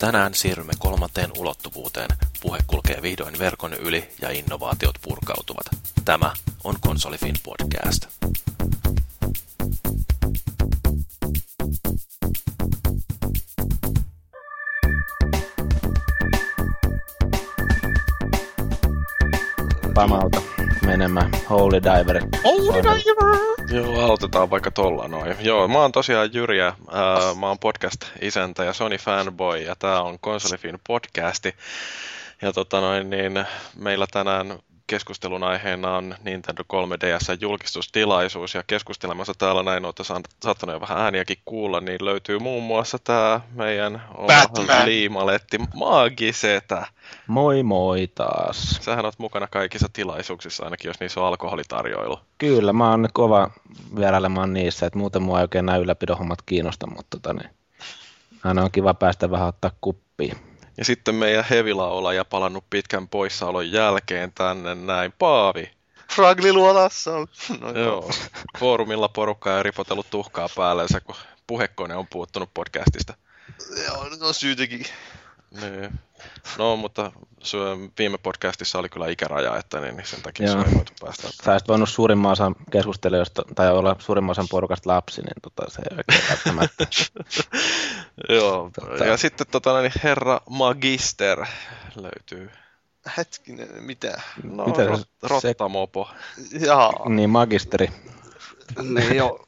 [0.00, 2.08] Tänään siirrymme kolmanteen ulottuvuuteen.
[2.42, 5.66] Puhe kulkee vihdoin verkon yli ja innovaatiot purkautuvat.
[6.04, 6.32] Tämä
[6.64, 8.06] on Konsolifin podcast.
[19.94, 20.49] Pamauta
[21.00, 21.30] menemään.
[21.50, 22.22] Holy Diver.
[22.44, 23.38] Holy Diver!
[23.72, 25.36] Joo, aloitetaan vaikka tolla noin.
[25.40, 30.18] Joo, mä oon tosiaan Jyriä, ää, mä oon podcast-isäntä ja Sony fanboy ja tää on
[30.18, 31.54] Konsolifin podcasti.
[32.42, 33.44] Ja tota noin, niin
[33.76, 34.58] meillä tänään
[34.90, 41.36] keskustelun aiheena on Nintendo 3DS julkistustilaisuus ja keskustelemassa täällä näin olette saattanut jo vähän ääniäkin
[41.44, 46.86] kuulla, niin löytyy muun muassa tämä meidän oma liimaletti Maagisetä.
[47.26, 48.78] Moi moi taas.
[48.80, 52.18] Sähän oot mukana kaikissa tilaisuuksissa, ainakin jos niissä on alkoholitarjoilu.
[52.38, 53.50] Kyllä, mä oon kova
[53.96, 57.50] vierailemaan niissä, että muuten mua ei oikein nämä ylläpidon kiinnosta, mutta tota, niin,
[58.44, 60.36] aina on kiva päästä vähän ottaa kuppia.
[60.80, 65.12] Ja sitten meidän hevilaulaja palannut pitkän poissaolon jälkeen tänne näin.
[65.18, 65.70] Paavi.
[66.14, 67.10] Fragliluolassa.
[67.60, 68.10] No, joo.
[68.58, 71.14] Foorumilla porukka on ripotellut tuhkaa päällensä, kun
[71.46, 73.14] puhekone on puuttunut podcastista.
[73.86, 74.84] Joo, nyt on syytäkin.
[75.50, 76.00] Niin.
[76.58, 77.12] No, mutta
[77.98, 80.62] viime podcastissa oli kyllä ikäraja, että niin, niin sen takia Joo.
[80.62, 81.28] se ei voitu päästä.
[81.44, 85.82] Sä olisit voinut suurimman osan keskustelijoista, tai olla suurimman osan porukasta lapsi, niin tota, se
[85.90, 86.86] ei oikein välttämättä.
[88.36, 89.04] Joo, tota...
[89.04, 91.46] ja sitten tota, niin herra Magister
[91.96, 92.50] löytyy.
[93.16, 94.20] Hetkinen, mitä?
[94.42, 96.10] No, mitä rot, rottamopo.
[96.60, 97.08] Jaa.
[97.08, 97.90] Niin, magisteri.
[98.82, 99.46] Niin joo,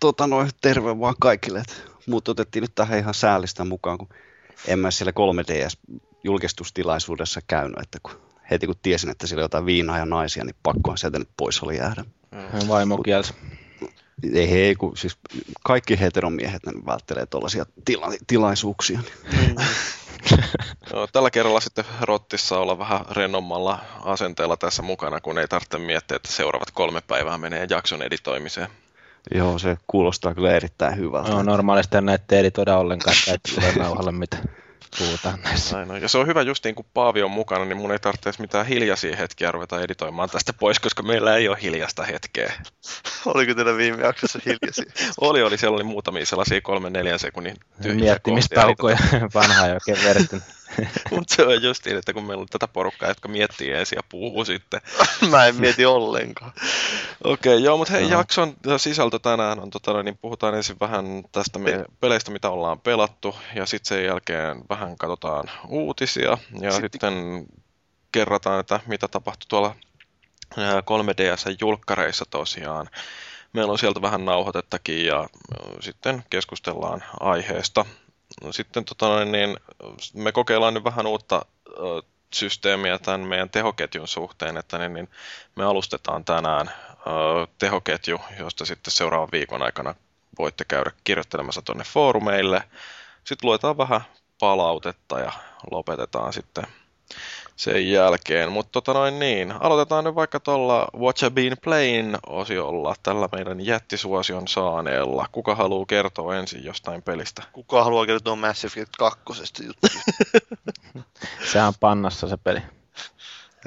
[0.00, 1.62] tota noin, terve vaan kaikille.
[2.06, 4.08] Muut otettiin nyt tähän ihan säällistä mukaan, kun
[4.66, 8.20] en mä siellä 3DS julkistustilaisuudessa käynyt, että kun,
[8.50, 11.62] heti kun tiesin, että siellä on jotain viinaa ja naisia, niin pakkohan sieltä nyt pois
[11.62, 12.04] oli jäädä.
[12.30, 12.68] Mm.
[12.68, 13.34] Vaimo kielsi.
[14.34, 15.16] Ei hei, kun siis
[15.64, 19.00] kaikki heteromiehet ne välttelee tuollaisia tila- tilaisuuksia.
[19.32, 19.54] Mm.
[20.92, 26.16] no, tällä kerralla sitten Rottissa olla vähän rennommalla asenteella tässä mukana, kun ei tarvitse miettiä,
[26.16, 28.68] että seuraavat kolme päivää menee jakson editoimiseen.
[29.34, 31.30] Joo, se kuulostaa kyllä erittäin hyvältä.
[31.30, 34.44] No, normaalisti näitä editoida ollenkaan, että ei tule nauhalle mitään
[34.98, 35.76] puhutaan näissä.
[35.76, 36.02] Näin on.
[36.02, 39.16] Ja se on hyvä justiin, kun Paavi on mukana, niin mun ei tarvitse mitään hiljaisia
[39.16, 42.52] hetkiä ruveta editoimaan tästä pois, koska meillä ei ole hiljasta hetkeä.
[43.34, 44.92] Oliko teillä viime jaksossa hiljaisia?
[45.20, 45.58] oli, oli.
[45.58, 48.98] Siellä oli muutamia sellaisia kolme neljän sekunnin tyhjiä Miettimistaukoja
[49.34, 50.42] vanhaa jo oikein vertin.
[51.10, 54.02] Mutta se on just niin, että kun meillä on tätä porukkaa, jotka miettii ensin ja
[54.08, 54.80] puhuu sitten.
[55.30, 56.52] Mä en mieti ollenkaan.
[57.24, 58.08] Okei, okay, joo, mutta hei, no.
[58.08, 63.36] jakson sisältö tänään on, tota, niin puhutaan ensin vähän tästä meidän peleistä, mitä ollaan pelattu,
[63.54, 67.46] ja sitten sen jälkeen vähän katsotaan uutisia, ja sitten, sitten
[68.12, 69.74] kerrataan, että mitä tapahtui tuolla
[70.56, 72.88] 3DS-julkkareissa tosiaan.
[73.52, 75.28] Meillä on sieltä vähän nauhoitettakin ja
[75.80, 77.84] sitten keskustellaan aiheesta.
[78.50, 79.56] Sitten tota, niin,
[80.14, 81.44] me kokeillaan nyt vähän uutta
[82.34, 85.08] systeemiä tämän meidän tehoketjun suhteen, että niin, niin
[85.56, 86.70] me alustetaan tänään
[87.58, 89.94] tehoketju, josta sitten seuraavan viikon aikana
[90.38, 92.62] voitte käydä kirjoittelemassa tuonne foorumeille.
[93.24, 94.00] Sitten luetaan vähän
[94.38, 95.32] palautetta ja
[95.70, 96.64] lopetetaan sitten
[97.58, 98.52] sen jälkeen.
[98.52, 103.66] Mutta tota noin niin, aloitetaan nyt vaikka tuolla Watch a Been Playing osiolla, tällä meidän
[103.66, 105.26] jättisuosion saaneella.
[105.32, 107.42] Kuka haluaa kertoa ensin jostain pelistä?
[107.52, 109.20] Kuka haluaa kertoa Mass Effect 2
[109.66, 109.86] juttu?
[111.52, 112.62] Sehän on pannassa se peli.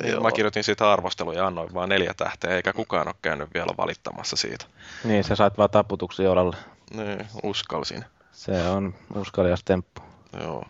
[0.04, 0.22] Joo.
[0.22, 4.36] Mä kirjoitin siitä arvostelua ja annoin vaan neljä tähteä, eikä kukaan ole käynyt vielä valittamassa
[4.36, 4.66] siitä.
[5.04, 6.56] Niin, sä sait vaan taputuksia olalle.
[6.94, 8.06] Niin, uskalsin.
[8.32, 10.02] Se on uskalias temppu.
[10.44, 10.66] Joo.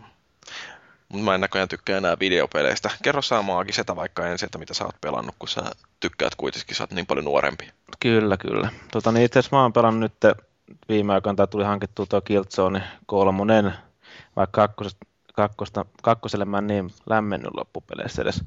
[1.12, 2.90] Mutta mä en näköjään tykkää enää videopeleistä.
[3.02, 5.62] Kerro sä maagisetä vaikka ensin, että mitä sä oot pelannut, kun sä
[6.00, 7.70] tykkäät kuitenkin, sä oot niin paljon nuorempi.
[8.00, 8.68] Kyllä, kyllä.
[8.92, 10.36] Tota, niin itse asiassa mä oon pelannut nyt
[10.88, 13.72] viime aikoina, tai tuli hankittua tuo Killzone kolmonen,
[14.36, 18.44] vaikka kakkosesta, kakkosta, kakkoselle mä en niin lämmennyt loppupeleissä edes.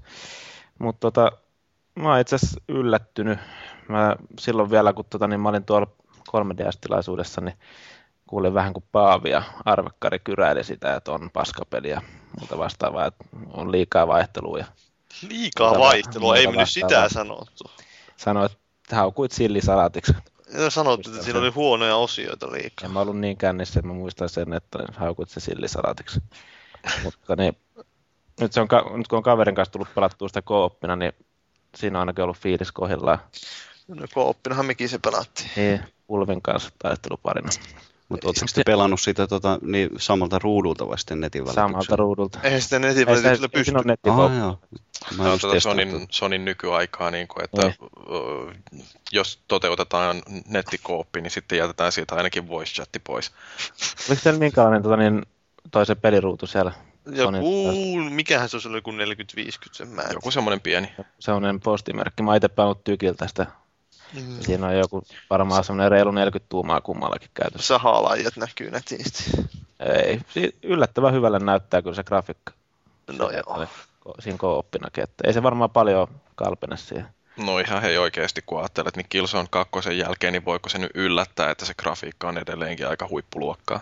[0.79, 1.31] Mutta tota,
[1.95, 3.39] mä oon itse asiassa yllättynyt.
[3.89, 5.87] Mä silloin vielä, kun tota, niin mä olin tuolla
[6.29, 7.55] 3DS-tilaisuudessa, niin
[8.27, 12.01] kuulin vähän kuin Paavi ja Arvekkari kyräili sitä, että on paskapeli ja
[12.39, 14.59] muuta vastaavaa, että on liikaa vaihtelua.
[14.59, 14.65] Ja
[15.29, 17.63] liikaa vaihtelua, ei mennyt sitä sanottu.
[18.17, 20.13] Sanoit, että haukuit sillisalatiksi.
[20.53, 22.85] Ja sanoit, että siinä oli huonoja osioita liikaa.
[22.85, 26.19] En mä ollut niin kännissä, että mä muistan sen, että haukuit se sillisalatiksi.
[27.03, 27.57] Mutta niin,
[28.39, 28.67] nyt, se on,
[28.97, 31.13] nyt kun on kaverin kanssa tullut pelattua sitä kooppina, niin
[31.75, 33.19] siinä on ainakin ollut fiilis kohdillaan.
[33.87, 35.49] No kooppinahan mekin se pelattiin.
[35.55, 37.49] Niin, Ulvin kanssa taisteluparina.
[38.09, 41.67] Mutta ootteko te pelannut sitä tota, niin samalta ruudulta vai sitten netin välityksellä?
[41.67, 42.39] Samalta ruudulta.
[42.43, 43.73] Eihän sitten netin välityksellä pysty.
[43.77, 44.59] Ei netin ah, joo.
[45.17, 47.73] Mä on tätä Sonin, Sonin nykyaikaa, niin kuin, että
[48.07, 48.53] Oi.
[49.11, 53.31] jos toteutetaan nettikooppi, niin sitten jätetään siitä ainakin voice chatti pois.
[54.09, 55.25] Oliko teillä minkälainen tota, niin,
[55.71, 56.71] toisen peliruutu siellä?
[57.11, 58.95] Joku, mikähän se olisi ollut joku 40-50
[59.71, 60.91] sen mä Joku semmoinen pieni.
[61.19, 62.23] Semmoinen postimerkki.
[62.23, 63.45] Mä itse pelannut tykiltä sitä.
[64.13, 64.41] Mm.
[64.41, 67.67] Siinä on joku varmaan semmoinen reilu 40 tuumaa kummallakin käytössä.
[67.67, 69.31] Sahalajat näkyy nätisti.
[69.79, 70.21] Ei,
[70.63, 72.53] yllättävän hyvälle näyttää kyllä se grafiikka.
[73.17, 73.67] No se, joo.
[74.19, 77.07] Siinä kooppinakin, että ei se varmaan paljon kalpene siihen.
[77.37, 81.51] No ihan hei oikeasti, kun ajattelet, niin Killzone kakkosen jälkeen, niin voiko se nyt yllättää,
[81.51, 83.79] että se grafiikka on edelleenkin aika huippuluokkaa?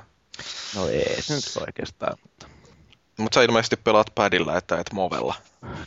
[0.75, 2.47] No ei se nyt oikeastaan, mutta...
[3.17, 5.35] Mutta sä ilmeisesti pelaat padilla, että et movella.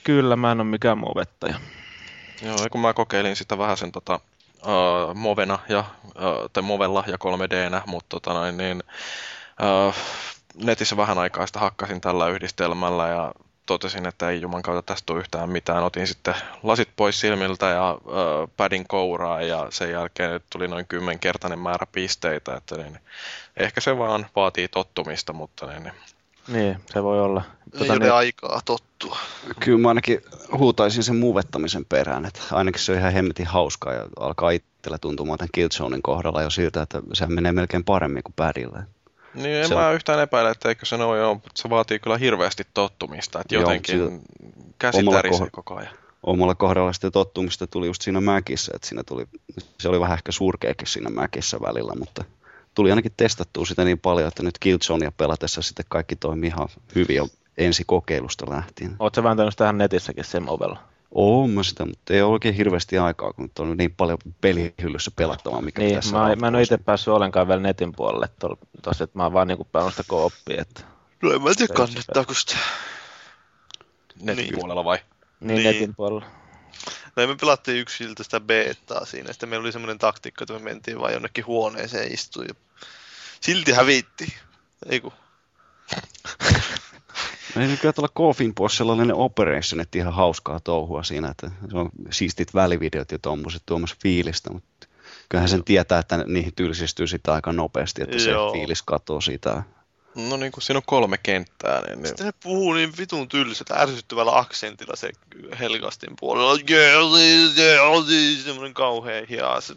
[0.05, 1.61] Kyllä, mä en ole mikään movettaja.
[2.43, 4.21] Joo, kun mä kokeilin sitä vähän sen tota,
[4.63, 8.83] uh, movena ja, uh, tai movella ja 3Dnä, mutta tota niin,
[9.63, 9.95] uh,
[10.55, 13.33] netissä vähän aikaa sitä hakkasin tällä yhdistelmällä ja
[13.67, 15.85] totesin, että ei juman kautta tästä tule yhtään mitään.
[15.85, 21.59] Otin sitten lasit pois silmiltä ja uh, padin kouraa ja sen jälkeen tuli noin kymmenkertainen
[21.59, 22.57] määrä pisteitä.
[22.57, 22.99] Että niin,
[23.57, 25.93] ehkä se vaan vaatii tottumista, mutta niin,
[26.49, 27.43] niin, se voi olla.
[27.73, 28.13] Ei tota, ole niin...
[28.13, 29.19] aikaa tottua.
[29.61, 30.21] Kyllä mä ainakin
[30.59, 35.39] huutaisin sen muvettamisen perään, että ainakin se on ihan hemmetin hauskaa ja alkaa itsellä tuntumaan
[35.39, 38.83] tämän Killzonein kohdalla jo siltä, että se menee melkein paremmin kuin padilla.
[39.35, 39.95] Niin en se mä on...
[39.95, 44.11] yhtään epäile, että eikö se noin ole, se vaatii kyllä hirveästi tottumista, että jotenkin Joo,
[44.79, 45.95] käsi tärisee koko ajan.
[46.23, 49.27] Omalla kohdalla sitten tottumista tuli just siinä mäkissä, että siinä tuli,
[49.81, 52.25] se oli vähän ehkä surkeakin siinä mäkissä välillä, mutta
[52.77, 57.17] tuli ainakin testattua sitä niin paljon, että nyt Killzonea pelatessa sitten kaikki toimii ihan hyvin
[57.17, 57.29] jo
[57.59, 58.97] ensi kokeilusta lähtien.
[58.99, 60.79] Oletko vääntänyt tähän netissäkin sen movella?
[61.11, 65.63] Oon mä sitä, mutta ei ole oikein hirveästi aikaa, kun on niin paljon pelihyllyssä pelattavaa,
[65.63, 68.29] mikä niin, tässä mä, mä en ole itse päässyt ollenkaan vielä netin puolelle
[68.83, 70.63] tuossa, että mä oon vaan niinku pelannut sitä kooppia.
[70.63, 70.81] Että...
[71.23, 72.57] No en mä tiedä kannattaako sitä.
[74.23, 74.55] Netin niin.
[74.55, 74.99] puolella vai?
[75.41, 76.27] Niin, niin, netin puolella.
[77.17, 81.01] No me pelattiin yksiltä sitä betaa siinä, sitten meillä oli semmoinen taktiikka, että me mentiin
[81.01, 82.55] vaan jonnekin huoneeseen istuin ja
[83.41, 84.35] silti hävitti.
[84.89, 85.13] Ei kun.
[87.55, 91.91] No ei kyllä tuolla Kofin sellainen operation, että ihan hauskaa touhua siinä, että se on
[92.11, 94.87] siistit välivideot ja tuommoiset tuomassa fiilistä, mutta
[95.29, 98.53] kyllähän sen tietää, että niihin tylsistyy sitä aika nopeasti, että Joo.
[98.53, 99.63] se fiilis katoo siitä.
[100.17, 101.81] No niin kuin siinä on kolme kenttää.
[101.81, 102.07] Niin, niin...
[102.07, 105.11] Sitten ne puhuu niin vitun tylsät, ärsyttävällä aksentilla se
[105.59, 106.59] Helgastin puolella.
[108.45, 109.73] Semmoinen kauhean hias.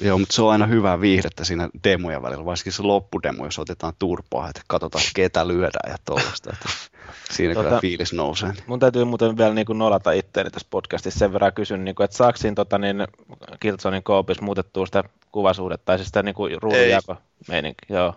[0.00, 3.92] Joo, mutta se on aina hyvää viihdettä siinä demojen välillä, varsinkin se loppudemo, jos otetaan
[3.98, 6.56] turpaa, että katsotaan ketä lyödään ja tuollaista.
[7.30, 8.52] Siinä tota, kyllä fiilis nousee.
[8.66, 12.04] Mun täytyy muuten vielä niin kuin nolata itteeni tässä podcastissa sen verran kysyn, niin kuin,
[12.04, 13.06] että saako siinä tota, niin
[13.60, 17.16] Killzonein koopissa muutettua sitä kuvasuudetta, tai siis sitä niin ruudunjako
[17.48, 18.14] meininki, joo.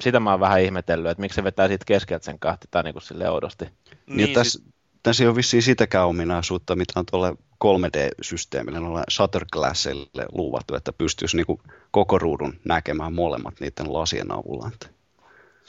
[0.00, 2.94] Sitä mä oon vähän ihmetellyt, että miksi se vetää siitä keskeltä sen kahti tai niin
[2.94, 3.64] kuin sille oudosti.
[3.64, 4.62] Niin, niin tässä,
[5.02, 11.36] tässä ei ole vissiin sitäkään ominaisuutta, mitä on tuolla 3D-systeemille, noilla Shutterglassille luvattu, että pystyisi
[11.36, 11.60] niin
[11.90, 14.70] koko ruudun näkemään molemmat niiden lasien avulla.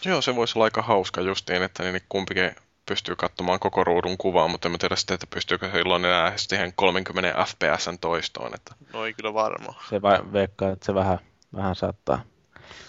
[0.05, 2.55] Joo, se voisi olla aika hauska justiin, että niin kumpikin
[2.85, 6.73] pystyy katsomaan koko ruudun kuvaa, mutta en tiedä sitten, että pystyykö se silloin enää siihen
[6.75, 8.55] 30 fps toistoon.
[8.55, 8.75] Että...
[8.93, 9.73] No ei kyllä varma.
[9.89, 11.19] Se vai veikkaa, että se vähän,
[11.55, 12.21] vähän saattaa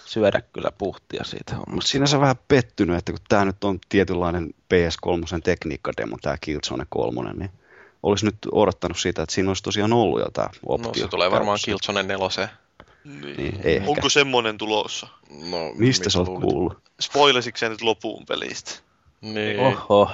[0.05, 1.91] syödä kyllä puhtia siitä hommasta.
[1.91, 7.33] Siinä se vähän pettynyt, että kun tämä nyt on tietynlainen PS3 tekniikkademo, tämä Killzone 3,
[7.33, 7.51] niin
[8.05, 10.87] olisi nyt odottanut sitä, että siinä olisi tosiaan ollut jotain optio.
[10.87, 12.49] No se tulee varmaan Killzone 4.
[13.03, 13.37] Niin.
[13.37, 13.89] niin ehkä.
[13.89, 15.07] Onko semmoinen tulossa?
[15.29, 16.77] No, Mistä sä oot kuullut?
[17.01, 18.71] Spoilasitko sä nyt loppuun pelistä?
[19.21, 19.59] Niin.
[19.59, 20.11] Oho.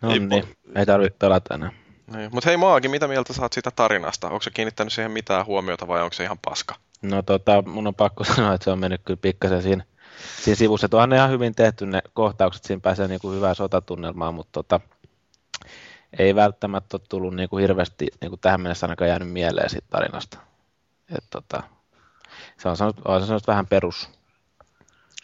[0.00, 1.72] No ei, niin, po- ei tarvitse pelata enää.
[2.16, 2.30] Niin.
[2.32, 4.26] Mutta hei Maagi, mitä mieltä saat siitä tarinasta?
[4.26, 6.74] Onko se kiinnittänyt siihen mitään huomiota vai onko se ihan paska?
[7.02, 9.84] No tota, mun on pakko sanoa, että se on mennyt kyllä pikkasen siinä,
[10.42, 10.88] siinä sivussa.
[10.88, 14.80] Tuohan ne ihan hyvin tehty ne kohtaukset, siinä pääsee niin kuin hyvää sotatunnelmaa, mutta tota,
[16.18, 19.86] ei välttämättä ole tullut niin kuin hirveästi niin kuin tähän mennessä ainakaan jäänyt mieleen siitä
[19.90, 20.38] tarinasta.
[21.16, 21.62] Et tota,
[22.58, 24.08] se on sanonut, on sanonut vähän perus,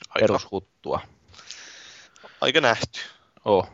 [0.09, 0.21] Aika.
[0.21, 1.01] perushuttua.
[2.41, 3.01] Aika nähty.
[3.45, 3.69] Oh.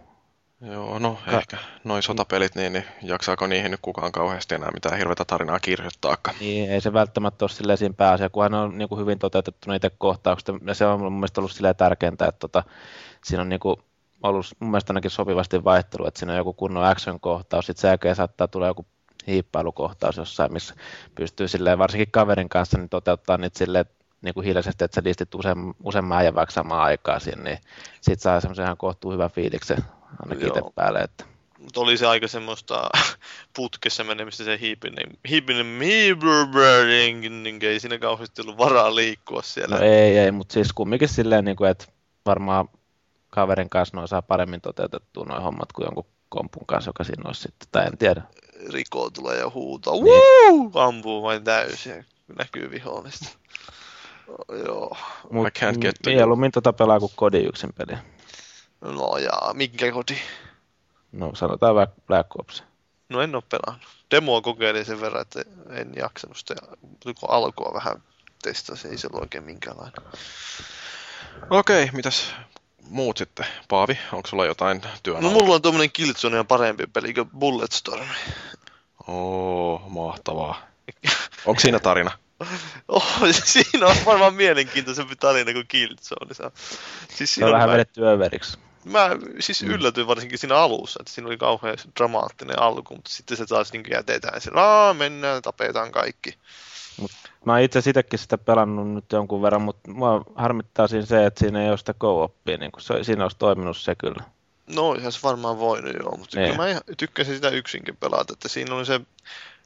[0.61, 4.99] Joo, no Ka- ehkä noin sotapelit, niin, niin jaksaako niihin nyt kukaan kauheasti enää mitään
[4.99, 6.37] hirveätä tarinaa kirjoittaakaan?
[6.40, 9.90] Niin, ei se välttämättä ole silleen siinä pääasia, kunhan on niin kuin hyvin toteutettu niitä
[9.99, 10.54] kohtauksia.
[10.66, 12.62] Ja se on mun mielestä ollut silleen tärkeintä, että tota,
[13.25, 13.76] siinä on niin kuin
[14.23, 18.16] ollut mun mielestä ainakin sopivasti vaihtelu, että siinä on joku kunnon action-kohtaus, sitten sen jälkeen
[18.16, 18.87] saattaa tulla joku
[19.26, 20.75] hiippailukohtaus jossain, missä
[21.14, 23.87] pystyy silleen, varsinkin kaverin kanssa niin toteuttaa niitä silleen,
[24.23, 27.58] niin kuin hiljaisesti, että sä listit usein, useamman ajan vaikka samaan aikaan siinä, niin
[28.00, 29.85] sit saa semmoisen ihan kohtuu hyvän fiiliksen
[30.23, 31.00] ainakin itse päälle.
[31.00, 31.25] Että.
[31.58, 32.88] Mutta oli se aika semmoista
[33.56, 39.76] putkessa menemistä se hiipinen, hiipinen niin ei siinä kauheasti ollut varaa liikkua siellä.
[39.76, 41.87] No ei, ei, mutta siis kumminkin silleen, niin kuin, että
[42.26, 42.68] varmaan
[43.37, 47.43] kaverin kanssa noin saa paremmin toteutettua noin hommat kuin jonkun kompun kanssa, joka siinä olisi
[47.43, 48.23] sitten, tai en tiedä.
[48.73, 50.71] Riko tulee ja huutaa, niin.
[50.75, 52.07] ampuu vain täysin,
[52.38, 53.28] näkyy vihollista.
[54.28, 54.97] Oh, joo.
[55.31, 57.99] Mut, I can't get to mieluummin tota pelaa kuin kodin yksin peliä.
[58.81, 60.19] No ja minkä koti?
[61.12, 62.64] No sanotaan vaikka Black Ops.
[63.09, 63.88] No en ole pelannut.
[64.11, 66.55] Demoa kokeilin sen verran, että en jaksanut sitä.
[67.05, 68.02] Kun alkua vähän
[68.43, 70.02] testasin, ei se ollut oikein minkäänlainen.
[71.50, 72.35] Okei, mitäs
[72.88, 73.47] muut sitten?
[73.69, 75.38] Paavi, onko sulla jotain työn No alla?
[75.40, 78.07] mulla on tommonen Killzone ja parempi peli kuin Bulletstorm.
[79.09, 80.61] Oo, mahtavaa.
[81.47, 82.11] Onko siinä tarina?
[82.88, 83.07] Oh,
[83.45, 86.35] siinä on varmaan mielenkiintoisempi tarina kuin Killzone.
[86.35, 86.52] Se on-
[87.09, 88.59] Siis Se siinä on vähän mä, vedetty överiksi.
[88.85, 93.47] mä siis yllätyin varsinkin siinä alussa, että siinä oli kauhean dramaattinen alku, mutta sitten se
[93.47, 96.38] taas niin jätetään sillä, Aa, mennään, tapetaan kaikki.
[97.45, 101.41] Mä oon itse itsekin sitä pelannut nyt jonkun verran, mutta mua harmittaa siinä se, että
[101.41, 104.25] siinä ei ole sitä co-oppia, niin se, siinä olisi toiminut se kyllä.
[104.75, 106.50] No, ihan se varmaan voinut joo, mutta Niin.
[106.50, 109.00] kyllä mä ihan tykkäsin sitä yksinkin pelata, että siinä oli se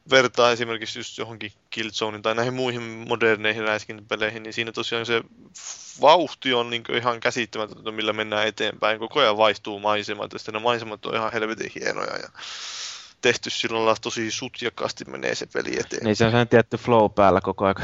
[0.09, 5.23] vertaa esimerkiksi just johonkin Killzonein tai näihin muihin moderneihin räiskintäpeleihin, niin siinä tosiaan se
[6.01, 8.99] vauhti on niin ihan käsittämätöntä, millä mennään eteenpäin.
[8.99, 12.29] Koko ajan vaihtuu maisemat ja sitten ne maisemat on ihan helvetin hienoja ja
[13.21, 16.03] tehty sillä lailla tosi sutjakkaasti menee se peli eteenpäin.
[16.03, 17.75] Niin se on sellainen tietty flow päällä koko ajan.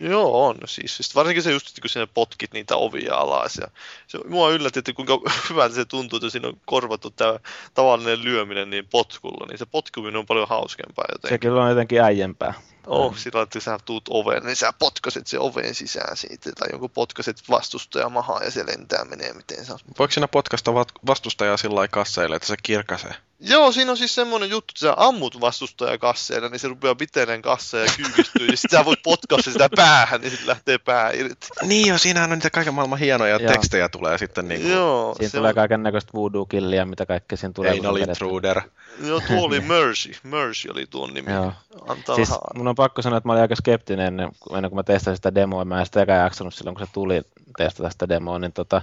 [0.00, 0.96] Joo, on siis.
[0.96, 3.56] Siis varsinkin se just, kun sinä potkit niitä ovia alas.
[3.56, 3.66] Ja
[4.06, 5.20] se, mua yllätti, että kuinka
[5.50, 7.38] hyvältä se tuntuu, että siinä on korvattu tämä
[7.74, 9.46] tavallinen lyöminen niin potkulla.
[9.48, 11.40] Niin se potkuminen on paljon hauskempaa Se jotenkin.
[11.40, 12.54] kyllä on jotenkin äijempää.
[12.86, 16.50] Oh, sillä että sä tuut oveen, niin sä potkaset se oveen sisään siitä.
[16.58, 19.78] Tai jonkun potkaset vastustaja mahaa ja se lentää menee miten saa.
[19.98, 20.74] Voiko siinä potkasta
[21.06, 23.14] vastustajaa sillä lailla kasseille, että se kirkasee?
[23.40, 27.42] Joo, siinä on siis semmoinen juttu, että sä ammut vastustaja kasseilla, niin se rupeaa piteleen
[27.42, 28.46] kasseja ja kyykistyy.
[28.46, 31.46] ja sit sä voit potkaista sitä päähän, niin sit lähtee pää irti.
[31.62, 33.52] Niin jo, siinähän on niitä kaiken maailman hienoja Joo.
[33.52, 37.38] tekstejä tulee sitten niin kuin Joo, Siinä se tulee on- kaiken näköistä voodoo-killiä, mitä kaikkea
[37.38, 37.74] siinä tulee.
[37.74, 38.08] se vedetään.
[38.10, 38.60] Intruder.
[39.04, 40.12] Joo, tuo oli Mercy.
[40.22, 41.32] Mercy oli tuon nimi.
[41.32, 41.52] Joo.
[41.88, 42.40] Antaa Siis siis...
[42.54, 45.34] mun on pakko sanoa, että mä olin aika skeptinen ennen, ennen kuin mä testasin sitä
[45.34, 45.64] demoa.
[45.64, 47.22] Mä en sitä ekään jaksanut silloin, kun se tuli
[47.56, 48.82] testata sitä demoa, niin tota,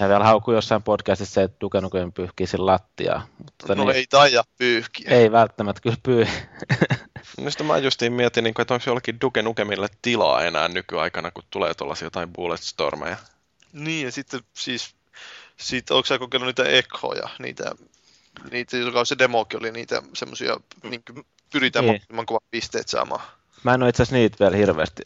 [0.00, 3.26] ja vielä haukui jossain podcastissa se, että Duke Nukem pyyhkii sen lattiaa.
[3.38, 5.10] Mutta tota, No niin, ei taida pyyhkiä.
[5.10, 6.26] ei välttämättä kyllä pyy.
[7.40, 11.30] No sitä mä justiin mietin, niin kuin, että onko jollakin Duke Nukemille tilaa enää nykyaikana,
[11.30, 13.16] kun tulee tuollaisia jotain Bulletstormeja.
[13.72, 14.94] Niin, ja sitten siis,
[15.56, 17.72] siitä, onko sä kokeillut niitä ekhoja, niitä,
[18.50, 21.92] niitä, joka on se demokin oli niitä semmosia, niin kuin pyritään Niin.
[21.92, 23.22] mahdollisimman kovat pisteet saamaan.
[23.64, 25.02] Mä en ole itse asiassa niitä vielä hirveästi,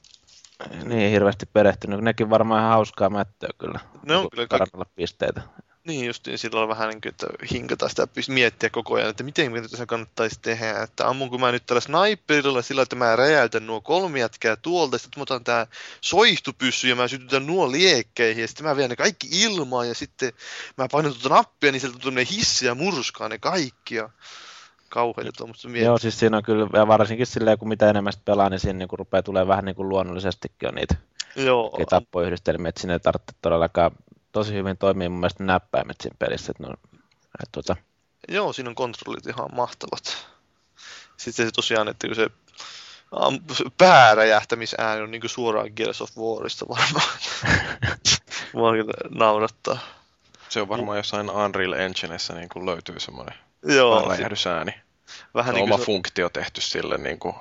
[0.85, 2.01] niin hirveästi perehtynyt.
[2.01, 3.81] Nekin varmaan ihan hauskaa mättöä kyllä.
[4.03, 5.43] Ne on kyllä kaikki, pisteitä.
[5.87, 9.53] Niin justiin sillä on vähän niin kuin, että hinkata sitä, miettiä koko ajan, että miten
[9.53, 13.81] mitä tässä kannattaisi tehdä, että ammunko mä nyt tällä sniperilla sillä, että mä räjäytän nuo
[13.81, 15.67] kolme jätkää tuolta, sitten mä otan tää
[16.01, 20.33] soihtupyssy ja mä sytytän nuo liekkeihin, ja sitten mä vien ne kaikki ilmaan, ja sitten
[20.79, 24.11] mä painan tuota nappia, niin sieltä tulee hissi ja murskaa ne kaikki, ja
[24.89, 25.87] kauheita tuommoista miettiä.
[25.87, 28.89] Joo, siis siinä on kyllä, ja varsinkin silleen, kun mitä enemmän pelaa, niin siinä niin
[28.93, 30.95] rupeaa tulee vähän niin kuin luonnollisestikin on niitä
[31.37, 33.91] Joo, tappoyhdistelmiä, että siinä ei tarvitse todellakaan
[34.35, 36.51] tosi hyvin toimia mun mielestä näppäimet siinä pelissä.
[36.51, 36.75] Että no,
[37.43, 37.77] että tuota,
[38.29, 40.27] Joo, siinä on kontrollit ihan mahtavat.
[41.17, 42.31] Sitten se tosiaan, että kun se
[43.79, 47.19] pääräjähtämisääni on niinku suoraan Gears of Warista varmaan.
[48.55, 49.79] Mua kyllä naurattaa.
[50.49, 54.75] Se on varmaan jossain Unreal Enginessä niin kuin löytyy semmoinen Joo, räjähdysääni.
[55.35, 57.35] vähän Se niin on oma kuin se, funktio tehty sille niin kuin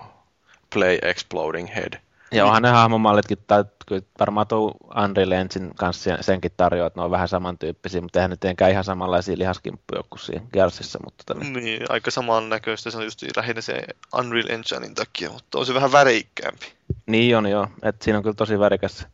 [0.74, 2.02] Play Exploding Head.
[2.34, 7.00] Ja onhan ne hahmomallitkin, tai kyllä varmaan tuo Unreal Engine kanssa sen- senkin tarjoaa, että
[7.00, 11.24] ne on vähän samantyyppisiä, mutta eihän ne tietenkään ihan samanlaisia lihaskimppuja kuin siinä Gearsissa, mutta
[11.28, 13.84] tota, niin, niin, aika samannäköistä, se on just lähinnä se
[14.16, 16.74] Unreal Enginein takia, mutta on se vähän värikkäämpi.
[17.06, 19.08] niin on joo, että siinä on kyllä tosi värikäs,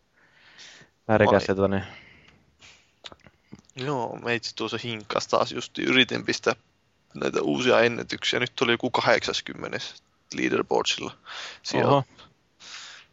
[1.08, 1.84] värikäs ja tota, niin,
[3.86, 6.56] Joo, meitsi tuossa hinkas taas just yritin pistää
[7.14, 8.40] näitä uusia ennätyksiä.
[8.40, 9.78] Nyt oli joku 80
[10.34, 11.12] leaderboardsilla.
[11.64, 12.04] Siellä oho,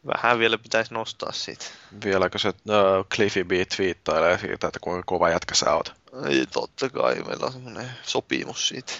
[0.06, 1.64] vähän vielä pitäisi nostaa siitä.
[2.04, 2.54] Vieläkö se uh,
[3.14, 5.94] Cliffy B twiittailee siitä, että kuinka kova jätkä sä oot?
[6.28, 8.92] Ei, totta kai, meillä on semmoinen sopimus siitä.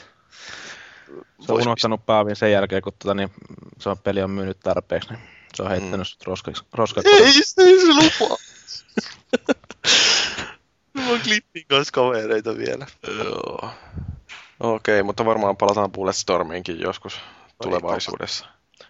[1.41, 3.31] se on unohtanut Paavin sen jälkeen, kun tota, niin,
[3.81, 5.21] se on peli on myynyt tarpeeksi, niin
[5.55, 6.01] se on heittänyt Mm.
[6.01, 6.05] mm.
[6.05, 6.65] sut roskaksi.
[6.73, 7.11] roskaksi.
[7.11, 7.87] pistää- Ei, se ei se
[8.23, 8.37] lupaa.
[10.95, 12.87] Mulla on klippin kanssa kavereita vielä.
[13.25, 13.71] Joo.
[14.61, 17.21] Okei, mutta varmaan palataan Bulletstormiinkin joskus
[17.63, 18.47] tulevaisuudessa.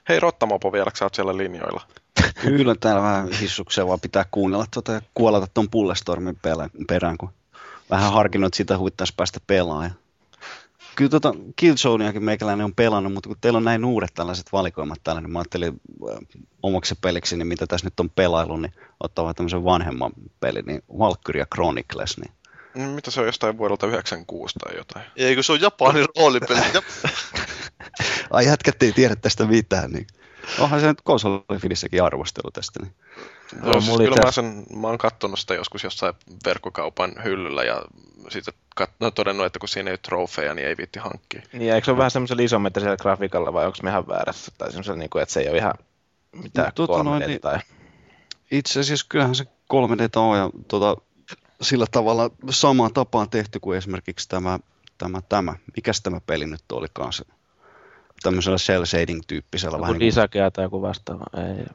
[0.09, 1.83] Hei Rottamopo, vieläkö sä oot siellä linjoilla?
[2.43, 6.39] Kyllä täällä vähän hissukseen vaan pitää kuunnella tuota ja kuolata ton Pullestormin
[6.89, 7.31] perään, kun
[7.91, 9.95] vähän harkinnut, että sitä huittaisi päästä pelaamaan.
[10.95, 15.21] Kyllä tota Killzoneakin meikäläinen on pelannut, mutta kun teillä on näin uudet tällaiset valikoimat täällä,
[15.21, 16.19] niin mä ajattelin äh,
[16.63, 20.83] omaksi peliksi, niin mitä tässä nyt on pelailu, niin ottaa vähän tämmöisen vanhemman pelin, niin
[20.99, 22.31] Valkyria Chronicles, niin
[22.77, 25.05] Mm, Mitä se on jostain vuodelta 96 tai jotain?
[25.17, 26.61] Eikö se on Japanin roolipeli?
[28.31, 30.07] Ai jätkät ei tiedä tästä mitään, niin
[30.59, 32.83] onhan se nyt konsolifilissäkin arvostelu tästä.
[32.83, 32.95] Niin.
[33.63, 37.83] Joo, siis mulla kyllä mä, sen, mä oon kattonut sitä joskus jossain verkkokaupan hyllyllä ja
[38.29, 41.43] sitten kat- no, todennut, että kun siinä ei ole trofeja, niin ei viitti hankkia.
[41.53, 44.53] Niin, eikö se ole vähän semmoisella isometrisellä grafiikalla vai onko me ihan väärässä?
[44.59, 45.75] Tai semmoisella, niin kuin, että se ei ole ihan
[46.33, 47.59] mitään Tota 3D noin, niin- tai...
[48.51, 50.97] Itse asiassa kyllähän se 3D on ja tota,
[51.63, 54.59] sillä tavalla samaan tapaan tehty kuin esimerkiksi tämä,
[54.99, 55.55] tämä, tämä.
[55.77, 57.25] Mikäs tämä peli nyt olikaan se?
[58.23, 59.75] Tämmöisellä cell shading tyyppisellä.
[59.75, 61.25] Joku vähän niin kuin- tai joku vastaava.
[61.59, 61.67] Ei.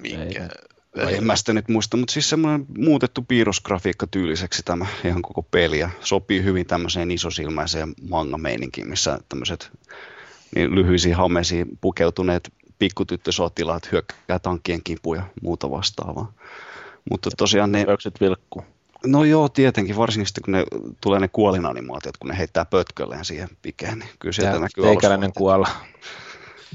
[0.00, 0.48] Minkä?
[0.96, 5.42] Vai en mä sitä nyt muista, mutta siis semmoinen muutettu piirrosgrafiikka tyyliseksi tämä ihan koko
[5.42, 9.70] peli ja sopii hyvin tämmöiseen isosilmäiseen manga-meininkiin, missä tämmöiset
[10.54, 16.32] niin lyhyisiin hameisiin pukeutuneet pikkutyttösotilaat hyökkää tankkien kipuja ja muuta vastaavaa.
[17.10, 18.64] Mutta tosiaan ne, Pöksyt vilkkuu.
[19.06, 20.64] No joo tietenkin, varsinkin sitten kun ne
[21.00, 25.68] tulee ne kuolinanimaatiot, kun ne heittää pötkölleen siihen pikeen, niin kyllä sieltä näkyy Teikäläinen kuolla.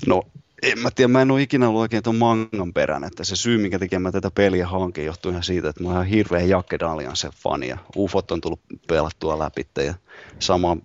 [0.08, 0.24] No,
[0.64, 3.58] en mä tiedä, mä en ole ikinä ollut oikein tuon mangan perän, että se syy,
[3.58, 6.80] minkä takia mä tätä peliä hankin, johtuu ihan siitä, että mä oon ihan hirveä Jakke
[6.80, 9.94] Dalian fani ja UFOt on tullut pelattua läpi ja
[10.40, 10.78] sama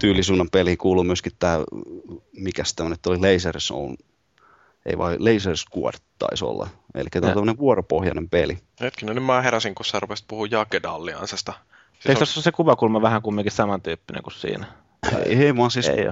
[0.00, 1.64] tyylisuunnan peliin kuuluu myöskin tämä,
[2.36, 3.96] mikä nyt oli, Laser Zone,
[4.86, 8.58] ei vai Laser Squad taisi olla, eli tämä on tämmöinen vuoropohjainen peli.
[8.80, 11.52] Hetkinen, nyt mä heräsin, kun sä rupesit puhua Jakedalliansesta.
[11.92, 14.66] Siis Eikö on, tässä ole se kuvakulma vähän kumminkin samantyyppinen kuin siinä?
[15.26, 16.04] Ei, ei vaan siis, Ei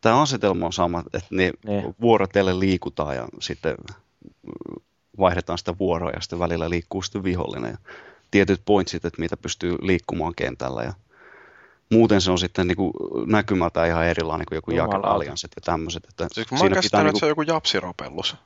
[0.00, 1.94] tämä asetelma on sama, että ne Niin.
[2.00, 3.74] vuorotellen liikutaan ja sitten
[4.42, 4.82] mm,
[5.18, 7.70] vaihdetaan sitä vuoroa ja sitten välillä liikkuu sitten vihollinen.
[7.70, 7.78] Ja
[8.30, 10.92] tietyt pointsit, että mitä pystyy liikkumaan kentällä ja
[11.90, 12.92] muuten se on sitten niin kuin
[13.26, 14.70] näkymältä ihan erilainen kuin joku.
[14.70, 16.04] Jacket Alliancet ja tämmöiset.
[16.08, 18.36] Että siis mä oon pitää että niinku- se on joku japsiropellus.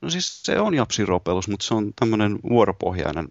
[0.00, 3.28] No siis se on japsiropellus, mutta se on tämmöinen vuoropohjainen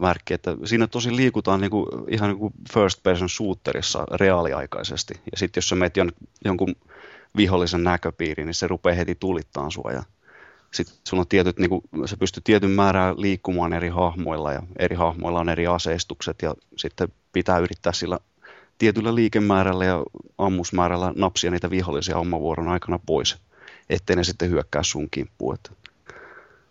[0.00, 5.14] värkki, että siinä tosi liikutaan niinku, ihan niin kuin first person shooterissa reaaliaikaisesti.
[5.14, 6.12] Ja sitten jos sä meet jon,
[6.44, 6.74] jonkun
[7.36, 9.92] vihollisen näköpiiriin, niin se rupeaa heti tulittaan sua.
[9.92, 10.02] Ja
[10.72, 15.40] sitten sulla on tietyt, niinku, sä pystyt tietyn määrää liikkumaan eri hahmoilla ja eri hahmoilla
[15.40, 18.18] on eri aseistukset ja sitten pitää yrittää sillä
[18.78, 20.02] tietyllä liikemäärällä ja
[20.38, 23.36] ammusmäärällä napsia niitä vihollisia oman vuoron aikana pois,
[23.90, 25.58] ettei ne sitten hyökkää sun kimppuun.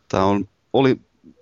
[0.09, 0.99] Tämä on, oli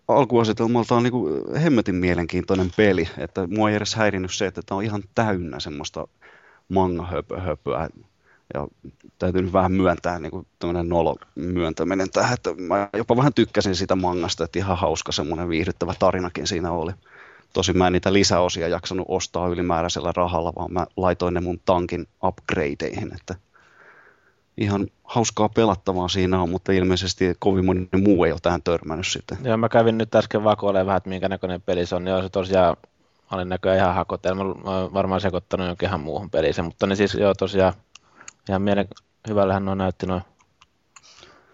[0.07, 1.13] alkuasetelmaltaan niin
[1.61, 6.07] hemmetin mielenkiintoinen peli, että mua ei edes häirinnyt se, että tämä on ihan täynnä semmoista
[6.69, 7.89] manga-höpöhöpöä.
[8.53, 8.67] Ja
[9.19, 13.75] täytyy nyt vähän myöntää niin kuin tämmöinen nolo myöntäminen tähän, että mä jopa vähän tykkäsin
[13.75, 16.91] sitä mangasta, että ihan hauska semmoinen viihdyttävä tarinakin siinä oli.
[17.53, 22.07] Tosin mä en niitä lisäosia jaksanut ostaa ylimääräisellä rahalla, vaan mä laitoin ne mun tankin
[22.23, 23.35] upgradeihin, että
[24.57, 29.37] ihan hauskaa pelattavaa siinä on, mutta ilmeisesti kovin moni muu ei ole tähän törmännyt sitten.
[29.43, 32.07] Joo, mä kävin nyt äsken vakoilemaan vähän, että minkä näköinen peli se on.
[32.07, 32.77] Joo, se tosiaan,
[33.31, 34.43] mä olin näköjään ihan hakotelma.
[34.43, 37.73] Mä oon varmaan sekoittanut jonkin ihan muuhun peliin sen, mutta ne siis joo tosiaan
[38.49, 38.87] ihan mielen
[39.27, 40.21] hyvällähän on näytti noin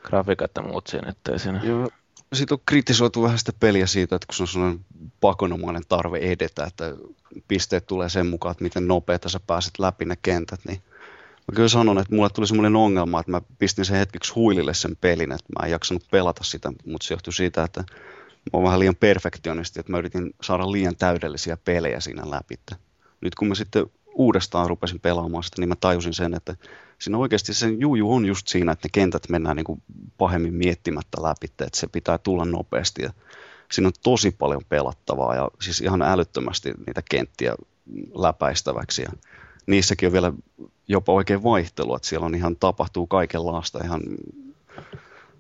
[0.04, 1.62] grafiikat ja muut siinä, ettei siinä.
[1.64, 1.90] Joo,
[2.36, 4.86] sitten on kritisoitu vähän sitä peliä siitä, että kun se on sellainen
[5.22, 6.96] pakonomainen tarve edetä, että
[7.48, 10.82] pisteet tulee sen mukaan, että miten nopeita sä pääset läpi ne kentät, niin
[11.52, 14.98] mä kyllä sanon, että mulle tuli semmoinen ongelma, että mä pistin sen hetkeksi huilille sen
[15.02, 18.80] pelin, että mä en jaksanut pelata sitä, mutta se johtui siitä, että mä oon vähän
[18.80, 22.56] liian perfektionisti, että mä yritin saada liian täydellisiä pelejä siinä läpi.
[23.22, 26.56] Nyt kun mä sitten uudestaan rupesin pelaamaan sitä, niin mä tajusin sen, että
[27.00, 29.84] siinä oikeasti sen juju on just siinä, että ne kentät mennään niin kuin
[30.18, 33.02] pahemmin miettimättä läpi, että se pitää tulla nopeasti.
[33.02, 33.14] Ja
[33.72, 37.56] siinä on tosi paljon pelattavaa ja siis ihan älyttömästi niitä kenttiä
[38.16, 39.02] läpäistäväksi.
[39.02, 39.10] Ja
[39.68, 40.34] niissäkin on vielä
[40.88, 44.02] jopa oikein vaihtelua, että siellä on ihan tapahtuu kaikenlaista ihan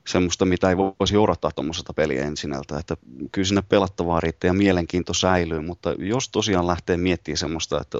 [0.07, 2.79] semmoista, mitä ei voisi odottaa tuommoiselta peliä ensinältä.
[2.79, 2.97] Että
[3.31, 7.97] kyllä siinä pelattavaa riittää ja mielenkiinto säilyy, mutta jos tosiaan lähtee miettimään semmoista, että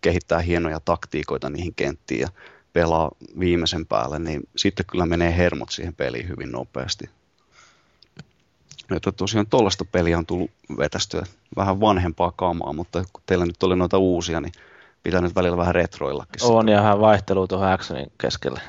[0.00, 2.28] kehittää hienoja taktiikoita niihin kenttiin ja
[2.72, 7.10] pelaa viimeisen päälle, niin sitten kyllä menee hermot siihen peliin hyvin nopeasti.
[8.96, 11.26] Että tosiaan tuollaista peliä on tullut vetästyä
[11.56, 14.52] vähän vanhempaa kamaa, mutta kun teillä nyt oli noita uusia, niin
[15.02, 16.40] pitää nyt välillä vähän retroillakin.
[16.40, 16.52] sitä.
[16.52, 18.60] On ja vähän vaihtelua tuohon actionin keskelle.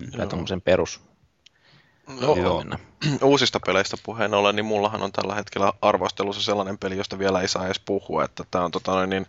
[0.00, 0.10] Mm.
[0.10, 1.00] Tai tuommoisen perus.
[2.20, 2.64] No, Joo.
[3.22, 7.48] uusista peleistä puheen ollen, niin mullahan on tällä hetkellä arvostelussa sellainen peli, josta vielä ei
[7.48, 9.26] saa edes puhua, että tämä on tota, noin niin,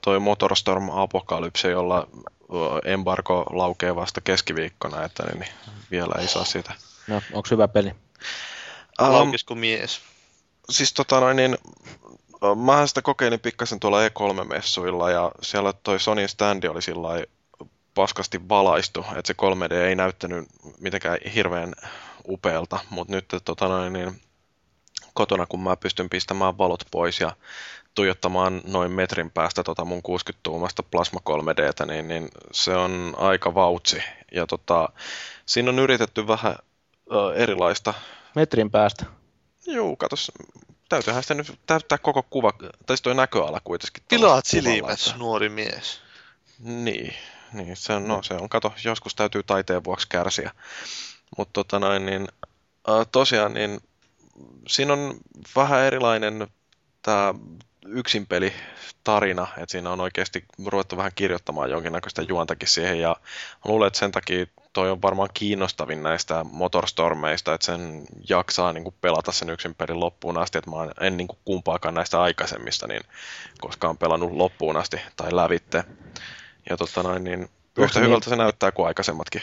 [0.00, 2.08] toi Motorstorm Apocalypse, jolla
[2.84, 5.50] embargo laukee vasta keskiviikkona, että niin, niin
[5.90, 6.74] vielä ei saa sitä.
[7.08, 7.90] No, onko hyvä peli?
[9.02, 10.00] Um, Laukisku mies.
[10.70, 11.58] siis tota noin niin,
[12.64, 17.08] mähän sitä kokeilin pikkasen tuolla E3-messuilla ja siellä toi Sonyn standi oli sillä
[17.94, 20.48] paskasti valaistu, että se 3D ei näyttänyt
[20.80, 21.74] mitenkään hirveän
[22.28, 24.20] upealta, mutta nyt tota noin, niin,
[25.14, 27.36] kotona kun mä pystyn pistämään valot pois ja
[27.98, 34.02] tuijottamaan noin metrin päästä tota mun 60-tuumasta Plasma 3Dtä, niin, niin se on aika vautsi.
[34.32, 34.88] Ja tota,
[35.46, 36.56] siinä on yritetty vähän
[37.12, 37.94] ö, erilaista
[38.34, 39.06] Metrin päästä.
[39.66, 40.32] Juu, katos,
[40.88, 44.02] täytyyhän sitä nyt täyttää koko kuva, tai siis toi näköala kuitenkin.
[44.08, 46.00] Pilaat silmässä, nuori mies.
[46.58, 47.14] Niin,
[47.52, 50.50] niin se on, no se on, kato, joskus täytyy taiteen vuoksi kärsiä.
[51.38, 52.28] Mutta tota noin, niin,
[52.88, 53.80] äh, tosiaan, niin
[54.68, 55.14] siinä on
[55.56, 56.48] vähän erilainen
[57.02, 57.34] tämä
[57.90, 58.52] yksinpeli
[59.04, 63.16] tarina, että siinä on oikeasti ruvettu vähän kirjoittamaan jonkinnäköistä juontakin siihen ja
[63.64, 68.94] luulen, että sen takia toi on varmaan kiinnostavin näistä motorstormeista, että sen jaksaa niin kuin
[69.00, 73.00] pelata sen yksin pelin loppuun asti, että mä en niin kuin kumpaakaan näistä aikaisemmista niin
[73.60, 75.84] koskaan pelannut loppuun asti tai lävitte.
[76.70, 77.48] Ja totta noin, niin
[77.78, 78.06] yhtä niin...
[78.08, 79.42] hyvältä se näyttää kuin aikaisemmatkin.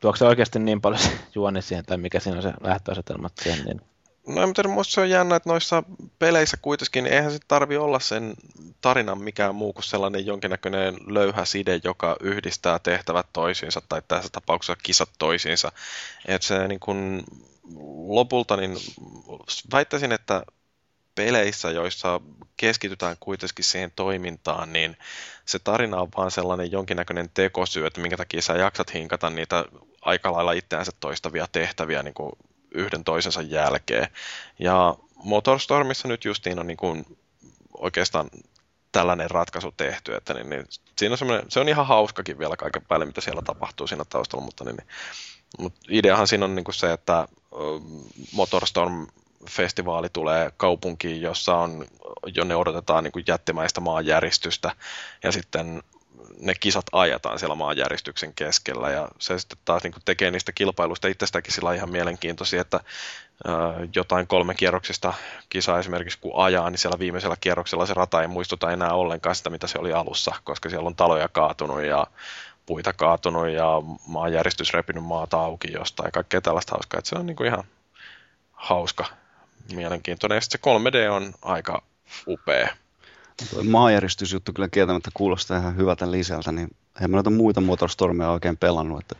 [0.00, 1.02] Tuoksi se oikeasti niin paljon
[1.34, 3.80] juoni siihen, tai mikä siinä on se lähtöasetelma siihen, niin
[4.26, 5.82] No en tiedä, se on jännä, että noissa
[6.18, 8.34] peleissä kuitenkin, niin eihän se tarvi olla sen
[8.80, 14.76] tarinan mikään muu kuin sellainen jonkinnäköinen löyhä side, joka yhdistää tehtävät toisiinsa, tai tässä tapauksessa
[14.82, 15.72] kisat toisiinsa.
[16.26, 17.24] Että se niin kun,
[18.08, 18.76] lopulta, niin
[19.72, 20.42] väittäisin, että
[21.14, 22.20] peleissä, joissa
[22.56, 24.96] keskitytään kuitenkin siihen toimintaan, niin
[25.44, 29.64] se tarina on vaan sellainen jonkinnäköinen tekosyy, että minkä takia sä jaksat hinkata niitä
[30.02, 32.32] aika lailla itseänsä toistavia tehtäviä niin kuin
[32.76, 34.08] yhden toisensa jälkeen.
[34.58, 37.18] Ja Motorstormissa nyt justiin on niin kuin
[37.78, 38.30] oikeastaan
[38.92, 40.66] tällainen ratkaisu tehty, että niin, niin,
[40.98, 44.64] siinä on se on ihan hauskakin vielä kaiken päälle, mitä siellä tapahtuu siinä taustalla, mutta,
[44.64, 44.88] niin, niin,
[45.58, 47.28] mutta ideahan siinä on niin kuin se, että
[48.32, 49.06] Motorstorm
[49.50, 51.86] festivaali tulee kaupunkiin, jossa on,
[52.34, 54.76] jonne odotetaan niin kuin jättimäistä maanjäristystä
[55.22, 55.82] ja sitten
[56.40, 61.52] ne kisat ajetaan siellä maanjäristyksen keskellä ja se sitten taas niin tekee niistä kilpailuista itsestäkin
[61.52, 62.80] sillä ihan mielenkiintoisia, että
[63.94, 65.14] jotain kolme kierroksista
[65.48, 69.50] kisa esimerkiksi kun ajaa, niin siellä viimeisellä kierroksella se rata ei muistuta enää ollenkaan sitä,
[69.50, 72.06] mitä se oli alussa, koska siellä on taloja kaatunut ja
[72.66, 77.26] puita kaatunut ja maanjäristys repinyt maata auki jostain ja kaikkea tällaista hauskaa, että se on
[77.26, 77.64] niin kuin ihan
[78.52, 79.04] hauska,
[79.72, 80.36] mielenkiintoinen.
[80.36, 81.82] Ja sitten se 3D on aika
[82.26, 82.76] upea
[83.50, 86.68] Tuo maanjäristysjuttu kyllä kieltämättä kuulostaa ihan hyvältä lisältä, niin
[87.00, 89.16] en mä noita muita Motorstormia oikein pelannut, että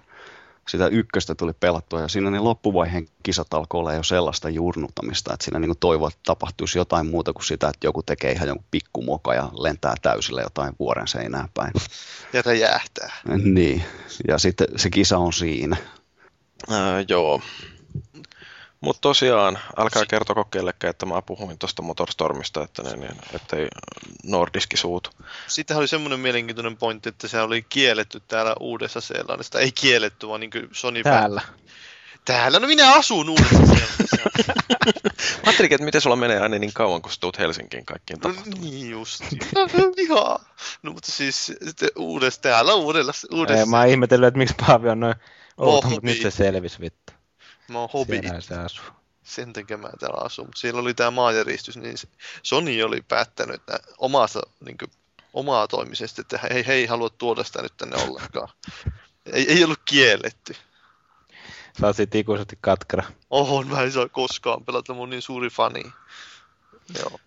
[0.69, 5.45] sitä ykköstä tuli pelattua ja siinä niin loppuvaiheen kisat alkoi olla jo sellaista jurnuttamista, että
[5.45, 9.35] siinä niin toivoo, että tapahtuisi jotain muuta kuin sitä, että joku tekee ihan jonkun pikkumoka
[9.35, 11.73] ja lentää täysillä jotain vuoren seinää päin.
[12.33, 13.13] Ja räjähtää.
[13.45, 13.85] Niin,
[14.29, 15.77] ja sitten se kisa on siinä.
[16.73, 17.41] Äh, joo,
[18.87, 23.69] mutta tosiaan, älkää kertoko kellekään, että mä puhuin tuosta Motorstormista, että ne, niin, ettei
[24.25, 25.11] Nordiski suutu.
[25.47, 29.61] Sitten oli semmoinen mielenkiintoinen pointti, että se oli kielletty täällä Uudessa Seelannissa.
[29.61, 31.43] Ei kielletty, vaan niin kuin Sony Täällä.
[32.25, 32.61] Täällä?
[32.61, 34.17] No minä asun Uudessa Seelannissa.
[35.47, 38.91] Ajattelin, että miten sulla menee aina niin kauan, kun sä tuut Helsinkiin kaikkiin no, niin
[38.91, 39.23] just.
[39.99, 40.39] Ihan.
[40.83, 41.53] No mutta siis
[41.97, 43.61] uudessa, täällä uudella, uudessa.
[43.61, 45.15] Ei, mä oon ihmetellyt, että miksi Paavi on noin
[45.57, 47.16] outo, mutta nyt se selvisi vittu.
[47.69, 48.21] Mä oon hobi.
[48.41, 48.85] se asuu.
[49.23, 50.47] Sen takia mä täällä asun.
[50.47, 51.97] Mutta siellä oli tämä maanjäristys, niin
[52.43, 54.91] Sony oli päättänyt että omasta, niin kuin,
[55.33, 58.49] omaa toimisesti, että hei, hei halua tuoda sitä nyt tänne ollenkaan.
[59.33, 60.57] ei, ei ollut kielletty.
[61.81, 63.05] Sä oot ikuisesti katkara.
[63.31, 65.83] Oho, mä en saa koskaan pelata, mun niin suuri fani.
[66.99, 67.21] Joo.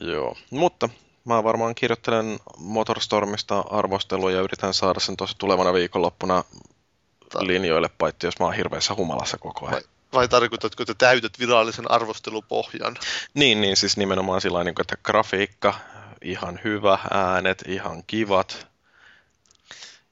[0.00, 0.88] Joo, mutta
[1.24, 6.44] mä varmaan kirjoittelen Motorstormista arvostelua ja yritän saada sen tuossa tulevana viikonloppuna
[7.32, 7.46] tota...
[7.46, 9.72] linjoille, paitsi jos mä oon hirveässä humalassa koko ajan.
[9.72, 12.96] Vai, vai tarkoitatko, että täytät virallisen arvostelupohjan?
[13.34, 15.74] Niin, niin siis nimenomaan sillä niin että grafiikka,
[16.22, 18.66] ihan hyvä, äänet, ihan kivat.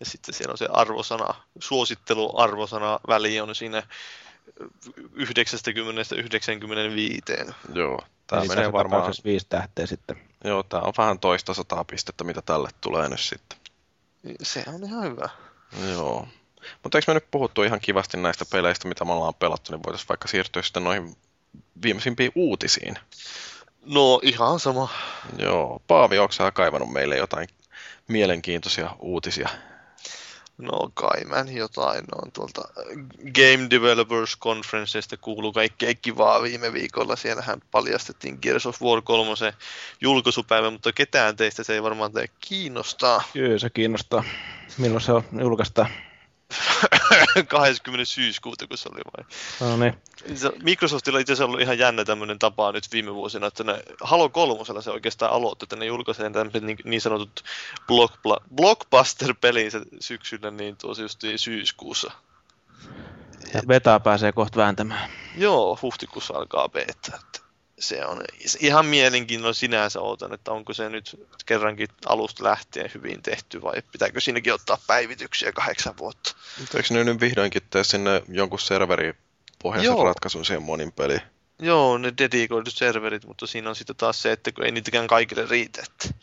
[0.01, 3.83] Ja sitten siellä on se arvosana, suositteluarvosana väli on siinä
[4.61, 4.63] 90-95.
[7.75, 9.15] Joo, tämä menee varmaan...
[9.25, 10.17] viisi tähteä sitten.
[10.45, 13.59] Joo, tämä on vähän toista sataa pistettä, mitä tälle tulee nyt sitten.
[14.43, 15.29] Se on ihan hyvä.
[15.93, 16.29] Joo.
[16.83, 20.09] Mutta eikö me nyt puhuttu ihan kivasti näistä peleistä, mitä me ollaan pelattu, niin voitaisiin
[20.09, 21.17] vaikka siirtyä sitten noihin
[21.83, 22.99] viimeisimpiin uutisiin.
[23.87, 24.89] No ihan sama.
[25.39, 25.83] Joo.
[25.87, 27.49] Paavi, onko sä kaivannut meille jotain
[28.09, 29.49] mielenkiintoisia uutisia?
[30.59, 32.63] No kai mä jotain on tuolta
[33.19, 37.17] Game Developers Conferenceista kuuluu kaikkea kivaa viime viikolla.
[37.17, 39.33] Siellähän paljastettiin Gears of War 3
[40.01, 43.23] julkaisupäivä, mutta ketään teistä se ei varmaan tee kiinnostaa.
[43.33, 44.25] Kyllä se kiinnostaa.
[44.79, 45.87] Milloin se on julkaista?
[47.49, 48.05] 20.
[48.05, 49.25] syyskuuta, kun se oli vai?
[49.61, 49.95] No niin.
[50.63, 54.83] Microsoftilla itse asiassa ollut ihan jännä tämmöinen tapa nyt viime vuosina, että ne Halo 3
[54.83, 57.45] se oikeastaan aloitti, että ne julkaisee tämmöiset niin, niin sanotut
[57.87, 58.15] block,
[58.55, 62.13] blockbuster-pelinsä syksyllä niin tuossa just syyskuussa.
[63.55, 65.11] Ja beta pääsee kohta vääntämään.
[65.37, 67.17] Joo, huhtikuussa alkaa beta.
[67.21, 67.48] Että
[67.79, 68.23] se on
[68.61, 74.21] ihan mielenkiintoinen sinänsä odotan, että onko se nyt kerrankin alusta lähtien hyvin tehty vai pitääkö
[74.21, 76.35] siinäkin ottaa päivityksiä kahdeksan vuotta.
[76.75, 79.15] Eikö ne nyt vihdoinkin tee sinne jonkun serveri
[79.63, 81.23] pohjaisen ratkaisun siihen monin peliin?
[81.59, 85.47] Joo, ne dedikoidut serverit, mutta siinä on sitten taas se, että kun ei niitäkään kaikille
[85.51, 85.83] riitä.
[85.83, 86.15] Että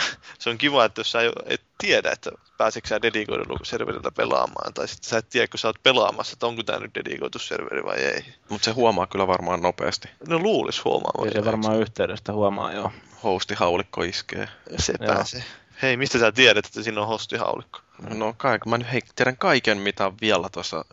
[0.38, 4.88] se on kiva, että jos sä et tiedä, että pääseekö sä dedikoidulla serverillä pelaamaan, tai
[4.88, 7.96] sitten sä et tiedä, kun sä oot pelaamassa, että onko tämä nyt dedikoitu serveri vai
[7.96, 8.24] ei.
[8.48, 10.08] Mutta se huomaa kyllä varmaan nopeasti.
[10.28, 11.32] No luulis huomaamaan.
[11.32, 12.92] Se varmaan yhteydestä huomaa, joo.
[13.24, 14.48] Hosti-haulikko iskee.
[14.78, 15.14] Se Joo.
[15.14, 15.44] pääsee.
[15.82, 17.80] Hei, mistä sä tiedät, että siinä on hostihaulikko?
[18.14, 20.84] No kaik, mä nyt hei, tiedän kaiken, mitä on vielä tuossa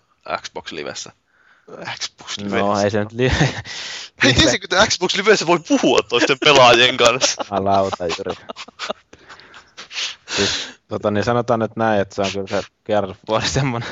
[0.42, 1.12] Xbox-livessä.
[2.00, 2.84] Xbox No Livessä.
[2.84, 3.32] ei se nyt li-
[4.24, 7.46] Hei, tiesitkö, että Xbox Livessä voi puhua toisten pelaajien kanssa?
[7.52, 8.36] Alauta, Jyri.
[10.36, 13.90] Siis, tota, niin sanotaan nyt näin, että se on kyllä se Gears vuosi semmoinen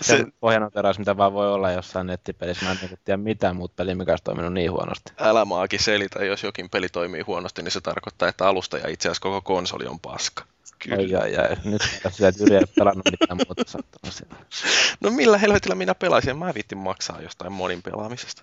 [0.00, 2.64] Se, pohjanoteras, mitä vaan voi olla jossain nettipelissä.
[2.66, 5.12] Mä en niin tiedä mitään muuta peliä, mikä olisi toiminut niin huonosti.
[5.18, 9.08] Älä maakin selitä, jos jokin peli toimii huonosti, niin se tarkoittaa, että alusta ja itse
[9.08, 10.44] asiassa koko konsoli on paska.
[10.86, 11.18] Kyllä.
[11.20, 11.56] Ai, ai, ai.
[11.64, 11.82] Nyt
[12.40, 14.36] Jyri ei ole pelannut mitään muuta sattunut siellä.
[15.00, 16.38] No millä helvetillä minä pelaisin?
[16.38, 18.42] Mä viittin maksaa jostain monin pelaamisesta.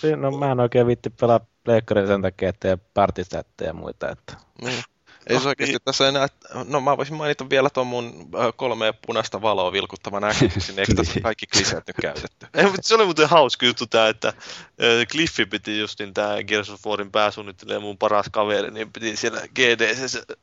[0.00, 3.74] Siinä- No mä en oikein viitti pelaa pleikkaria sen takia, että ei ole partisättejä ja
[3.74, 4.08] muita.
[4.10, 4.36] Että...
[4.62, 4.82] Niin.
[5.26, 5.82] Ei se oikeasti niin.
[5.84, 6.26] tässä enää,
[6.68, 11.20] no mä voisin mainita vielä tuon mun ö, kolme punaista valoa vilkuttavan Xboxin, eikö tässä
[11.20, 12.46] kaikki kliseet nyt käytetty?
[12.54, 16.70] Ei, mutta se oli muuten hauska juttu tää, että äh, Cliffi piti justin tää Gears
[16.70, 20.36] of Warin pääsuunnittelija mun paras kaveri, niin piti siellä GDC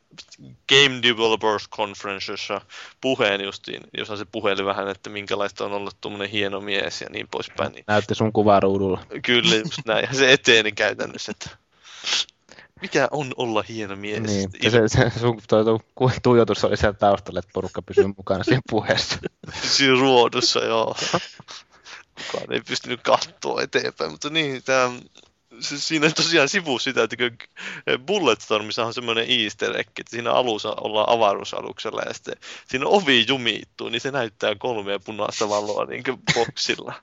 [0.69, 2.61] Game Developers Conferenceissa
[3.01, 7.27] puheen justiin, jossa se puheli vähän, että minkälaista on olla tuommoinen hieno mies ja niin
[7.31, 7.71] poispäin.
[7.71, 9.05] Niin Näytti sun kuvaa ruudulla.
[9.23, 11.49] kyllä just näin, ja se eteeni käytännössä, että
[12.81, 14.21] mikä on olla hieno mies?
[14.21, 15.65] Niin, ja se, se sun toi,
[16.23, 19.17] tuijotus oli siellä taustalla, että porukka pysyy mukana siinä puheessa.
[19.63, 20.95] Siinä ruodussa, joo.
[22.15, 24.91] Kukaan ei pystynyt katsoa eteenpäin, mutta niin, tämä,
[25.59, 27.37] siinä tosiaan sivu sitä, että kun
[28.05, 32.35] Bulletstormissa on semmoinen easter egg, että siinä alussa ollaan avaruusaluksella ja sitten
[32.67, 36.93] siinä ovi jumittuu, niin se näyttää kolmea punaista valoa niin kuin boksilla.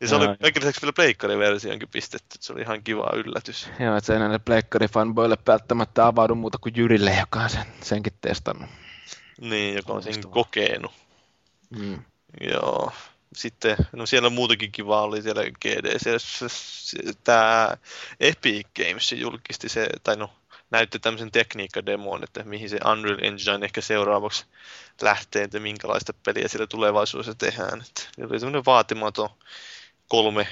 [0.00, 3.68] Ja se oli kaiken lisäksi vielä pleikkariversioonkin pistetty, että se oli ihan kiva yllätys.
[3.80, 8.12] Joo, että se ei näille pleikkarifanboille välttämättä avaudu muuta kuin Jyrille, joka on sen, senkin
[8.20, 8.70] testannut.
[9.40, 10.92] Niin, joka on sen kokenut.
[11.70, 12.04] Mm.
[12.40, 12.92] Joo.
[13.34, 16.20] Sitten, no siellä muutakin kivaa oli siellä GDC.
[17.24, 17.76] Tämä
[18.20, 20.30] Epic Games julkisti se, tai no
[20.70, 24.46] näytti tämmöisen tekniikkademon, että mihin se Unreal Engine ehkä seuraavaksi
[25.02, 27.80] lähtee, että minkälaista peliä siellä tulevaisuudessa tehdään.
[27.80, 29.30] Että oli tämmöinen vaatimaton
[30.08, 30.48] kolme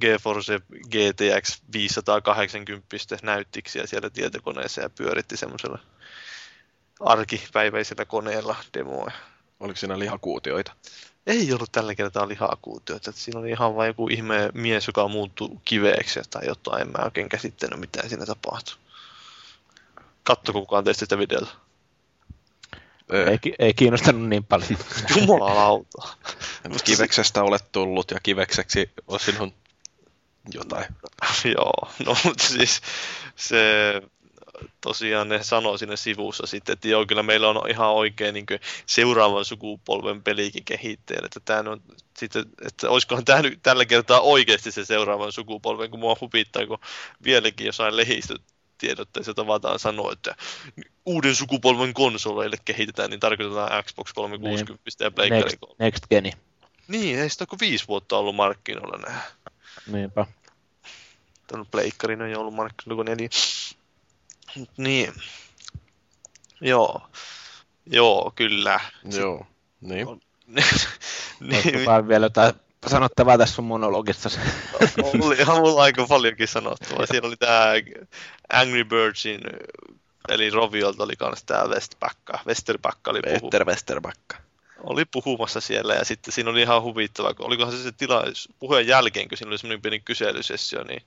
[0.00, 2.86] GeForce GTX 580
[3.22, 5.78] näyttiksiä siellä tietokoneessa ja pyöritti semmoisella
[7.00, 9.10] arkipäiväisellä koneella demoa.
[9.60, 10.72] Oliko siinä lihakuutioita?
[11.26, 13.10] Ei ollut tällä kertaa lihakuutioita.
[13.10, 16.82] että Siinä oli ihan vain joku ihme mies, joka muuttui kiveeksi tai jotain.
[16.82, 18.76] En mä oikein käsittänyt, mitä siinä tapahtui.
[20.22, 21.48] Kattoko kukaan teistä sitä videota?
[23.30, 24.78] Ei, ki- ei kiinnostanut niin paljon.
[25.16, 26.08] Jumalauta.
[26.84, 29.54] Kiveksestä olet tullut ja kivekseksi on sinun
[30.54, 30.86] jotain.
[31.56, 32.80] Joo, no mutta siis
[33.36, 33.56] se
[34.80, 38.46] tosiaan ne sanoo sinne sivussa sitten, että joo, kyllä meillä on ihan oikein niin
[38.86, 41.82] seuraavan sukupolven pelikin kehitteillä, että tämä on
[42.18, 46.78] sitten, että olisikohan tämä nyt tällä kertaa oikeasti se seuraavan sukupolven, kun mua hupittaa, kun
[47.24, 50.36] vieläkin jossain lehdistötiedotteessa tavataan sanoa, että
[51.06, 55.74] uuden sukupolven konsoleille kehitetään, niin tarkoitetaan Xbox 360 ja Pleikkari Next, 3.
[55.78, 56.32] next geni.
[56.88, 59.20] Niin, ei sitä kuin viisi vuotta ollut markkinoilla nämä.
[59.86, 60.26] Niinpä.
[61.46, 63.28] Tämän pleikkarin on jo ollut markkinoilla kuin neljä.
[64.76, 65.12] Niin.
[66.60, 67.02] Joo.
[67.86, 68.80] Joo, kyllä.
[69.18, 69.46] Joo.
[69.80, 70.06] Niin.
[70.08, 70.92] Olisiko
[71.40, 72.54] niin, vaan vielä jotain
[72.86, 74.30] sanottavaa tässä sun monologissa?
[75.22, 77.06] oli ihan mulla aika paljonkin sanottavaa.
[77.06, 77.72] Siellä oli tää
[78.52, 79.40] Angry Birdsin,
[80.28, 82.38] eli Roviolta oli kans tää Westbacka.
[82.46, 84.36] Westerbacka oli, puhu, Peter Westerbacka.
[84.82, 88.86] oli puhumassa siellä ja sitten siinä oli ihan huvittava, kun olikohan se se tilais, puheen
[88.86, 91.02] jälkeen, kun siinä oli semmoinen pieni kyselysessio, niin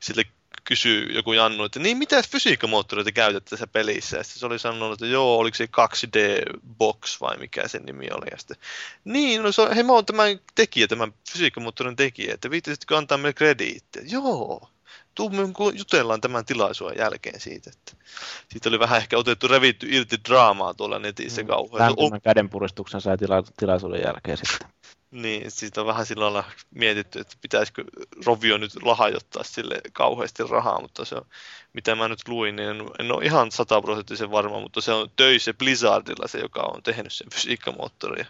[0.00, 0.24] sille
[0.64, 4.16] kysyy joku Jannu, että niin mitä fysiikkamoottoreita käytätte tässä pelissä?
[4.16, 8.26] Ja sitten se oli sanonut, että joo, oliko se 2D-box vai mikä sen nimi oli.
[8.30, 8.56] Ja sitten,
[9.04, 13.18] niin, no se on, hei mä oon tämän tekijä, tämän fysiikkamoottorin tekijä, että viittisitkö antaa
[13.18, 14.02] meille krediittiä?
[14.06, 14.68] Joo,
[15.14, 15.38] tuu me
[15.74, 17.70] jutellaan tämän tilaisuuden jälkeen siitä.
[17.72, 18.06] Että
[18.48, 21.88] siitä oli vähän ehkä otettu revitty irti draamaa tuolla netissä mm, kauhean.
[21.88, 24.68] Lämpimän kädenpuristuksen sai tila- tilaisuuden jälkeen sitten.
[25.14, 27.84] Niin, siitä on vähän sillä lailla mietitty, että pitäisikö
[28.26, 31.26] Rovio nyt lahjoittaa sille kauheasti rahaa, mutta se on,
[31.72, 35.54] mitä mä nyt luin, niin en, en ole ihan sataprosenttisen varma, mutta se on töissä
[35.54, 38.26] Blizzardilla se, joka on tehnyt sen fysiikkamoottorin.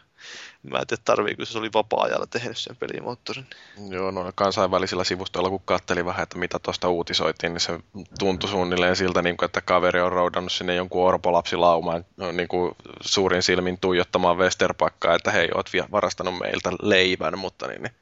[0.63, 3.47] Mä en tiedä, tarviiko se oli vapaa-ajalla tehnyt sen pelimoottorin.
[3.91, 7.81] Joo, no kansainvälisillä sivustoilla kun katteli vähän, että mitä tuosta uutisoitiin, niin se
[8.19, 13.43] tuntui suunnilleen siltä, niin kuin, että kaveri on roudannut sinne jonkun orpolapsilaumaan niin kuin suurin
[13.43, 17.95] silmin tuijottamaan Westerbakkaa, että hei, oot varastanut meiltä leivän, mutta niin, niin.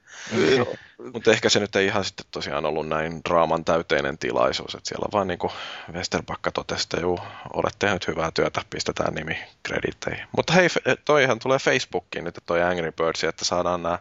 [1.13, 5.09] Mutta ehkä se nyt ei ihan sitten tosiaan ollut näin draaman täyteinen tilaisuus, että siellä
[5.13, 5.53] vaan niin kuin
[5.93, 7.19] Westerbakka totesi, että juu,
[7.53, 10.27] olet tehnyt hyvää työtä, pistetään nimi kreditteihin.
[10.37, 10.69] Mutta hei,
[11.05, 13.99] toihan tulee Facebookiin nyt toi Angry Birds, että saadaan nämä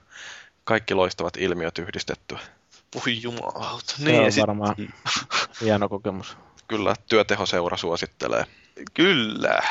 [0.64, 2.40] kaikki loistavat ilmiöt yhdistettyä.
[2.96, 3.94] Voi jumalauta.
[3.98, 4.42] Se niin, on sit...
[4.42, 4.76] varmaan
[5.62, 6.38] hieno kokemus.
[6.68, 8.46] Kyllä, työtehoseura suosittelee.
[8.94, 9.62] Kyllä.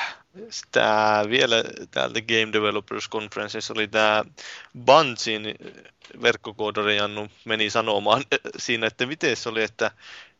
[0.72, 4.24] Tämä vielä täältä Game Developers Conferenceissa oli tämä
[4.84, 5.54] Bungin
[6.22, 8.24] verkkokoodari Jannu meni sanomaan
[8.58, 9.90] siinä, että miten se oli, että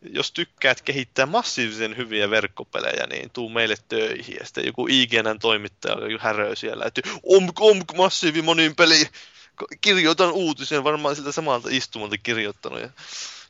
[0.03, 4.37] jos tykkäät kehittää massiivisen hyviä verkkopelejä, niin tuu meille töihin.
[4.41, 9.09] Ja sitten joku IGNn toimittaja häröö siellä, että omk, omk, massiivi monin peli,
[9.81, 12.81] kirjoitan uutisen, varmaan siltä samalta istumalta kirjoittanut.
[12.81, 12.89] Ja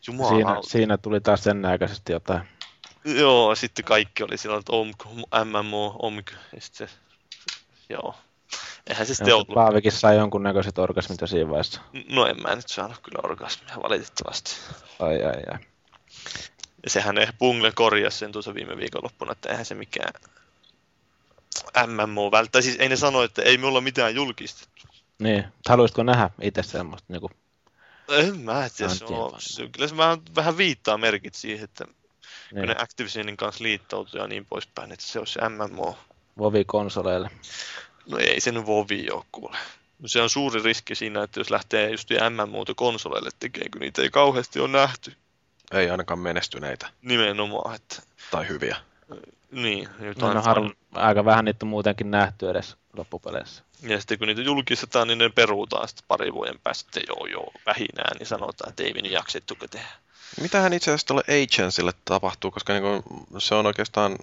[0.03, 2.60] siinä, siinä, tuli taas sen aikaisesti jotain.
[3.04, 5.04] Joo, sitten kaikki oli silloin, että omk,
[5.44, 6.94] MMO, omk, ja sitten se,
[7.88, 8.14] joo.
[8.86, 9.48] Eihän se sitten ollut.
[9.54, 11.80] Paavikin sai jonkunnäköiset orgasmit jo siinä vaiheessa.
[12.08, 14.56] No en mä nyt saanut kyllä orgasmia, valitettavasti.
[14.98, 15.58] Ai ai ai.
[16.84, 20.12] Ja sehän ei Bungle korjasi sen tuossa viime viikonloppuna, että eihän se mikään
[21.86, 22.62] MMO välttää.
[22.62, 24.86] Siis ei ne sano, että ei me olla mitään julkistettu.
[25.18, 27.32] Niin, haluaisitko nähdä itse semmoista niin kuin...
[28.08, 31.84] En mä tiedä, se on, se, kyllä se vähän, vähän viittaa merkit siihen, että
[32.52, 32.68] niin.
[32.68, 35.98] ne Activisionin kanssa liittoutuu ja niin poispäin, että se olisi MMO.
[36.38, 37.30] Vovi-konsoleille.
[38.06, 39.56] No ei se nyt Vovi ole kuule.
[39.98, 44.02] No se on suuri riski siinä, että jos lähtee just MMOta konsoleille tekemään, kun niitä
[44.02, 45.16] ei kauheasti ole nähty.
[45.72, 46.88] Ei ainakaan menestyneitä.
[47.02, 47.74] Nimenomaan.
[47.74, 48.02] Että...
[48.30, 48.76] Tai hyviä.
[49.50, 49.88] Niin.
[50.00, 53.64] Jotain no, harv- aika vähän niitä on muutenkin nähty edes loppupeleissä.
[53.82, 58.16] Ja sitten kun niitä julkistetaan, niin ne peruutaan sitten pari vuoden päästä, joo joo, vähinään,
[58.18, 59.88] niin sanotaan, että ei minun jaksettuko tehdä.
[60.40, 63.02] Mitähän itse asiassa tuolle Agentsille tapahtuu, koska niin
[63.38, 64.16] se on oikeastaan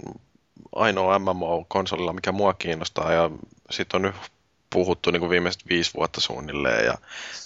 [0.76, 3.32] ainoa MMO-konsolilla, mikä mua kiinnostaa, ja
[3.72, 4.16] sitten on nyt
[4.70, 6.98] puhuttu niin viimeiset viisi vuotta suunnilleen, ja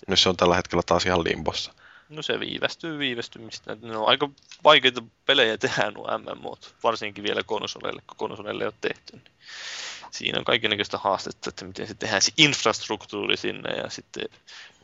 [0.08, 1.74] nyt se on tällä hetkellä taas ihan limbossa.
[2.10, 3.78] No se viivästyy viivästymistä.
[3.82, 4.30] Ne on aika
[4.64, 9.14] vaikeita pelejä tehdä nuo MMOt, varsinkin vielä konsoleille, kun konsoleille ei ole tehty.
[9.14, 9.32] Niin
[10.12, 14.26] siinä on kaikenlaista haastetta, että miten se tehdään se infrastruktuuri sinne ja sitten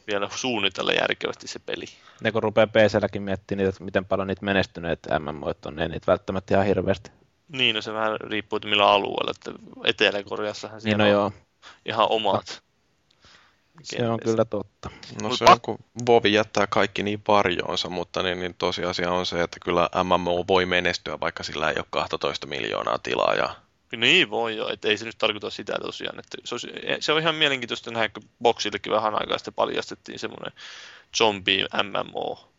[0.08, 1.86] vielä suunnitella järkevästi se peli.
[2.22, 6.08] Ne kun rupeaa PClläkin miettimään niitä, että miten paljon niitä menestyneitä MMOit on, ei niitä
[6.08, 7.12] välttämättä ihan hirveästi.
[7.48, 9.52] Niin, no se vähän riippuu, että millä alueella, että
[9.84, 11.32] Etelä-Koreassahan niin, no on joo.
[11.86, 12.63] ihan omat.
[13.84, 14.89] Se on kyllä totta.
[15.22, 19.43] No se on, kun Bovi jättää kaikki niin varjoonsa, mutta niin, niin tosiasia on se,
[19.43, 23.56] että kyllä MMO voi menestyä, vaikka sillä ei ole 12 miljoonaa tilaa ja
[23.95, 26.19] niin voi jo, että ei se nyt tarkoita sitä tosiaan.
[26.19, 26.67] Että se, olisi,
[27.00, 30.52] se on ihan mielenkiintoista nähdä, kun Boxillekin vähän aikaa sitten paljastettiin semmoinen
[31.17, 32.50] zombie MMO.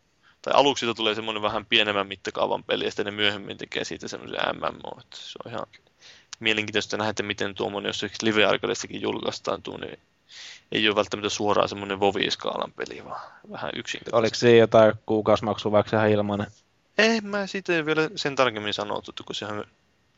[0.41, 4.07] Tai aluksi siitä tulee semmoinen vähän pienemmän mittakaavan peli, ja sitten ne myöhemmin tekee siitä
[4.07, 4.99] semmoisen MMO.
[4.99, 5.65] Että se on ihan
[6.39, 9.99] mielenkiintoista nähdä, että miten tuommoinen, jos live arcadessakin julkaistaan, tuo, niin
[10.71, 14.19] ei ole välttämättä suoraan semmoinen Vovi-skaalan peli, vaan vähän yksinkertaisesti.
[14.19, 16.47] Oliko siinä jotain kuukausimaksua vaikka ihan ilmainen?
[16.97, 19.63] Ei, mä siitä vielä sen tarkemmin sanottu, kun sehän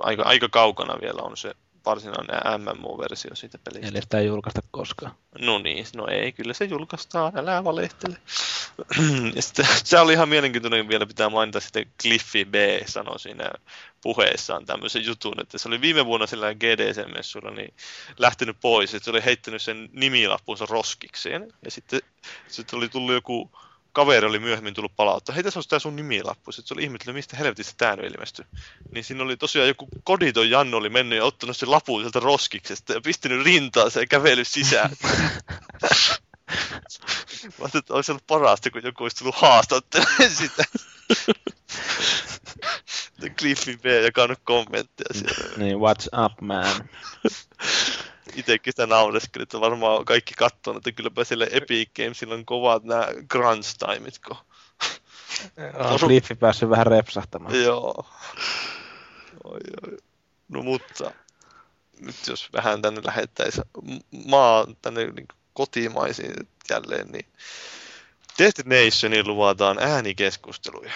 [0.03, 3.87] aika, aika kaukana vielä on se varsinainen MMO-versio siitä pelistä.
[3.87, 5.15] Eli sitä ei julkaista koskaan.
[5.39, 8.17] No niin, no ei, kyllä se julkaistaan, älä valehtele.
[9.35, 13.51] ja sitten, se oli ihan mielenkiintoinen vielä pitää mainita sitten Cliffy B sanoi siinä
[14.01, 17.73] puheessaan tämmöisen jutun, että se oli viime vuonna sillä GDC-messuilla niin
[18.17, 21.99] lähtenyt pois, että se oli heittänyt sen nimilappunsa roskikseen ja sitten,
[22.47, 23.51] sitten oli tullut joku
[23.91, 26.51] kaveri oli myöhemmin tullut palauttaa, hei tässä on tämä sun nimilappu.
[26.51, 28.45] Sitten se oli ihmetellyt, mistä helvetistä tämä nyt ilmestyi.
[28.93, 32.93] Niin siinä oli tosiaan joku koditon Janno oli mennyt ja ottanut sen lapun sieltä roskiksesta
[32.93, 34.91] ja pistänyt rintaansa ja kävellyt sisään.
[37.43, 40.63] Mä ajattelin, että olisi ollut parasta, kun joku olisi tullut haastattelemaan sitä.
[43.37, 45.57] Cliffy B jakanut kommentteja siellä.
[45.57, 46.89] Niin, what's up man?
[48.35, 53.07] itsekin sitä naureskelin, että varmaan kaikki katsoo, että kylläpä sille Epic Gamesilla on kovat nämä
[53.31, 54.37] crunch timeit, kun...
[55.79, 57.63] On päässyt vähän repsahtamaan.
[57.63, 58.05] Joo.
[59.43, 59.97] Oi, oi.
[60.49, 61.11] No mutta,
[61.99, 63.65] nyt jos vähän tänne lähettäisiin
[64.25, 66.33] maa tänne niin kotimaisiin
[66.69, 67.25] jälleen, niin
[68.39, 70.93] Destinationin luvataan äänikeskusteluja.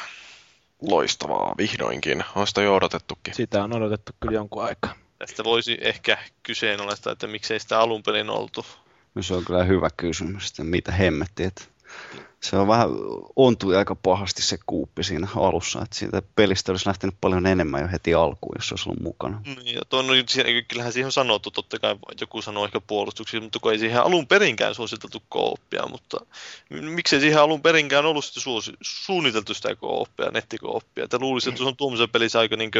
[0.81, 2.23] Loistavaa, vihdoinkin.
[2.35, 3.33] On sitä jo odotettukin.
[3.33, 5.04] Sitä on odotettu kyllä jonkun aikaa.
[5.27, 8.65] Tästä voisi ehkä kyseenalaistaa, että miksei sitä alun perin oltu.
[9.15, 11.43] No se on kyllä hyvä kysymys, että mitä hemmetti.
[11.43, 11.63] Että
[12.39, 12.89] se on vähän,
[13.35, 17.87] ontui aika pahasti se kuuppi siinä alussa, että siitä pelistä olisi lähtenyt paljon enemmän jo
[17.91, 19.41] heti alkuun, jos se olisi ollut mukana.
[19.45, 20.05] Niin, ja tuon,
[20.67, 24.27] kyllähän siihen on sanottu, totta kai joku sanoo ehkä puolustuksiksi, mutta kun ei siihen alun
[24.27, 26.17] perinkään suositeltu kooppia, mutta
[26.69, 28.39] miksei siihen alun perinkään ollut sitä
[28.81, 32.71] suunniteltu sitä kooppia, nettikooppia, että luulisin, että se on tuommoisen pelissä aika niin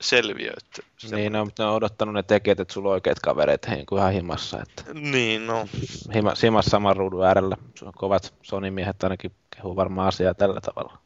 [0.00, 0.52] selviö.
[0.56, 0.82] Että
[1.16, 4.12] niin, no, ne on odottanut ne tekijät, että sulla on oikeat kavereet hein, kuin ihan
[4.12, 4.62] himassa.
[4.62, 5.68] Että Niin, no.
[6.14, 7.56] hima, himassa saman ruudun äärellä.
[7.78, 10.98] Se on kovat Sony-miehet ainakin kehuu varmaan asiaa tällä tavalla.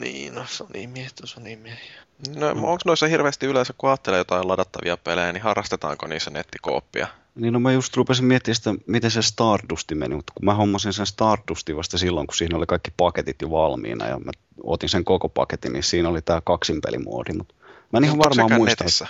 [0.00, 2.04] Niin, no Sony-miehet on Sony-miehiä.
[2.36, 7.06] No, onko noissa hirveästi yleensä, kun ajattelee jotain ladattavia pelejä, niin harrastetaanko niissä nettikooppia?
[7.34, 10.92] Niin no mä just rupesin miettimään sitä, miten se Stardusti meni, mutta kun mä hommasin
[10.92, 14.30] sen Stardustin vasta silloin, kun siinä oli kaikki paketit jo valmiina ja mä
[14.62, 17.54] otin sen koko paketin, niin siinä oli tää kaksinpelimoodi, mutta
[17.94, 18.84] mä en ihan varmaan muista.
[18.84, 19.06] netissä?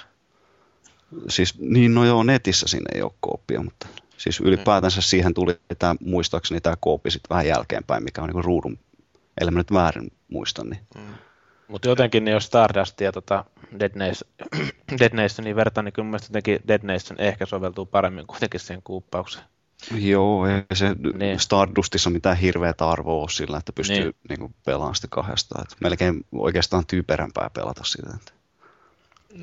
[1.29, 5.95] Siis, niin no joo, netissä siinä ei ole kooppia, mutta siis ylipäätänsä siihen tuli tämä,
[6.05, 8.79] muistaakseni tämä kooppi sitten vähän jälkeenpäin, mikä on niinku ruudun,
[9.41, 11.15] ellei mä nyt väärin muista, niin Mm.
[11.69, 13.45] Mutta jotenkin niin jos Stardust ja tota
[13.81, 14.31] Dead, Nation,
[15.01, 18.83] Dead Nationin vertaan, niin kyllä mun mielestä jotenkin Dead Nation ehkä soveltuu paremmin kuitenkin siihen
[18.83, 19.45] kuuppaukseen.
[19.95, 21.19] Joo, ei se Niin.
[21.19, 21.41] niin.
[21.41, 24.15] Stardustissa mitään hirveätä arvoa ole sillä, että pystyy Niin.
[24.29, 24.41] niin.
[24.41, 25.63] Niin pelaamaan sitä kahdestaan.
[25.63, 28.11] Että melkein oikeastaan typerämpää pelata sitä.
[28.17, 28.33] Että.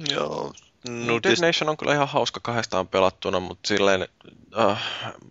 [0.10, 0.54] Joo.
[0.90, 4.08] No, Dead Nation on kyllä ihan hauska kahdestaan pelattuna, mutta silleen
[4.60, 4.84] äh,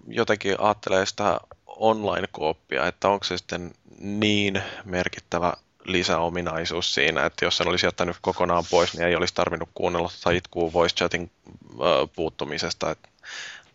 [0.08, 5.52] jotenkin ajattelee sitä online-kooppia, että onko se sitten niin merkittävä
[5.84, 10.36] lisäominaisuus siinä, että jos sen olisi jättänyt kokonaan pois, niin ei olisi tarvinnut kuunnella tai
[10.36, 11.30] itkua voice chatin
[11.72, 12.90] äh, puuttumisesta.
[12.90, 12.98] Et,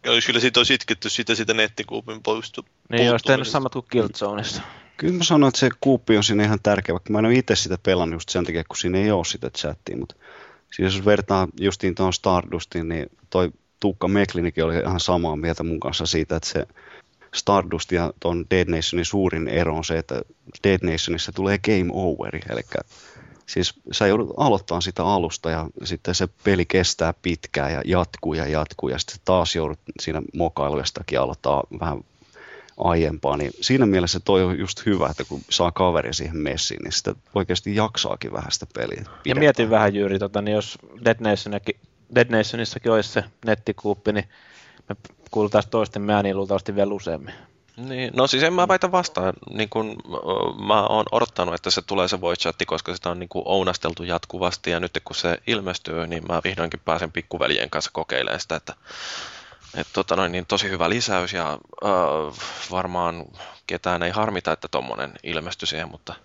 [0.08, 2.66] Olisi kyllä siitä olisi itketty sitä, sitä nettikuupin poistu.
[2.90, 4.62] Niin olisi tehnyt samat kuin Killzoneissa.
[4.98, 7.56] Kyllä mä sanoin, että se kuuppi on siinä ihan tärkeä, vaikka mä en ole itse
[7.56, 9.98] sitä pelannut just sen takia, kun siinä ei ole sitä chattia.
[9.98, 10.16] Mutta
[10.76, 15.80] siis jos vertaa justiin tuohon Stardustiin, niin toi Tuukka Meklinikin oli ihan samaa mieltä mun
[15.80, 16.68] kanssa siitä, että se
[17.36, 20.22] Stardust ja tuon Dead Nationin suurin ero on se, että
[20.64, 22.62] Dead Nationissa tulee game overi, eli
[23.46, 28.48] siis sä joudut aloittamaan sitä alusta ja sitten se peli kestää pitkään ja jatkuu ja
[28.48, 32.02] jatkuu ja sitten taas joudut siinä mokailuestakin aloittaa vähän
[32.78, 36.92] aiempaa, niin siinä mielessä toi on just hyvä, että kun saa kaveri siihen messiin, niin
[36.92, 38.98] sitä oikeasti jaksaakin vähän sitä peliä.
[38.98, 39.40] Ja pidempään.
[39.40, 41.76] mietin vähän Jyri, tota, niin jos Dead, Nationakin,
[42.16, 44.26] Dead Nationissakin olisi se nettikuuppi, niin
[44.90, 44.96] me
[45.32, 47.34] kuultaisiin toisten ääniä luultavasti vielä useammin.
[47.78, 49.96] niin, no siis en mä väitä vastaan, niin kun,
[50.68, 54.04] mä oon odottanut, että se tulee se voice chatti, koska sitä on niin kuin ounasteltu
[54.04, 58.74] jatkuvasti ja nyt kun se ilmestyy, niin mä vihdoinkin pääsen pikkuveljen kanssa kokeilemaan sitä, että
[59.76, 61.52] et, tota noin, niin tosi hyvä lisäys ja
[61.86, 62.40] äh,
[62.72, 63.26] varmaan
[63.68, 66.16] ketään ei harmita, että tommonen ilmestyi siihen, mutta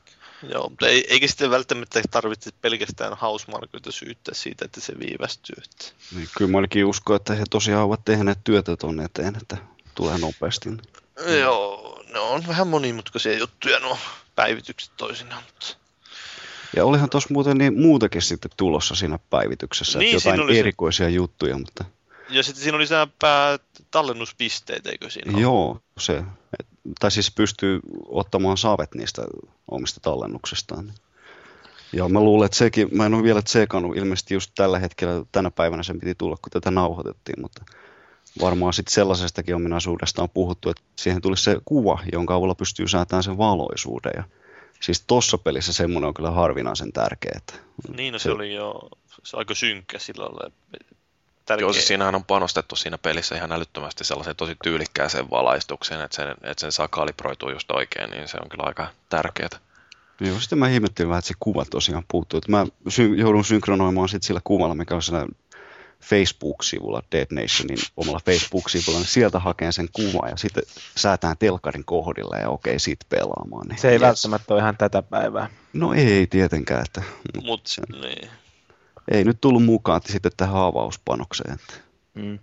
[0.53, 5.55] Joo, mutta ei, eikä sitten välttämättä tarvitse pelkästään hausmarkoita syyttää siitä, että se viivästyy.
[5.64, 5.92] Että.
[6.16, 9.57] Niin, kyllä mä ainakin uskon, että he tosiaan ovat tehneet työtä tuonne eteen, että
[9.94, 10.68] tulee nopeasti.
[11.40, 13.98] Joo, ne on vähän monimutkaisia juttuja nuo
[14.34, 15.76] päivitykset toisinaan, mutta
[16.76, 21.09] Ja olihan tuossa muuten niin muutakin sitten tulossa siinä päivityksessä, Niin, jotain oli se- erikoisia
[21.09, 21.84] juttuja, mutta
[22.31, 23.59] Ja sitten siinä oli lisääpää
[23.91, 25.43] tallennuspisteet, eikö siinä ole?
[25.43, 26.24] joo, se,
[26.61, 26.66] et,
[27.01, 29.22] tai siis pystyy ottamaan saavet niistä
[29.70, 30.93] omista tallennuksistaan.
[31.93, 35.51] Ja mä luulen, että sekin, mä en ole vielä tsekannut, ilmeisesti just tällä hetkellä, tänä
[35.51, 37.64] päivänä sen piti tulla, kun tätä nauhoitettiin, mutta
[38.41, 43.22] varmaan sitten sellaisestakin ominaisuudesta on puhuttu, että siihen tulisi se kuva, jonka avulla pystyy säätämään
[43.22, 44.12] sen valoisuuden.
[44.16, 44.24] Ja
[44.81, 47.33] siis tossa pelissä semmoinen on kyllä harvinaisen tärkeä.
[47.37, 47.55] Että
[47.97, 48.81] Niin, no se, oli jo
[49.24, 50.51] se aika synkkä sillä lailla.
[51.51, 51.64] Tärkeä.
[51.64, 56.28] Joo, siis siinähän on panostettu siinä pelissä ihan älyttömästi sellaiseen tosi tyylikkääseen valaistukseen, että sen,
[56.30, 59.48] että sen saa kalibroitua just oikein, niin se on kyllä aika tärkeää.
[60.20, 62.38] Joo, sitten mä ihmettelin vähän, että se kuva tosiaan puuttuu.
[62.38, 65.26] Että mä sy- joudun synkronoimaan sit sillä kuvalla, mikä on siellä
[66.03, 70.62] Facebook-sivulla, Dead Nationin omalla Facebook-sivulla, niin sieltä hakeen sen kuvan ja sitten
[70.96, 73.66] säätään telkarin kohdille ja okei, sit pelaamaan.
[73.68, 73.78] Niin.
[73.78, 74.01] Se ei Yes.
[74.03, 75.48] välttämättä ole ihan tätä päivää.
[75.72, 77.03] No ei tietenkään, että,
[77.34, 78.30] mutta Mut, se, niin.
[79.11, 81.55] Ei nyt tullut mukaan sitten tähän avauspanokseen.
[81.55, 81.74] Että.
[82.14, 82.38] Mm.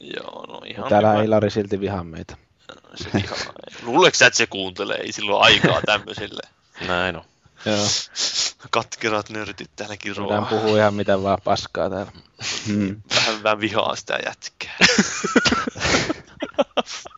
[0.00, 1.22] Joo, no ihan täällä hyvä.
[1.22, 2.36] Ilari silti vihaa meitä.
[2.94, 3.10] Se.
[3.82, 4.96] Luuleeko sä, että se kuuntelee?
[4.96, 6.42] Ei silloin aikaa tämmöisille.
[6.86, 7.24] Näin on.
[7.64, 7.86] Joo,
[8.70, 10.62] Katkerat nörtit täällä voidaan kiroaa.
[10.62, 12.12] puhua ihan mitä vaan paskaa täällä.
[12.66, 13.02] Hmm.
[13.14, 14.76] Vähän, vähän vihaa sitä jätkää.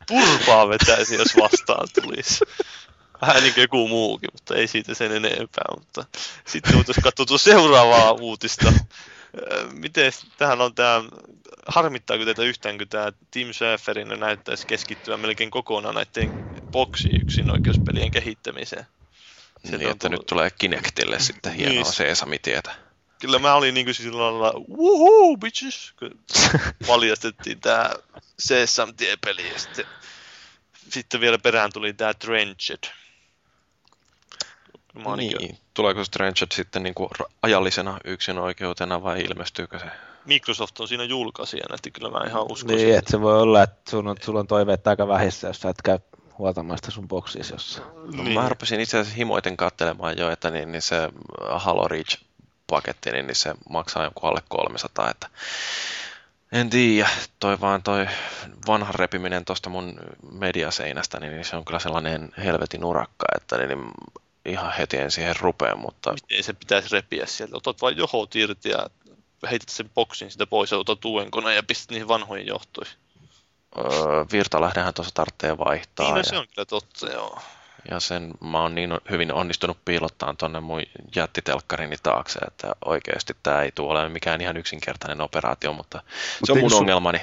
[0.06, 2.44] Turpaa vetäisi, jos vastaan tulisi.
[3.20, 5.64] Vähän niin kuin joku muukin, mutta ei siitä sen enempää.
[5.78, 6.04] Mutta
[6.46, 8.72] sitten voitaisiin katsoa tuota seuraavaa uutista.
[9.52, 11.02] Öö, Miten tähän on tämä,
[11.66, 16.32] harmittaako teitä yhtään, kun tämä Tim Schaferin näyttäisi keskittyä melkein kokonaan näiden
[16.72, 18.86] boksi yksinoikeuspelien kehittämiseen?
[19.60, 21.92] Sieltä niin, että tullut- nyt tulee Kinectille sitten hienoa Niin.
[21.92, 22.74] Sesami-tietä.
[23.20, 26.10] Kyllä mä olin niinku sillä lailla, woohoo, bitches, kun
[26.88, 27.94] valjastettiin tää
[28.38, 29.84] Sesam-tie-peli ja sitten,
[30.88, 32.78] sitten vielä perään tuli tää Drenched.
[34.94, 35.58] Mä Niin.
[35.74, 37.10] Tuleeko Stranged sitten niin kuin
[37.42, 39.84] ajallisena yksinoikeutena vai ilmestyykö se?
[40.24, 42.98] Microsoft on siinä julkaisijana, että kyllä mä ihan uskon Niin, siihen.
[42.98, 45.82] että se voi olla, että sun on, sulla on toiveet aika vähissä, jos sä et
[45.84, 45.98] käy
[46.38, 47.86] huoltamaan sitä sun boksiisi jossain.
[48.16, 51.08] No, Mä rupesin itse asiassa himoiten katselemaan jo, että niin, niin se
[51.50, 52.18] Halo Reach
[52.66, 55.28] paketti, niin se maksaa jonkun alle 300, että
[56.52, 57.08] en tiedä,
[57.40, 58.06] toi vaan toi
[58.66, 59.94] vanha repiminen tuosta mun
[60.32, 63.90] mediaseinästä, niin se on kyllä sellainen helvetin urakka, että niin
[64.44, 66.12] ihan heti en siihen rupea, mutta...
[66.12, 67.56] Miten se pitäisi repiä sieltä?
[67.56, 68.90] Otat vain johot irti ja
[69.50, 72.94] heität sen boksin sitä pois ja otat uuden koneen ja pistät niihin vanhoihin johtoihin.
[73.78, 73.84] Öö,
[74.32, 76.06] Virtalähdehän tuossa tarvitsee vaihtaa.
[76.06, 76.24] Niin, no, ja...
[76.24, 77.38] se on kyllä totta, joo.
[77.90, 80.82] Ja sen mä oon niin hyvin onnistunut piilottaa tuonne mun
[81.16, 86.02] jättitelkkarini taakse, että oikeasti tämä ei tule olemaan mikään ihan yksinkertainen operaatio, mutta
[86.40, 87.20] Mut se on mun ongelmani.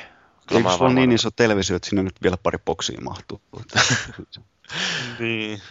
[0.47, 3.41] Kyllä eikö sulla niin iso televisio, että sinne nyt vielä pari boksia mahtuu?
[5.19, 5.61] niin,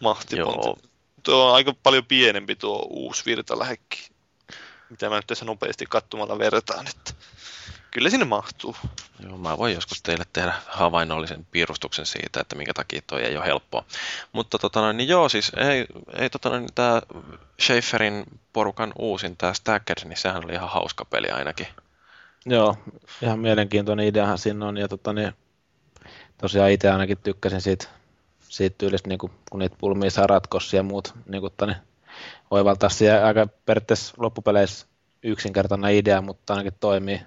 [0.00, 0.88] mahtiponti.
[1.22, 4.10] Tuo on aika paljon pienempi tuo uusi virtalähekki,
[4.90, 6.86] mitä mä nyt tässä nopeasti katsomalla vertaan.
[6.88, 7.12] Että
[7.90, 8.76] kyllä sinne mahtuu.
[9.22, 13.46] Joo, mä voin joskus teille tehdä havainnollisen piirustuksen siitä, että minkä takia toi ei ole
[13.46, 13.84] helppoa.
[14.32, 15.86] Mutta tota noin, niin joo, siis ei,
[16.18, 17.02] ei tota noin, tämä
[17.60, 21.66] Schaeferin porukan uusin, tämä Stacked, niin sehän oli ihan hauska peli ainakin.
[22.46, 22.76] Joo,
[23.22, 25.32] ihan mielenkiintoinen ideahan siinä on, ja tota, niin,
[26.38, 27.88] tosiaan itse ainakin tykkäsin siitä,
[28.50, 31.74] siitä tyylistä, niin kun, kun niitä pulmia saa ratkossa ja muut, niin kuin, tani,
[32.50, 34.86] oivaltaa siihen aika periaatteessa loppupeleissä
[35.22, 37.20] yksinkertainen idea, mutta ainakin toimii,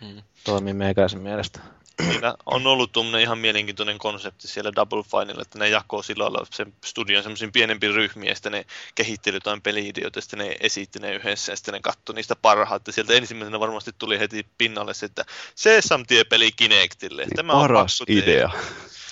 [0.00, 0.22] hmm.
[0.44, 1.60] toimii meikäisen mielestä.
[2.02, 6.46] Siinä on ollut tuommoinen ihan mielenkiintoinen konsepti siellä Double Fineilla, että ne jakoo sillä lailla
[6.50, 10.98] sen studion semmoisiin pienempiin ryhmiin, ja sitten ne kehitteli jotain peli-ideoita, ja sitten ne esitti
[10.98, 14.94] ne yhdessä, ja sitten ne katsoi niistä parhaat, ja sieltä ensimmäisenä varmasti tuli heti pinnalle
[14.94, 15.24] se, että
[15.54, 17.22] Sesam Tie-peli Kinectille.
[17.22, 18.50] Niin, Tämä paras on idea.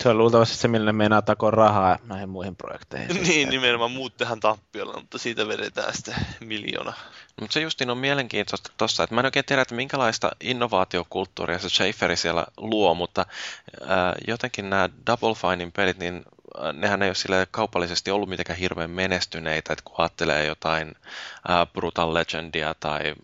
[0.03, 3.23] Se on luultavasti se, millä ne meinaa takoa rahaa näihin muihin projekteihin.
[3.29, 6.93] niin, nimenomaan muut tehdään tappiolla, mutta siitä vedetään sitten miljoona.
[7.41, 11.69] Mutta se justiin on mielenkiintoista tuossa, että mä en oikein tiedä, että minkälaista innovaatiokulttuuria se
[11.69, 13.27] Schaeferi siellä luo, mutta
[13.83, 13.89] äh,
[14.27, 16.25] jotenkin nämä Double Finein pelit, niin
[16.73, 20.95] nehän ei ole sille kaupallisesti ollut mitenkään hirveän menestyneitä, että kun ajattelee jotain
[21.51, 23.15] äh, Brutal Legendia tai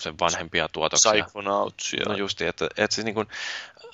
[0.00, 1.12] sen vanhempia tuotoksia.
[1.12, 1.92] Psychonauts.
[2.08, 3.28] No justi, että, että siis niin kuin,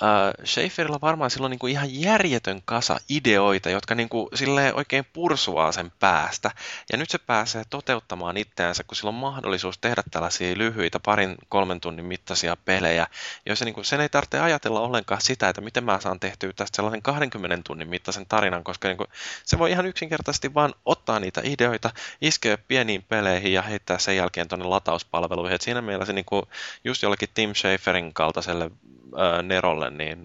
[0.02, 4.28] äh, Schaeferilla varmaan silloin niin kuin ihan järjetön kasa ideoita, jotka niin kuin,
[4.74, 6.50] oikein pursuaa sen päästä.
[6.92, 11.80] Ja nyt se pääsee toteuttamaan itseänsä, kun sillä on mahdollisuus tehdä tällaisia lyhyitä parin kolmen
[11.80, 13.06] tunnin mittaisia pelejä,
[13.46, 16.76] joissa niin kuin, sen ei tarvitse ajatella ollenkaan sitä, että miten mä saan tehtyä tästä
[16.76, 19.08] sellaisen 20 tunnin mittaisen tarinan, koska niin kuin,
[19.44, 21.90] se voi ihan yksinkertaisesti vaan ottaa niitä ideoita,
[22.20, 25.54] iskeä pieniin peleihin ja heittää sen jälkeen tuonne latauspalveluihin.
[25.54, 26.42] Et siinä mielessä niin kuin,
[26.84, 30.22] just jollekin Tim Schaferin kaltaiselle äh, Nerolle, niin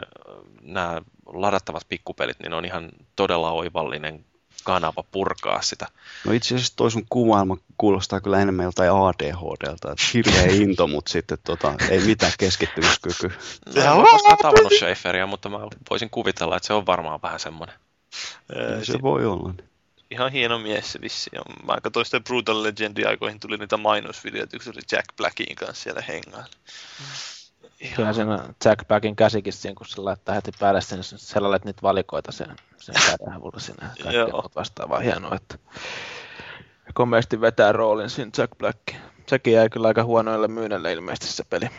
[0.61, 4.26] nämä ladattavat pikkupelit, niin on ihan todella oivallinen
[4.63, 5.88] kanava purkaa sitä.
[6.26, 11.38] No itse asiassa toi sun kuvailma kuulostaa kyllä enemmän joltain ADHDlta, hirveä into, mutta sitten
[11.43, 13.32] tota, ei mitään keskittymiskykyä.
[13.76, 15.59] No, en ole koskaan tavannut Schaeferia, mutta mä
[15.89, 17.76] voisin kuvitella, että se on varmaan vähän semmoinen.
[18.84, 19.53] se voi olla.
[20.12, 21.30] Ihan hieno mies se vissi.
[21.66, 26.47] Mä katsoin sitten Brutal Legendi-aikoihin tuli niitä mainosvideoita, yksi oli Jack Blackin kanssa siellä hengailla.
[26.99, 27.05] Mm.
[27.95, 32.32] Kyllä siinä Jack Backin käsikin siinä, kun se laittaa heti päälle sen, sellaiset niitä valikoita
[32.32, 33.88] sen, sen kädenhavulla sinne.
[34.03, 35.58] Kaikki vastaavaa hienoa, että
[36.93, 38.80] komeasti vetää roolin siinä Jack Black.
[39.28, 41.70] Sekin jäi kyllä aika huonoille myynnille ilmeisesti se peli.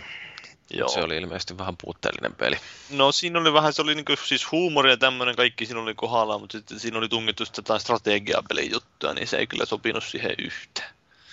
[0.70, 0.88] Joo.
[0.88, 2.56] Se oli ilmeisesti vähän puutteellinen peli.
[2.90, 6.40] No siinä oli vähän, se oli niinku, siis huumori ja tämmöinen kaikki siinä oli kohdallaan,
[6.40, 10.90] mutta sitten siinä oli tungittu jotain strategiapelijuttuja, niin se ei kyllä sopinut siihen yhteen.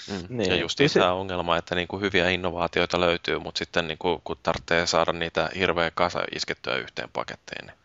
[0.07, 0.37] Mm.
[0.37, 0.49] Niin.
[0.49, 0.99] Ja just se...
[0.99, 5.13] tämä ongelma, että niin kuin hyviä innovaatioita löytyy, mutta sitten niin kuin, kun tarvitsee saada
[5.13, 7.65] niitä hirveä kasa iskettyä yhteen pakettiin.
[7.67, 7.77] Niin...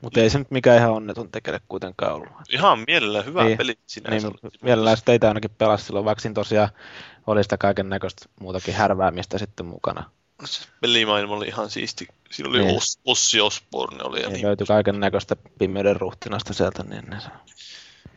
[0.00, 2.32] Mutta ei se nyt mikään ihan onneton tekele kuitenkaan ollut.
[2.50, 4.28] Ihan mielellä hyvä niin, peli sinänsä.
[4.28, 6.68] Niin, mielellään sitä teitä ainakin pelasi silloin, vaikka siinä tosiaan
[7.26, 10.10] oli sitä kaiken näköistä muutakin härväämistä sitten mukana.
[10.80, 12.08] Pelimaailma oli ihan siisti.
[12.30, 12.76] Siinä oli niin.
[12.76, 14.04] Os, Ossi Osborne.
[14.04, 14.46] Oli ja niin, niin.
[14.46, 16.82] löytyi kaiken näköistä pimeyden ruhtinasta sieltä.
[16.82, 17.22] Niin, niin.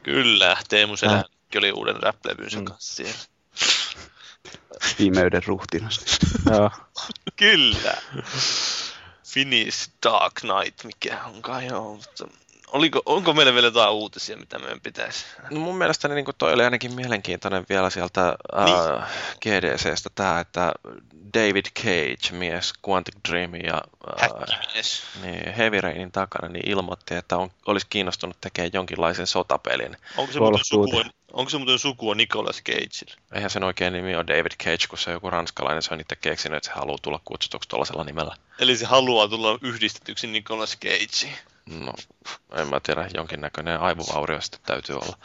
[0.04, 1.24] Kyllä, Teemu Selän
[1.56, 2.66] kaikki oli uuden rap-levynsä mm.
[2.66, 3.20] kanssa siellä.
[4.98, 6.06] Pimeyden ruhtinas.
[6.52, 6.72] Joo.
[7.36, 8.02] Kyllä.
[9.24, 12.28] Finish Dark Knight, mikä onkaan joo, mutta
[12.72, 15.26] oliko, onko meillä vielä jotain uutisia, mitä meidän pitäisi?
[15.52, 18.36] No mun mielestä niin toi oli ainakin mielenkiintoinen vielä sieltä
[18.66, 18.76] niin.
[18.76, 19.02] uh,
[19.42, 20.72] GDCstä tämä, että
[21.34, 27.52] David Cage, mies Quantic Dream ja uh, niin, Heavy Rainin takana, niin ilmoitti, että on,
[27.66, 29.98] olisi kiinnostunut tekemään jonkinlaisen sotapelin.
[30.18, 31.04] Onko se muuten sukua,
[31.34, 33.18] onko se muuten sukua Nicolas Cage?
[33.34, 36.16] Eihän sen oikein nimi ole David Cage, kun se on joku ranskalainen, se on itse
[36.16, 38.36] keksinyt, että se haluaa tulla kutsutuksi tuollaisella nimellä.
[38.60, 41.36] Eli se haluaa tulla yhdistetyksi Nicolas Cageen.
[41.70, 41.94] No,
[42.56, 45.18] en mä tiedä, jonkinnäköinen aivovaurio sitten täytyy olla.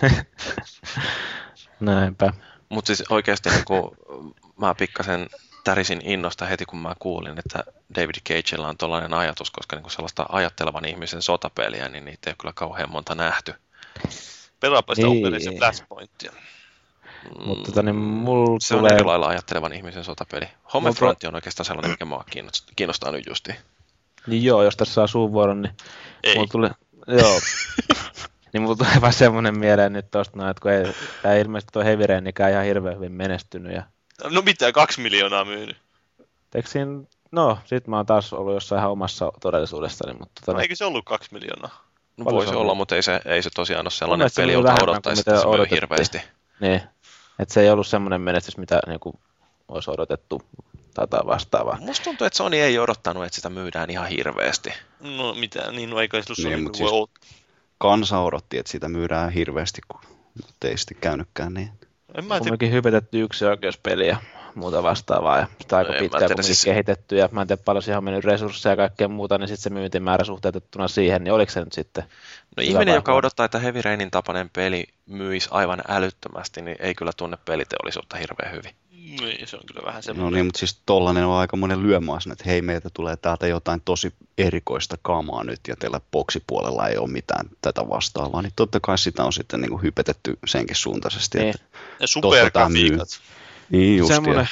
[1.80, 2.32] Näinpä.
[2.68, 3.96] Mutta siis oikeasti niin kun
[4.60, 5.28] mä pikkasen
[5.64, 7.64] tärisin innosta heti, kun mä kuulin, että
[7.94, 12.36] David Cagella on tällainen ajatus, koska niin sellaista ajattelevan ihmisen sotapeliä, niin niitä ei ole
[12.40, 13.54] kyllä kauhean monta nähty.
[14.60, 15.58] Pelaapa sitä niin.
[15.58, 16.32] Flashpointia.
[17.44, 18.94] Mutta tota, niin mulla Se on tulee...
[18.94, 20.46] eri lailla ajattelevan ihmisen sotapeli.
[20.74, 23.56] Homefront on oikeastaan sellainen, mikä mua kiinnostaa, kiinnostaa nyt justiin.
[24.26, 25.72] Niin joo, jos tässä saa suun vuoron, niin
[26.22, 26.34] Ei.
[26.34, 26.70] mulla tulee...
[27.06, 27.40] Joo.
[28.52, 30.84] niin mulla tulee vaan semmoinen mieleen nyt tosta noin, että kun ei,
[31.22, 33.72] tää ilmeisesti tuo Heavy Rainikään ihan hirveän hyvin menestynyt.
[33.72, 33.82] Ja,
[34.30, 35.76] No mitä, kaksi miljoonaa myynyt?
[36.54, 37.00] eikö siinä,
[37.32, 40.84] no, sit mä oon taas ollut jossain ihan omassa todellisuudessani, mutta tota, No, eikö se
[40.84, 41.84] ollut kaksi miljoonaa?
[42.16, 44.52] No, Paljon voisi se on olla, mutta ei se, ei se tosiaan ole sellainen peli,
[44.52, 46.18] jolta vähemmän odottaisi, että se myy hirveästi.
[46.60, 46.80] niin,
[47.38, 49.18] että se ei ollut semmoinen menestys, mitä niin kuin,
[49.68, 50.42] olisi odotettu
[50.94, 51.78] tai vastaavaa.
[51.80, 54.72] Musta tuntuu, että Sony ei odottanut, että sitä myydään ihan hirveästi.
[55.00, 57.30] No mitä, niin no eikä se Niin, voi siis-.
[57.78, 60.00] Kansa odotti, että sitä myydään hirveästi, kun
[60.64, 61.70] ei sitten käynytkään niin.
[62.14, 64.16] En mä tiedä, Kumminkin hypetetty yksi oikeuspeli ja
[64.54, 67.62] muuta vastaavaa ja sitä aika No pitkään tiedä, kumminkin siis- kehitetty ja mä en tiedä
[67.64, 71.32] paljon siihen on mennyt resursseja ja kaikkea muuta, niin sitten se myyntimäärä suhteutettuna siihen, niin
[71.32, 72.04] oliko se nyt sitten?
[72.56, 77.12] No ihminen, joka odottaa, että Heavy Rainin tapainen peli myisi aivan älyttömästi, niin ei kyllä
[77.16, 78.72] tunne peliteollisuutta hirveän hyvin.
[79.20, 80.32] niin, se on kyllä vähän No semmoinen.
[80.34, 84.14] niin, mutta siis tollanen on aika monen lyömaas, että hei meiltä tulee täältä jotain tosi
[84.38, 89.24] erikoista kamaa nyt ja teillä boksipuolella ei ole mitään tätä vastaavaa, niin totta kai sitä
[89.24, 91.38] on sitten niin kuin hypetetty senkin suuntaisesti.
[91.38, 91.54] Niin.
[91.54, 91.66] Että,
[92.00, 93.08] Ja supergrafiikat.
[93.70, 94.48] Niin just, Semmoinen,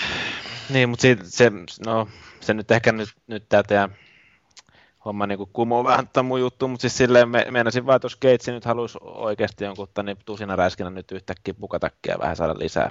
[0.70, 1.52] niin, mutta siitä, se,
[1.86, 2.08] no,
[2.40, 3.96] se nyt ehkä nyt, nyt tämä teidän
[5.04, 8.16] homma niin kumoo vähän tätä mun juttu, mutta siis silleen me, meinasin vaan, että jos
[8.16, 12.90] Gates nyt haluaisi oikeasti jonkun niin tusina räiskinä nyt yhtäkkiä pukatakia ja vähän saada lisää.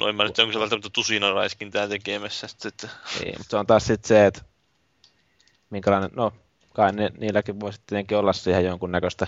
[0.00, 2.46] No en mä nyt onko se välttämättä tusina raiskintaa tekemässä.
[2.46, 2.88] Sitten, että...
[3.20, 4.42] Niin, mutta se on taas sitten se, että
[5.70, 6.32] minkälainen, no
[6.74, 9.26] kai ne, niilläkin voisi tietenkin olla siihen jonkunnäköistä,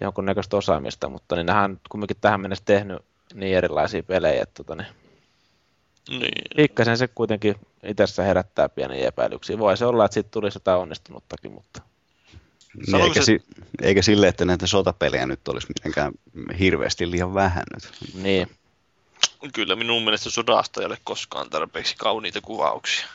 [0.00, 3.02] jonkunnäköistä osaamista, mutta niin nehän on kumminkin tähän mennessä tehnyt
[3.36, 4.86] niin erilaisia pelejä, että tota, niin,
[6.20, 6.42] Niin.
[6.56, 9.58] pikkasen se kuitenkin itsessä herättää pieniä epäilyksiä.
[9.58, 11.80] Voi se olla, että siitä tulisi jotain onnistunuttakin, mutta
[12.86, 13.42] niin, eikä, se- si,
[13.82, 16.12] eikä sille, että näitä sotapelejä nyt olisi mitenkään
[16.58, 17.92] hirveästi liian vähän nyt.
[18.22, 18.50] niin.
[19.54, 23.06] Kyllä minun mielestä sodasta ei ole koskaan tarpeeksi kauniita kuvauksia.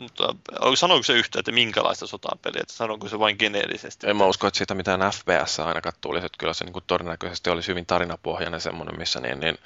[0.00, 4.06] Mutta onko- sanoiko se yhtään, että minkälaista sotapeliä, että sanoiko se vain geneerisesti?
[4.10, 7.50] En mä usko, että siitä mitään FPS ainakaan tulisi, että kyllä se niin kuin todennäköisesti
[7.50, 9.58] olisi hyvin tarinapohjainen semmoinen, missä niin, niin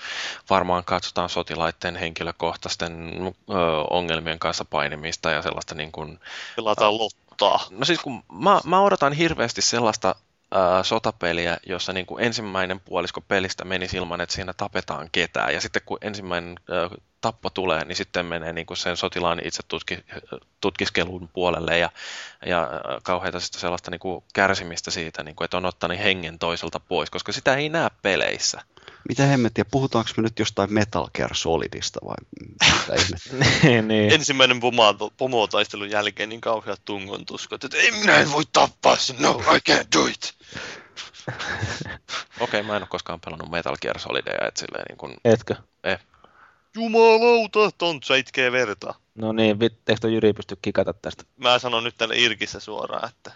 [0.51, 3.11] varmaan katsotaan sotilaiden henkilökohtaisten
[3.51, 3.55] ö,
[3.91, 6.21] ongelmien kanssa painimista ja sellaista niin kuin,
[6.57, 7.67] Pelataan lottaa.
[7.71, 10.15] no siis kun mä, mä odotan hirveästi sellaista
[10.83, 15.55] sotapeliä, jossa niin kuin ensimmäinen puolisko pelistä menisi ilman, että siinä tapetaan ketään.
[15.55, 16.89] Ja sitten kun ensimmäinen ää,
[17.21, 19.99] tappo tulee, niin sitten menee niin kuin sen sotilaan itse tutki,
[20.61, 21.91] tutkiskelun puolelle ja,
[22.47, 22.71] ja
[23.03, 27.11] kauheita sitä sellaista niin kuin kärsimistä siitä, niin kuin, että on ottanut hengen toiselta pois,
[27.11, 28.63] koska sitä ei näe peleissä.
[29.09, 32.95] Mitä hemmettiä, puhutaanko me nyt jostain Metal Gear Solidista vai mitä
[33.63, 34.13] niin, niin.
[34.13, 39.17] Ensimmäinen pomo- pomotaistelun jälkeen niin kauheat tungon tuskot, että ei minä en voi tappaa sen,
[39.19, 40.35] no I can't do it.
[42.41, 45.55] Okei, mä en ole koskaan pelannut Metal Gear Solidia, että silleen niin kuin, Etkö?
[46.75, 48.95] Jumalauta, tontsa itkee verta.
[49.15, 51.25] No niin, vit, eikö toi Jyri pysty kikata tästä?
[51.37, 53.33] Mä sanon nyt tälle Irkissä suoraan, että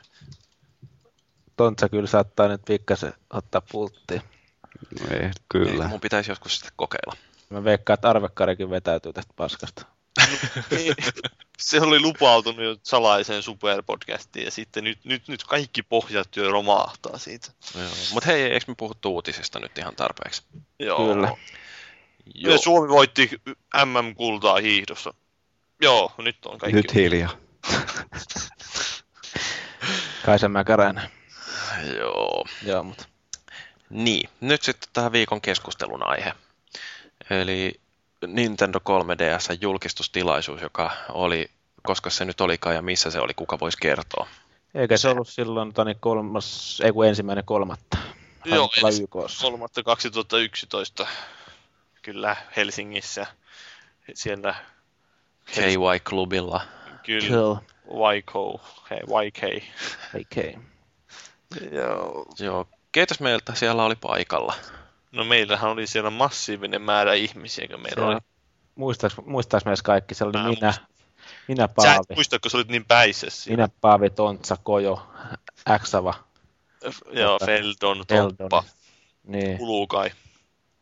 [1.56, 4.22] Tontsa kyllä saattaa nyt pikkasen ottaa pulttiin.
[5.00, 5.88] No ei, kyllä.
[5.88, 7.16] mun pitäisi joskus sitten kokeilla.
[7.50, 9.86] Mä veikkaan, että Arvekkarikin vetäytyy tästä paskasta.
[11.58, 17.48] se oli lupautunut jo salaiseen superpodcastiin ja sitten nyt, nyt, nyt kaikki pohjatyö romahtaa siitä.
[18.12, 20.42] Mutta hei, eikö me puhuttu uutisista nyt ihan tarpeeksi?
[20.78, 21.14] Joo.
[21.14, 21.32] Kyllä.
[22.34, 23.30] Ja Suomi voitti
[23.84, 25.14] MM-kultaa hiihdossa.
[25.82, 26.76] Joo, nyt on kaikki.
[26.76, 27.30] Nyt hiljaa.
[30.24, 31.10] Kaisa Mäkäräinen.
[31.96, 32.44] Joo.
[32.62, 33.04] Joo, mutta
[33.90, 36.32] Niin, nyt sitten tähän viikon keskustelun aihe.
[37.30, 37.80] Eli
[38.26, 41.50] Nintendo 3DS julkistustilaisuus, joka oli,
[41.82, 44.28] koska se nyt olikaan ja missä se oli, kuka voisi kertoa.
[44.74, 47.98] eikä se ollut silloin tani kolmas, ei kun ensimmäinen kolmatta.
[48.44, 48.70] Joo,
[49.42, 51.06] kolmatta 2011
[52.02, 53.26] kyllä Helsingissä.
[54.14, 54.54] Siellä
[55.54, 56.60] KY-klubilla.
[57.02, 57.54] kyllä Kill.
[58.16, 58.32] YK,
[58.90, 59.64] hei, YK.
[60.14, 60.62] Okay.
[61.72, 62.26] Joo.
[62.38, 64.54] Joo, keitäs meiltä siellä oli paikalla?
[65.12, 68.20] No meillähän oli siellä massiivinen määrä ihmisiä, kun meillä Siellä, oli.
[68.74, 70.14] muistaaks, muistaaks meistä kaikki?
[70.14, 70.74] Se oli Mä minä,
[71.48, 73.56] minä Sä et Paavi, muista, kun sä olit niin päisessä siinä.
[73.56, 75.06] minä Paavi, Tontsa, Kojo,
[75.70, 76.14] Äksava,
[77.12, 78.36] Joo, Feldon, Eldon.
[78.36, 78.64] Toppa,
[79.24, 79.56] niin.
[79.60, 80.10] Ulukai.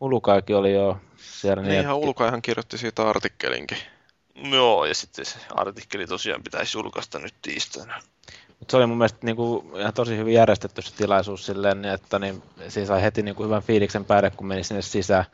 [0.00, 1.62] Ulukaikin oli jo siellä.
[1.62, 3.78] Niin ihan että- ulkoahan kirjoitti siitä artikkelinkin.
[4.50, 8.00] Joo, ja sitten se artikkeli tosiaan pitäisi julkaista nyt tiistaina.
[8.60, 12.18] Mut se oli mun mielestä niinku ihan tosi hyvin järjestetty se tilaisuus silleen, niin että
[12.18, 15.24] niin, siinä sai heti niinku hyvän fiiliksen päälle, kun meni sinne sisään.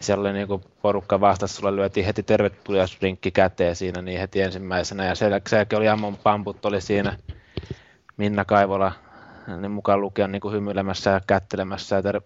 [0.00, 5.04] Siellä oli niinku porukka vastassa, sulle lyötiin heti tervetuliaisrinkki käteen siinä niin heti ensimmäisenä.
[5.04, 7.16] Ja sen jälkeen oli Ammon Pamput oli siinä,
[8.16, 8.92] Minna Kaivola,
[9.60, 12.20] niin mukaan lukien niinku hymyilemässä ja kättelemässä ja ter-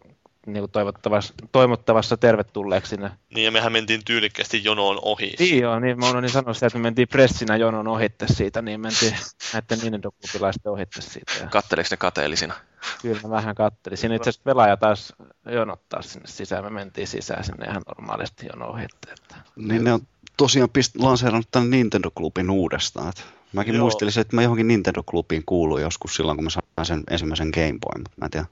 [0.47, 3.11] niin kuin toivottavassa, toivottavassa tervetulleeksi sinne.
[3.35, 5.35] Niin, ja mehän mentiin tyylikkästi jonoon ohi.
[5.39, 8.81] Niin joo, niin mä unohdin sanoa sitä, että me mentiin pressinä jonon ohitte siitä, niin
[8.81, 9.17] mentiin
[9.53, 11.33] näiden Nintendo-klubilaisten ohitte siitä.
[11.41, 12.55] Ja Katteliko ne kateellisina?
[13.03, 13.99] kyllä mä vähän kattelin.
[13.99, 15.13] Siinä itse asiassa pelaaja taas
[15.47, 16.65] jonottaa sinne sisään.
[16.65, 19.13] Me mentiin sisään sinne ihan normaalisti jono ohitte.
[19.13, 19.37] Että...
[19.57, 20.01] Niin ne on
[20.37, 23.09] tosiaan pist- lanseerannut tämän Nintendo-klubin uudestaan.
[23.09, 23.83] Et mäkin Joo.
[23.83, 27.99] muistelin, että mä johonkin Nintendo-klubiin kuuluin joskus silloin, kun mä sain sen ensimmäisen Game Boy,
[27.99, 28.47] mutta mä en tiedä,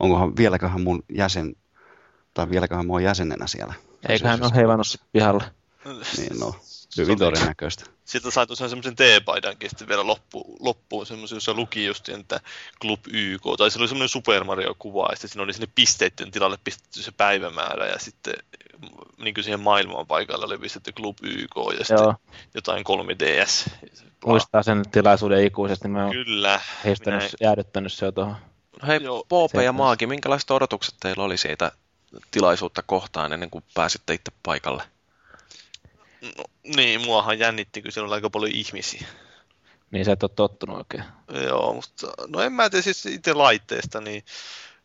[0.00, 1.56] onkohan vieläköhän mun jäsen,
[2.34, 3.74] tai vieläköhän mua on jäsenenä siellä.
[4.08, 5.44] Eiköhän ole heivannut pihalle.
[6.16, 6.54] Niin no,
[6.96, 7.84] hyvin todennäköistä.
[8.04, 12.40] Sitten sai tosiaan semmoisen teepaidankin sitten vielä loppu, loppuun semmoisen, jossa luki just, että
[12.82, 16.58] Club YK, tai se oli semmoinen Super Mario-kuva, ja sitten siinä oli sinne pisteiden tilalle
[16.64, 18.34] pistetty se päivämäärä, ja sitten
[19.18, 22.14] niin kuin siihen maailman paikalle oli pistetty Club YK, ja sitten Joo,
[22.54, 23.70] jotain 3DS.
[24.26, 25.88] muistaa sen tilaisuuden ikuisesti.
[25.88, 26.60] Mä oon Kyllä.
[26.84, 28.36] heistänyt, minä- jäädyttänyt se jo tuohon.
[28.86, 31.72] Hei, Joo, Poope ja Maagi, minkälaiset odotukset teillä oli siitä
[32.30, 34.82] tilaisuutta kohtaan ennen kuin pääsitte itse paikalle?
[36.20, 36.44] No,
[36.76, 39.06] niin, muahan jännitti, kun siellä oli aika paljon ihmisiä.
[39.90, 41.04] Niin sä et ole tottunut oikein.
[41.46, 44.24] Joo, mutta no en mä tiedä siis itse laitteesta, niin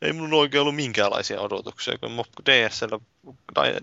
[0.02, 2.96] ei mun oikein ollut minkäänlaisia odotuksia, kun mä DSL,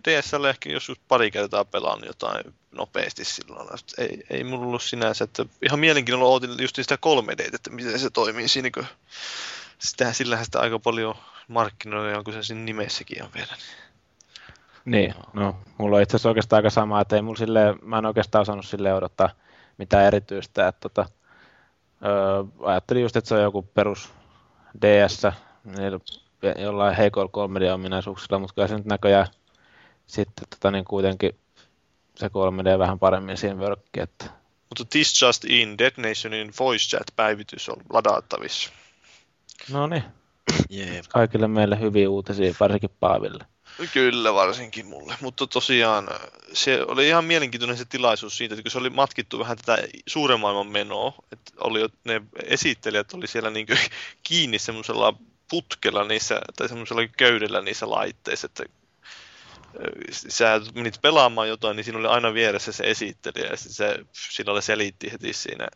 [0.08, 3.68] DSL ehkä joskus pari kertaa pelannut jotain nopeasti silloin.
[3.74, 7.98] että Ei, ei mulla ollut sinänsä, että ihan mielenkiinnolla ootin just sitä 3D, että miten
[7.98, 8.86] se toimii siinä, kun
[9.78, 11.14] sitä, sillähän sitä aika paljon
[11.48, 13.56] markkinoilla, kun se siinä nimessäkin on vielä.
[14.84, 18.06] Niin, no mulla on itse asiassa oikeastaan aika sama, että ei mulla silleen, mä en
[18.06, 19.30] oikeastaan osannut sille odottaa
[19.78, 21.06] mitään erityistä, että tota,
[22.04, 24.10] öö, ajattelin just, että se on joku perus
[24.82, 25.22] DS,
[25.64, 26.00] niillä
[26.58, 29.26] jollain heikoilla 3D-ominaisuuksilla, mutta kyllä se nyt näköjään
[30.06, 31.38] sitten tota, niin kuitenkin
[32.14, 34.24] se 3D vähän paremmin siinä vörkki, että
[34.68, 38.70] Mutta This Just In, Dead Nationin voice chat-päivitys on ladattavissa.
[39.70, 40.04] No niin,
[40.70, 41.02] Jee.
[41.08, 43.44] kaikille meille hyviä uutisia, varsinkin Paaville.
[43.92, 45.14] Kyllä, varsinkin mulle.
[45.20, 46.08] Mutta tosiaan
[46.52, 50.40] se oli ihan mielenkiintoinen se tilaisuus siitä, että kun se oli matkittu vähän tätä suuren
[50.40, 53.66] maailman menoa, että oli ne esittelijät oli siellä niin
[54.28, 55.14] kiinni semmoisella
[55.50, 58.64] putkella niissä, tai semmoisella köydellä niissä laitteissa, että
[60.12, 65.12] sä menit pelaamaan jotain, niin siinä oli aina vieressä se esittelijä, ja se sillä selitti
[65.12, 65.68] heti siinä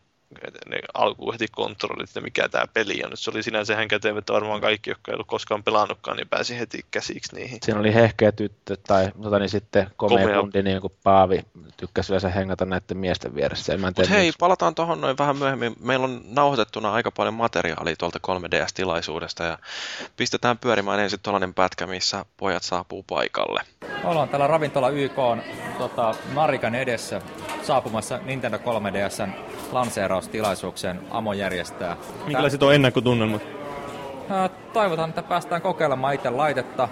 [0.69, 3.09] ne alkuun heti kontrollit, että mikä tämä peli on.
[3.09, 6.27] Nyt se oli sinänsä ihan kätevä, että varmaan kaikki, jotka ei ollut koskaan pelannutkaan, niin
[6.29, 7.59] pääsi heti käsiksi niihin.
[7.63, 10.39] Siinä oli hehkeä tyttö tai tota, niin sitten komea, Komea.
[10.39, 11.45] kundi, niin kuin Paavi
[11.77, 13.77] tykkäsi yleensä hengata näiden miesten vieressä.
[13.77, 14.37] Mutta hei, miksi.
[14.39, 15.75] palataan tuohon noin vähän myöhemmin.
[15.79, 19.57] Meillä on nauhoitettuna aika paljon materiaalia tuolta 3DS-tilaisuudesta ja
[20.17, 23.61] pistetään pyörimään ensin tuollainen pätkä, missä pojat saapuu paikalle.
[24.03, 25.41] Ollaan täällä ravintola YK on
[25.77, 27.21] tota, Marikan edessä
[27.63, 29.29] saapumassa Nintendo 3DSn
[30.21, 31.97] lanseeraustilaisuukseen Amo järjestää.
[32.25, 33.41] Minkälaiset on ennakkotunnelmat?
[34.29, 36.89] Ää, Toivotaan, että päästään kokeilemaan itse laitetta.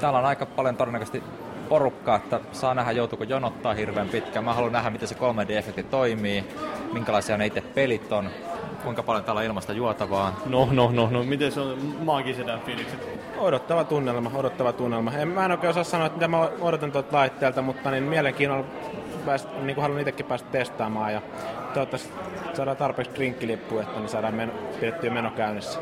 [0.00, 1.22] Täällä on aika paljon todennäköisesti
[1.68, 4.44] porukkaa, että saa nähdä joutuuko jonottaa hirveän pitkään.
[4.44, 6.44] Mä haluan nähdä, miten se 3D-efekti toimii,
[6.92, 8.30] minkälaisia ne itse pelit on,
[8.84, 10.40] kuinka paljon täällä on ilmasta juotavaa.
[10.46, 11.22] No, no, no, no.
[11.22, 13.08] Miten se on maagisedän fiilikset?
[13.38, 15.12] Odottava tunnelma, odottava tunnelma.
[15.12, 18.64] En, mä en oikein osaa sanoa, että mitä mä odotan tuolta laitteelta, mutta niin mielenkiinnolla
[19.26, 21.22] pääst, niin kuin haluan itsekin päästä testaamaan ja
[21.74, 22.12] toivottavasti
[22.54, 25.78] saadaan tarpeeksi drinkkilippuja, että niin saadaan meno, pidettyä meno käynnissä.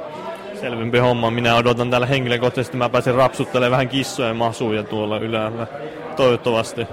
[0.60, 1.30] Selvempi homma.
[1.30, 5.66] Minä odotan täällä henkilökohtaisesti, mä pääsen rapsuttelemaan vähän kissojen masuja tuolla ylhäällä.
[6.16, 6.86] Toivottavasti.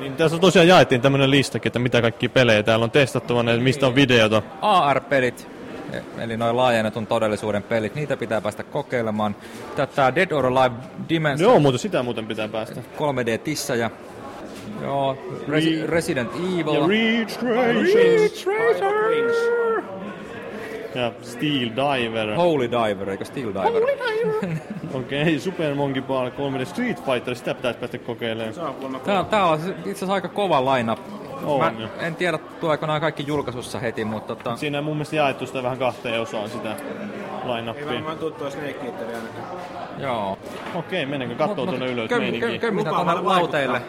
[0.00, 3.86] Niin tässä tosiaan jaettiin tämmönen listakin, että mitä kaikki pelejä täällä on testattavana ja mistä
[3.86, 4.42] on videota.
[4.62, 5.48] AR-pelit,
[6.18, 9.36] eli noin laajennetun todellisuuden pelit, niitä pitää päästä kokeilemaan.
[9.76, 10.74] Tätä Dead or Alive
[11.08, 12.80] Dimension Joo, mutta sitä muuten pitää päästä.
[12.80, 13.90] 3D-tissejä.
[14.82, 15.16] Joo,
[15.48, 16.74] Resi- Resident Evil.
[16.74, 17.42] Ja Reach
[18.46, 19.82] Racer.
[20.94, 22.34] Ja Steel Diver.
[22.36, 23.82] Holy Diver, eikö Steel Diver?
[24.94, 28.74] Okei, okay, Super Monkey Ball 3D Street Fighter, sitä pitäisi päästä kokeilemaan.
[29.04, 30.98] Tää, tää on itse asiassa aika kova lineup.
[31.44, 31.88] On Mä jo.
[32.00, 35.62] en tiedä, tuleeko nämä kaikki julkaisussa heti, mutta tota, Siinä on mun mielestä jaettu sitä
[35.62, 36.76] vähän kahteen osaan sitä Ei
[37.54, 37.86] line-upia.
[37.94, 39.46] varmaan tuttua Snake Eateria ainakaan.
[39.98, 40.38] joo.
[40.74, 42.52] Okei, mennäänkö kattoo tuonne ylös meininkiin?
[42.56, 43.80] köm- Kömmitään tuonne lauteille.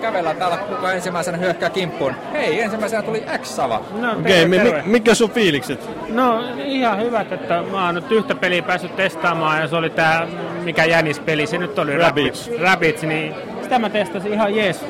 [0.00, 2.14] Kävellään täällä, kuka ensimmäisenä hyökkää kimppuun.
[2.32, 3.80] Hei, ensimmäisenä tuli X-Sava.
[4.00, 4.82] No, Okei, terve, mi- terve.
[4.82, 5.90] mi- mitkä sun fiilikset?
[6.08, 10.26] No ihan hyvät, että mä oon nyt yhtä peliä päässyt testaamaan ja se oli tää,
[10.64, 12.50] mikä Jänis-peli, se nyt oli Rabbids.
[12.60, 14.84] Rabbids, niin sitä mä testasin ihan jees.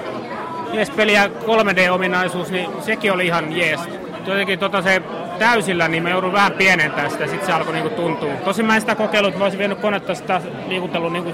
[0.73, 3.81] Jees peli ja 3D-ominaisuus, niin sekin oli ihan jees.
[4.27, 5.03] Jotenkin tota se
[5.39, 8.31] täysillä, niin mä joudun vähän pienentää sitä, sit se alkoi niinku tuntua.
[8.45, 11.33] Tosin mä en sitä kokeillut, mä olisin vienyt konetta sitä liikutellut niinku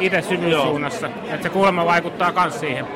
[0.00, 1.06] itse syvyyssuunnassa.
[1.06, 2.86] Että se kuulemma vaikuttaa kans siihen.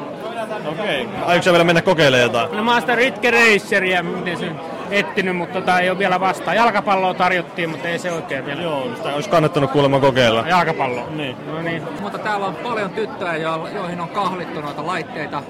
[0.66, 1.08] Okei.
[1.26, 2.56] Aiotko sä vielä mennä kokeilemaan jotain?
[2.56, 4.50] No mä oon sitä Ritke Raceria, miten se
[4.90, 6.56] etsinyt, mutta tota, ei ole vielä vastaan.
[6.56, 8.62] Jalkapalloa tarjottiin, mutta ei se oikein vielä.
[8.62, 10.44] Joo, sitä olisi kannattanut kuulemma kokeilla.
[10.48, 11.06] Jalkapallo.
[11.10, 11.36] Niin.
[11.46, 11.82] No niin.
[12.00, 15.42] Mutta täällä on paljon tyttöjä, jo- joihin on kahlittu noita laitteita.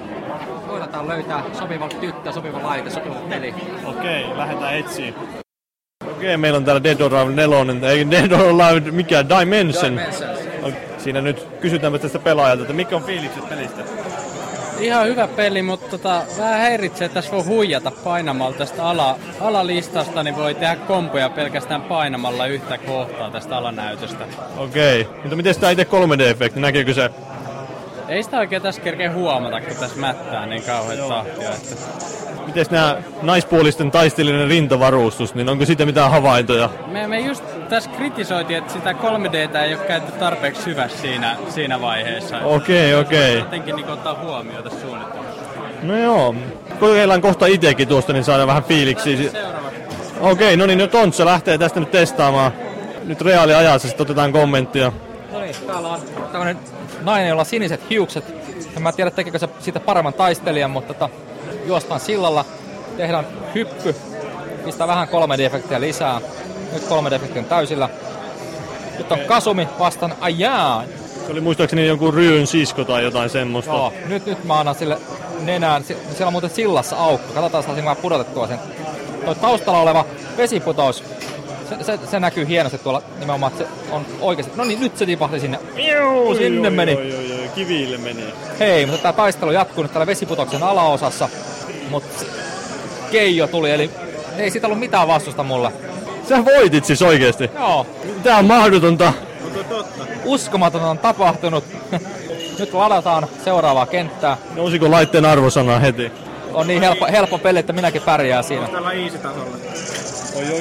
[0.67, 3.53] Koitetaan löytää sopiva tyttö, sopiva laite, sopiva peli.
[3.85, 5.15] Okei, lähdetään etsiin.
[6.11, 9.91] Okei, meillä on täällä Dead or Alive 4, ei Dead or Alive, mikä, Dimension.
[9.97, 10.30] Dimensions.
[11.03, 13.81] Siinä nyt kysytäänpä tästä pelaajalta, että mikä on fiilikset pelistä?
[14.79, 20.23] Ihan hyvä peli, mutta tota, vähän häiritsee, että tässä voi huijata painamalla tästä ala, alalistasta,
[20.23, 24.25] niin voi tehdä kompoja pelkästään painamalla yhtä kohtaa tästä alanäytöstä.
[24.57, 27.09] Okei, mutta miten tämä itse 3D-efekti, näkyykö se?
[28.07, 31.49] Ei sitä oikein tässä kerkeä huomata, kun tässä mättää niin kauhean tahtia.
[31.49, 31.75] Että...
[32.45, 36.69] Miten nämä naispuolisten taistelijoiden rintavarustus, niin onko siitä mitään havaintoja?
[36.87, 41.81] Me, me just tässä kritisoitiin, että sitä 3Dtä ei ole käytetty tarpeeksi syvässä siinä, siinä
[41.81, 42.39] vaiheessa.
[42.39, 43.37] Okei, okei.
[43.37, 45.41] Jotenkin niin ottaa huomioon tässä suunnittelussa.
[45.83, 46.35] No joo,
[46.79, 49.31] kokeillaan kohta itsekin tuosta, niin saadaan vähän fiiliksiä.
[50.19, 52.51] Okei, no niin, nyt Tontsa lähtee tästä nyt testaamaan.
[53.03, 54.91] Nyt reaaliajassa sitten otetaan kommenttia.
[55.31, 55.99] No niin, täällä on
[56.31, 56.57] tämmönen
[57.01, 58.23] nainen, jolla on siniset hiukset.
[58.77, 61.09] En mä tiedä, tekekö se siitä paremman taistelijan, mutta tota,
[61.65, 62.45] juostaan sillalla,
[62.97, 63.95] tehdään hyppy,
[64.65, 66.21] pistää vähän 3D-efektiä lisää.
[66.71, 67.89] Nyt 3D-efekti on täysillä.
[68.97, 70.83] Nyt on Kasumi vastaan, ai jaa,
[71.25, 73.71] Se oli muistaakseni jonkun ryyn sisko tai jotain semmoista.
[73.71, 74.97] Joo, nyt, nyt mä annan sille
[75.41, 75.83] nenään.
[75.83, 77.33] Si- Siellä on muuten sillassa aukko.
[77.33, 78.59] Katsotaan, saisinko mä pudotettua sen.
[79.25, 80.05] Toi taustalla oleva
[80.37, 81.03] vesiputous,
[81.69, 84.53] se, se, se näkyy hienosti tuolla nimenomaan, että se on oikeasti.
[84.55, 85.59] No niin, nyt se tipahti sinne.
[85.77, 86.95] Iu, sinne Oi, meni.
[86.95, 88.23] Oi, oi, oi, kiville meni.
[88.59, 91.29] Hei, mutta tämä taistelu jatkuu nyt täällä vesiputoksen alaosassa.
[91.89, 92.25] Mutta
[93.11, 93.91] Keijo tuli, eli
[94.37, 95.71] ei siitä ollut mitään vastusta mulle.
[96.31, 97.49] Sä voitit siis oikeesti.
[97.55, 97.85] Joo,
[98.23, 99.13] Tää on mahdotonta.
[100.25, 101.63] uskomaton on tapahtunut.
[102.59, 104.37] nyt ladataan seuraavaa kenttää.
[104.55, 106.11] Nousiko laitteen arvosana heti?
[106.53, 108.67] On niin helppo, helppo peli, että minäkin pärjään siinä.
[108.67, 109.57] Tällä easy tasolla.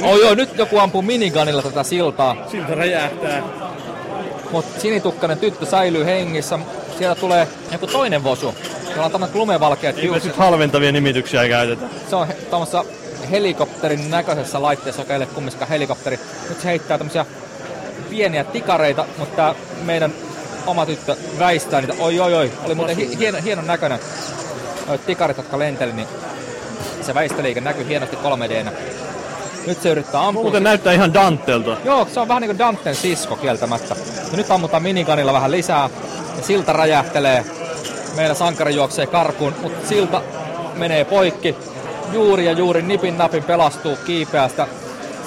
[0.02, 3.42] Oh joo, nyt joku ampuu minigunilla tätä siltaa, Siltä räjähtää.
[4.50, 6.58] mutta sinitukkainen tyttö säilyy hengissä.
[6.98, 8.54] Sieltä tulee joku toinen vosu,
[8.90, 10.22] jolla on tämmöiset lumevalkeat Eipä hiukset.
[10.22, 11.86] sit halventavia nimityksiä käytetä.
[12.10, 12.84] Se on tämmöisessä
[13.30, 16.20] helikopterin näköisessä laitteessa, joka ei ole kumminkaan helikopteri.
[16.48, 17.26] Nyt se heittää tämmöisiä
[18.10, 19.54] pieniä tikareita, mutta
[19.84, 20.12] meidän
[20.66, 21.94] oma tyttö väistää niitä.
[21.98, 23.98] Oi oi oi, oli muuten hi- hieno, hienon näköinen.
[24.86, 26.08] Noi tikarit, jotka lenteli, niin
[27.02, 28.70] se väisteliike näkyy hienosti 3Dnä.
[29.66, 30.42] Nyt se yrittää ampua.
[30.42, 31.76] Muuten näyttää ihan Dantelta.
[31.84, 33.96] Joo, se on vähän niin kuin Danten sisko kieltämättä.
[34.30, 35.90] Ja nyt ammutaan minikanilla vähän lisää.
[36.36, 37.44] Ja silta räjähtelee.
[38.16, 40.22] Meidän sankari juoksee karkuun, mutta silta
[40.74, 41.56] menee poikki.
[42.12, 44.66] Juuri ja juuri nipin napin pelastuu kiipeästä.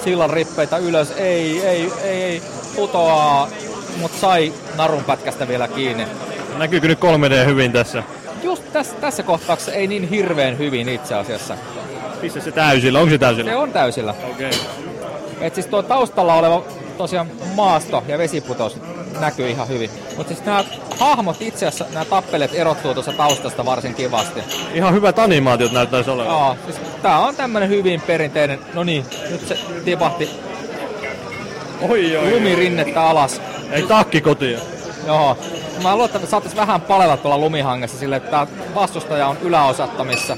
[0.03, 1.11] Sillan rippeitä ylös.
[1.11, 2.41] Ei, ei, ei, ei.
[2.75, 3.49] Putoaa.
[3.97, 6.07] Mutta sai narun pätkästä vielä kiinni.
[6.57, 8.03] Näkyykö nyt 3D hyvin tässä?
[8.43, 11.57] Just tässä, tässä kohtauksessa ei niin hirveän hyvin itse asiassa.
[12.21, 12.99] Missä se täysillä?
[12.99, 13.51] Onko se täysillä?
[13.51, 14.13] Se on täysillä.
[14.31, 14.51] Okei.
[15.41, 16.63] Et siis tuo taustalla oleva
[16.97, 18.77] tosiaan maasto ja vesiputous
[19.19, 19.89] näkyy ihan hyvin.
[20.17, 20.63] Mutta siis nämä
[20.99, 24.39] hahmot itse asiassa, nämä tappeleet erottuu tuossa taustasta varsin kivasti.
[24.73, 26.33] Ihan hyvät animaatiot näyttäisi olevan.
[26.33, 30.29] Joo, siis tää on tämmönen hyvin perinteinen, no niin, nyt se tipahti
[31.89, 33.41] Oi, oi, lumirinnettä alas.
[33.71, 34.59] Ei takki kotiin.
[35.07, 35.37] Joo.
[35.83, 40.37] Mä luulen, että saatais vähän palella tuolla lumihangessa sille, että tää vastustaja on yläosattomissa.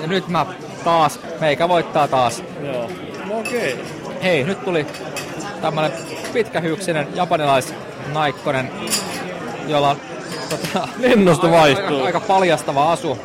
[0.00, 0.46] Ja nyt mä
[0.84, 2.42] taas, meikä voittaa taas.
[2.62, 2.90] Joo.
[3.28, 3.84] No okei.
[4.22, 4.86] Hei, nyt tuli
[5.64, 5.92] tämmönen
[6.32, 8.70] pitkähyksinen japanilaisnaikkonen,
[9.68, 9.96] jolla on
[10.50, 11.86] tota, Lennosta aika, vaihtuu.
[11.96, 13.18] aika, aika paljastava asu.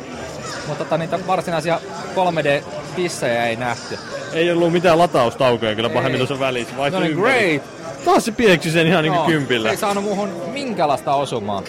[0.68, 1.80] Mutta tota, niitä varsinaisia
[2.16, 3.98] 3D-tissejä ei nähty.
[4.34, 6.74] Ei ollut mitään lataustaukoja kyllä pahemmin tuossa välissä.
[6.76, 7.60] No Vaihtui niin, ympäri.
[7.60, 7.64] great!
[8.06, 9.70] Taas se pieksi sen ihan niinku Joo, kympillä.
[9.70, 11.64] Ei saanut muuhun minkälaista osumaa.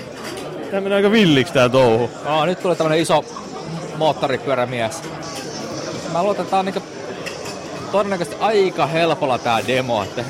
[0.71, 2.11] Tää menee aika villiksi tää touhu.
[2.25, 3.25] Joo, nyt tuli tämmönen iso
[3.97, 5.03] moottoripyörämies.
[6.13, 6.83] Mä luulen, että tää on niinku
[7.93, 10.03] todennäköisesti aika helpolla tää demo.
[10.03, 10.25] Että,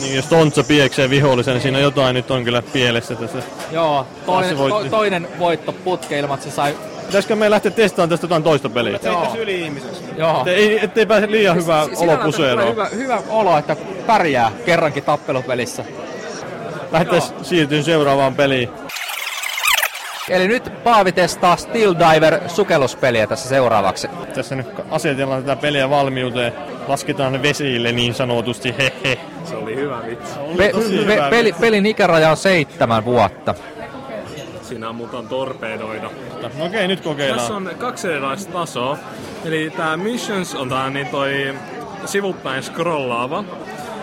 [0.00, 3.38] Niin jos Tontsa pieksee vihollisen, niin siinä jotain nyt on kyllä pielessä tässä.
[3.72, 4.84] joo, toinen, se voitti.
[4.84, 6.76] to, toinen voitto putke ilman, että se sai...
[7.06, 8.98] Pitäisikö me lähteä testaamaan tästä jotain toista peliä?
[9.02, 10.02] Joo, yli-ihmiseksi.
[10.16, 10.42] joo.
[10.46, 12.72] Ei, ettei pääse liian hyvää Si- sinällään olo tulee puseeroon.
[12.72, 15.84] Hyvä, hyvä olo, että pärjää kerrankin tappelupelissä.
[16.92, 18.68] Lähdettäis siirtyyn seuraavaan peliin.
[20.28, 24.08] Eli nyt Paavi testaa Steel Diver sukelluspeliä tässä seuraavaksi.
[24.34, 26.52] Tässä nyt asetellaan tätä peliä valmiuteen.
[26.88, 29.18] Lasketaan ne vesille niin sanotusti, hehe.
[29.44, 30.34] Se oli hyvä vitsi.
[30.56, 33.54] Pe- tosi pe- hyvä peli, pelin ikäraja on seitsemän vuotta.
[34.62, 36.10] Siinä ammutaan torpedoida.
[36.58, 37.38] No okei, nyt kokeillaan.
[37.40, 38.98] Tässä on kaksi erilaista tasoa.
[39.44, 41.54] Eli tää Missions on tää niin toi
[42.04, 43.44] sivupäin scrollaava.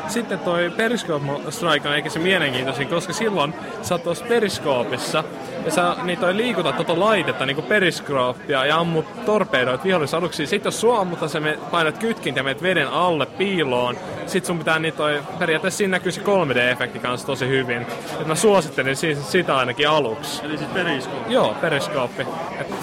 [0.07, 5.23] Sitten toi Periscope Strike on eikä se mielenkiintoisin, koska silloin sä oot tuossa periskoopissa
[5.65, 10.47] ja sä niin toi liikutat tota laitetta niinku periskooppia ja ammut torpedoit vihollisaluksia.
[10.47, 13.97] Sitten jos sua ammuttaa, sä menet, painat kytkintä ja menet veden alle piiloon.
[14.25, 17.85] Sitten sun pitää niin toi, periaatteessa siinä näkyy se 3D-efekti kanssa tosi hyvin.
[18.21, 20.45] Et mä suosittelen siis sitä ainakin aluksi.
[20.45, 21.33] Eli siis periskooppi.
[21.33, 22.27] Joo, periskooppi.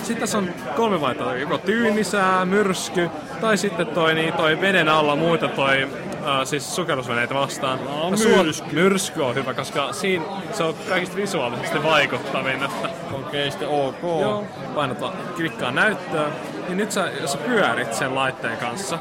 [0.03, 3.11] Sitten tässä on kolme vaihtoehtoa, joko tyynisää, myrsky,
[3.41, 5.89] tai sitten toi, niin toi veden alla muita toi
[6.23, 7.79] Uh, siis sukellusveneitä vastaan.
[7.85, 8.75] No, suo- myrsky.
[8.75, 12.63] myrsky on hyvä, koska siinä se on kaikista visuaalisesti vaikuttavin.
[12.65, 14.03] Että Okei, sitten ok.
[14.03, 14.45] Joo,
[14.75, 14.99] painat
[15.37, 16.27] klikkaa näyttöä.
[16.69, 18.99] Niin nyt sä, jos sä pyörit sen laitteen kanssa,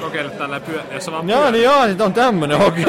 [0.00, 0.80] kokeile tällä pyö...
[0.92, 2.84] Jos vaan pyörit, niin jaa, sit on tämmönen, okei.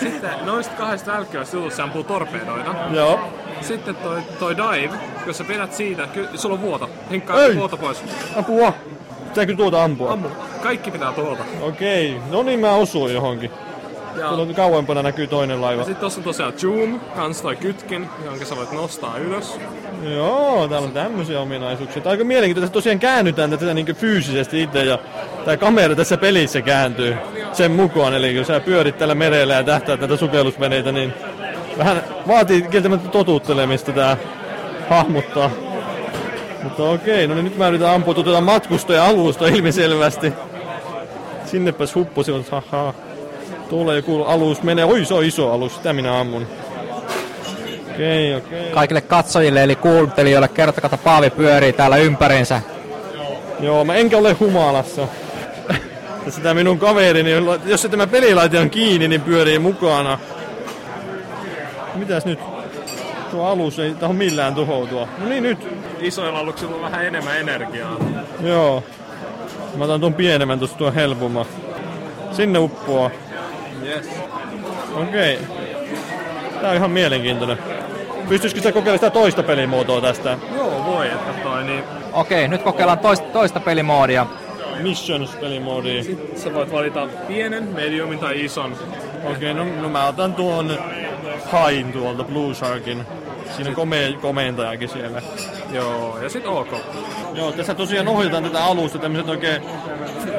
[0.00, 2.74] Sitten noista kahdesta välkkyvästä jutusta se ampuu torpedoita.
[2.90, 3.20] Joo.
[3.60, 4.94] Sitten toi, toi dive,
[5.26, 6.90] jos sä pidät siitä, ky- sulla on vuoto.
[7.10, 7.56] Hinkkaa Ei.
[7.56, 8.04] vuoto pois.
[8.36, 8.72] Apua.
[9.34, 10.12] Pitääkö tuota ampua?
[10.12, 10.28] Ammu.
[10.62, 11.42] Kaikki pitää tuolta.
[11.62, 13.50] Okei, no niin mä osuin johonkin.
[14.18, 15.80] Ja, Tuolla kauempana näkyy toinen laiva.
[15.80, 19.58] ja sitten tossa on tosiaan zoom, kans toi kytkin, jonka sä voit nostaa ylös.
[20.14, 22.02] Joo, täällä on tämmöisiä ominaisuuksia.
[22.02, 24.98] Tämä on aika mielenkiintoista, että tosiaan käännytään tätä niin fyysisesti itse ja
[25.44, 27.16] tämä kamera tässä pelissä kääntyy
[27.52, 28.14] sen mukaan.
[28.14, 31.12] Eli kun sä pyörit tällä merellä ja tähtäät näitä sukellusveneitä, niin
[31.78, 34.16] vähän vaatii kieltämättä totuuttelemista tää
[34.90, 35.50] hahmottaa.
[36.64, 40.32] Mutta okei, no niin nyt mä yritän ampua tuota matkustaja-alusta ilmiselvästi.
[41.46, 42.94] Sinnepäs hupposi, mutta haha.
[43.68, 44.84] Tuolla joku alus menee.
[44.84, 46.46] Oi, se on iso alus, sitä minä ammun.
[47.90, 48.70] Okei, okei.
[48.70, 52.60] Kaikille katsojille eli kuuntelijoille kertokaa, että Paavi pyörii täällä ympärinsä.
[53.60, 55.08] Joo, mä enkä ole humalassa.
[56.24, 57.30] Tässä tää minun kaverini,
[57.64, 60.18] jos se tämä pelilaite on kiinni, niin pyörii mukana.
[61.94, 62.38] Mitäs nyt?
[63.30, 65.08] Tuo alus ei taho millään tuhoutua.
[65.18, 65.83] No niin nyt.
[66.04, 67.96] Isoilla aluksilla on vähän enemmän energiaa.
[68.40, 68.84] Joo.
[69.76, 71.46] Mä otan tuon pienemmän tuosta tuon helpomman.
[72.32, 73.10] Sinne uppoaa.
[73.86, 74.10] Yes.
[74.94, 75.38] Okei.
[76.60, 77.58] Tää on ihan mielenkiintoinen.
[78.28, 80.38] Pystyisikö sitä kokeilemaan sitä toista pelimuotoa tästä?
[80.54, 81.84] Joo, voi, että toi niin...
[82.12, 84.26] Okei, nyt kokeillaan toista, toista pelimoodia.
[84.82, 86.02] Missions-pelimoodi.
[86.02, 88.76] Sitten sä voit valita pienen, mediumin tai ison.
[89.24, 90.78] Okei, no, no mä otan tuon
[91.50, 93.06] Hain tuolta Blue Sharkin.
[93.56, 95.22] Siinä on komea, komentajakin siellä.
[95.72, 96.68] Joo, ja sit OK.
[97.34, 99.62] Joo, tässä tosiaan ohjataan tätä alusta tämmöiset oikein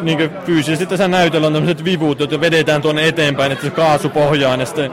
[0.01, 4.59] niin fyysisesti tässä näytöllä on tämmöiset vivut, joita vedetään tuonne eteenpäin, että se kaasu pohjaan
[4.59, 4.91] ja sitten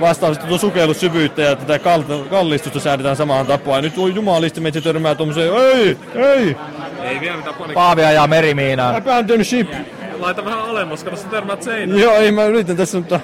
[0.00, 3.76] vastaavasti tuo sukellussyvyyttä ja tätä kal- kallistusta säädetään samaan tapaan.
[3.78, 6.56] Ja nyt voi jumalisti meitä törmää tuommoiseen, ei, ei,
[7.02, 7.74] Ei vielä mitään panikkaa.
[7.74, 8.94] Paavi ajaa merimiinaan.
[8.94, 9.72] abandon ship.
[10.18, 12.00] Laita vähän alemmas, kato sä törmäät seinään.
[12.00, 13.20] Joo, ei mä yritän tässä, mutta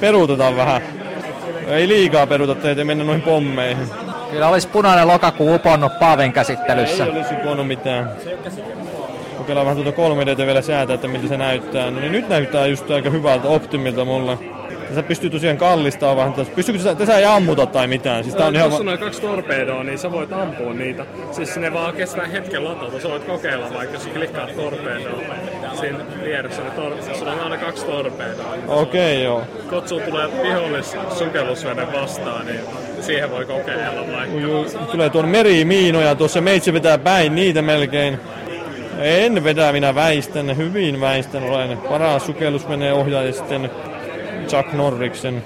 [0.00, 0.82] peruutetaan vähän.
[1.66, 3.88] Ei liikaa peruuta teitä mennä noihin pommeihin.
[4.30, 7.04] Kyllä olisi punainen lokakuu uponnut Paavin käsittelyssä.
[7.04, 8.10] Ei olisi voinut mitään.
[9.38, 10.02] Kokeillaan vähän tuota
[10.42, 11.90] 3Dtä vielä säätää, että miltä se näyttää.
[11.90, 14.38] No niin nyt näyttää just aika hyvältä optimilta mulle.
[14.86, 16.32] Tässä pystyy tosiaan kallistaa vähän.
[16.32, 16.52] Tässä.
[16.56, 18.24] Pystyykö tässä, tässä ei ammuta tai mitään?
[18.24, 18.66] Siis tää on ihan...
[18.66, 21.06] Jos Va- on noin kaksi torpedoa, niin sä voit ampua niitä.
[21.32, 23.00] Siis ne vaan kestää hetken latautua.
[23.00, 25.20] Sä voit kokeilla vaikka, jos klikkaat torpedoa.
[25.80, 28.54] Siinä vieressä ne tor- sulla on aina kaksi torpedoa.
[28.68, 29.42] Okei, okay, joo.
[29.70, 32.60] Kotsuun tulee vihollis sukellusvene vastaan, niin
[33.00, 34.38] siihen voi kokeilla vaikka.
[34.38, 38.18] Juu, Tulee tuon merimiinoja, tuossa meitsi vetää päin niitä melkein.
[38.98, 43.70] En vedä, minä väistän, hyvin väistän, olen paras sukellusveneen ohjaaja sitten
[44.48, 45.44] Chuck Norriksen.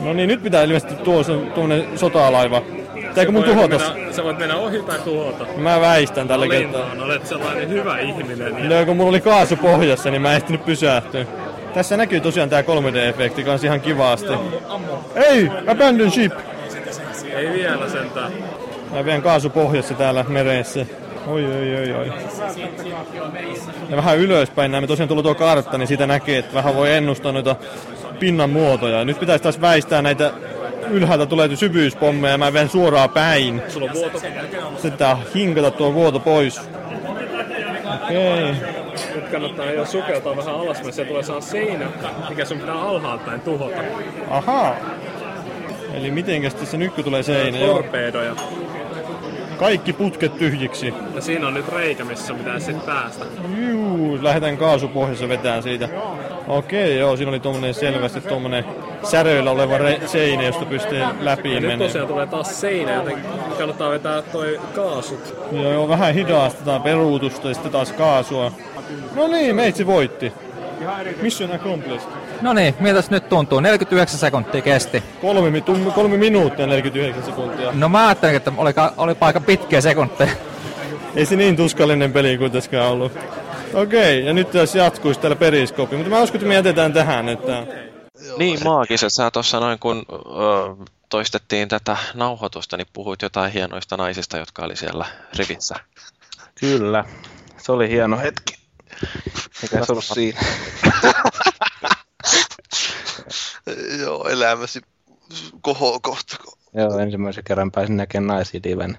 [0.00, 2.62] No niin, nyt pitää ilmeisesti tuossa tuommoinen sotalaiva.
[3.10, 3.78] Pitääkö mun tuhota?
[3.94, 5.46] mennä- Sä voit mennä ohi tai tuhota.
[5.56, 6.72] Mä väistän tällä kertaa.
[6.80, 8.70] Valintaan, olet sellainen hyvä ihminen.
[8.70, 11.26] Ja No, kun mulla oli kaasu pohjassa, niin mä en ehtinyt pysähtyä.
[11.74, 14.32] Tässä näkyy tosiaan tää 3D-efekti kans ihan kivasti.
[15.14, 15.50] Ei!
[15.66, 16.32] Abandon ship!
[17.34, 18.32] ei vielä sentään.
[18.94, 20.86] Mä vien kaasu pohjassa täällä meressä.
[21.26, 22.12] Oi, oi, oi, oi.
[23.88, 27.32] Ja vähän ylöspäin näemme tosiaan tullut tuo kartta, niin siitä näkee, että vähän voi ennustaa
[27.32, 27.56] noita
[28.20, 29.04] pinnan muotoja.
[29.04, 30.30] Nyt pitäisi taas väistää näitä
[30.90, 33.62] ylhäältä tulee syvyyspommeja ja mä vien suoraan päin.
[33.68, 34.18] Sulla on vuoto.
[34.72, 36.60] Sitten tää hinkata tuo vuoto pois.
[38.04, 38.54] Okei.
[39.14, 40.92] Nyt kannattaa jo sukeltaa vähän alaspäin.
[40.92, 41.86] Se tulee saa seinä,
[42.28, 43.80] mikä sun pitää alhaaltaan tuhota.
[44.30, 44.76] Ahaa.
[45.94, 47.58] Eli mitenkäs tässä nyt kun tulee seinä?
[47.58, 47.84] Joo.
[49.60, 50.94] Kaikki putket tyhjiksi.
[51.14, 53.24] Ja siinä on nyt reikä, missä pitää sitten päästä.
[53.70, 55.88] Juu, lähdetään kaasupohjassa vetään siitä.
[56.48, 58.64] Okei, joo, siinä oli tuommoinen selvästi tuommoinen
[59.02, 63.18] säröillä oleva re- seinä, josta pystyy läpi Ja nyt tosiaan tulee taas seinä, joten
[63.58, 65.34] kannattaa vetää toi kaasut.
[65.52, 68.52] Joo, joo, vähän hidastetaan peruutusta ja sitten taas kaasua.
[69.14, 70.32] No niin, meitsi voitti.
[71.22, 72.10] Mission accomplished.
[72.40, 73.60] No niin, miltäs nyt tuntuu?
[73.60, 75.02] 49 sekuntia kesti.
[75.20, 75.60] Kolme,
[75.94, 77.72] kolme minuuttia 49 sekuntia.
[77.72, 80.30] No mä ajattelin, että oli, oli aika pitkiä sekunteja.
[81.14, 83.12] Ei se niin tuskallinen peli kuitenkaan ollut.
[83.74, 87.66] Okei, ja nyt tässä jatkuisi täällä periskooppi, mutta mä uskon, että me jätetään tähän, että
[88.38, 89.16] Niin maagisesti.
[89.16, 94.76] Sä tuossa noin kun ö, toistettiin tätä nauhoitusta, niin puhuit jotain hienoista naisista, jotka oli
[94.76, 95.06] siellä
[95.38, 95.74] rivissä.
[96.60, 97.04] Kyllä,
[97.56, 98.54] se oli hieno hetki.
[99.62, 100.40] Mikä se ollut siinä?
[104.00, 104.80] Joo, elämäsi
[105.60, 106.36] kohokohta.
[106.74, 108.98] Joo, ensimmäisen kerran pääsin näkemään naisia diven.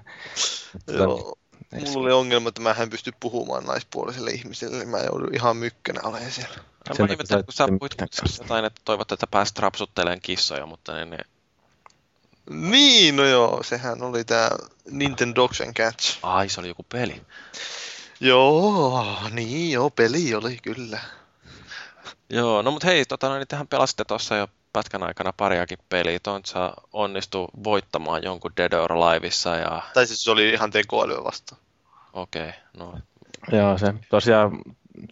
[0.86, 1.38] Joo.
[1.72, 6.00] Mulla oli ongelma, että mä en pysty puhumaan naispuoliselle ihmiselle, niin mä joudun ihan mykkänä
[6.04, 6.54] olemaan siellä.
[6.88, 7.94] Ja mä ihmettelen, kun sä puhuit
[8.38, 11.24] jotain, että toivot, että pääsit rapsuttelemaan kissoja, mutta niin, niin...
[12.50, 14.50] Niin, no joo, sehän oli tää
[14.90, 16.18] Nintendo Dogs and Cats.
[16.22, 17.22] Ai, se oli joku peli.
[18.20, 21.00] Joo, niin joo, peli oli kyllä.
[22.32, 26.18] Joo, no mut hei, tota, no, niin tehän pelasitte tuossa jo pätkän aikana pariakin peliä.
[26.18, 29.82] Tontsa onnistui voittamaan jonkun Dead or Aliveissa ja...
[29.94, 31.60] Tai siis se oli ihan tekoälyä vastaan.
[32.12, 32.98] Okei, okay, no.
[33.52, 34.62] Joo, se tosiaan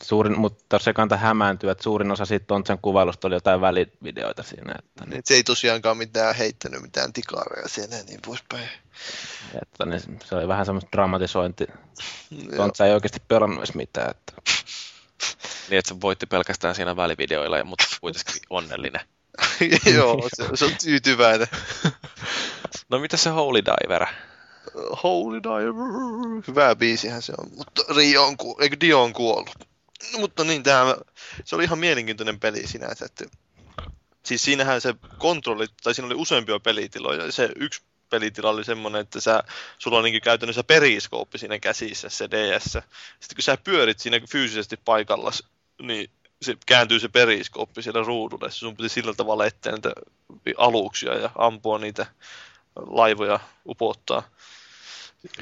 [0.03, 4.75] suurin, mutta se kanta hämääntyy, että suurin osa siitä Tontsan kuvailusta oli jotain välivideoita siinä.
[4.79, 5.05] Että...
[5.07, 8.69] Niin, se ei tosiaankaan mitään heittänyt mitään tikareja siellä ja niin poispäin.
[9.63, 11.67] Että niin, se oli vähän semmoista dramatisointi.
[12.57, 14.11] Tontsa ei oikeasti pelannut edes mitään.
[14.11, 14.33] Että...
[15.71, 19.01] niin, että se voitti pelkästään siinä välivideoilla, mutta kuitenkin onnellinen.
[19.95, 21.49] Joo, se, se on tyytyväinen.
[22.89, 24.07] no mitä se Holy Diver?
[25.03, 29.55] Holy Diver, hyvä biisihän se on, mutta Rio on, ku, eikö Dio on kuollut.
[30.13, 30.97] No, mutta niin, tämä,
[31.45, 33.25] se oli ihan mielenkiintoinen peli sinänsä, että
[34.23, 39.01] siis siinähän se kontrolli, tai siinä oli useampia pelitiloja, ja se yksi pelitila oli semmoinen,
[39.01, 39.43] että sä,
[39.79, 42.65] sulla on niin käytännössä periskooppi siinä käsissä, se DS.
[42.65, 45.31] Sitten kun sä pyörit siinä fyysisesti paikalla,
[45.83, 46.11] niin
[46.43, 48.51] se kääntyy se periskooppi siellä ruudulle.
[48.51, 49.93] Sun piti sillä tavalla eteen niitä
[50.57, 52.07] aluksia ja ampua niitä
[52.77, 54.23] laivoja upottaa.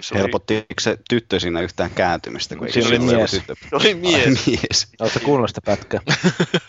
[0.01, 2.57] Se Helpottiko se tyttö siinä yhtään kääntymistä?
[2.57, 3.31] Kun siinä oli mies.
[3.31, 4.47] Se oli mies.
[4.47, 4.89] mies.
[5.01, 6.01] Oletko kuunnellut sitä pätkää?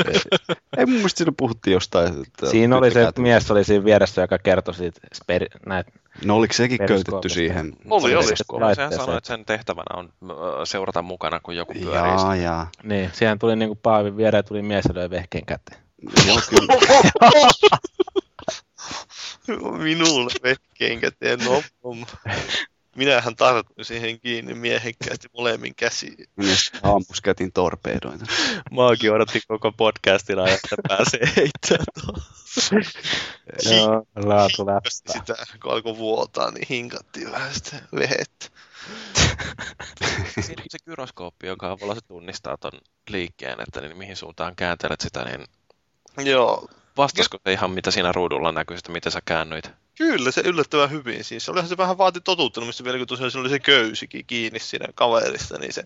[0.78, 2.08] ei mun mielestä siinä puhuttiin jostain.
[2.08, 3.22] Että siinä oli se kääntymistä.
[3.22, 5.92] mies oli siinä vieressä, joka kertoi siitä speri, näitä
[6.26, 7.74] No oliko sekin köytetty siihen?
[7.90, 8.26] Oli, oli.
[8.76, 10.14] Sehän sanoi, että sen tehtävänä on
[10.64, 11.94] seurata mukana, kun joku pyörii.
[11.94, 12.72] Jaa, jaa.
[12.84, 15.82] Niin, siihen tuli niinku paavin viereen tuli mies ja löi vehkeen käteen.
[16.28, 16.74] Joo, kyllä.
[19.84, 21.64] Minulle vehkeen käteen, no.
[23.00, 26.26] Minähän tartun siihen kiinni miehekkäästi molemmin käsiin.
[26.36, 28.26] Minä aamuskätin torpeedoita.
[28.72, 32.24] Maakin odotin koko podcastin ajan, että pääsee heittämään tuohon.
[33.72, 35.14] Joo, laatu läppää.
[35.20, 38.46] Sitä, kun alkoi vuotaa, niin hinkattiin vähän sitä vehettä.
[40.42, 45.26] Siinä se gyroskooppi, jonka avulla se tunnistaa ton liikkeen, että niin mihin suuntaan kääntelet sitä,
[45.26, 45.46] niin
[46.30, 46.68] Joo.
[46.98, 49.72] Vastasko se ihan mitä siinä ruudulla näkyy, että miten sä käännyit?
[50.00, 51.24] Kyllä, se yllättävän hyvin.
[51.24, 54.88] Siis olihan se vähän vaati totuttelemista vielä, kun tosiaan siinä oli se köysikin kiinni siinä
[54.96, 55.84] kaverista, niin se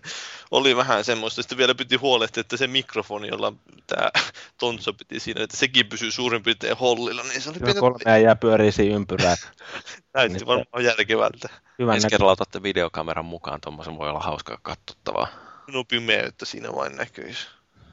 [0.50, 1.42] oli vähän semmoista.
[1.42, 3.52] Sitten vielä piti huolehtia, että se mikrofoni, jolla
[3.86, 4.10] tämä
[4.60, 8.36] Tontsa piti siinä, että sekin pysyy suurin piirtein hollilla, niin se oli Joo, kolme jää
[8.36, 9.36] pyörii siinä ympyrää.
[10.14, 11.48] Näytti niin varmaan järkevältä.
[11.78, 15.26] Hyvä Ensi kerralla otatte videokameran mukaan, tuommoisen voi olla hauskaa katsottavaa.
[15.72, 17.46] No pimeyttä siinä vain näkyisi.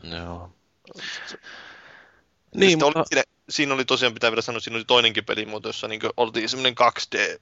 [0.04, 0.52] Joo.
[2.56, 3.00] Niin, mutta...
[3.00, 6.50] oli, siinä, siinä, oli tosiaan, pitää vielä sanoa, siinä oli toinenkin pelimuoto, jossa niin oltiin
[6.50, 7.40] semmoinen 2D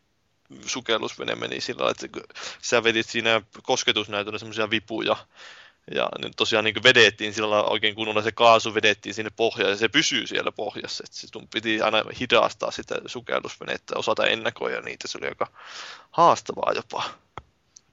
[0.66, 5.16] sukellusvene meni sillä lailla, että sä vedit siinä kosketusnäytöllä semmoisia vipuja,
[5.96, 9.78] ja niin tosiaan niin vedettiin sillä lailla oikein kunnolla se kaasu vedettiin sinne pohjaan ja
[9.78, 11.04] se pysyy siellä pohjassa.
[11.04, 15.08] että sun piti aina hidastaa sitä sukellusvenettä, osata ennakoida niitä.
[15.08, 15.48] Se oli aika
[16.12, 17.04] haastavaa jopa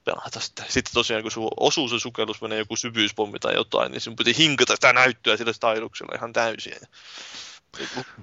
[0.03, 0.63] pelata sitä.
[0.67, 4.75] Sitten tosiaan, kun sun osuu se sukellusvene joku syvyyspommi tai jotain, niin sun piti hinkata
[4.75, 6.73] sitä näyttöä sillä stailuksella ihan täysin.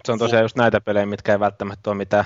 [0.04, 2.24] Se on tosiaan just näitä pelejä, mitkä ei välttämättä ole mitään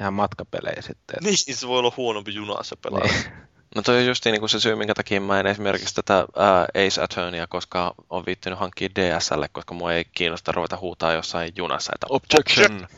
[0.00, 1.16] ihan matkapelejä sitten.
[1.24, 3.08] Niin, se voi olla huonompi junassa pelata.
[3.08, 3.50] Niin.
[3.74, 6.62] No toi on just niin kuin se syy, minkä takia mä en esimerkiksi tätä ää,
[6.62, 11.92] Ace Attorneya, koska on viittynyt hankkia DSL, koska mua ei kiinnosta ruveta huutaa jossain junassa,
[11.94, 12.88] että objection!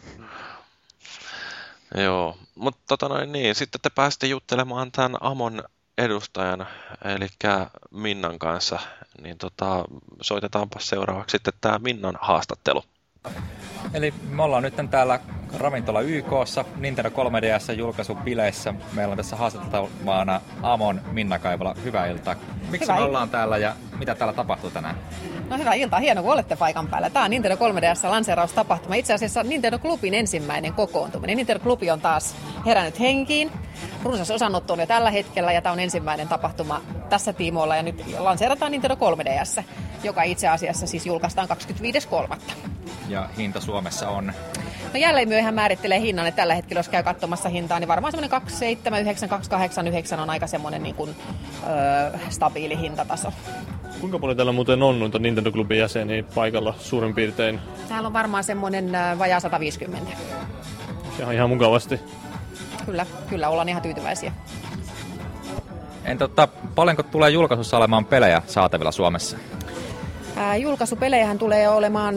[1.95, 5.63] Joo, mutta tota noin niin, sitten te pääsitte juttelemaan tämän Amon
[5.99, 6.67] edustajan,
[7.05, 7.27] eli
[7.91, 8.79] Minnan kanssa,
[9.23, 9.85] niin tota,
[10.21, 12.85] soitetaanpa seuraavaksi sitten tämä Minnan haastattelu.
[13.95, 15.21] Eli me ollaan nyt täällä
[15.59, 18.75] ravintola YKssa, Nintendo 3DS julkaisupileissä.
[18.93, 21.75] Meillä on tässä haastattelevana Amon Minna Kaivola.
[21.85, 22.35] Hyvää iltaa.
[22.71, 24.97] Miksi Hyvä me ollaan täällä ja mitä täällä tapahtuu tänään?
[25.49, 27.11] No hyvää iltaa, hieno kun olette paikan päällä.
[27.11, 28.95] Tämä on Nintendo 3DS lanseeraustapahtuma.
[28.95, 31.37] Itse asiassa Nintendo Clubin ensimmäinen kokoontuminen.
[31.37, 33.51] Nintendo Clubi on taas herännyt henkiin.
[34.03, 38.05] Runsas osanotto on jo tällä hetkellä ja tämä on ensimmäinen tapahtuma tässä tiimoilla ja nyt
[38.19, 39.63] lanseerataan Nintendo 3DS,
[40.03, 41.49] joka itse asiassa siis julkaistaan
[42.29, 42.37] 25.3.
[43.09, 44.33] Ja hinta Suomessa on?
[44.93, 48.31] No jälleen myöhään määrittelee hinnan, että tällä hetkellä jos käy katsomassa hintaa, niin varmaan semmoinen
[48.31, 51.17] 279, 289 on aika semmoinen niin kuin,
[51.67, 53.33] öö, stabiili hintataso.
[54.01, 57.61] Kuinka paljon täällä muuten on noita Nintendo Clubin jäseniä paikalla suurin piirtein?
[57.89, 60.13] Täällä on varmaan semmoinen vajaa 150.
[61.19, 62.01] ihan, ihan mukavasti.
[62.87, 64.33] Kyllä, kyllä ollaan ihan tyytyväisiä.
[66.05, 69.37] Entä tota, paljonko tulee julkaisussa olemaan pelejä saatavilla Suomessa?
[70.37, 72.15] Ää, julkaisupelejähän tulee olemaan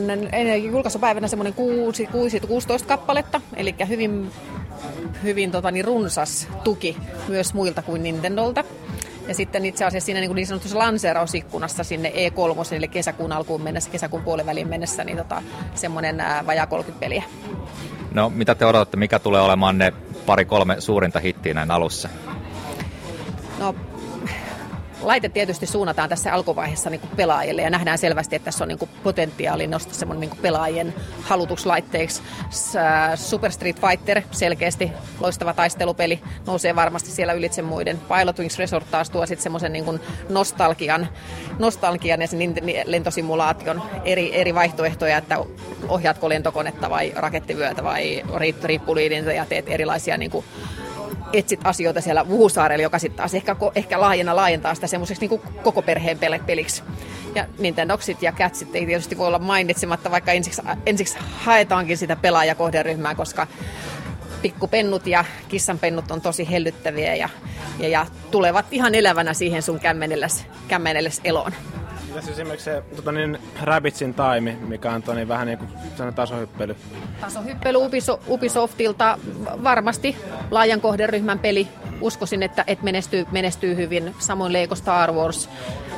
[0.63, 1.53] julkaisupäivänä semmoinen
[2.83, 4.31] 6-16 kappaletta, eli hyvin,
[5.23, 6.97] hyvin tota, niin runsas tuki
[7.27, 8.63] myös muilta kuin Nintendolta.
[9.27, 13.89] Ja sitten itse asiassa siinä niin, niin sanotussa lanseerausikkunassa sinne E3, eli kesäkuun alkuun mennessä,
[13.89, 15.43] kesäkuun puoliväliin mennessä, niin tota,
[15.75, 17.23] semmoinen vajaa 30 peliä.
[18.11, 19.93] No, mitä te odotatte, mikä tulee olemaan ne
[20.25, 22.09] pari-kolme suurinta hittiä näin alussa?
[23.59, 23.75] No,
[25.05, 29.67] laite tietysti suunnataan tässä alkuvaiheessa niin pelaajille ja nähdään selvästi, että tässä on niin potentiaali
[29.67, 32.21] nostaa semmoinen niin pelaajien halutuslaitteeksi.
[33.15, 37.99] Super Street Fighter selkeästi loistava taistelupeli nousee varmasti siellä ylitse muiden.
[38.17, 39.99] Pilot Wings Resort taas tuo sitten semmoisen niin
[40.29, 41.07] nostalgian,
[41.59, 42.39] nostalgian ja sen
[42.85, 45.37] lentosimulaation eri, eri vaihtoehtoja, että
[45.87, 48.23] ohjaatko lentokonetta vai rakettivyötä vai
[48.63, 50.45] riippuliidintä ja teet erilaisia niin kuin
[51.37, 55.81] etsit asioita siellä Vuhusaarella, joka sitten taas ehkä, ehkä laajena laajentaa sitä semmoiseksi niin koko
[55.81, 56.83] perheen peliksi.
[57.35, 63.15] Ja Nintendoxit ja Catsit ei tietysti voi olla mainitsematta, vaikka ensiksi, ensiksi haetaankin sitä pelaajakohderyhmää,
[63.15, 63.47] koska
[64.41, 67.29] pikkupennut ja kissanpennut on tosi hellyttäviä ja,
[67.79, 71.51] ja, ja tulevat ihan elävänä siihen sun kämmenelles, kämmenelles eloon.
[72.15, 75.69] Tässä esimerkiksi se tota niin, Rabbitsin Time, mikä on niin vähän niin kuin
[76.15, 76.75] tasohyppely.
[77.21, 77.77] Tasohyppely
[78.27, 79.17] Ubisoftilta
[79.63, 80.17] varmasti
[80.51, 81.67] laajan kohderyhmän peli.
[82.01, 84.15] Uskoisin, että et menestyy, menestyy hyvin.
[84.19, 85.49] Samoin Lego Star Wars.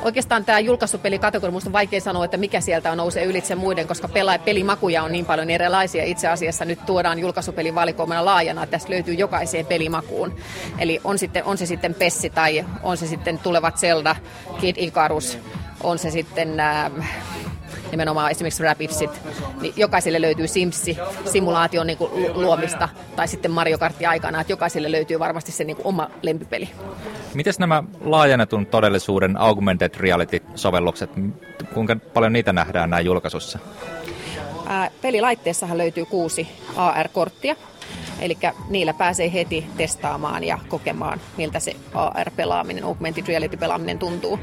[0.02, 4.08] Oikeastaan tämä julkaisupelikategoria, minusta on vaikea sanoa, että mikä sieltä on nousee ylitse muiden, koska
[4.08, 6.04] pela- pelimakuja on niin paljon erilaisia.
[6.04, 10.36] Itse asiassa nyt tuodaan julkaisupeli valikoimana laajana, että tästä löytyy jokaiseen pelimakuun.
[10.78, 14.16] Eli on, sitten, on se sitten Pessi tai on se sitten tulevat Zelda,
[14.60, 15.38] Kid Icarus,
[15.82, 16.90] on se sitten äh,
[17.90, 19.10] nimenomaan esimerkiksi Rabidsit,
[19.60, 24.92] niin jokaiselle löytyy Simsi, simulaation niin kuin luomista, tai sitten Mario Kartti aikana, että jokaiselle
[24.92, 26.68] löytyy varmasti se niin kuin oma lempipeli.
[27.34, 31.10] Miten nämä laajennetun todellisuuden augmented reality-sovellukset,
[31.74, 33.58] kuinka paljon niitä nähdään näin julkaisussa?
[34.66, 37.56] Ää, pelilaitteessahan löytyy kuusi AR-korttia,
[38.20, 38.38] Eli
[38.68, 44.38] niillä pääsee heti testaamaan ja kokemaan, miltä se AR-pelaaminen, augmented reality-pelaaminen tuntuu.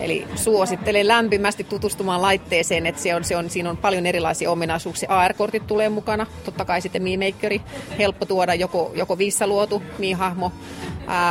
[0.00, 5.08] Eli suosittelen lämpimästi tutustumaan laitteeseen, että se on, se on, siinä on paljon erilaisia ominaisuuksia.
[5.10, 7.60] AR-kortit tulee mukana, totta kai sitten Mi Makeri,
[7.98, 10.52] helppo tuoda joko, joko viissä luotu Mi-hahmo,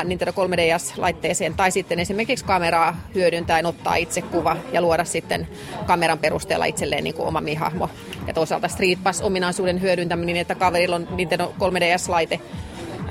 [0.04, 5.48] Nintendo 3DS-laitteeseen tai sitten esimerkiksi kameraa hyödyntäen ottaa itse kuva ja luoda sitten
[5.86, 7.90] kameran perusteella itselleen niin kuin oma Mi-hahmo.
[8.28, 12.40] Ja toisaalta Street Pass-ominaisuuden hyödyntäminen, että kaverilla on Nintendo 3DS-laite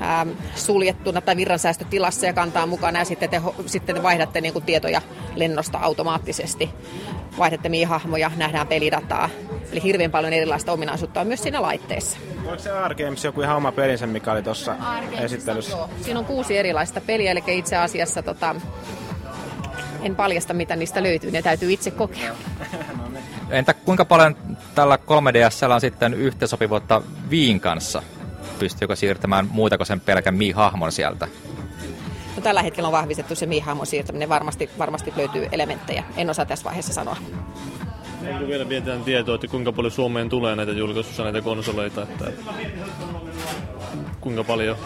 [0.01, 4.65] ähm, suljettuna tai virransäästötilassa ja kantaa mukana ja sitten te, sitten te vaihdatte niin kuin
[4.65, 5.01] tietoja
[5.35, 6.69] lennosta automaattisesti.
[7.37, 9.29] Vaihdatte mi-hahmoja, nähdään pelidataa.
[9.71, 12.17] Eli hirveän paljon erilaista ominaisuutta on myös siinä laitteessa.
[12.45, 14.75] Onko se R-Games joku ihan oma pelinsä, mikä oli tuossa
[15.19, 15.77] esittelyssä?
[15.77, 15.89] Joo.
[16.01, 18.55] Siinä on kuusi erilaista peliä, eli itse asiassa tota,
[20.01, 22.35] en paljasta mitä niistä löytyy, ne täytyy itse kokea.
[22.97, 23.23] No niin.
[23.49, 24.35] Entä kuinka paljon
[24.75, 28.01] tällä 3DS on sitten yhteensopivuutta Viin kanssa?
[28.59, 31.27] Pystyykö siirtämään muuta kuin sen pelkän Mi-hahmon sieltä?
[32.35, 34.29] No, tällä hetkellä on vahvistettu se Mi-hahmon siirtäminen.
[34.29, 36.03] Varmasti, varmasti löytyy elementtejä.
[36.17, 37.17] En osaa tässä vaiheessa sanoa.
[38.33, 42.01] Onko vielä vietään tietoa, että kuinka paljon Suomeen tulee näitä julkaisussa näitä konsoleita?
[42.01, 42.25] Että
[44.21, 44.77] kuinka paljon?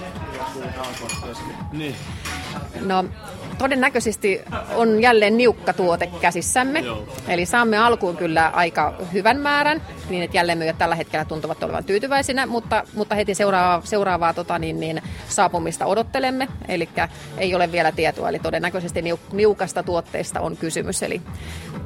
[1.72, 1.96] Niin.
[2.82, 3.06] No,
[3.58, 4.42] todennäköisesti
[4.76, 6.80] on jälleen niukka tuote käsissämme.
[6.80, 7.08] Joo.
[7.28, 11.84] Eli saamme alkuun kyllä aika hyvän määrän, niin että jälleen myyjät tällä hetkellä tuntuvat olevan
[11.84, 16.48] tyytyväisinä, mutta, mutta heti seuraavaa, seuraavaa tota, niin, niin, saapumista odottelemme.
[16.68, 16.90] Eli
[17.38, 21.04] ei ole vielä tietoa, eli todennäköisesti niukasta tuotteesta on kysymys.
[21.04, 21.22] Eli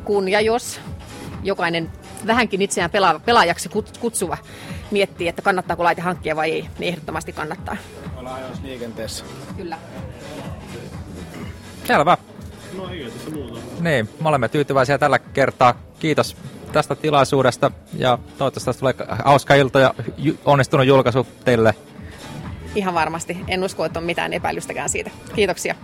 [0.04, 0.80] kun ja jos
[1.48, 1.92] jokainen
[2.28, 3.70] vähänkin itseään pela- pelaajaksi
[4.00, 4.38] kutsuva
[4.92, 7.78] miettii, että kannattaako laite hankkia vai ei, niin ehdottomasti kannattaa.
[8.18, 9.26] Ollaan liikenteessä.
[9.58, 9.78] Kyllä.
[11.88, 12.18] Selvä.
[12.78, 13.60] No ei tässä muuta.
[13.80, 15.74] Niin, me olemme tyytyväisiä tällä kertaa.
[16.00, 16.38] Kiitos
[16.72, 19.94] tästä tilaisuudesta ja toivottavasti tästä tulee hauska ilta ja
[20.46, 21.76] onnistunut julkaisu teille.
[22.76, 23.38] Ihan varmasti.
[23.48, 25.12] En usko, että on mitään epäilystäkään siitä.
[25.36, 25.76] Kiitoksia.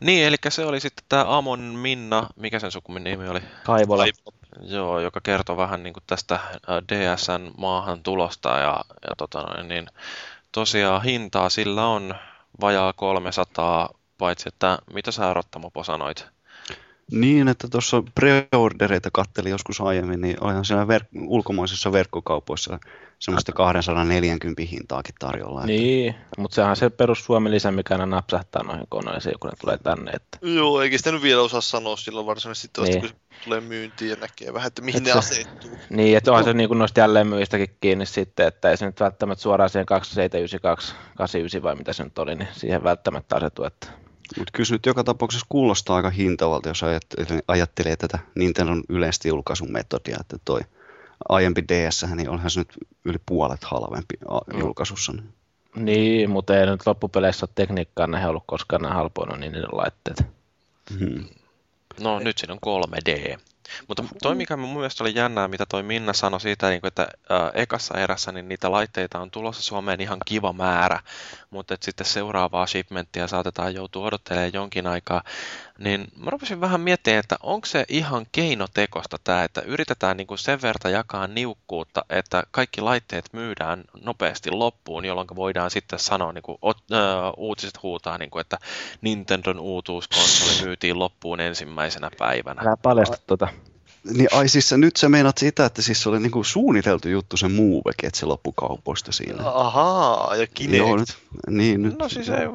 [0.00, 3.40] Niin, eli se oli sitten tämä Amon Minna, mikä sen sukumin nimi oli?
[3.64, 4.04] Kaivola.
[4.62, 6.40] Joo, joka kertoo vähän niin kuin tästä
[6.92, 9.86] DSN maahan tulosta ja, ja tota noin, niin
[10.52, 12.14] tosiaan hintaa sillä on
[12.60, 16.26] vajaa 300 paitsi että mitä sä Rottamopo sanoit?
[17.10, 22.78] Niin, että tuossa preordereita kattelin joskus aiemmin, niin olihan siellä ver- ulkomaisissa verkkokaupoissa
[23.18, 25.60] semmoista 240 hintaakin tarjolla.
[25.60, 25.66] Että...
[25.72, 29.56] Niin, mutta sehän on se perus Suomen lisä, mikä aina napsahtaa noihin koneisiin, kun ne
[29.60, 30.10] tulee tänne.
[30.10, 30.38] Että...
[30.42, 33.00] Joo, eikä sitä nyt vielä osaa sanoa silloin varsinaisesti Niin.
[33.00, 33.14] kun se
[33.44, 35.70] tulee myyntiin ja näkee vähän, että mihin Et ne se- asettuu.
[35.90, 39.42] Niin, että onhan se niin kuin noista jälleenmyyjistäkin kiinni sitten, että ei se nyt välttämättä
[39.42, 43.86] suoraan siihen 2792, 89 vai mitä se nyt oli, niin siihen välttämättä asetu, että
[44.38, 49.72] Mutta kyllä nyt joka tapauksessa kuulostaa aika hintavalta, jos ajattelee, ajattelee tätä Nintendon yleistä julkaisun
[49.72, 50.60] metodia, että toi
[51.28, 52.72] aiempi DS, niin onhan se nyt
[53.04, 55.12] yli puolet halvempi a- julkaisussa.
[55.12, 55.24] Niin.
[55.76, 60.22] Niin, mutta ei nyt loppupeleissä ole tekniikkaan näihin ollut koskaan nämä halpoina niin niiden laitteet.
[60.98, 61.24] Hmm.
[62.00, 63.38] No nyt siinä on 3D.
[63.88, 67.08] Mutta toi, mikä mun mielestä oli jännää, mitä toi Minna sanoi siitä, niin että
[67.54, 71.00] ekassa erässä niin niitä laitteita on tulossa Suomeen ihan kiva määrä,
[71.50, 75.22] mutta että sitten seuraavaa shipmenttia saatetaan joutua odottelemaan jonkin aikaa,
[75.78, 80.38] niin mä rupesin vähän miettimään, että onko se ihan keinotekosta tämä, että yritetään niin kuin
[80.38, 86.42] sen verta jakaa niukkuutta, että kaikki laitteet myydään nopeasti loppuun, jolloin voidaan sitten sanoa, niin
[86.42, 88.58] kuin, ot, ää, uutiset huutaa, niin kuin, että
[89.00, 92.62] Nintendon uutuuskonsoli myytiin loppuun ensimmäisenä päivänä.
[92.62, 93.48] Älä paljasta tuota.
[94.12, 97.48] Niin ai siis nyt sä meinat sitä, että siis se oli niinku suunniteltu juttu se
[97.48, 99.50] Movekin, että se loppui kaupoista siinä.
[99.50, 100.78] Ahaa, ja Kinect.
[100.78, 101.18] Joo, nyt,
[101.48, 101.98] niin nyt.
[101.98, 102.46] No siis ei,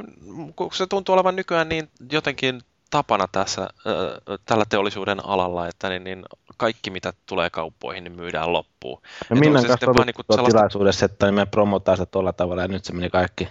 [0.56, 6.04] kun se tuntuu olevan nykyään niin jotenkin tapana tässä, äh, tällä teollisuuden alalla, että niin,
[6.04, 6.26] niin
[6.58, 9.02] kaikki mitä tulee kauppoihin, niin myydään loppuun.
[9.02, 12.62] No onko Minnan se kanssa niinku sellaista- tilaisuudessa, että niin me promotaan sitä tuolla tavalla
[12.62, 13.48] ja nyt se meni kaikki,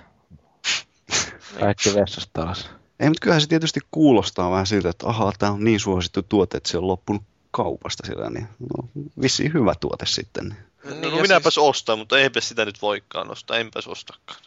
[1.61, 2.71] kaikki vessasta alas.
[3.01, 6.57] Ei, mutta kyllähän se tietysti kuulostaa vähän siltä, että ahaa, tämä on niin suosittu tuote,
[6.57, 7.23] että se on loppunut
[7.53, 8.89] kaupasta sillä, niin no,
[9.23, 10.49] vissiin hyvä tuote sitten.
[10.49, 10.57] Niin.
[10.85, 14.41] No, Niin, no minäpäs siis- ostaa, mutta eipä sitä nyt voikaan ostaa, enpäs ostakaan.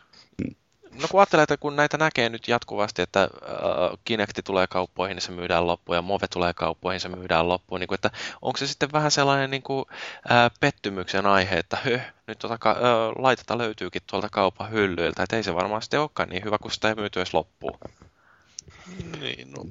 [1.02, 3.30] No kun ajattelee, että kun näitä näkee nyt jatkuvasti, että äh,
[4.06, 7.88] Kinecti tulee kauppoihin, niin se myydään loppuun, ja Move tulee kauppoihin, se myydään loppuun, niin
[7.88, 8.11] kuin, että
[8.41, 9.86] onko se sitten vähän sellainen niin kuin,
[10.32, 12.76] äh, pettymyksen aihe, että höh, nyt tota, äh,
[13.18, 16.90] laitetta löytyykin tuolta kaupan hyllyiltä, että ei se varmaan sitten olekaan niin hyvä, kun sitä
[16.90, 17.77] ei myyty edes loppuun.
[19.19, 19.65] Niin, no.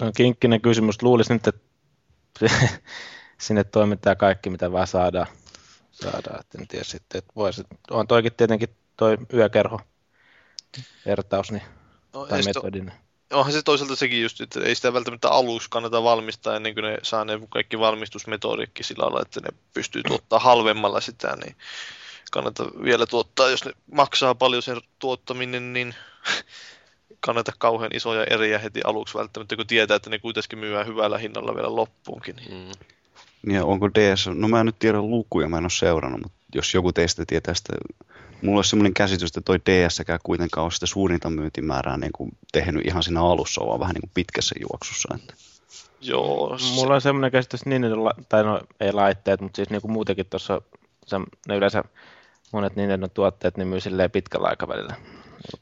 [0.00, 1.02] On kinkkinen kysymys.
[1.02, 1.52] Luulisin että
[3.40, 5.26] sinne toimittaa kaikki, mitä vaan saadaan.
[5.92, 6.40] saadaan.
[6.40, 9.80] Et en tiedä sitten, että voisi, on toikin tietenkin toi yökerho
[11.06, 11.62] vertaus niin,
[12.14, 12.92] No, tai ei sit oo- metodin.
[13.32, 16.98] onhan se toisaalta sekin just, että ei sitä välttämättä aluksi kannata valmistaa ennen kuin ne
[17.02, 21.56] saa ne kaikki valmistusmetodikki sillä lailla, että ne pystyy tuottaa halvemmalla sitä, niin
[22.32, 25.94] kannata vielä tuottaa, jos ne maksaa paljon sen tuottaminen, niin
[27.22, 31.54] kannata kauhean isoja eriä heti aluksi välttämättä, kun tietää, että ne kuitenkin myyään hyvällä hinnalla
[31.54, 32.36] vielä loppuunkin.
[32.36, 32.50] Niin.
[32.50, 32.72] Mm.
[33.46, 36.38] Niin ja onko DS, no mä en nyt tiedä lukuja, mä en ole seurannut, mutta
[36.54, 37.72] jos joku teistä tietää sitä,
[38.42, 42.86] mulla olisi semmoinen käsitys, että toi DSkään kuitenkaan ole sitä suurinta myyntimäärää niin kuin tehnyt
[42.86, 45.14] ihan siinä alussa, vaan vähän niin kuin pitkässä juoksussa.
[45.14, 45.34] Että.
[46.00, 47.82] Joo, se- Mulla on semmoinen käsitys, että niin,
[48.28, 50.62] tai no ei laitteet, mutta siis niin kuin muutenkin tuossa,
[51.48, 51.84] ne yleensä
[52.52, 54.96] monet Nintendo tuotteet niin myy silleen pitkällä aikavälillä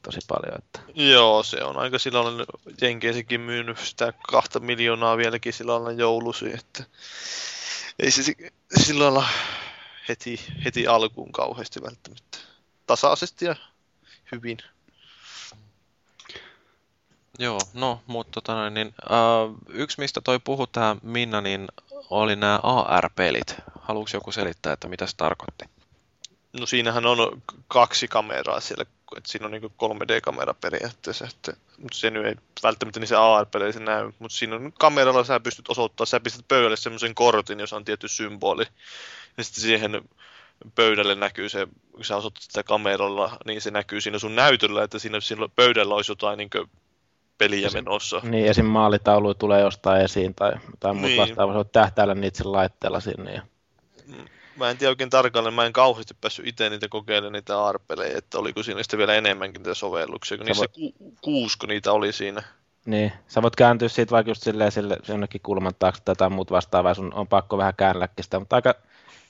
[0.01, 0.57] tosi paljon.
[0.57, 0.79] Että.
[0.95, 2.45] Joo, se on aika sillä lailla,
[2.81, 6.83] Jenkeisikin myynyt sitä kahta miljoonaa vieläkin sillä lailla joulusi, että
[7.99, 8.53] ei se si-
[8.83, 9.25] sillä lailla
[10.09, 12.37] heti, heti alkuun kauheasti välttämättä.
[12.87, 13.55] Tasaisesti ja
[14.31, 14.57] hyvin.
[17.39, 21.67] Joo, no, mutta tota noin, niin, äh, yksi mistä toi puhui tämä Minna, niin
[22.09, 23.55] oli nämä AR-pelit.
[23.81, 25.65] Haluatko joku selittää, että mitä se tarkoitti?
[26.59, 28.85] No siinähän on kaksi kameraa siellä,
[29.17, 33.79] että siinä on niin 3D-kamera periaatteessa, että, mutta se nyt ei välttämättä niin se AR-peleissä
[33.79, 37.85] näy, mutta siinä on kameralla sä pystyt osoittamaan, sä pistät pöydälle semmoisen kortin, jossa on
[37.85, 38.65] tietty symboli,
[39.37, 40.01] ja sitten siihen
[40.75, 44.99] pöydälle näkyy se, kun sä osoitat sitä kameralla, niin se näkyy siinä sun näytöllä, että
[44.99, 46.49] siinä, siinä pöydällä olisi jotain niin
[47.37, 48.21] peliä menossa.
[48.23, 48.65] Niin, esim.
[48.65, 51.21] maalitaulu tulee jostain esiin tai jotain muuta Niin.
[51.21, 51.57] vastaavaa.
[51.57, 53.33] On tähtäillä niitä sillä laitteella sinne.
[53.33, 53.41] Ja...
[54.61, 58.39] Mä en tiedä oikein tarkalleen, mä en kauheasti päässyt itse niitä kokeilemaan niitä arpelejä, että
[58.39, 62.13] oliko siinä sitten vielä enemmänkin niitä sovelluksia, kun Sä niissä voit- ku, kuusko niitä oli
[62.13, 62.43] siinä.
[62.85, 66.51] Niin, sä voit kääntyä siitä vaikka just silleen, sille, jonnekin kulman taakse tai jotain muut
[66.51, 68.73] vastaavaa, sun on pakko vähän käännelläkin sitä, mutta aika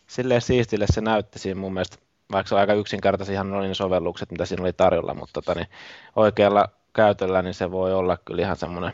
[0.07, 1.97] silleen siistille se näytti siinä mun mielestä,
[2.31, 5.67] vaikka se on aika yksinkertaisihan oli ne sovellukset, mitä siinä oli tarjolla, mutta tota, niin
[6.15, 8.93] oikealla käytöllä niin se voi olla kyllä ihan semmoinen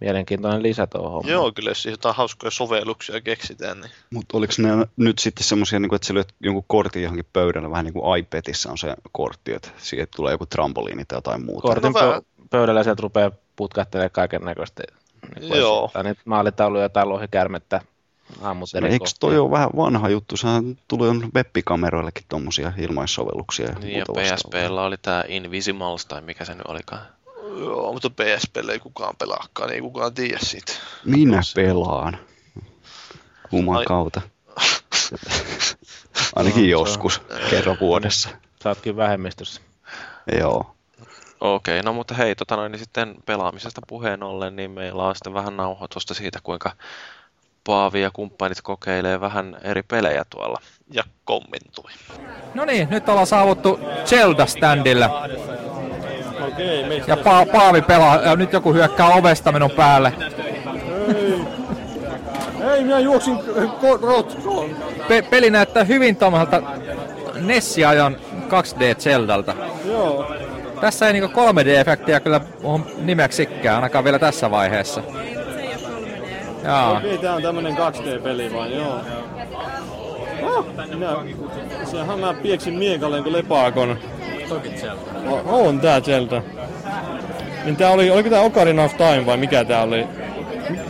[0.00, 1.32] mielenkiintoinen lisä tuohon hommaan.
[1.32, 5.94] Joo, kyllä jos jotain hauskoja sovelluksia keksitään, niin Mutta oliko ne nyt sitten semmoisia, niin
[5.94, 9.68] että sä lyöt jonkun kortin johonkin pöydälle, vähän niin kuin iPadissa on se kortti, että
[9.78, 11.68] siihen tulee joku trampoliini tai jotain muuta.
[11.68, 14.82] Kortin No pö- pöydällä sieltä rupeaa putkahtelemaan kaiken näköistä.
[15.40, 15.90] Joo.
[15.92, 17.80] Tai niitä maalitauluja tai lohikärmettä
[18.42, 19.18] ammut No, eikö kohtia.
[19.20, 20.36] toi ole vähän vanha juttu?
[20.36, 24.04] Sehän tuli on web-kameroillekin tuommoisia ilmaissovelluksia ja Niin, ja.
[24.04, 27.00] PSPllä oli tämä Invisimals, tai mikä se nyt olikaan.
[27.58, 30.72] Joo, mutta PS-pelle ei kukaan pelaakaan, niin ei kukaan tiedä siitä.
[31.04, 32.18] Minä pelaan.
[33.52, 34.20] Juman kautta.
[36.36, 37.20] Ainakin joskus,
[37.50, 38.28] kerran vuodessa.
[38.62, 39.60] Saatkin vähemmistössä.
[40.38, 40.76] Joo.
[41.40, 45.14] Okei, okay, no mutta hei, tota noin, niin sitten pelaamisesta puheen ollen, niin meillä on
[45.14, 46.72] sitten vähän nauhoitusta siitä, kuinka
[47.64, 50.60] Paavi ja kumppanit kokeilee vähän eri pelejä tuolla.
[50.92, 51.90] Ja kommentoi.
[52.54, 55.10] No niin, nyt ollaan saavuttu Zelda-standille.
[56.48, 60.12] Okei, Ja pa- Paavi pelaa, ja nyt joku hyökkää ovesta minun päälle.
[61.16, 61.40] Ei.
[62.72, 63.38] Ei, minä juoksin
[63.82, 64.70] ko- rotkoon.
[65.08, 66.62] Pe- peli näyttää hyvin tommoselta
[67.40, 68.16] Nessi-ajan
[68.48, 69.54] 2D Zeldalta.
[69.84, 70.32] Joo.
[70.80, 75.02] Tässä ei niinku 3D-efektiä kyllä ole nimeksikään, ainakaan vielä tässä vaiheessa.
[76.64, 76.90] Jaa.
[76.98, 79.00] Okei, tää on tämmönen 2D-peli vaan, joo.
[80.42, 80.64] Oh,
[80.94, 81.08] minä,
[81.84, 83.98] sehän mä pieksin miekalle kuin lepaakon.
[84.50, 85.30] Toki Zelda.
[85.30, 86.42] O- on tää Zelda.
[87.64, 90.06] Niin tää oli, oliko tää Ocarina of Time vai mikä tää oli?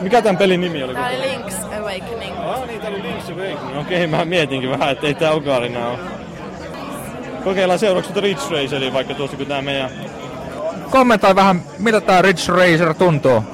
[0.01, 0.95] Mikä tämän pelin nimi oli?
[0.95, 2.39] Tää oli Link's Awakening.
[2.39, 3.81] Ah niin, tää oli Link's Awakening.
[3.81, 5.99] Okei, mä mietinkin vähän, että ei tää Ocarina oo.
[7.45, 9.91] Kokeillaan seuraavaksi tuota Ridge Raceria vaikka tuossa kun tää meidän...
[10.91, 13.45] Kommentoi vähän, miltä tää Ridge Racer tuntuu.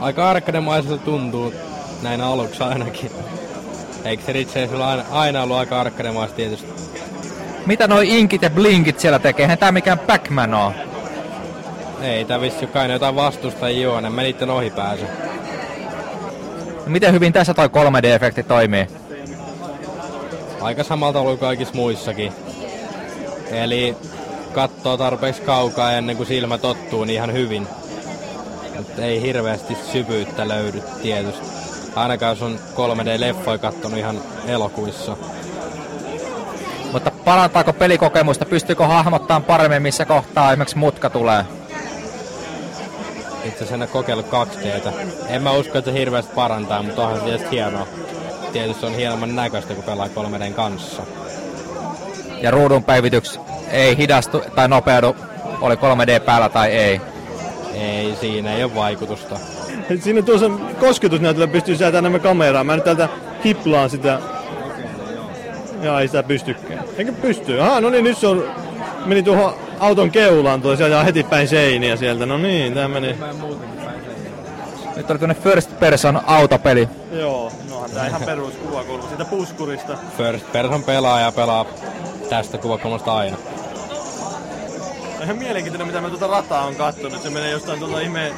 [0.00, 1.54] Aika arkademaiselta tuntuu
[2.02, 3.10] näin aluksi ainakin.
[4.04, 6.72] Eikö se Ridge Racer aina, aina ollut aika arkademaista tietysti?
[7.66, 9.44] Mitä noi inkit ja blinkit siellä tekee?
[9.44, 10.72] Eihän tää mikään Pac-Man oo.
[12.02, 15.06] Ei, tää vissi kai ne jotain vastustajia juo, mä niitten ohi pääse.
[16.86, 18.86] Miten hyvin tässä toi 3D-efekti toimii?
[20.60, 22.32] Aika samalta ollut kaikissa muissakin.
[23.50, 23.96] Eli
[24.52, 27.66] katsoo tarpeeksi kaukaa ennen kuin silmä tottuu niin ihan hyvin.
[28.76, 31.46] Mutta ei hirveästi syvyyttä löydy tietysti.
[31.94, 35.16] Ainakaan jos on 3D-leffoja kattonut ihan elokuissa.
[36.92, 38.44] Mutta parantaako pelikokemusta?
[38.44, 41.44] Pystyykö hahmottamaan paremmin, missä kohtaa esimerkiksi mutka tulee?
[43.44, 44.92] Itse asiassa en ole kokeillut 2Dtä.
[45.28, 47.86] En mä usko, että se hirveästi parantaa, mutta onhan se tietysti hienoa.
[48.52, 51.02] Tietysti se on hieman näköistä, kun pelaa 3Dn kanssa.
[52.42, 53.40] Ja ruudun päivityks
[53.70, 55.16] ei hidastu tai nopeudu,
[55.60, 57.00] oli 3D päällä tai ei.
[57.74, 59.36] Ei, siinä ei ole vaikutusta.
[60.00, 60.50] Siinä tuossa
[60.80, 62.64] kosketusnäytöllä pystyy säätämään enemmän kameraa.
[62.64, 63.08] Mä nyt täältä
[63.44, 64.18] hiplaan sitä.
[65.82, 66.84] Jaa, ei sitä pystykään.
[66.98, 67.60] Eikö pysty?
[67.60, 68.44] Aha, no niin, nyt se on...
[69.06, 72.26] Meni tuohon auton keulaan tuossa ja heti päin seiniä sieltä.
[72.26, 73.16] No niin, tää meni.
[74.96, 76.88] Nyt oli tämmönen first person autopeli.
[77.12, 79.98] Joo, nohan tää ihan peruskuva kuuluu siitä puskurista.
[80.16, 81.66] First person pelaaja pelaa
[82.30, 83.36] tästä kuvakulmasta aina.
[85.22, 87.22] Ihan mielenkiintoinen, mitä mä tuota rataa on kattonut.
[87.22, 88.32] Se menee jostain tuolta ihmeen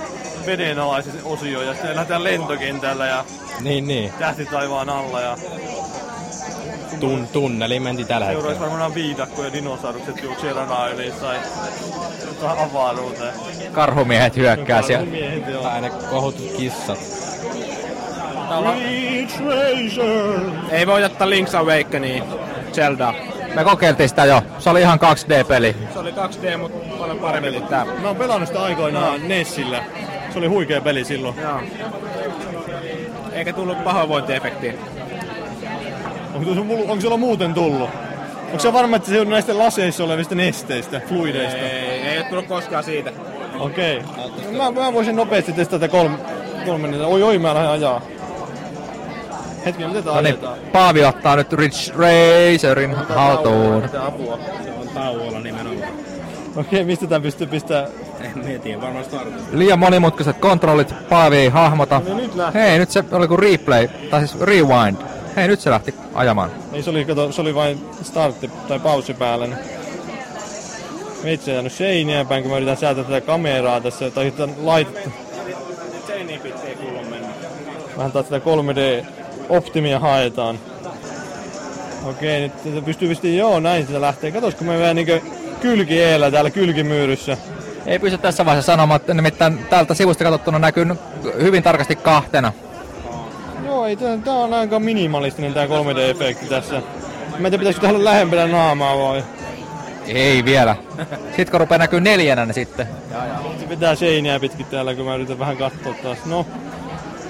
[0.47, 3.25] vedenalaisen osioon ja sitten lähdetään lentokentällä ja
[3.61, 4.12] Niin, niin.
[4.19, 5.37] tähti taivaan alla ja
[7.01, 8.71] Tun, tunneli menti tällä seuraavaksi hetkellä.
[8.71, 11.37] varmaan viidakko ja dinosaurukset juoksee radan yli tai
[12.43, 13.35] avaruuteen.
[13.73, 15.07] Karhumiehet hyökkää siellä.
[15.07, 15.62] Miehet, joo.
[15.62, 16.99] Tai ne kohutut kissat.
[20.71, 22.25] Ei voi ottaa Link's Awakening
[22.73, 23.15] Zelda.
[23.55, 24.43] Me kokeiltiin sitä jo.
[24.59, 25.77] Se oli ihan 2D-peli.
[25.93, 27.85] Se oli 2D, mutta paljon paremmin kuin tää.
[27.85, 29.85] Mä oon pelannut sitä aikoinaan Nessillä.
[30.33, 31.37] Se oli huikea peli silloin.
[31.41, 31.61] Joo.
[33.33, 34.73] Eikä tullut pahoinvointiefektiä.
[36.35, 37.90] Onko, mul- onko sulla muuten tullut?
[38.44, 41.59] Onko se varma, että se on näistä laseissa olevista nesteistä, fluideista?
[41.59, 43.12] Ei, ei ole tullut koskaan siitä.
[43.59, 44.02] Okei.
[44.16, 44.52] Okay.
[44.56, 46.19] Mä, mä voisin nopeasti testata kolme,
[46.66, 48.01] kolme Oi, oi, mä lähden ajaa.
[49.66, 50.39] Hetki, miten tää No niin?
[50.73, 53.82] Paavi ottaa nyt Ridge Racerin haltuun.
[53.82, 54.39] Mitä apua?
[54.65, 55.89] Se on tauolla nimenomaan.
[56.56, 57.86] Okei, okay, mistä tää pystyy pistää?
[58.47, 59.48] En tiedä, varmaan startista.
[59.52, 62.02] Liian monimutkaiset kontrollit, Paavi ei hahmota.
[62.09, 62.59] No nyt lähti.
[62.59, 64.97] Hei, nyt se oli kuin replay, tai siis rewind.
[65.36, 66.51] Hei, nyt se lähti ajamaan.
[66.73, 69.47] Ei, se oli, kato, se oli vain startti tai paussi päällä.
[69.47, 69.59] niin-
[71.24, 75.11] Mä itse jäänyt seiniä päin, kun mä yritän säätää tätä kameraa tässä, tai tätä laitetta.
[76.06, 77.28] Seiniin pitää ei kuulu mennä.
[77.97, 80.59] Vähän taas sitä 3D-optimia haetaan.
[82.05, 84.32] Okei, nyt tätä pystyy vissiin, joo näin sitä lähtee.
[84.32, 85.20] Katos, kun me vähän niinkö
[85.61, 87.36] kylki eellä täällä kylkimyyryssä.
[87.86, 90.86] Ei pysty tässä vaiheessa sanomaan, että nimittäin täältä sivusta katsottuna näkyy
[91.43, 92.52] hyvin tarkasti kahtena.
[93.85, 96.74] Joo, ei, tää, tää on aika minimalistinen tää 3D-efekti tässä.
[96.74, 96.81] Mä
[97.36, 99.24] en tiedä, pitäisikö olla lähempänä naamaa vai?
[100.06, 100.77] Ei vielä.
[101.27, 102.89] Sitten kun rupeaa näkyy neljänä, niin sitten.
[103.61, 106.24] Se pitää seiniä pitkin täällä, kun mä yritän vähän katsoa taas.
[106.27, 106.47] No,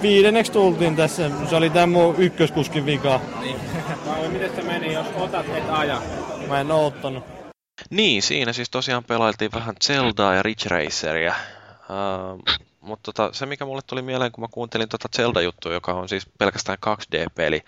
[0.02, 1.30] viidenneksi tultiin tässä.
[1.50, 3.20] Se oli tää mun ykköskuskin vika.
[4.06, 6.02] Vai miten se meni, jos otat et aja?
[6.48, 7.24] Mä en oo ottanut.
[7.90, 11.34] Niin, siinä siis tosiaan pelailtiin vähän Zeldaa ja Ridge Raceria.
[11.88, 12.42] Uh,
[12.84, 16.26] mutta tota, se, mikä mulle tuli mieleen, kun mä kuuntelin tota Zelda-juttua, joka on siis
[16.38, 17.60] pelkästään 2D-peli,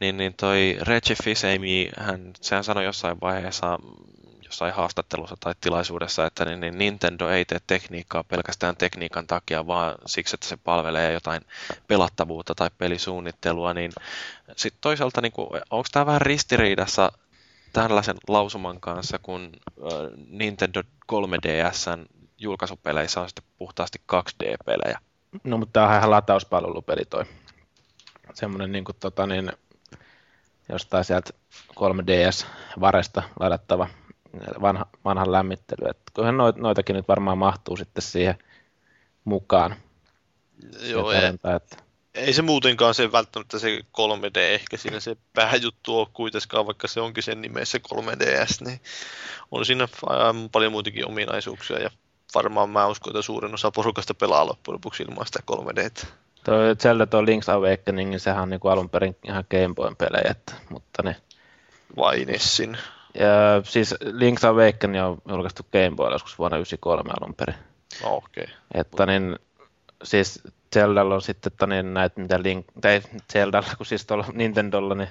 [0.00, 3.78] niin, niin toi Reggie Fils-Aimé, hän, sehän sanoi jossain vaiheessa
[4.44, 9.94] jossain haastattelussa tai tilaisuudessa, että niin, niin Nintendo ei tee tekniikkaa pelkästään tekniikan takia, vaan
[10.06, 11.42] siksi, että se palvelee jotain
[11.88, 13.92] pelattavuutta tai pelisuunnittelua, niin
[14.56, 15.32] sitten toisaalta niin
[15.70, 17.12] onko tämä vähän ristiriidassa
[17.72, 19.52] tällaisen lausuman kanssa, kun
[20.28, 20.82] Nintendo
[21.12, 24.98] 3DSn julkaisupeleissä on sitten puhtaasti 2D-pelejä?
[25.44, 27.24] No, mutta tämä on ihan latauspalvelupeli toi.
[28.34, 29.52] Semmoinen niin kuin, tota, niin,
[30.68, 31.30] jostain sieltä
[31.74, 33.88] 3DS-varesta ladattava
[34.60, 35.88] vanha, vanhan lämmittely.
[35.90, 38.38] Että kyllähän noit, noitakin nyt varmaan mahtuu sitten siihen
[39.24, 39.76] mukaan.
[40.80, 41.20] Joo, ei,
[41.56, 41.76] että...
[42.14, 47.00] ei se muutenkaan se välttämättä se 3D ehkä siinä se pääjuttu on kuitenkaan, vaikka se
[47.00, 48.80] onkin sen nimessä 3DS, niin
[49.50, 49.88] on siinä
[50.52, 51.90] paljon muitakin ominaisuuksia ja
[52.36, 56.06] varmaan mä uskon, että suurin osa porukasta pelaa loppujen lopuksi ilman sitä 3D.
[56.44, 59.96] Tuo Zelda tuo Link's Awakening, niin sehän on niin kuin alun perin ihan Game Boyn
[59.96, 61.16] pelejä, että, mutta ne...
[61.96, 62.78] Vai Nessin?
[63.14, 67.54] Ja, siis Link's Awakening on julkaistu Game Boylla joskus vuonna 1993 alun perin.
[68.02, 68.44] No, okei.
[68.44, 68.54] Okay.
[68.74, 69.38] Että niin,
[70.04, 70.42] siis
[70.74, 73.02] Zeldalla on sitten että niin näitä, mitä Link, tai
[73.32, 75.08] Zeldalla, kun siis tuolla Nintendolla, niin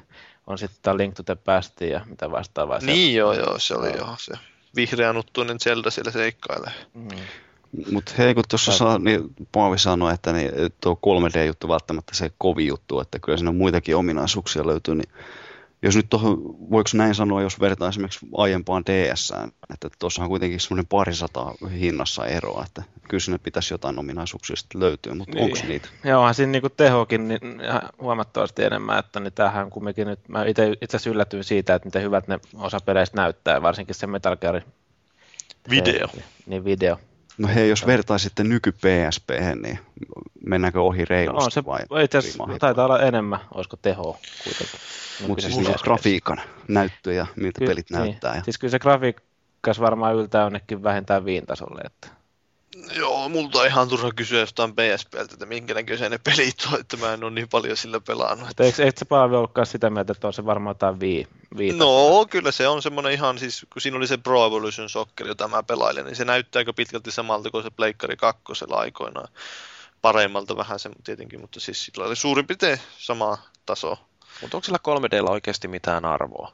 [0.48, 2.80] on sitten tämä Link to the Past ja mitä vastaavaa.
[2.80, 4.34] Niin joo, joo, se oli joo se
[4.76, 6.72] vihreä nuttuinen Zelda siellä seikkailee.
[6.94, 7.08] Mm.
[7.92, 12.68] Mutta hei, kun tuossa saa, niin Paavi sanoi, että niin, tuo 3D-juttu välttämättä se kovi
[12.68, 15.10] juttu, että kyllä siinä muitakin ominaisuuksia löytyy, niin
[15.86, 16.38] jos nyt tuohon,
[16.72, 19.34] voiko näin sanoa, jos vertaa esimerkiksi aiempaan ds
[19.74, 24.82] että tuossa on kuitenkin semmoinen parisataa hinnassa eroa, että kyllä sinne pitäisi jotain ominaisuuksia sitten
[24.82, 25.44] löytyä, mutta niin.
[25.44, 25.90] onko niitä?
[26.04, 27.40] Joo, onhan siinä niinku tehokin niin
[28.02, 32.04] huomattavasti enemmän, että niin tämähän kumminkin nyt, mä itse, itse asiassa yllätyin siitä, että miten
[32.04, 34.62] hyvät ne osa peleistä näyttää, varsinkin se Metal Gear.
[35.70, 36.08] Video.
[36.08, 37.00] Se, niin video.
[37.38, 39.30] No hei, jos vertaisitte nyky PSP,
[39.62, 39.80] niin
[40.46, 42.04] mennäänkö ohi reilusti no, se, vai?
[42.04, 44.80] Itse asiassa taitaa olla enemmän, olisiko tehoa kuitenkin.
[45.28, 48.00] Mutta siis niin grafiikan näyttö ja miltä Ky- pelit niin.
[48.00, 48.36] näyttää.
[48.36, 48.44] Ja...
[48.44, 51.82] Siis kyllä se grafiikkas varmaan yltää jonnekin vähintään viintasolle.
[51.86, 52.08] Että...
[52.96, 56.98] Joo, multa on ihan turha kysyä jostain PSPltä, että minkä näköisiä ne pelit on, että
[56.98, 58.50] mä en ole niin paljon sillä pelannut.
[58.50, 58.64] Että...
[58.64, 61.28] Eikö, eikö se Paavi ollutkaan sitä mieltä, että on se varmaan jotain vii,
[61.76, 65.48] No, kyllä se on semmoinen ihan, siis kun siinä oli se Pro Evolution Soccer, jota
[65.48, 69.28] mä pelailin, niin se näyttää aika pitkälti samalta kuin se Pleikkari 2 aikoinaan.
[70.02, 73.98] Paremmalta vähän se tietenkin, mutta siis sillä oli suurin piirtein sama taso.
[74.42, 76.52] Mutta onko sillä 3Dllä oikeasti mitään arvoa?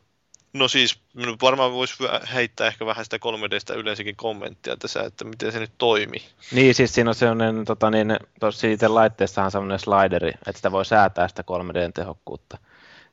[0.53, 0.99] No siis
[1.41, 1.93] varmaan voisi
[2.33, 6.23] heittää ehkä vähän sitä 3Dstä yleensäkin kommenttia tässä, että miten se nyt toimii.
[6.51, 10.71] Niin, siis siinä on sellainen, tota niin, tuossa itse laitteessahan on sellainen slideri, että sitä
[10.71, 12.57] voi säätää sitä 3Dn tehokkuutta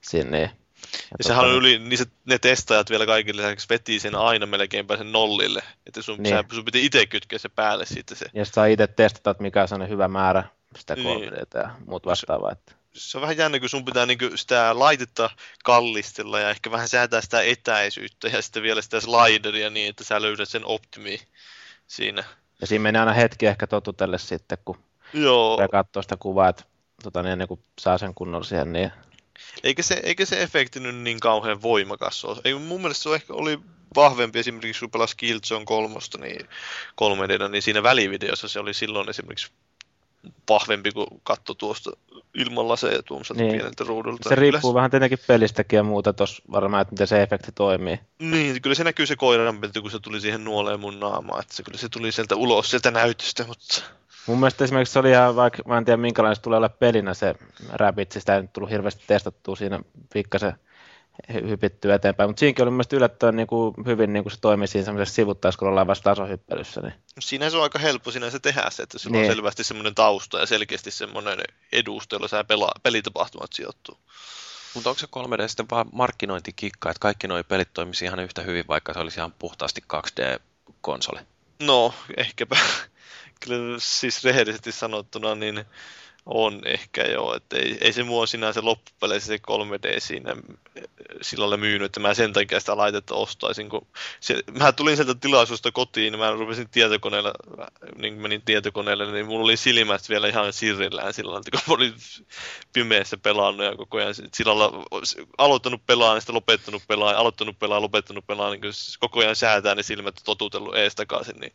[0.01, 0.40] sinne.
[0.40, 0.48] Ja,
[1.19, 4.97] ja sehän on yli, niin se, ne testajat vielä kaikille lisäksi veti sen aina melkeinpä
[4.97, 6.36] sen nollille, että sun, niin.
[6.36, 8.27] sä, sun piti itse kytkeä se päälle sitten se.
[8.35, 10.44] Ja saa itse testata, että mikä on hyvä määrä
[10.78, 11.32] sitä 3 niin.
[11.55, 12.52] ja muut vastaavaa.
[12.52, 15.31] Että se on vähän jännä, kun sun pitää niinku sitä laitetta
[15.65, 20.23] kallistella ja ehkä vähän säätää sitä etäisyyttä ja sitten vielä sitä slideria niin, että sä
[20.23, 21.20] löydät sen optimi
[21.87, 22.25] siinä.
[22.61, 24.79] Ja siinä menee aina hetki ehkä totutelle sitten, kun
[25.12, 25.69] Joo.
[25.70, 26.65] katsoo sitä kuvaa, että
[27.03, 28.93] tota, niin ennen kuin saa sen kunnolla siihen, niin
[29.62, 32.41] eikä se, eikä se efekti nyt niin kauhean voimakas ole.
[32.45, 33.59] Ei, mun mielestä se ehkä oli
[33.97, 36.49] vahvempi esimerkiksi kun pelasi Killzone kolmosta, niin
[36.95, 39.51] 3 niin siinä välivideossa se oli silloin esimerkiksi
[40.49, 41.91] vahvempi kuin katto tuosta
[42.35, 43.53] ilman laseja tuommoiselta niin.
[43.53, 44.29] pieneltä ruudulta.
[44.29, 44.75] Se riippuu kyllä...
[44.75, 48.01] vähän tietenkin pelistäkin ja muuta tuossa varmaan, että miten se efekti toimii.
[48.19, 51.63] Niin, kyllä se näkyy se koiran kun se tuli siihen nuoleen mun naamaan, että se
[51.63, 53.83] kyllä se tuli sieltä ulos sieltä näytöstä, mutta...
[54.27, 57.15] Mun mielestä esimerkiksi se oli ihan, vaikka mä en tiedä minkälainen se tulee olla pelinä
[57.15, 57.35] se
[57.73, 59.81] Rabbit, sitä ei tullut hirveästi testattua siinä
[60.13, 60.53] pikkasen
[61.32, 64.85] hypittyä eteenpäin, mutta siinäkin oli mielestäni yllättävän niin kuin, hyvin niin kuin se toimii siinä
[64.85, 66.81] semmoisessa sivuttaiskulla vasta tasohyppelyssä.
[66.81, 66.95] Niin.
[67.20, 69.31] Siinä se on aika helppo siinä se tehdä se, että sulla niin.
[69.31, 71.39] on selvästi semmoinen tausta ja selkeästi semmoinen
[71.73, 73.99] edusto, jolla sä pela, pelitapahtumat sijoittuu.
[74.74, 78.65] Mutta onko se 3D sitten vaan markkinointikikka, että kaikki nuo pelit toimisi ihan yhtä hyvin,
[78.69, 81.20] vaikka se olisi ihan puhtaasti 2D-konsoli?
[81.62, 82.57] No, ehkäpä.
[83.47, 85.65] Kyllä siis rehellisesti sanottuna, niin
[86.29, 90.37] on ehkä joo, että ei, ei se mua sinänsä loppupeleissä se 3D siinä
[91.23, 93.87] sillä myynyt, että mä sen takia sitä laitetta ostaisin, kun
[94.21, 97.33] se, mä tulin sieltä tilaisuudesta kotiin, niin mä rupesin tietokoneella,
[97.99, 101.95] niin menin tietokoneelle, niin mulla oli silmät vielä ihan sirrillään sillä että kun mä olin
[102.73, 104.83] pimeässä pelannut ja koko ajan sillä lailla
[105.39, 108.61] aloittanut pelaa, niin sitten lopettanut pelaa, aloittanut pelaa, lopettanut pelaa, niin
[109.01, 111.53] koko ajan säätää ne silmät totutellut ees takaisin, niin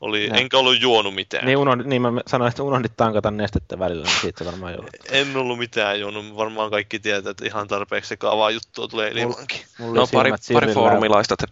[0.00, 1.46] oli, enkä ollut juonut mitään.
[1.46, 4.90] Niin, unohdit, niin mä sanoin, että unohdit tankata nestettä välillä, niin siitä varmaan joudut.
[5.10, 9.60] En ollut mitään juonut, varmaan kaikki tietää, että ihan tarpeeksi sekavaa juttua tulee ilmankin.
[9.78, 11.46] No pari, pari foorumilaista te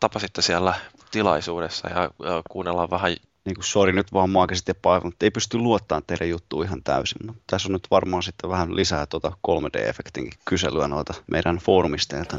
[0.00, 0.74] tapasitte siellä
[1.10, 2.10] tilaisuudessa ja,
[2.50, 4.74] kuunnellaan vähän niin kuin, sori nyt vaan mua sitten
[5.04, 7.26] mutta ei pysty luottamaan teidän juttuun ihan täysin.
[7.26, 12.36] Mutta tässä on nyt varmaan sitten vähän lisää tuota 3D-efektin kyselyä noita meidän foorumisteilta.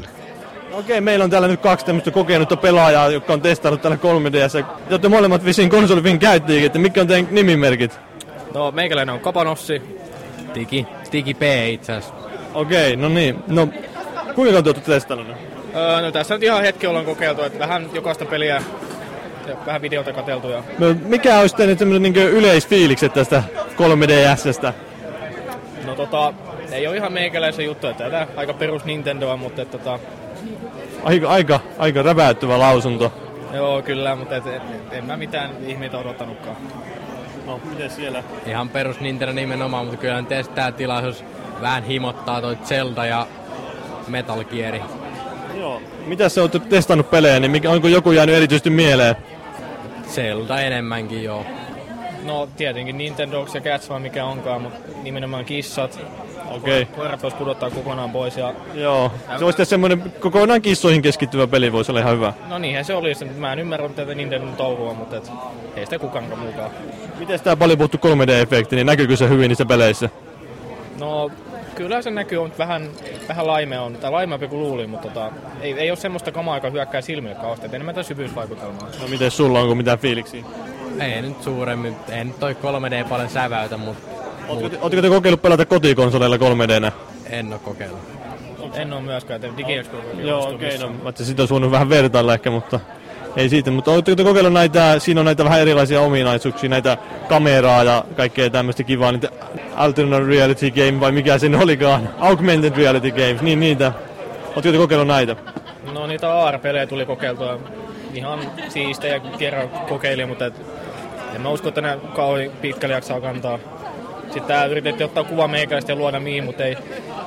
[0.72, 4.64] Okei, meillä on täällä nyt kaksi tämmöistä kokenutta pelaajaa, jotka on testannut täällä 3DS.
[4.88, 8.07] Te olette molemmat vissiin konsolifin käyttäjiä, että mitkä on teidän nimimerkit?
[8.54, 9.82] No, meikäläinen on Kapanossi.
[10.52, 12.14] Tiki, Tiki P itse asiassa.
[12.54, 13.38] Okei, no niin.
[13.46, 13.68] No,
[14.34, 15.26] kuinka te olette testannut?
[15.76, 18.62] Öö, no tässä nyt ihan hetki ollaan kokeiltu, että vähän jokaista peliä
[19.48, 20.48] ja vähän videota katseltu.
[20.48, 20.62] Ja...
[20.78, 23.42] No, mikä olisi teidän semmoinen niin yleisfiilikset tästä
[23.76, 24.72] 3DSstä?
[25.86, 26.32] No tota,
[26.72, 29.98] ei ole ihan meikäläisen juttu, että tätä aika perus Nintendoa, mutta että, tota,
[31.04, 33.12] Aika, aika, aika räväyttävä lausunto.
[33.52, 34.62] joo kyllä, mutta et, et,
[34.92, 36.56] en mä mitään ihmeitä odottanutkaan.
[37.48, 38.22] No, miten siellä?
[38.46, 41.24] Ihan perus Nintendo nimenomaan, mutta kyllä tää tilaisuus
[41.60, 43.26] vähän himottaa toi Zelda ja
[44.08, 44.74] Metal Gear.
[45.54, 45.82] Joo.
[46.06, 49.16] Mitä sä oot testannut pelejä, niin mikä, onko joku jäänyt erityisesti mieleen?
[50.08, 51.46] Zelda enemmänkin joo.
[52.24, 56.00] No tietenkin Nintendox ja Cats vai mikä onkaan, mutta nimenomaan kissat.
[56.50, 56.84] Okei.
[56.84, 58.54] Koirat vois pudottaa kokonaan pois ja...
[58.74, 59.12] Joo.
[59.38, 62.32] Se olisi semmoinen kokonaan kissoihin keskittyvä peli, voisi olla ihan hyvä.
[62.48, 63.24] No niinhän se olisi.
[63.24, 65.32] Mä en ymmärrä tätä Nintendon touhua, mutta et,
[65.76, 66.70] ei sitä kukaan muukaan.
[67.18, 70.10] Miten tämä paljon puhuttu 3D-efekti, niin näkyykö se hyvin niissä peleissä?
[70.98, 71.30] No
[71.74, 72.90] kyllä se näkyy, on vähän,
[73.28, 76.70] vähän laimea on, tai laimeampi kuin luulin, mutta tota, ei, ei ole semmoista kamaa, joka
[76.70, 78.88] hyökkää silmille kauheasti, et enemmän syvyysvaikutelmaa.
[79.00, 80.44] No miten sulla, onko mitään fiiliksiä?
[81.00, 84.17] Ei nyt suuremmin, ei nyt toi 3D paljon säväytä, mutta
[84.48, 86.92] Ootko te, kokeillut pelata kotikonsoleilla 3D-nä?
[87.30, 88.00] en oo kokeillut.
[88.74, 92.34] En ole myöskään, että DigiExpo Joo, okei, okay, no, mä ajattelin, sitä voinut vähän vertailla
[92.34, 92.80] ehkä, mutta
[93.36, 93.70] ei siitä.
[93.70, 96.96] Mutta oletteko te kokeillut näitä, siinä on näitä vähän erilaisia ominaisuuksia, näitä
[97.28, 99.28] kameraa ja kaikkea tämmöistä kivaa, niitä
[99.74, 103.92] alternate reality game vai mikä se nyt olikaan, augmented reality games, niin niitä.
[104.44, 105.36] Oletteko te kokeillut näitä?
[105.92, 107.58] No niitä AR-pelejä tuli kokeiltua
[108.14, 110.54] ihan siistejä kerran kokeilin, mutta et,
[111.34, 113.58] en mä usko, että nämä kauhean pitkälle jaksaa kantaa.
[114.32, 116.76] Sitten tää yritettiin ottaa kuva meikäistä ja luoda mihin, mutta ei,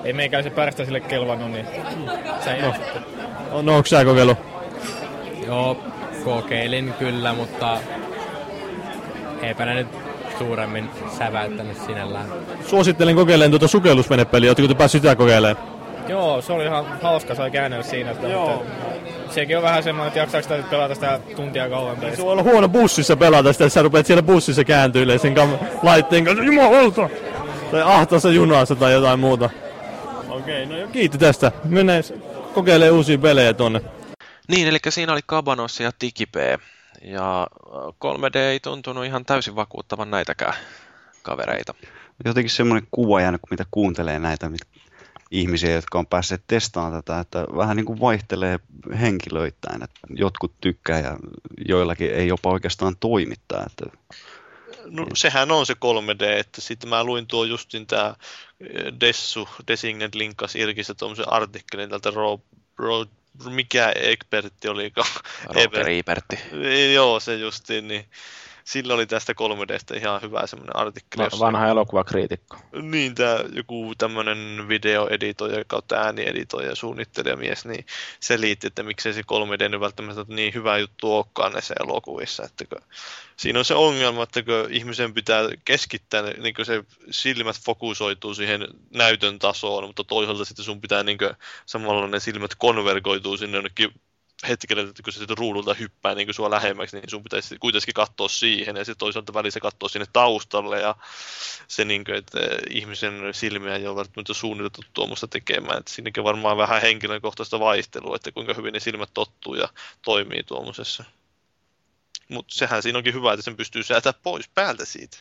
[0.04, 1.66] ei meikäisen pärstä sille kelvannut, niin
[2.44, 2.74] se No.
[3.52, 4.38] No, no onko sä kokeillut?
[5.48, 5.78] Joo,
[6.24, 7.78] kokeilin kyllä, mutta
[9.42, 9.88] eipä ne nyt
[10.38, 12.26] suuremmin säväyttänyt sinällään.
[12.68, 15.71] Suosittelen kokeilemaan tuota sukellusvenepeliä, oletteko te päässyt sitä kokeilemaan?
[16.08, 18.14] Joo, se oli ihan hauska, sai käännellä siinä.
[18.14, 18.56] Sitä, Joo.
[18.56, 22.16] Mutta sekin on vähän semmoinen, että jaksaako sitä nyt pelata sitä tuntia kauemmin.
[22.16, 25.66] Se voi olla huono bussissa pelata sitä, että sä rupeat siellä bussissa kääntyilemään sen kam-
[25.84, 27.10] laitteen kanssa, jumalauta!
[27.72, 29.50] Tai ahtaassa junassa tai jotain muuta.
[30.30, 31.52] Okei, no kiitti tästä.
[31.64, 32.04] Mennään
[32.54, 33.82] kokeilemaan uusia pelejä tonne.
[34.48, 36.60] Niin, eli siinä oli Cabanos ja Tikipe.
[37.02, 40.54] Ja äh, 3D ei tuntunut ihan täysin vakuuttavan näitäkään
[41.22, 41.74] kavereita.
[42.26, 44.62] Jotenkin semmoinen kuva jäänyt, kun mitä kuuntelee näitä mit-
[45.32, 48.60] ihmisiä, jotka on päässeet testaamaan tätä, että vähän niin kuin vaihtelee
[49.02, 49.84] henkilöittäin.
[49.84, 51.18] Että jotkut tykkää ja
[51.68, 53.64] joillakin ei jopa oikeastaan toimittaa.
[53.66, 53.98] Että
[54.86, 58.16] No sehän on se 3D, että sitten mä luin tuo justin tää
[58.60, 62.40] eh, Dessu, Designet linkas Irkistä tuommoisen artikkelin tältä Ro,
[62.78, 63.06] Ro,
[63.50, 65.10] mikä ekspertti olikaan.
[65.46, 66.40] Roger Ibertti.
[66.94, 68.06] Joo, se justiin, niin
[68.72, 71.24] sillä oli tästä 3Dstä ihan hyvä semmoinen artikkeli.
[71.24, 72.58] Jossa- vanha elokuvakriitikko.
[72.82, 77.86] niin, tämä joku tämmöinen videoeditoija kautta äänieditoija, suunnittelijamies, niin
[78.20, 82.44] selitti, että miksei se 3D nyt välttämättä niin hyvä juttu olekaan näissä elokuvissa.
[82.44, 82.82] Että kun,
[83.38, 89.40] siinä on se ongelma, että kun ihmisen pitää keskittää, niin se silmät fokusoituu siihen näytön
[89.40, 91.18] tasoon, mutta toisaalta sitten sun pitää niin
[91.66, 93.94] samalla ne silmät konvergoituu sinne jonnekin
[94.48, 98.76] hetkellä, kun se siitä ruudulta hyppää niin sua lähemmäksi, niin sun pitäisi kuitenkin katsoa siihen,
[98.76, 100.96] ja sitten toisaalta välissä katsoa sinne taustalle, ja
[101.68, 102.40] se, niin kuin, että
[102.70, 108.32] ihmisen silmiä ei ole välttämättä suunniteltu tuommoista tekemään, että siinäkin varmaan vähän henkilökohtaista vaihtelua, että
[108.32, 109.70] kuinka hyvin ne silmät tottuu ja
[110.02, 111.04] toimii tuommoisessa.
[112.32, 115.18] Mutta sehän siinä onkin hyvä, että sen pystyy säätämään pois päältä siitä.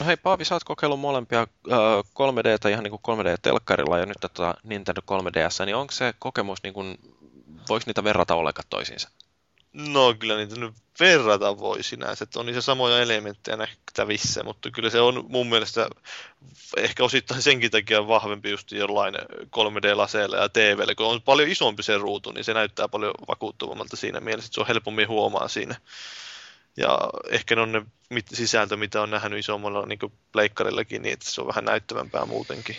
[0.00, 4.16] No hei Paavi, sä oot kokeillut molempia äh, 3D ihan niin kuin 3D-telkkarilla ja nyt
[4.20, 6.98] tätä Nintendo 3DS, niin onko se kokemus, niin kuin,
[7.68, 9.10] voiko niitä verrata ollenkaan toisiinsa?
[9.72, 14.90] No kyllä niitä nyt verrata voi sinänsä, että on niissä samoja elementtejä nähtävissä, mutta kyllä
[14.90, 15.88] se on mun mielestä
[16.76, 21.98] ehkä osittain senkin takia vahvempi just jollain 3D-laseilla ja TVllä, kun on paljon isompi se
[21.98, 25.76] ruutu, niin se näyttää paljon vakuuttavammalta siinä mielessä, että se on helpommin huomaa siinä.
[26.76, 26.98] Ja
[27.30, 27.82] ehkä ne on ne
[28.32, 29.98] sisältö, mitä on nähnyt isommalla niin
[30.32, 32.76] pleikkarillakin, niin että se on vähän näyttävämpää muutenkin.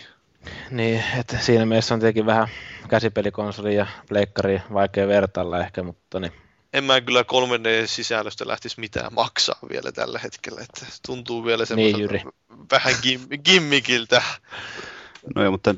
[0.72, 2.48] Niin, että siinä mielessä on tietenkin vähän
[2.90, 6.32] käsipelikonsoli ja pleikkari vaikea vertailla ehkä, mutta niin.
[6.74, 12.22] En mä kyllä 3D-sisällöstä lähtisi mitään maksaa vielä tällä hetkellä, että tuntuu vielä semmoiselta Jyri.
[12.72, 14.24] vähän gim- gimmikiltä.
[15.36, 15.76] No joo, mutta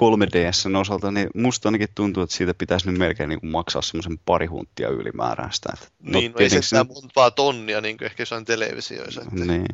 [0.00, 4.18] 3DSn osalta, niin musta ainakin tuntuu, että siitä pitäisi nyt melkein niin kuin maksaa semmoisen
[4.18, 5.68] pari hunttia ylimääräistä.
[5.72, 9.22] Että, Niin, no, ei tietenkin se montaa tonnia, niin kuin ehkä jossain televisioissa.
[9.22, 9.44] Että...
[9.44, 9.66] Niin.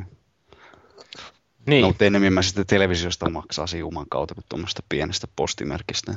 [1.67, 1.83] Niin.
[1.83, 6.15] No, mutta enemmän mä sitten televisiosta maksaa juman kautta kuin tuommoista pienestä postimerkistä.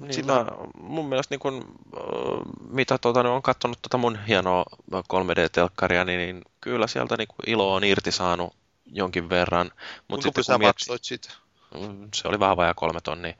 [0.00, 1.78] Niin Sillä- mä, mun mielestä niin kun,
[2.70, 7.84] mitä tuota, on katsonut tuota mun hienoa 3D-telkkaria, niin, niin kyllä sieltä niin ilo on
[7.84, 8.56] irti saanut
[8.86, 9.66] jonkin verran.
[10.08, 11.30] Mut Kuinka sitten kun maksoit siitä?
[11.80, 13.34] Mm, se oli vähän vajaa kolme tonnia.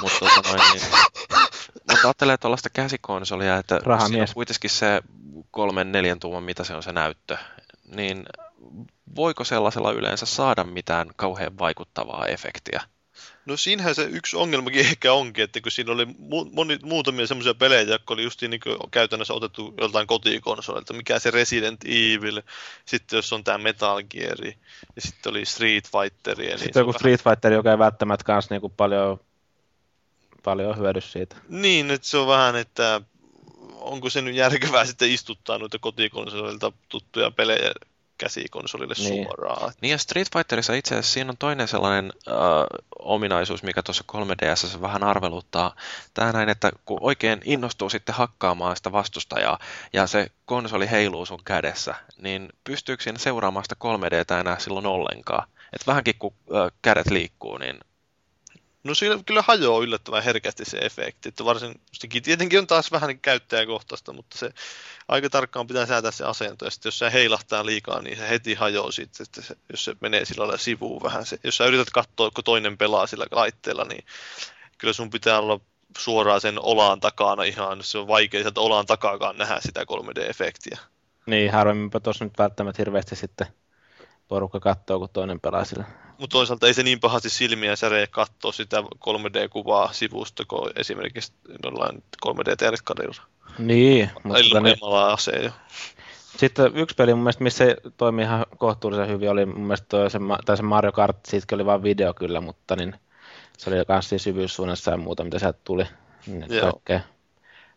[0.00, 0.82] Mutta tota noin, niin,
[1.90, 4.08] mutta ajattelee tuollaista käsikonsolia, että Rahamies.
[4.08, 5.02] siinä on kuitenkin se
[5.50, 7.36] kolmen neljän tuuman, mitä se on se näyttö,
[7.96, 8.26] niin
[9.16, 12.80] voiko sellaisella yleensä saada mitään kauhean vaikuttavaa efektiä?
[13.46, 17.54] No siinähän se yksi ongelmakin ehkä onkin, että kun siinä oli mu- moni, muutamia semmoisia
[17.54, 18.60] pelejä, jotka oli just niin
[18.90, 22.42] käytännössä otettu joltain kotikonsolilta, mikä se Resident Evil,
[22.84, 24.46] sitten jos on tämä Metal Gear,
[24.96, 26.38] ja sitten oli Street Fighter.
[26.38, 29.20] Niin Sitten joku Street Fighter, joka ei välttämättä kanssa niinku paljon,
[30.42, 31.36] paljon hyödy siitä.
[31.48, 33.00] Niin, että se on vähän, että
[33.74, 37.70] onko se nyt järkevää sitten istuttaa noita kotikonsolilta tuttuja pelejä
[38.18, 39.24] käsikonsolille Niin.
[39.24, 39.72] suoraan.
[39.80, 42.34] Niin ja Street Fighterissa itse asiassa siinä on toinen sellainen äh,
[42.98, 45.76] ominaisuus, mikä tuossa 3DS vähän arveluttaa.
[46.14, 49.58] Tämä näin, että kun oikein innostuu sitten hakkaamaan sitä vastustajaa
[49.92, 55.48] ja se konsoli heiluu sun kädessä, niin pystyykö siinä seuraamaan sitä 3Dtä enää silloin ollenkaan?
[55.72, 57.80] Et vähänkin kun äh, kädet liikkuu, niin
[58.86, 63.18] No siinä kyllä hajoaa yllättävän herkästi se efekti, että varsin, sekin tietenkin on taas vähän
[63.18, 64.50] käyttäjäkohtaista, mutta se
[65.08, 68.54] aika tarkkaan pitää säätää se asento, ja sitten jos se heilahtaa liikaa, niin se heti
[68.54, 71.26] hajoaa sitten, että se, jos se menee sillä lailla sivuun vähän.
[71.26, 74.04] Se, jos sä yrität katsoa, kun toinen pelaa sillä laitteella, niin
[74.78, 75.60] kyllä sun pitää olla
[75.98, 80.78] suoraan sen olaan takana ihan, se on vaikea sieltä olaan takaakaan nähdä sitä 3D-efektiä.
[81.26, 83.46] Niin, harvemminpä tuossa nyt välttämättä hirveästi sitten
[84.28, 85.84] porukka katsoo, kun toinen pelaa sillä.
[86.18, 91.32] Mutta toisaalta ei se niin pahasti silmiä säreä katsoa sitä 3D-kuvaa sivusta kuin esimerkiksi
[91.64, 93.22] jollain 3D-telkkarilla.
[93.58, 95.50] Niin, mutta tota niin, aseen jo.
[96.36, 100.10] sitten yksi peli mun mielestä, missä se toimi ihan kohtuullisen hyvin, oli mun mielestä toi
[100.10, 102.94] se, tai se Mario Kart, siitäkin oli vain video kyllä, mutta niin,
[103.58, 105.84] se oli myös siinä syvyyssuunnassa ja muuta, mitä sieltä tuli.
[106.26, 106.72] Niin, Joo.
[106.72, 107.00] kaikkea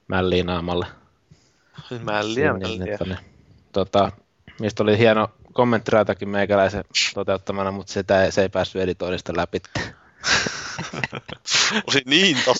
[0.07, 0.85] mälliä naamalle.
[2.03, 2.93] Mälliä, Niin, mälliä.
[2.93, 3.17] että ne,
[3.71, 4.11] tota,
[4.59, 9.61] mistä oli hieno kommenttiraitakin meikäläisen toteuttamana, mutta sitä ei, se ei päässyt editoinnista läpi.
[11.87, 12.51] Oli niin se.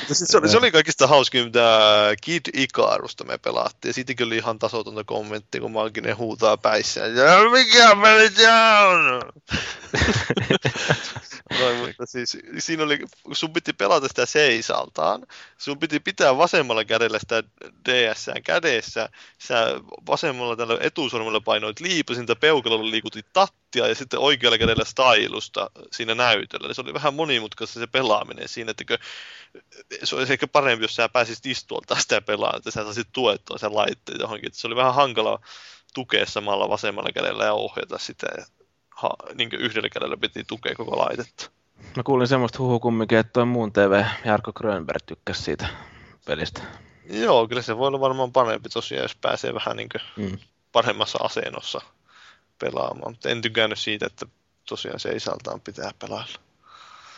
[0.00, 1.70] Mutta siis se, oli, se oli kaikista hauskin, mitä
[2.20, 3.90] Kid Icarusta me pelattiin.
[3.90, 7.16] Ja siitäkin oli ihan tasotonta kommenttia, kun Malkinen huutaa päissään.
[7.16, 8.46] Ja mikä peli
[8.86, 9.22] on?
[11.60, 12.98] Noin, mutta siis siinä oli,
[13.32, 15.26] sun piti pelata sitä seisaltaan.
[15.58, 17.42] Sun piti pitää vasemmalla kädellä sitä
[17.88, 19.08] ds kädessä.
[19.38, 19.66] Sä
[20.06, 23.26] vasemmalla tällä etusormella painoit liipasinta, peukalolla liikutit
[23.70, 26.66] tattia ja sitten oikealla kädellä stylusta siinä näytöllä.
[26.66, 28.98] Eli Se oli vähän monimutkaista se pelaaminen siinä, että
[30.04, 33.74] se olisi ehkä parempi, jos sä pääsisit istuolta sitä pelaamaan, että sä saisit tuettua sen
[33.74, 34.46] laitteen johonkin.
[34.46, 35.40] Että se oli vähän hankala
[35.94, 38.26] tukea samalla vasemmalla kädellä ja ohjata sitä.
[38.38, 38.44] Ja
[38.90, 41.50] ha, niin yhdellä kädellä piti tukea koko laitetta.
[41.96, 45.68] Mä kuulin semmoista huhua kumminkin, että toi muun TV Jarkko Grönberg tykkäsi siitä
[46.26, 46.62] pelistä.
[47.10, 50.38] Joo, kyllä se voi olla varmaan parempi tosiaan, jos pääsee vähän niin Mm.
[50.72, 51.80] paremmassa asennossa
[52.60, 53.12] pelaamaan.
[53.12, 54.26] Mutta en tykännyt siitä, että
[54.68, 56.38] tosiaan seisaltaan pitää pelailla.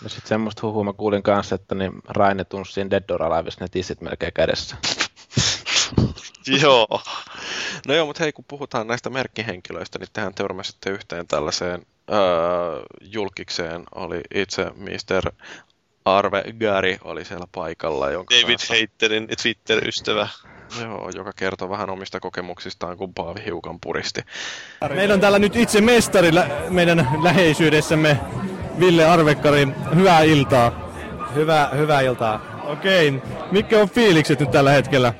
[0.03, 3.65] Ja sitten semmoista huhua mä kuulin kanssa, että niin Raine tunsi siinä Dead or Aliveissa
[3.65, 4.77] ne tissit melkein kädessä.
[6.63, 7.03] Joo.
[7.87, 12.19] No joo, mutta hei, kun puhutaan näistä merkkihenkilöistä, niin tehän törmäsitte yhteen tällaiseen öö,
[13.01, 13.85] julkikseen.
[13.95, 15.33] Oli itse Mr.
[16.05, 18.11] Arve Gary oli siellä paikalla.
[18.11, 20.29] Jonka David kanssa- Haterin Twitter-ystävä.
[20.81, 24.21] Joo, joka kertoo vähän omista kokemuksistaan, kun Paavi hiukan puristi.
[24.95, 28.21] Meillä on täällä nyt itse mestari lä- meidän läheisyydessämme,
[28.81, 29.69] Ville Arvekkari.
[29.95, 30.93] Hyvää iltaa.
[31.35, 32.41] Hyvää, hyvää iltaa.
[32.65, 35.15] Okei, mitkä on fiilikset nyt tällä hetkellä?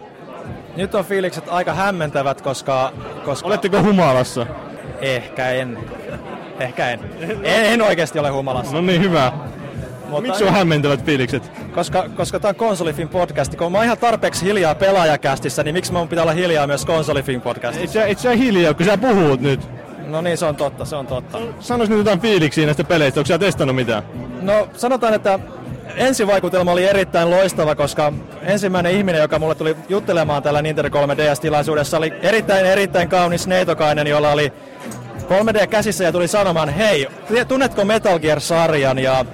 [0.77, 2.93] Nyt on fiilikset aika hämmentävät, koska...
[3.25, 4.47] koska Oletteko humalassa?
[5.01, 5.79] Ehkä en.
[6.61, 7.01] Ehkä en.
[7.43, 8.73] En, en oikeasti ole humalassa.
[8.73, 9.33] No niin, hyvä.
[10.13, 11.51] Mutta- Miksi on hämmentävät fiilikset?
[11.75, 15.93] Koska, koska tämä on Konsolifin podcast, kun mä oon ihan tarpeeksi hiljaa pelaajakästissä, niin miksi
[15.93, 17.93] mun pitää olla hiljaa myös Konsolifin Et podcastissa?
[18.01, 19.61] sä, et sä hiljaa, kun sä puhut nyt.
[20.07, 21.39] No niin, se on totta, se on totta.
[21.61, 24.03] Sanois nyt jotain fiiliksiä näistä peleistä, onko sä testannut mitään?
[24.43, 25.39] No sanotaan, että
[25.97, 28.13] ensivaikutelma oli erittäin loistava, koska
[28.43, 34.31] ensimmäinen ihminen, joka mulle tuli juttelemaan tällä Nintendo 3DS-tilaisuudessa, oli erittäin erittäin kaunis neitokainen, jolla
[34.31, 34.53] oli
[35.29, 37.09] 3D käsissä ja tuli sanomaan, hei,
[37.49, 39.25] tunnetko Metal Gear-sarjan ja,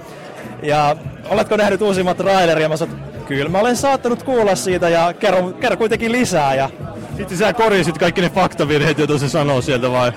[0.63, 0.97] ja
[1.29, 2.69] oletko nähnyt uusimmat traileria?
[2.69, 6.55] Mä sanoin, kyllä mä olen saattanut kuulla siitä ja kerro, kerro kuitenkin lisää.
[6.55, 6.71] Ja
[7.17, 10.13] Sitten sä korjasit kaikki ne faktavirheet, joita se sanoo sieltä vai?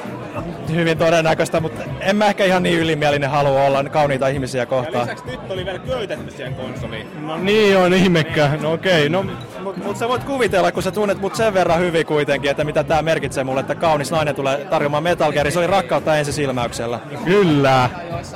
[0.75, 4.95] Hyvin todennäköistä, mutta en mä ehkä ihan niin ylimielinen halua olla kauniita ihmisiä kohtaan.
[4.95, 7.27] Ja lisäksi nyt oli vielä köytetty siihen konsoliin.
[7.27, 8.49] No niin on ihmekkä.
[8.61, 9.25] No okei, no
[9.63, 12.83] mutta mut sä voit kuvitella, kun sä tunnet mut sen verran hyvin kuitenkin, että mitä
[12.83, 15.51] tää merkitsee mulle, että kaunis nainen tulee tarjoamaan Metal Gear.
[15.51, 16.99] Se oli rakkautta ensisilmäyksellä.
[17.25, 17.89] Kyllä.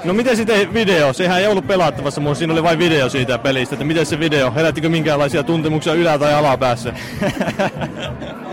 [0.03, 1.13] No miten sitten video?
[1.13, 3.75] Sehän ei ollut pelattavassa, mutta siinä oli vain video siitä pelistä.
[3.75, 4.51] Että miten se video?
[4.55, 6.93] Herättikö minkäänlaisia tuntemuksia ylä- tai alapäässä?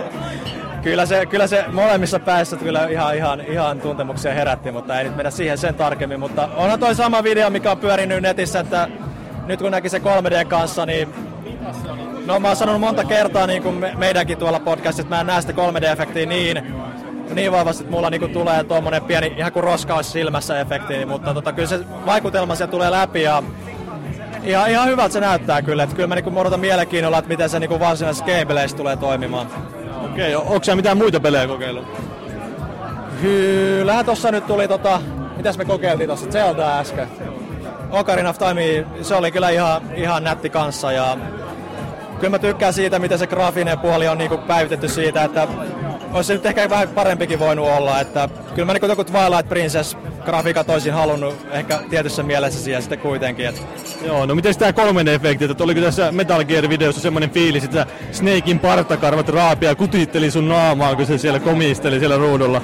[0.83, 5.17] Kyllä se, kyllä se molemmissa päässä kyllä ihan, ihan, ihan tuntemuksia herätti, mutta ei nyt
[5.17, 6.21] mennä siihen sen tarkemmin.
[6.21, 8.89] Mutta onhan toi sama video, mikä on pyörinyt netissä, että
[9.47, 11.09] nyt kun näki se 3D kanssa, niin
[12.27, 15.27] No mä oon sanonut monta kertaa niin kuin me, meidänkin tuolla podcastissa, että mä en
[15.27, 16.63] näe sitä 3D-efektiä niin,
[17.35, 21.35] niin vahvasti, että mulla niinku tulee tuommoinen pieni, ihan kuin roska olisi silmässä efekti, mutta
[21.35, 23.43] tota, kyllä se vaikutelma siellä tulee läpi ja
[24.45, 25.83] ihan, ihan hyvältä se näyttää kyllä.
[25.83, 29.47] Että kyllä mä niinku odotan mielenkiinnolla, että miten se niinku varsinaisessa gameplayssä tulee toimimaan.
[30.05, 31.87] Okei, okay, onko mitään muita pelejä kokeillut?
[33.21, 35.01] Kyllähän tossa nyt tuli tota,
[35.37, 37.09] mitäs me kokeiltiin tossa, Zelda äsken.
[37.91, 41.17] Ocarina of Time, se oli kyllä ihan, ihan nätti kanssa ja
[42.21, 45.49] kyllä mä tykkään siitä, miten se graafinen puoli on niinku päivitetty siitä, että
[46.13, 50.71] olisi nyt ehkä vähän parempikin voinut olla, että kyllä mä niinku joku Twilight Princess grafiikat
[50.71, 53.47] olisin halunnut ehkä tietyssä mielessä siihen sitten kuitenkin.
[53.47, 53.61] Että...
[54.07, 59.29] Joo, no miten tämä 3D-efekti, että oliko tässä Metal Gear-videossa semmoinen fiilis, että Snakein partakarvat
[59.29, 62.63] raapia kutitteli sun naamaa, kun se siellä komisteli siellä ruudulla?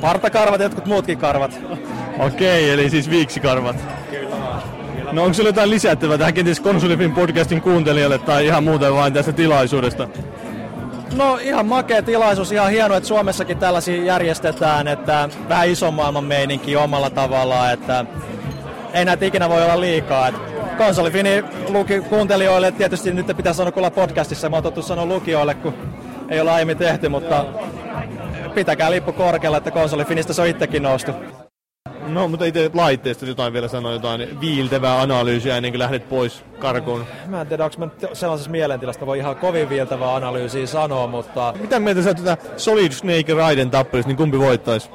[0.00, 1.60] Partakarvat ja jotkut muutkin karvat.
[2.18, 3.76] Okei, eli siis viiksikarvat.
[4.10, 4.30] Kyllä
[5.12, 9.32] No onko sulla jotain lisättävää tähän kenties Konsolifin podcastin kuuntelijalle tai ihan muuten vain tästä
[9.32, 10.08] tilaisuudesta?
[11.14, 16.76] No ihan makea tilaisuus, ihan hieno, että Suomessakin tällaisia järjestetään, että vähän ison maailman meininki
[16.76, 18.04] omalla tavallaan, että
[18.92, 20.32] ei näitä ikinä voi olla liikaa.
[20.78, 25.74] Konsolifini luki kuuntelijoille, tietysti nyt pitää sanoa kuulla podcastissa, mä oon tottu sanoa lukijoille, kun
[26.28, 27.44] ei ole aiemmin tehty, mutta
[28.54, 31.12] pitäkää lippu korkealla, että konsolifinistä se on itsekin noustu.
[32.14, 37.04] No, mutta itse laitteesta jotain vielä sanoa jotain viiltevää analyysiä ennen kuin lähdet pois karkuun.
[37.26, 41.54] Mä en tiedä, onko mä sellaisessa mielentilasta voi ihan kovin viiltävää analyysiä sanoa, mutta...
[41.60, 44.90] Mitä mieltä sä tätä Solid Snake Raiden tappelista, niin kumpi voittaisi?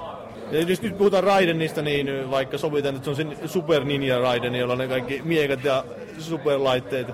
[0.51, 4.55] Ja jos nyt puhutaan Raidenista, niin vaikka sovitaan, että se on sen Super Ninja Raiden,
[4.55, 5.83] jolla on ne kaikki miekat ja
[6.19, 7.07] superlaitteet.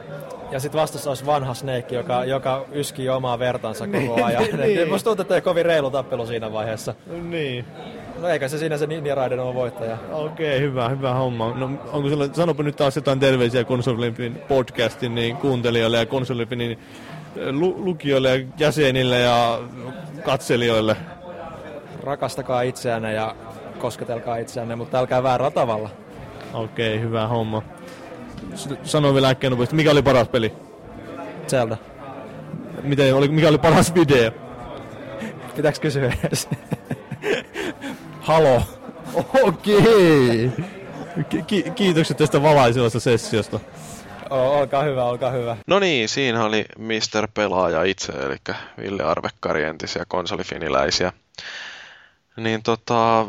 [0.51, 4.43] Ja sitten vastassa olisi vanha Snake, joka, joka yskii omaa vertansa koko ajan.
[4.61, 4.89] niin.
[4.89, 6.95] Musta tuntuu, että ei kovin reilu tappelu siinä vaiheessa.
[7.21, 7.65] Niin.
[8.22, 9.98] No eikä se siinä se Ninja Raiden on voittaja.
[10.11, 11.53] Okei, okay, hyvä, hyvä homma.
[11.57, 16.80] No, onko sulla, sanopa nyt taas jotain terveisiä Konsolifin podcastin niin kuuntelijoille ja Konsolifinin
[17.52, 19.60] lu- lukijoille ja jäsenille ja
[20.26, 20.95] katselijoille?
[22.03, 23.35] Rakastakaa itseänne ja
[23.80, 25.89] kosketelkaa itseänne, mutta älkää väärällä tavalla.
[26.53, 27.61] Okei, okay, hyvä homma.
[28.84, 30.53] Sano vielä äkkiä nopeasti, mikä oli paras peli?
[31.48, 31.77] Zelda.
[32.84, 34.31] Miten, oli, mikä oli paras video?
[35.56, 36.49] Pitääkö kysyä edes?
[38.22, 38.61] Halo.
[39.43, 40.52] Okei.
[41.48, 43.60] Ki- kiitokset tästä valaisevasta sessiosta.
[44.30, 45.57] Oh, olkaa hyvä, olkaa hyvä.
[45.68, 47.27] No niin, siinä oli Mr.
[47.34, 48.38] Pelaaja itse, eli
[48.77, 51.14] Ville Arvekkari, entisiä konsolifiniläisiä.
[52.38, 53.26] Niin tota,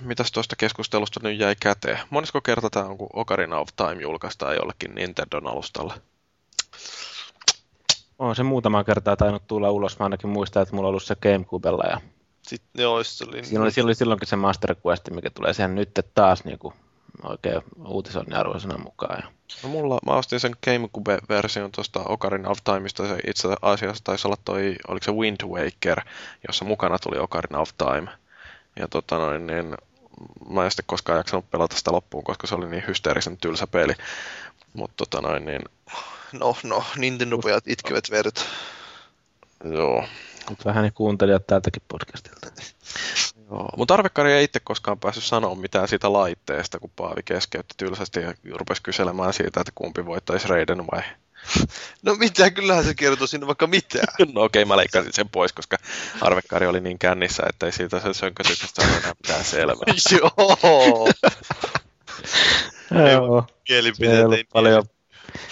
[0.00, 1.98] mitäs tuosta keskustelusta nyt jäi käteen?
[2.10, 5.94] Monesko kerta tämä on, kun Ocarina of Time julkaistaan jollekin Nintendon alustalle?
[8.18, 9.98] On se muutama kertaa tainnut tulla ulos.
[9.98, 11.84] Mä ainakin muistan, että mulla on ollut se Gamecubella.
[11.84, 12.00] Ja
[12.50, 13.44] Sitten joo, se oli...
[13.44, 16.74] Siinä oli, oli silloinkin se Master Quest, mikä tulee siihen nyt taas niin kuin,
[17.22, 19.22] oikein uutisoinnin arvoisena mukaan.
[19.22, 19.30] Ja...
[19.62, 24.36] No mulla, mä ostin sen Gamecube-version tuosta Ocarina of Timeista, se itse asiassa taisi olla
[24.44, 26.00] toi, oliko se Wind Waker,
[26.48, 28.12] jossa mukana tuli Ocarina of Time.
[28.76, 29.74] Ja tota noin, niin
[30.50, 33.94] mä en sitten koskaan jaksanut pelata sitä loppuun, koska se oli niin hysteerisen tylsä peli.
[34.72, 35.62] Mutta tota noin, niin...
[36.32, 38.46] No, no, Nintendo-pojat itkevät veret.
[39.64, 40.04] Joo.
[40.48, 42.50] Mutta vähän niin kuuntelijat tältäkin podcastilta.
[43.50, 48.20] Joo, mutta Arvekkari ei itse koskaan päässyt sanoa mitään siitä laitteesta, kun Paavi keskeytti tylsästi
[48.20, 51.02] ja rupesi kyselemään siitä, että kumpi voittaisi Raiden vai...
[52.02, 54.06] No mitä, kyllähän se kertoo sinne vaikka mitään.
[54.34, 55.76] no okei, okay, mä leikkasin sen pois, koska
[56.20, 59.94] Arvekkari oli niin kännissä, että ei siitä sen sönkötyksestä ole enää mitään selvää.
[60.20, 61.08] Joo.
[63.12, 63.46] Joo.
[63.68, 64.84] Mielipiteet ei paljon.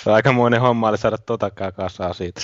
[0.07, 2.41] Aikamoinen homma oli saada totakaan kasaa siitä.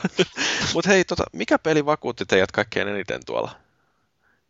[0.74, 3.56] Mutta hei, tota, mikä peli vakuutti teidät kaikkein eniten tuolla?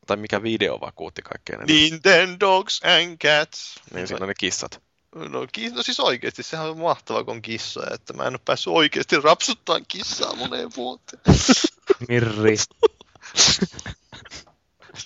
[0.06, 1.76] Tai mikä video vakuutti kaikkein eniten?
[1.76, 3.74] Nintendogs and Cats.
[3.94, 4.82] Niin siinä on ne kissat.
[5.14, 8.40] No, ki- no siis oikeesti, sehän on mahtava, kun on kissoja, että mä en ole
[8.44, 11.22] päässyt oikeesti rapsuttaa kissaa moneen vuoteen.
[12.08, 12.56] Mirri.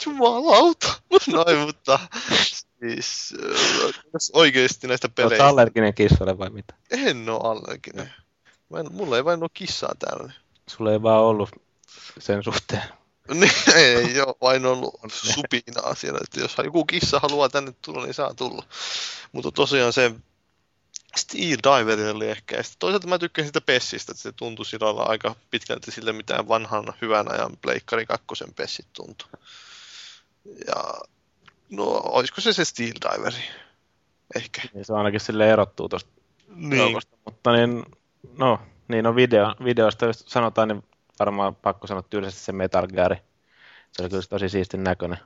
[0.07, 1.01] Jumalauta.
[1.27, 1.99] Noin, mutta
[2.83, 3.35] siis
[4.13, 5.45] jos oikeesti näistä peleistä...
[5.45, 6.75] Oletko allerginen kissalle vai mitä?
[6.91, 8.13] En oo allerginen.
[8.71, 10.33] Mä en, mulla ei vain ole kissaa täällä.
[10.67, 11.51] Sulla ei vaan ollut
[12.19, 12.83] sen suhteen
[13.41, 18.15] Niin, ei ole vain ollut supinaa siellä, että jos joku kissa haluaa tänne tulla, niin
[18.15, 18.65] saa tulla.
[19.33, 20.15] Mutta tosiaan se
[21.17, 22.57] Steel Diver oli ehkä.
[22.57, 26.93] Ja toisaalta mä tykkään sitä Pessistä, että se tuntui sillä aika pitkälti sille, mitä vanhan
[27.03, 29.29] hyvän ajan Pleikkari kakkosen Pessit tuntui.
[30.67, 30.95] Ja
[31.73, 33.45] no, olisiko se se Steel Diveri?
[34.37, 34.63] Ehkä.
[34.75, 36.11] Niin se ainakin sille erottuu tuosta
[36.55, 36.79] Niin.
[36.79, 37.17] joukosta.
[37.25, 37.85] Mutta niin,
[38.39, 40.85] no, niin on video, videosta, jos sanotaan, niin
[41.19, 43.17] varmaan pakko sanoa tyylisesti se Metal Gear.
[43.93, 45.19] Se oli kyllä tosi siistin näköinen.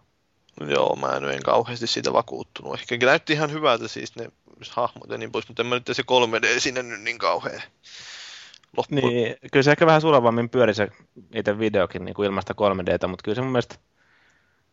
[0.69, 2.75] Joo, mä en, en kauheasti siitä vakuuttunut.
[2.75, 4.31] Ehkä näytti ihan hyvältä siis ne
[4.71, 7.63] hahmot ja niin pois, mutta en mä nyt se 3D sinne nyt niin kauhean
[8.77, 8.95] loppu.
[8.95, 10.89] Niin, kyllä se ehkä vähän sulavammin pyöri se
[11.35, 13.75] itse videokin niin kuin ilmasta 3Dtä, mutta kyllä se mun mielestä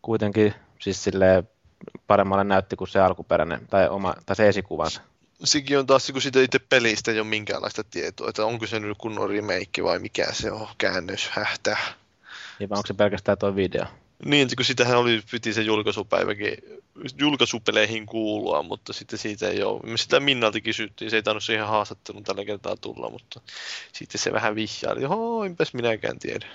[0.02, 1.50] kuitenkin siis silleen
[2.08, 5.02] paremmalle näytti kuin se alkuperäinen, tai, oma, tai se esikuvansa.
[5.44, 8.98] Sekin on taas, kun siitä itse pelistä ei ole minkäänlaista tietoa, että onko se nyt
[8.98, 11.78] kunnon remake vai mikä se on, käännös, hähtää.
[12.60, 13.86] Niin vai onko se pelkästään tuo video?
[14.26, 16.58] Niin, kun sitähän oli, piti se julkaisupäiväkin
[17.18, 19.82] julkaisupeleihin kuulua, mutta sitten siitä ei ole.
[19.84, 23.42] Me sitä Minnalta kysyttiin, se ei tainnut siihen haastatteluun tällä kertaa tulla, mutta
[23.94, 26.46] sitten se vähän vihjaili, joo, enpäs minäkään tiedä.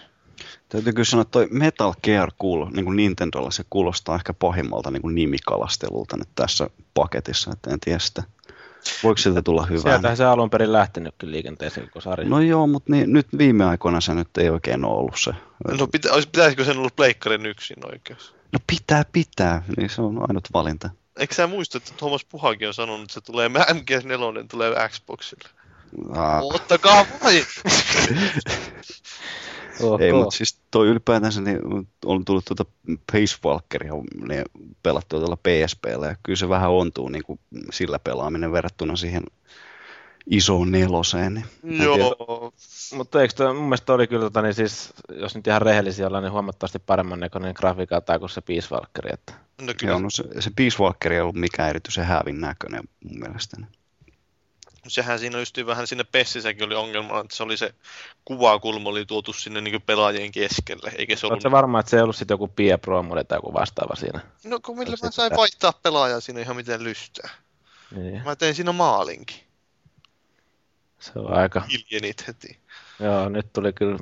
[0.68, 4.90] Täytyy kyllä sanoa, että toi Metal Gear kuul, niin kuin Nintendolla se kuulostaa ehkä pahimmalta
[4.90, 8.22] niin kuin nimikalastelulta nyt tässä paketissa, että en tiedä sitä.
[9.02, 9.92] Voiko siltä tulla hyvää?
[9.92, 12.28] Sieltähän se alun perin lähtenytkin liikenteeseen koko sarja.
[12.28, 15.32] No joo, mutta niin, nyt viime aikoina se nyt ei oikein ole ollut se.
[15.78, 18.34] No pitä, olisi, pitäisikö sen olla pleikkarin yksin oikeus?
[18.52, 20.90] No pitää, pitää, niin se on ainut valinta.
[21.18, 25.48] Eikö sä muista, että Thomas Puhakin on sanonut, että se tulee MGS4 tulee Xboxille?
[26.10, 26.42] Ah.
[26.42, 27.44] Ottakaa vain!
[29.82, 30.00] Ok.
[30.00, 31.58] Ei, mutta siis toi ylipäätänsä niin
[32.04, 32.64] on tullut tuota
[33.12, 33.92] Pace Walkeria
[34.28, 34.44] niin
[34.82, 37.40] pelattua tuolla PSPllä ja kyllä se vähän ontuu niin kuin
[37.72, 39.22] sillä pelaaminen verrattuna siihen
[40.30, 41.34] isoon neloseen.
[41.62, 41.96] Niin tiedä.
[41.96, 42.52] Joo,
[42.94, 46.24] Mutta eikö toi, mun mielestä oli kyllä, tota, niin siis, jos nyt ihan rehellisiä ollaan,
[46.24, 49.10] niin huomattavasti paremman näköinen grafiikalta kuin se Peace Walkeri.
[49.12, 49.32] Että...
[49.60, 49.92] no kyllä.
[49.92, 53.66] Joo, no se, se Peace Walker ei ollut mikään erityisen hävin näköinen mun mielestäni.
[54.90, 57.74] Sehän siinä just vähän sinne Pessissäkin oli ongelma, että se oli se
[58.24, 61.34] kuvakulma oli tuotu sinne niin pelaajien keskelle, eikä se ollut...
[61.34, 64.20] Oletko varma, että se ei ollut sitten joku Pia Pro Mode tai joku vastaava siinä?
[64.44, 67.30] No kun millä mä sain vaihtaa pelaajaa siinä ihan miten lystää.
[67.96, 68.22] Niin.
[68.24, 69.36] Mä tein siinä maalinkin.
[70.98, 71.60] Se on aika...
[71.60, 72.58] Hiljenit heti.
[73.00, 73.98] Joo, nyt tuli kyllä...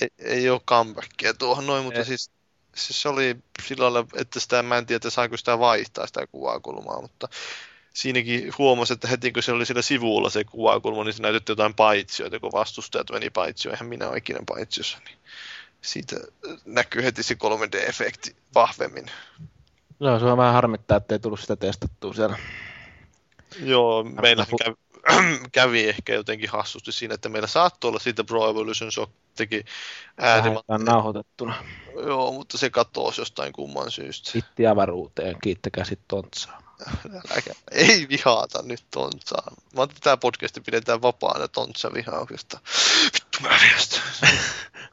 [0.00, 2.04] Ei, ei ole comebackia tuohon noin, mutta Ei.
[2.04, 2.30] siis,
[2.74, 3.36] siis se oli
[3.66, 7.28] sillä lailla, että sitä mä en tiedä, että saiko sitä vaihtaa sitä kuvakulmaa, mutta
[7.94, 11.74] siinäkin huomasi, että heti kun se oli sillä sivulla se kuvakulma, niin se näytti jotain
[11.74, 15.18] paitsioita, kun vastustajat meni paitsioon, eihän minä ole ikinä paitsiossa, niin
[15.80, 16.16] siitä
[16.64, 19.10] näkyy heti se 3D-efekti vahvemmin.
[20.00, 22.38] Joo, se on vähän harmittaa, että ei tullut sitä testattua siellä.
[23.62, 24.76] Joo, meillä kävi,
[25.52, 29.64] kävi ehkä jotenkin hassusti siinä, että meillä saattoi olla siitä Pro Evolution Shock teki
[30.18, 31.64] Lähdetään nauhoitettuna.
[32.06, 34.30] joo, mutta se katosi jostain kumman syystä.
[34.30, 36.69] Sitti avaruuteen, kiittäkää sit tontsaa.
[37.72, 39.52] Ei vihaata nyt Tontsaa.
[39.82, 42.58] Että tämä podcasti pidetään vapaana Tontsa vihauksesta.
[43.14, 44.02] Vittu mä viestän.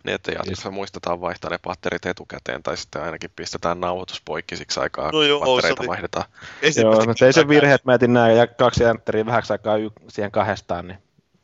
[0.03, 4.79] Niin, että jatkossa muistetaan vaihtaa ne patterit etukäteen, tai sitten ainakin pistetään nauhoitus poikki siksi
[4.79, 6.25] aikaa, No joo, kun pattereita oli- vaihdetaan.
[6.75, 9.89] Joo, mutta ei se virhe, että mä etin nää ja kaksi jänttäriä vähäksi aikaa y-
[10.07, 10.97] siihen kahdestaan, niin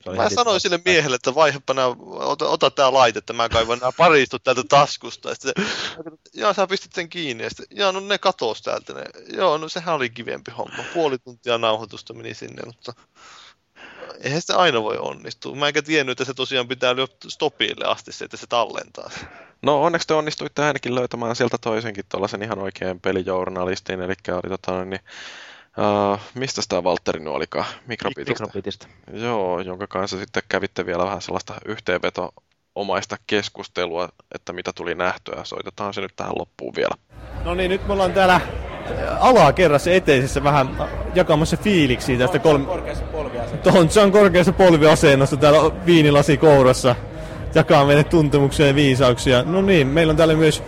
[0.05, 3.91] Mä sanoin sille miehelle, että vaihdepa nää, ota, ota tää laite, että mä kaivan nämä
[3.97, 5.29] paristut täältä taskusta.
[5.29, 7.43] Ja sitten se, joo, sä pistit sen kiinni.
[7.43, 8.93] Ja sitten, joo, no ne katos täältä.
[8.93, 9.03] Ne.
[9.33, 10.83] Joo, no sehän oli kivempi homma.
[10.93, 12.93] Puoli tuntia nauhoitusta meni sinne, mutta
[14.21, 15.55] eihän sitä aina voi onnistua.
[15.55, 19.09] Mä enkä tiennyt, että se tosiaan pitää lyödä stopille asti se, että se tallentaa.
[19.09, 19.27] sen.
[19.61, 24.85] No onneksi te onnistuitte ainakin löytämään sieltä toisenkin tuollaisen ihan oikein pelijournalistin, eli oli tota,
[24.85, 25.01] niin,
[25.77, 27.65] uh, mistä tämä Valtteri nyt olikaan?
[27.87, 28.43] Mikrobitista.
[28.43, 28.87] Mikrobitista.
[29.13, 32.33] Joo, jonka kanssa sitten kävitte vielä vähän sellaista yhteenveto
[32.75, 35.43] omaista keskustelua, että mitä tuli nähtyä.
[35.43, 36.95] Soitetaan se nyt tähän loppuun vielä.
[37.43, 38.41] No niin, nyt me ollaan täällä
[39.19, 42.67] alakerrassa eteisessä vähän jakamassa fiiliksiä tästä kolme...
[44.01, 46.95] On korkeassa polviasennossa täällä viinilasi kourassa.
[47.55, 49.43] Jakaa meille tuntemuksia ja viisauksia.
[49.43, 50.63] No niin, meillä on täällä myös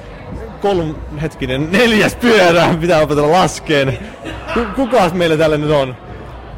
[0.61, 0.95] kolm...
[1.21, 3.97] hetkinen, neljäs pyörä, pitää opetella laskeen.
[4.53, 5.95] Ku- kukas meillä täällä nyt on?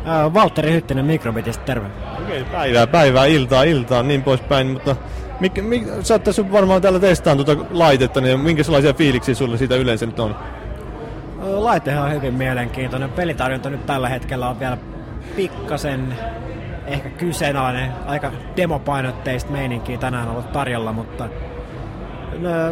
[0.05, 1.87] Ää, Valtteri Hyttinen Mikrobitista, terve.
[2.23, 4.95] Okei, päivää, päivää, iltaa, iltaa, niin poispäin, mutta
[5.39, 9.75] mikä, mikä, sä oot tässä varmaan täällä testaan tuota laitetta, niin minkälaisia fiiliksiä sulle siitä
[9.75, 10.35] yleensä nyt on?
[11.41, 13.09] Laitehan on hyvin mielenkiintoinen.
[13.09, 14.77] Pelitarjonta nyt tällä hetkellä on vielä
[15.35, 16.15] pikkasen
[16.87, 17.91] ehkä kyseenalainen.
[18.05, 21.29] Aika demopainotteista meininkiä tänään ollut tarjolla, mutta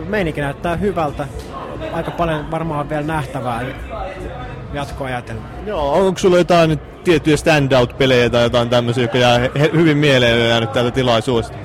[0.08, 1.28] meininki näyttää hyvältä.
[1.94, 3.62] Aika paljon varmaan vielä nähtävää
[4.74, 5.44] jatkoa ajatellen.
[5.66, 9.40] Joo, onko sulla jotain nyt tiettyjä standout-pelejä tai jotain tämmöisiä, jotka jää
[9.74, 11.58] hyvin mieleen ja jäänyt täältä tilaisuudesta?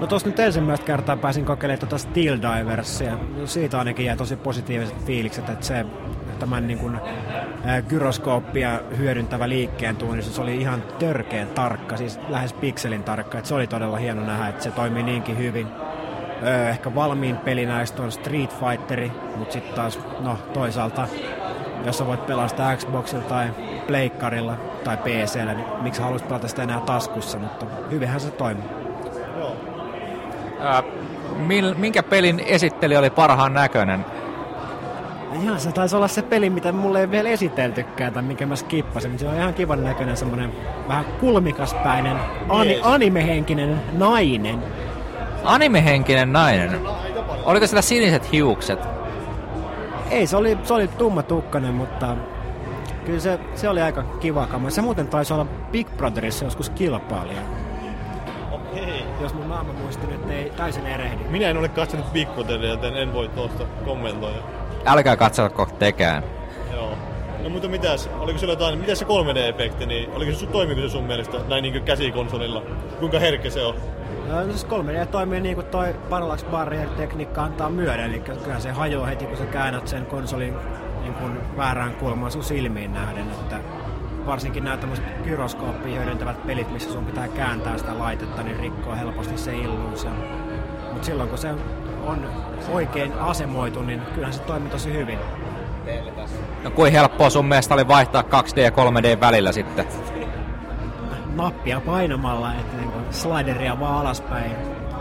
[0.00, 3.18] No tuossa nyt ensimmäistä kertaa pääsin kokeilemaan tuota Steel Diversia.
[3.44, 5.86] Siitä ainakin jäi tosi positiiviset fiilikset, että se
[6.38, 6.98] tämän niin kuin,
[7.88, 13.38] gyroskooppia hyödyntävä liikkeen tuunnistus se oli ihan törkeän tarkka, siis lähes pikselin tarkka.
[13.38, 15.66] Että se oli todella hieno nähdä, että se toimii niinkin hyvin.
[16.42, 21.08] Öö, ehkä valmiin peli näistä on Street Fighteri, mutta sitten taas no, toisaalta,
[21.84, 23.46] jos sä voit pelaa sitä Xboxilla tai
[23.86, 28.64] Pleikkarilla tai PCllä, niin miksi haluaisit pelata sitä enää taskussa, mutta hyvinhän se toimii.
[30.60, 30.82] Ää,
[31.36, 34.04] mil, minkä pelin esittely oli parhaan näköinen?
[35.42, 39.18] Ihan se taisi olla se peli, mitä mulle ei vielä esiteltykään tai minkä mä skippasin.
[39.18, 40.52] Se on ihan kivan näköinen semmonen
[40.88, 42.16] vähän kulmikaspäinen,
[42.48, 44.62] ani, animehenkinen nainen.
[45.46, 46.80] Animehenkinen nainen.
[47.44, 48.78] Oliko sillä siniset hiukset?
[50.10, 52.16] Ei, se oli, se oli tumma tukkanen, mutta
[53.04, 54.70] kyllä se, se oli aika kiva kama.
[54.70, 57.40] Se muuten taisi olla Big Brotherissa joskus kilpailija.
[58.52, 59.04] Okei.
[59.20, 61.24] Jos mun naama muisti nyt ei täysin erehdi.
[61.30, 64.38] Minä en ole katsonut Big Brotheria, joten en voi tuosta kommentoida.
[64.86, 66.22] Älkää katselko tekään.
[66.72, 66.90] Joo.
[67.42, 70.88] No mutta mitäs, oliko sulla jotain, mitäs se 3D-efekti, niin oliko se, sun- toimiko se
[70.88, 72.62] sun mielestä näin niin käsikonsolilla?
[73.00, 73.74] Kuinka herkkä se on?
[74.28, 78.70] No, siis 3D toimii niin kuin toi parallax barrier tekniikka antaa myöden, eli kyllä se
[78.70, 80.54] hajoaa heti kun sä käännät sen konsolin
[81.00, 83.60] niin kuin väärään kulmaan sun silmiin nähden, että
[84.26, 89.38] varsinkin nämä tämmöiset gyroskooppia hyödyntävät pelit, missä sun pitää kääntää sitä laitetta, niin rikkoo helposti
[89.38, 90.10] se illuusio.
[90.92, 91.54] Mutta silloin kun se
[92.06, 92.26] on
[92.72, 95.18] oikein asemoitu, niin kyllähän se toimii tosi hyvin.
[96.64, 99.86] No kuin helppoa sun mielestä oli vaihtaa 2D ja 3D välillä sitten?
[101.36, 102.76] nappia painamalla, että
[103.10, 104.52] slideria vaan alaspäin.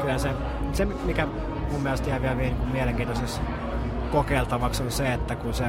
[0.01, 0.29] Kyllä se,
[0.73, 1.27] se mikä
[1.71, 3.41] mun mielestä jää vielä niin mielenkiintoisessa
[4.11, 5.65] kokeiltavaksi on se, että kun se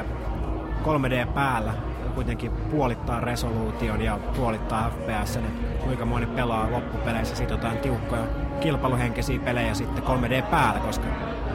[0.85, 1.73] 3D päällä
[2.17, 8.23] kuitenkin puolittaa resoluution ja puolittaa FPS, niin kuinka moni pelaa loppupeleissä sit jotain tiukkoja
[8.61, 11.05] kilpailuhenkisiä pelejä sitten 3D päällä, koska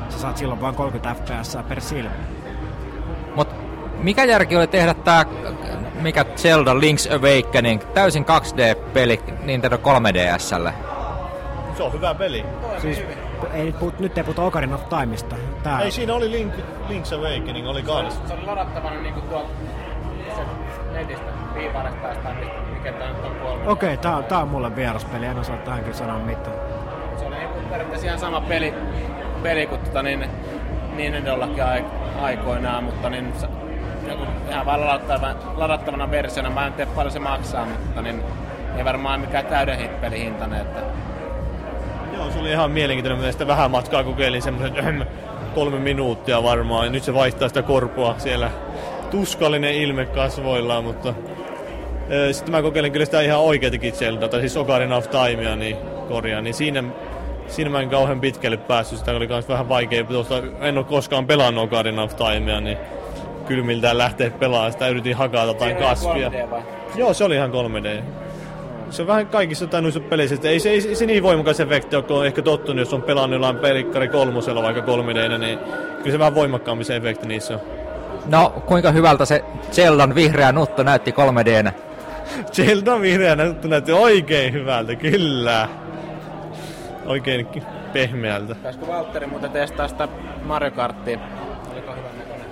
[0.10, 2.12] sä saat silloin vain 30 FPS per silmä.
[3.36, 3.48] Mut
[4.04, 5.26] mikä järki oli tehdä tää,
[6.02, 10.72] mikä Zelda Link's Awakening, täysin 2D-peli Nintendo 3DSlle?
[11.78, 12.46] Se on hyvä peli.
[12.82, 13.02] Siis
[13.54, 15.36] ei nyt, puhut, nyt ei puhuta Ocarina of Timeista.
[15.64, 16.54] Tää, Ei, siinä oli Link,
[16.90, 18.20] Link's Awakening, oli kans.
[18.28, 19.50] Se oli ladattavana niinku tuolta
[20.36, 20.42] se
[20.94, 21.26] netistä
[21.56, 22.38] viivaaresta päästään,
[22.74, 23.68] mikä tää nyt on kolme.
[23.68, 26.56] Okei, tää, on- tää on mulle vieras peli, en osaa tähänkin sanoa mitään.
[27.20, 27.36] Se oli
[27.70, 28.74] periaatteessa ihan sama peli,
[29.44, 30.30] peli kuin tota niin, niin
[30.98, 31.86] Nintendollakin ai,
[32.22, 33.34] aikoinaan, mutta niin
[34.12, 36.50] joku ihan vaan ladattavana, ladattavana versiona.
[36.50, 38.24] Mä en tiedä paljon se maksaa, mutta niin
[38.78, 40.80] ei varmaan mikään täyden hit pelihintainen, että
[42.14, 43.26] Joo, se oli ihan mielenkiintoinen.
[43.26, 45.08] Mä sitä vähän matkaa kokeilin semmoisen
[45.56, 46.86] kolme minuuttia varmaan.
[46.86, 48.52] Ja nyt se vaihtaa sitä korpoa siellä.
[49.12, 51.14] Tuskallinen ilme kasvoillaan, mutta...
[52.32, 55.78] Sitten mä kokeilin kyllä sitä ihan oikeatakin Zelda, tai siis Ocarina of Timea, niin
[56.08, 56.44] korjaan.
[56.44, 56.84] Niin siinä,
[57.48, 59.00] siinä mä en kauhean pitkälle päässyt.
[59.00, 60.04] Sitä oli myös vähän vaikea.
[60.04, 62.78] Tuosta, en ole koskaan pelannut Ocarina of Timea, niin
[63.52, 64.72] kylmiltään lähteä pelaamaan.
[64.72, 66.30] Sitä yritin hakata jotain kasvia.
[66.30, 66.62] 3D vai?
[66.96, 68.04] Joo, se oli ihan 3D.
[68.90, 71.96] Se on vähän kaikissa tai noissa peleissä, että ei se, ei se niin voimakas efekti
[71.96, 75.60] ole, kun on ehkä tottunut, jos on pelannut jollain pelikkari kolmosella vaikka 3D, niin
[75.98, 77.60] kyllä se vähän voimakkaammin se efekti niissä on.
[78.26, 81.72] No, kuinka hyvältä se Zeldan vihreä nuttu näytti 3Dnä?
[82.56, 85.68] Zelda vihreä näyttö näytti oikein hyvältä, kyllä.
[87.06, 87.48] Oikein
[87.94, 88.56] pehmeältä.
[88.56, 90.08] Pitäisikö Valtteri muuten testaa sitä
[90.44, 91.20] Mario Karttia?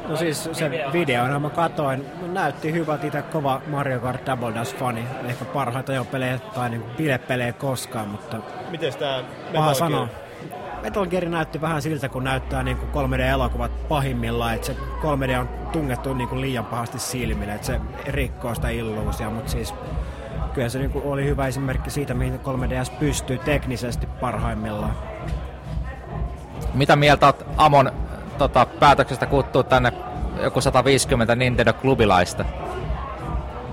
[0.10, 5.04] No siis se videona mä katoin, näytti hyvältä itse kova Mario Kart Double Dash fani.
[5.26, 8.38] Ehkä parhaita jo pelejä tai niin bilepelejä koskaan, mutta
[8.70, 9.24] Miten tää
[9.54, 10.08] paha Metal sanoa.
[10.82, 15.50] Metal Gear näytti vähän siltä, kun näyttää niin kuin 3D-elokuvat pahimmillaan, että se 3D on
[15.72, 19.74] tungettu niin kuin liian pahasti silmille, että se rikkoo sitä illuusia, mutta siis
[20.54, 24.94] kyllä se niin kuin oli hyvä esimerkki siitä, mihin 3DS pystyy teknisesti parhaimmillaan.
[26.74, 27.92] Mitä mieltä oot Amon
[28.40, 29.94] tota, päätöksestä kuuttuu tänne
[30.44, 32.46] joku 150 Nintendo-klubilaista?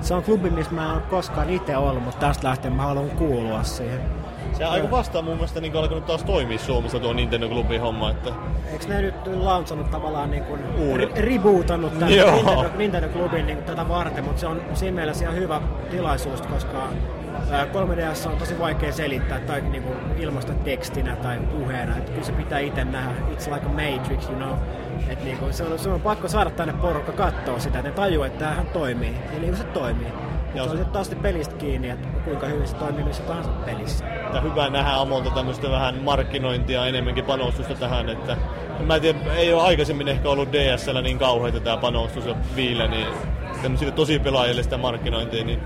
[0.00, 3.10] Se on klubi, missä mä en ole koskaan itse ollut, mutta tästä lähtien mä haluan
[3.10, 4.00] kuulua siihen.
[4.52, 8.30] Se aika vastaan mun mielestä niin alkanut taas toimia Suomessa tuo Nintendo Clubin homma, että
[8.72, 10.60] Eikö ne nyt launcannut tavallaan niin kuin
[10.96, 12.34] ri- rebootannut tämän Joo.
[12.34, 15.60] Nintendo, Nintendo Clubin niin tätä varten, mutta se on siinä mielessä ihan hyvä
[15.90, 16.88] tilaisuus, koska
[17.72, 21.96] 3DS on tosi vaikea selittää tai niin kuin ilmaista tekstinä tai puheena.
[21.96, 23.12] Että kyllä se pitää itse nähdä.
[23.32, 24.54] It's like a matrix, you know.
[25.08, 27.96] Et niin kuin, se, on, se on pakko saada tänne porukka katsoa sitä, että ne
[27.96, 29.14] tajuu, että tämähän toimii.
[29.32, 30.12] Ja niin se toimii.
[30.46, 34.06] Mutta se on sitten taas pelistä kiinni, että kuinka hyvin se toimii missä tahansa pelissä.
[34.08, 38.36] että hyvä nähdä Amolta tämmöistä vähän markkinointia, enemmänkin panostusta tähän, että
[38.86, 42.86] mä en tiedä, ei ole aikaisemmin ehkä ollut DSL niin kauheita tämä panostus ja viillä,
[42.86, 43.06] niin
[43.62, 45.62] tämmöisille tosi pelaajille sitä markkinointia, niin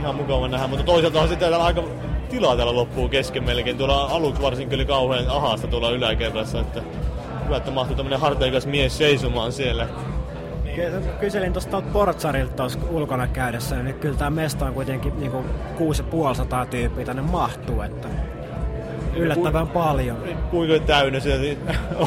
[0.00, 1.82] ihan mukava nähdä, mutta toisaalta on sitten täällä aika
[2.30, 3.76] tilaa täällä loppuu kesken melkein.
[3.76, 6.82] Tuolla aluksi varsinkin oli kauhean ahasta tuolla yläkerrassa, että
[7.44, 9.88] hyvä, että mahtui tämmönen harteikas mies seisomaan siellä.
[11.20, 15.44] Kyselin tuosta Portsarilta ulkona käydessä, niin kyllä tämä mesta on kuitenkin niinku
[15.78, 18.08] 6500 tyyppiä tänne mahtuu, että
[19.16, 20.16] yllättävän Ku, paljon.
[20.50, 21.56] Kuinka täynnä se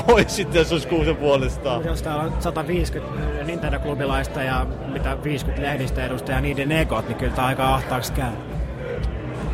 [0.08, 1.86] olisi sitten, jos olisi kuusen puolestaan?
[1.86, 7.48] Jos täällä on 150 Nintendo-klubilaista ja mitä 50 lehdistä edustajaa niiden egot, niin kyllä tämä
[7.48, 8.32] aika ahtaaksi käy.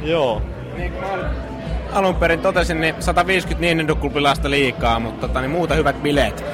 [0.03, 0.41] Joo.
[0.77, 0.93] Niin
[1.93, 6.45] alun perin totesin, niin 150 Nintendo-klubilaista liikaa, mutta tota, niin muuta hyvät bileet.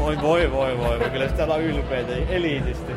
[0.00, 2.92] Voi voi voi voi, kyllä sitä ollaan ylpeitä, eliitisti.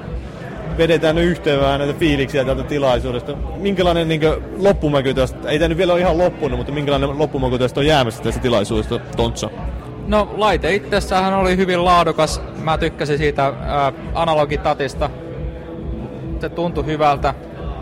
[0.78, 3.36] Vedetään nyt yhteen vähän näitä fiiliksiä tältä tilaisuudesta.
[3.58, 4.22] Minkälainen niin
[4.58, 8.24] loppumäky tästä, ei tämä nyt vielä ole ihan loppunut, mutta minkälainen loppumäky tästä on jäämässä
[8.24, 9.50] tästä tilaisuudesta, Tontsa?
[10.08, 12.42] No laite itsessään oli hyvin laadukas.
[12.64, 15.10] Mä tykkäsin siitä ää, analogitatista.
[16.40, 17.34] Se tuntui hyvältä,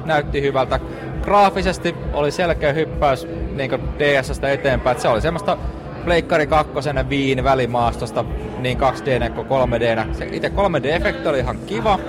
[0.06, 0.80] näytti hyvältä.
[1.22, 4.96] Graafisesti oli selkeä hyppäys niin DSstä eteenpäin.
[4.96, 5.58] Et se oli semmoista
[6.06, 6.74] Pleikkari 2
[7.10, 8.26] Viin välimaastosta
[8.60, 10.14] niin 2D kuin 3D.
[10.14, 12.00] Se itse 3D-efekti oli ihan kiva.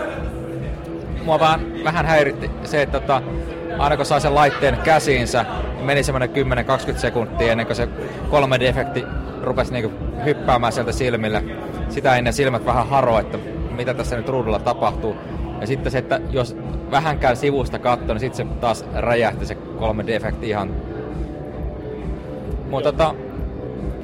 [1.24, 3.22] Mua vähän, vähän häiritti se, että tota,
[3.78, 5.44] aina kun sai sen laitteen käsiinsä,
[5.80, 6.30] meni semmoinen
[6.94, 7.88] 10-20 sekuntia ennen kuin se
[8.30, 9.06] 3D-efekti
[9.42, 9.92] rupesi niinku
[10.24, 11.44] hyppäämään sieltä silmille.
[11.88, 13.38] Sitä ennen silmät vähän haro, että
[13.70, 15.16] mitä tässä nyt ruudulla tapahtuu.
[15.60, 16.56] Ja sitten se, että jos
[16.90, 20.70] vähänkään sivusta katsoo, niin sitten se taas räjähti se 3D-efekti ihan.
[22.70, 23.14] Mutta tota,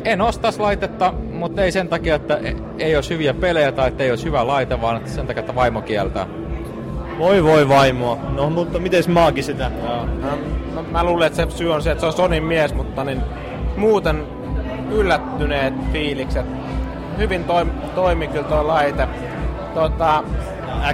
[0.04, 4.04] en ostas laitetta, mutta ei sen takia, että e- ei olisi hyviä pelejä tai että
[4.04, 6.26] ei olisi hyvä laite, vaan sen takia, että vaimo kieltää.
[7.18, 8.18] Voi voi vaimoa.
[8.34, 9.70] No mutta miten maagi sitä?
[9.84, 10.06] Joo.
[10.06, 10.28] No,
[10.74, 13.22] no, mä luulen, että se syy on se, että se on Sonin mies, mutta niin
[13.76, 14.26] muuten
[14.90, 16.46] yllättyneet fiilikset.
[17.18, 19.08] Hyvin toimi, toimi kyllä tuo laite.
[19.74, 20.24] Tota,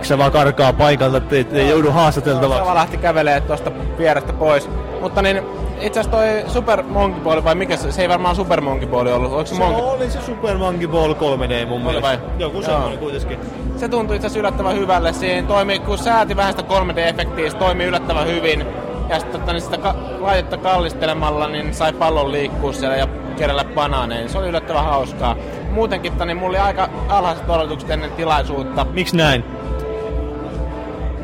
[0.01, 2.69] X vaan karkaa paikalta, ettei ei joudu haastateltavaksi.
[2.69, 4.71] Se lähti kävelee tuosta vierestä pois.
[5.01, 5.43] Mutta niin,
[5.87, 9.07] itse asiassa toi Super Monkey Ball, vai mikä se, se ei varmaan Super Monkey Ball
[9.07, 9.85] ollut, oliko se, se Monkey?
[9.85, 12.09] oli se Super Monkey Ball 3D mun mielestä.
[12.09, 12.19] Vai?
[12.39, 13.39] Joku semmoinen kuitenkin.
[13.77, 15.13] Se tuntui itse asiassa yllättävän hyvälle.
[15.13, 18.67] Siinä toimi, kun sääti vähän sitä 3D-efektiä, se toimi yllättävän hyvin.
[19.09, 23.07] Ja sitten tota, niin sitä ka- laitetta kallistelemalla niin sai pallon liikkua siellä ja
[23.37, 24.29] kerralla banaanein.
[24.29, 25.37] Se oli yllättävän hauskaa.
[25.71, 28.87] Muutenkin niin mulla oli aika alhaiset odotukset ennen tilaisuutta.
[28.93, 29.45] Miksi näin?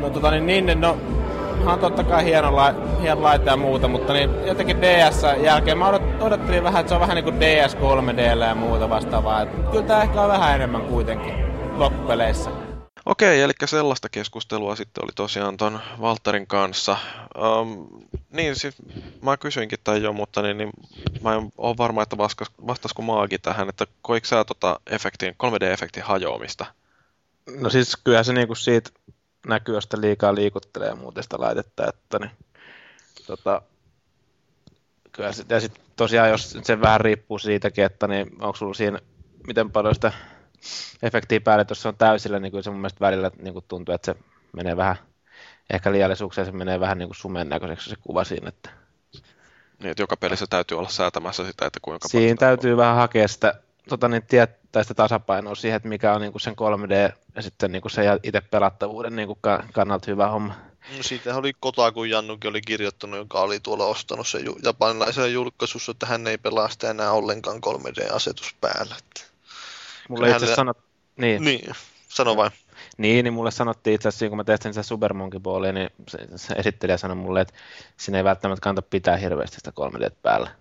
[0.01, 0.97] No tota niin, niin no,
[1.67, 5.87] on totta kai hieno, la, hieno laite ja muuta, mutta niin jotenkin DS jälkeen mä
[5.87, 9.41] odot, odottelin vähän, että se on vähän niin kuin DS 3D ja muuta vastaavaa.
[9.41, 11.33] Et kyllä tää ehkä on vähän enemmän kuitenkin
[11.77, 12.49] loppupeleissä.
[13.05, 16.97] Okei, eli sellaista keskustelua sitten oli tosiaan ton Valterin kanssa.
[17.37, 17.87] Um,
[18.29, 18.75] niin, siis
[19.21, 20.69] mä kysyinkin tämän jo, mutta niin, niin
[21.21, 26.03] mä en ole varma, että vastas, vastasko Maagi tähän, että koiko sä tota efektin, 3D-efektin
[26.03, 26.65] hajoamista?
[27.59, 28.89] No siis kyllä se niinku siitä
[29.47, 32.31] näkyy, jos liikaa liikuttelee ja muuten sitä laitetta, että niin,
[33.27, 33.61] tota,
[35.11, 38.99] kyllä sit, ja sitten tosiaan, jos se vähän riippuu siitäkin, että niin onko sulla siinä,
[39.47, 40.11] miten paljon sitä
[41.03, 43.95] efektiä päälle, jos se on täysillä, niin kyllä se mun mielestä välillä niin kuin tuntuu,
[43.95, 44.19] että se
[44.53, 44.95] menee vähän,
[45.69, 48.69] ehkä liiallisuuksia, se menee vähän niin kuin sumen näköiseksi se kuva siinä, että
[49.79, 52.77] niin, että joka pelissä täytyy olla säätämässä sitä, että kuinka Siinä täytyy on.
[52.77, 53.53] vähän hakea sitä,
[53.89, 57.09] tota, niin tietää sitä tasapainoa siihen, että mikä on niin kuin sen 3D ja
[57.39, 59.39] sitten niin kuin se itse pelattavuuden niin kuin
[59.73, 60.53] kannalta hyvä homma.
[60.97, 66.05] No siitä oli Kotaku Jannukin oli kirjoittanut, joka oli tuolla ostanut se japanilaisen julkaisussa, että
[66.05, 68.95] hän ei pelaa sitä enää ollenkaan 3D-asetus päällä.
[70.09, 70.55] Mulle itse hänellä...
[70.55, 70.77] sanot...
[71.17, 71.43] Niin.
[71.43, 71.75] niin.
[72.07, 72.51] Sano vain.
[72.97, 76.27] Niin, niin mulle sanottiin itse asiassa, kun mä testin sitä Super Monkey Ballia, niin se,
[76.35, 77.53] se esittelijä sanoi mulle, että
[77.97, 80.51] sinne ei välttämättä kannata pitää hirveästi sitä 3D päällä.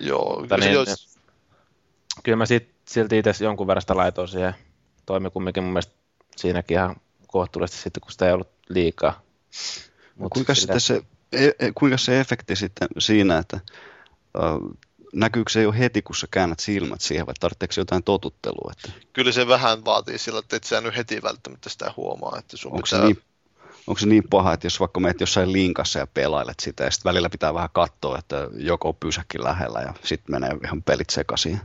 [0.00, 1.18] Joo, Mutta niin, jos...
[2.22, 4.54] Kyllä mä sit, silti itse jonkun verran sitä laitoin siihen.
[5.08, 5.92] Toimi kumminkin mun mielestä
[6.36, 9.22] siinäkin ihan kohtuullisesti sitten, kun sitä ei ollut liikaa.
[10.16, 10.78] Mut kuinka, sillä...
[10.78, 11.02] se,
[11.32, 13.60] e, e, kuinka se efekti sitten siinä, että
[14.38, 14.76] uh,
[15.12, 18.72] näkyykö se jo heti, kun sä käännät silmät siihen, vai tarvitseeko jotain totuttelua?
[18.72, 19.00] Että...
[19.12, 22.38] Kyllä se vähän vaatii sillä, että et sä nyt heti välttämättä sitä huomaa.
[22.38, 23.00] Että sun onko, pitää...
[23.00, 23.22] se niin,
[23.86, 27.10] onko se niin paha, että jos vaikka meet jossain linkassa ja pelailet sitä, ja sitten
[27.10, 31.60] välillä pitää vähän katsoa, että joko pysäkki lähellä, ja sitten menee ihan pelit sekaisin?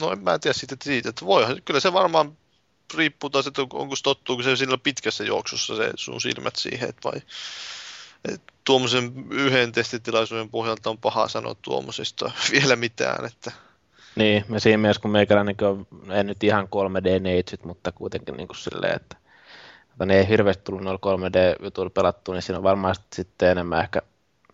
[0.00, 2.36] No en mä tiedä sitten siitä, että voi, kyllä se varmaan
[2.94, 7.20] riippuu taas, että onko tottuuko se sillä pitkässä juoksussa se sun silmät siihen, että vai
[8.64, 13.24] tuommoisen yhden testitilaisuuden pohjalta on paha sanoa tuommoisesta vielä mitään.
[13.24, 13.52] Että...
[14.16, 18.56] Niin, ja siinä mielessä kun meikäläinen on, en nyt ihan 3D-neitsyt, mutta kuitenkin niin kuin
[18.56, 19.16] silleen, että,
[19.90, 24.02] että ne ei hirveästi tullut noilla 3D-jutuilla pelattua, niin siinä on varmaan sitten enemmän ehkä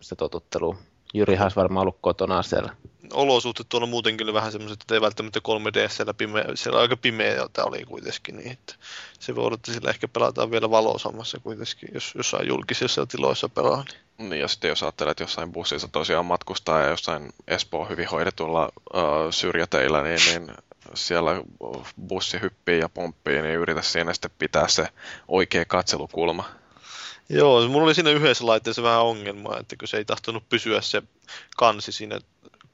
[0.01, 0.77] sitä totuttelua.
[1.13, 2.75] Jyri olisi varmaan ollut kotona siellä.
[3.13, 7.47] Olosuhteet tuolla muutenkin oli vähän semmoiset, että ei välttämättä 3D siellä, pimeä, siellä aika pimeä
[7.63, 8.75] oli kuitenkin, niin että
[9.19, 13.83] se voi olla, että sillä ehkä pelataan vielä valoisammassa kuitenkin, jos jossain julkisissa tiloissa pelaa.
[13.83, 14.05] Niin.
[14.17, 18.69] Niin, ja sitten jos ajattelet, että jossain bussissa tosiaan matkustaa ja jossain Espoo hyvin hoidetulla
[18.93, 20.51] uh, syrjäteillä, niin, niin
[20.93, 21.31] siellä
[22.07, 24.87] bussi hyppii ja pomppii, niin yritä siinä sitten pitää se
[25.27, 26.43] oikea katselukulma.
[27.29, 31.03] Joo, mulla oli siinä yhdessä laitteessa vähän ongelmaa, että kun se ei tahtonut pysyä se
[31.57, 32.19] kansi siinä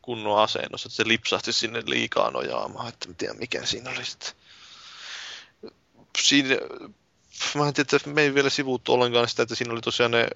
[0.01, 4.31] kunnon asennossa, että se lipsahti sinne liikaa nojaamaan, että en tiedä mikä siinä oli sitten.
[6.17, 6.55] Siinä,
[7.55, 10.27] mä en tiedä, että me ei vielä sivuuttu ollenkaan sitä, että siinä oli tosiaan ne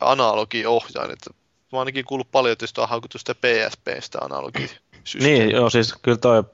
[0.00, 1.18] analogiohjaimet.
[1.28, 1.34] Mä
[1.72, 4.70] oon ainakin kuullut paljon, että sitä on haukuttu sitä PSPstä analogi
[5.14, 6.44] Niin, joo, siis kyllä toi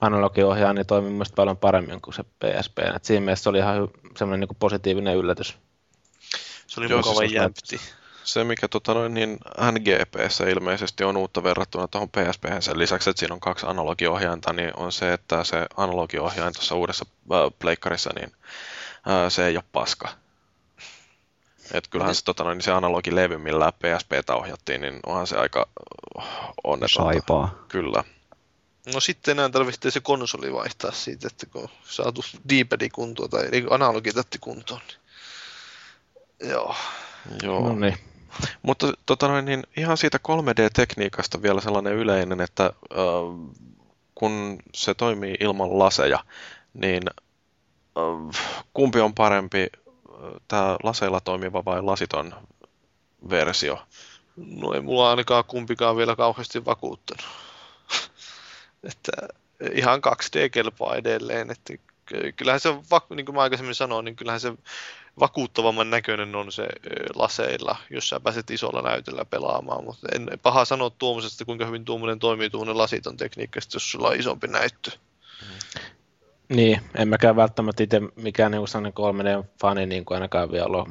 [0.00, 2.78] analogiohjaaja niin toimii mielestäni paljon paremmin kuin se PSP.
[2.96, 5.56] Et siinä mielessä se oli ihan semmoinen niin positiivinen yllätys.
[6.66, 7.80] Se oli Joo, mukava siis jämpti.
[8.24, 9.38] Se, mikä tota noin, niin
[9.72, 14.70] NGPssä ilmeisesti on uutta verrattuna tuohon PSP, sen lisäksi, että siinä on kaksi analogiohjainta, niin
[14.76, 18.32] on se, että se analogiohjain tuossa uudessa äh, pleikkarissa, niin
[19.08, 20.08] äh, se ei ole paska.
[21.72, 25.68] Et kyllähän se, tota noin, niin se analogilevy, millä PSPtä ohjattiin, niin onhan se aika
[26.64, 27.12] onnetonta.
[27.12, 27.64] Saipaa.
[27.68, 28.04] Kyllä.
[28.94, 34.38] No sitten enää tarvitsee se konsoli vaihtaa siitä, että kun saatu D-padi kuntoon tai analogitatti
[34.38, 34.80] kuntoon.
[36.40, 36.50] Niin...
[36.50, 36.76] Joo.
[37.42, 37.68] Joo.
[37.68, 37.98] No niin.
[38.62, 42.72] Mutta tota noin, niin ihan siitä 3D-tekniikasta vielä sellainen yleinen, että
[44.14, 46.24] kun se toimii ilman laseja,
[46.74, 47.02] niin
[48.74, 49.66] kumpi on parempi,
[50.48, 52.34] tämä laseilla toimiva vai lasiton
[53.30, 53.82] versio?
[54.36, 57.24] No ei mulla ainakaan kumpikaan vielä kauheasti vakuuttanut.
[58.90, 59.12] että
[59.72, 61.50] ihan 2D kelpaa edelleen.
[61.50, 61.72] Että
[62.36, 62.74] kyllähän se,
[63.14, 64.52] niin kuin mä aikaisemmin sanoin, niin kyllähän se
[65.20, 66.68] vakuuttavamman näköinen on se
[67.14, 72.18] laseilla, jos sä pääset isolla näytöllä pelaamaan, mutta en paha sanoa tuommoisesta, kuinka hyvin tuommoinen
[72.18, 74.90] toimii tuommoinen lasiton tekniikka, jos sulla on isompi näyttö.
[76.48, 80.86] Niin, en mäkään välttämättä itse mikään niin sellainen 3D-fani niin kuin ainakaan vielä ole.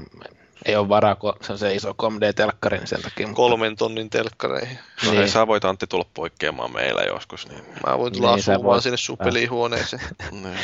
[0.65, 3.27] Ei ole varaa, kun se on se iso 3D-telkkari, niin sen takia.
[3.34, 4.80] Kolmen tonnin telkkareihin.
[5.06, 5.30] No niin.
[5.30, 7.48] sä voit Antti tulla poikkeamaan meillä joskus.
[7.48, 7.64] Niin...
[7.88, 8.84] Mä voin tulla niin, asumaan voit...
[8.84, 10.02] sinne sun pelihuoneeseen.
[10.31, 10.57] niin.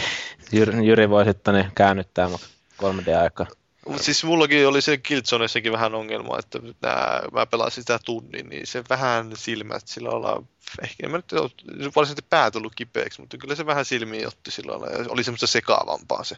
[0.52, 2.48] Jyri, Jyri voi sitten niin käännyttää, mutta
[2.82, 3.46] 3D-aika.
[3.88, 8.68] Mutta siis mullakin oli se Killzoneissakin vähän ongelma, että nää, mä pelasin sitä tunnin, niin
[8.68, 10.44] se vähän silmät sillä lailla,
[10.84, 11.32] ehkä en mä nyt
[11.96, 15.48] varsinaisesti pää tullut kipeäksi, mutta kyllä se vähän silmiin otti sillä lailla, ja oli semmoista
[15.48, 16.38] sekaavampaa se.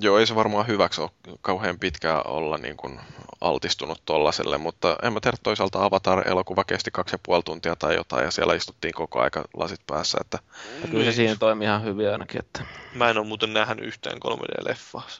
[0.00, 1.10] Joo, ei se varmaan hyväksi ole
[1.40, 3.00] kauhean pitkään olla niin kuin
[3.40, 8.24] altistunut tollaselle, mutta en mä tiedä toisaalta Avatar-elokuva kesti kaksi ja puoli tuntia tai jotain,
[8.24, 10.18] ja siellä istuttiin koko aika lasit päässä.
[10.20, 10.38] Että...
[10.82, 12.38] Ja kyllä se siinä toimii ihan hyvin ainakin.
[12.38, 12.64] Että...
[12.94, 15.10] Mä en ole muuten nähnyt yhtään 3D-leffaa.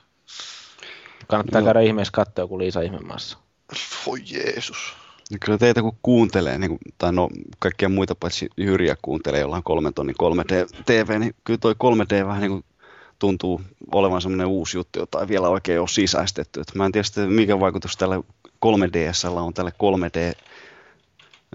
[1.27, 1.65] Kannattaa no.
[1.65, 3.39] käydä ihmeessä katsoa, kun Liisa ihmemaassa.
[4.07, 4.95] Voi Jeesus.
[5.31, 7.29] Ja kyllä teitä kun kuuntelee, niin kuin, tai no
[7.59, 12.41] kaikkia muita paitsi Jyriä kuuntelee, jolla on kolmen tonnin 3D-TV, niin kyllä toi 3D vähän
[12.41, 12.65] niin kuin
[13.23, 13.61] tuntuu
[13.93, 16.61] olevan semmoinen uusi juttu, jota ei vielä oikein ole sisäistetty.
[16.61, 18.17] Et mä en tiedä sitten, mikä vaikutus tälle
[18.67, 20.39] 3DSllä on tälle 3D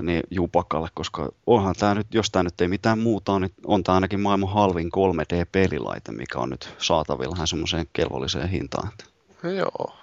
[0.01, 3.83] niin jupakalle, koska onhan tämä nyt, jos tämä nyt ei mitään muuta on, niin on
[3.83, 8.89] tämä ainakin maailman halvin 3D-pelilaite, mikä on nyt saatavilla semmoiseen kelvolliseen hintaan.
[9.43, 9.95] Joo.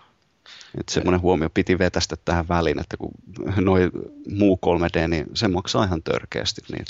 [0.78, 3.12] Että semmoinen huomio piti vetästä tähän väliin, että kun
[3.56, 3.90] noin
[4.30, 6.62] muu 3D, niin se maksaa ihan törkeästi.
[6.72, 6.84] Niin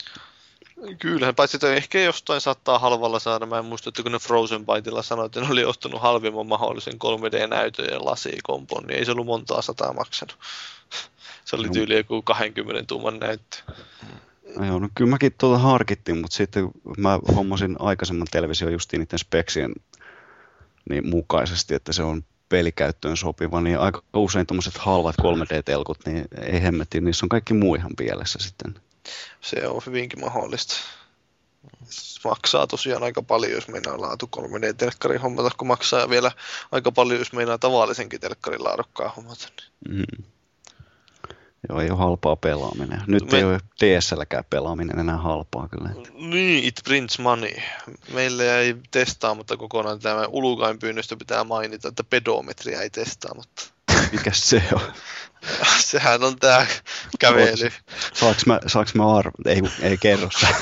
[0.99, 3.47] Kyllähän, paitsi että ehkä jostain saattaa halvalla saada.
[3.47, 6.95] Mä en muista, että kun ne Frozen Byteilla sanoi, että ne oli ostanut halvimman mahdollisen
[6.95, 10.39] 3D-näytön ja lasikompon, niin ei se ollut montaa sataa maksanut.
[11.45, 13.57] Se oli tyyli joku 20 tuuman näyttö.
[14.57, 19.19] No joo, no kyllä mäkin tuota harkittiin, mutta sitten mä hommasin aikaisemman television justiin niiden
[19.19, 19.73] speksien
[20.91, 26.63] niin mukaisesti, että se on pelikäyttöön sopiva, niin aika usein tuommoiset halvat 3D-telkut, niin ei
[26.63, 28.75] hemmetti, niissä on kaikki muu ihan pielessä sitten.
[29.41, 30.75] Se on hyvinkin mahdollista.
[32.25, 36.33] Maksaa tosiaan aika paljon, jos meinaa laatu 3D-telkkarin hommata, kun maksaa vielä
[36.73, 39.49] aika paljon, jos meinaa tavallisenkin telkkarin laadukkaan hommata.
[39.89, 40.25] Mm.
[41.69, 43.03] Joo, ei ole halpaa pelaaminen.
[43.07, 43.39] Nyt Me...
[43.39, 45.91] ei ole DSLkään pelaaminen enää halpaa kyllä.
[46.15, 47.55] Niin, it prints money.
[48.13, 53.74] Meille ei testaamatta kokonaan tämä ulukain pyynnöstä pitää mainita, että pedometria ei testaamatta.
[54.15, 54.93] Mikä se on?
[55.81, 56.67] Sehän on tää
[57.19, 57.71] kävely.
[58.15, 59.33] Saaks mä, saaks mä arvo?
[59.47, 60.47] Ei, ei kerro se.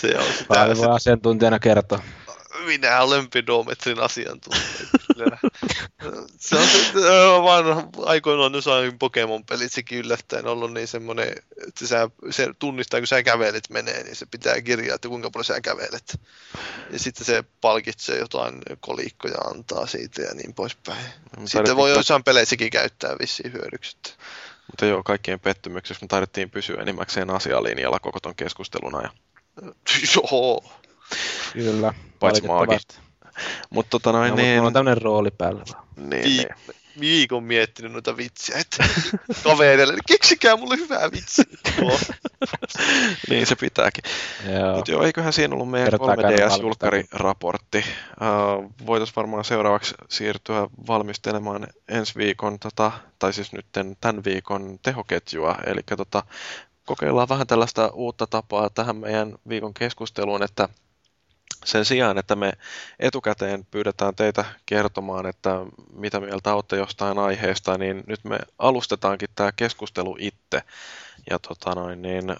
[0.00, 0.76] se on sitä.
[0.76, 2.02] voi asiantuntijana kertoa
[2.62, 4.62] minä olen pedometrin asiantuntija.
[6.38, 6.56] se
[7.10, 7.64] on vaan
[8.06, 11.28] aikoinaan jossain Pokemon-pelit sekin yllättäen ollut niin semmoinen,
[11.68, 15.44] että sä, se tunnistaa, kun sä kävelet menee, niin se pitää kirjaa, että kuinka paljon
[15.44, 16.20] sä kävelet.
[16.90, 21.04] Ja sitten se palkitsee jotain kolikkoja antaa siitä ja niin poispäin.
[21.44, 23.96] Sitten voi jossain peleissäkin käyttää vissiin hyödyksi.
[24.66, 29.12] Mutta joo, kaikkien pettymyksessä me taidettiin pysyä enimmäkseen asialinjalla koko ton keskustelun ajan.
[30.14, 30.81] Joo.
[31.52, 31.94] Kyllä.
[32.20, 32.76] Paitsi maagi.
[33.70, 34.56] Mutta tota noin, no, niin...
[34.56, 35.84] Mulla on tämmönen rooli päällä vaan.
[35.96, 36.48] Niin, Vi- niin.
[37.00, 38.84] viikon miettinyt noita vitsiä, että
[39.44, 41.44] kavereille, keksikää mulle hyvää vitsiä.
[43.30, 44.04] Niin se pitääkin.
[44.76, 47.78] Mutta joo, eiköhän siinä ollut meidän Kertaa käydä 3DS-julkkariraportti.
[47.78, 55.56] Uh, Voitaisiin varmaan seuraavaksi siirtyä valmistelemaan ensi viikon, tota, tai siis nyt tämän viikon tehoketjua.
[55.66, 56.22] Eli tota,
[56.84, 60.68] kokeillaan vähän tällaista uutta tapaa tähän meidän viikon keskusteluun, että
[61.64, 62.52] sen sijaan, että me
[62.98, 65.50] etukäteen pyydetään teitä kertomaan, että
[65.92, 70.62] mitä mieltä olette jostain aiheesta, niin nyt me alustetaankin tämä keskustelu itse.
[71.30, 72.36] Ja tota noin, niin, äh,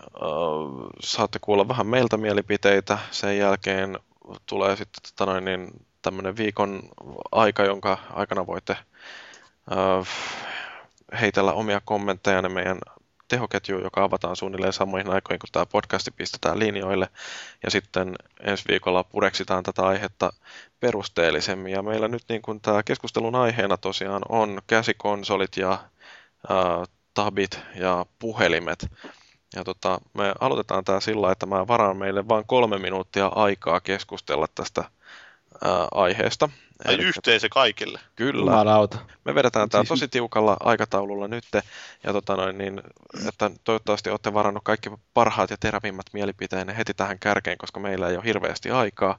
[1.01, 2.99] saatte kuulla vähän meiltä mielipiteitä.
[3.11, 3.99] Sen jälkeen
[4.47, 5.71] tulee sitten tota noin, niin,
[6.03, 6.83] tämmöinen viikon
[7.33, 10.09] aika, jonka aikana voitte äh,
[11.21, 12.79] heitellä omia kommentteja meidän
[13.33, 17.09] tehoketju, joka avataan suunnilleen samoihin aikoihin, kun tämä podcasti pistetään linjoille.
[17.65, 20.33] Ja sitten ensi viikolla pureksitaan tätä aihetta
[20.81, 21.73] perusteellisemmin.
[21.73, 25.71] Ja meillä nyt niin kuin tämä keskustelun aiheena tosiaan on käsikonsolit ja
[26.49, 26.85] ää,
[27.15, 28.87] tabit ja puhelimet.
[29.57, 34.47] Ja tota, me aloitetaan tämä sillä, että mä varaan meille vain kolme minuuttia aikaa keskustella
[34.55, 34.85] tästä
[35.65, 36.49] ää, aiheesta.
[36.85, 38.01] Tai yhteensä kaikille.
[38.17, 38.51] Kyllä.
[38.51, 38.99] Jumalauta.
[39.25, 41.45] Me vedetään tämä tosi tiukalla aikataululla nyt,
[42.05, 42.83] ja tota noin, niin,
[43.29, 48.17] että toivottavasti olette varannut kaikki parhaat ja terävimmät mielipiteenne heti tähän kärkeen, koska meillä ei
[48.17, 49.19] ole hirveästi aikaa.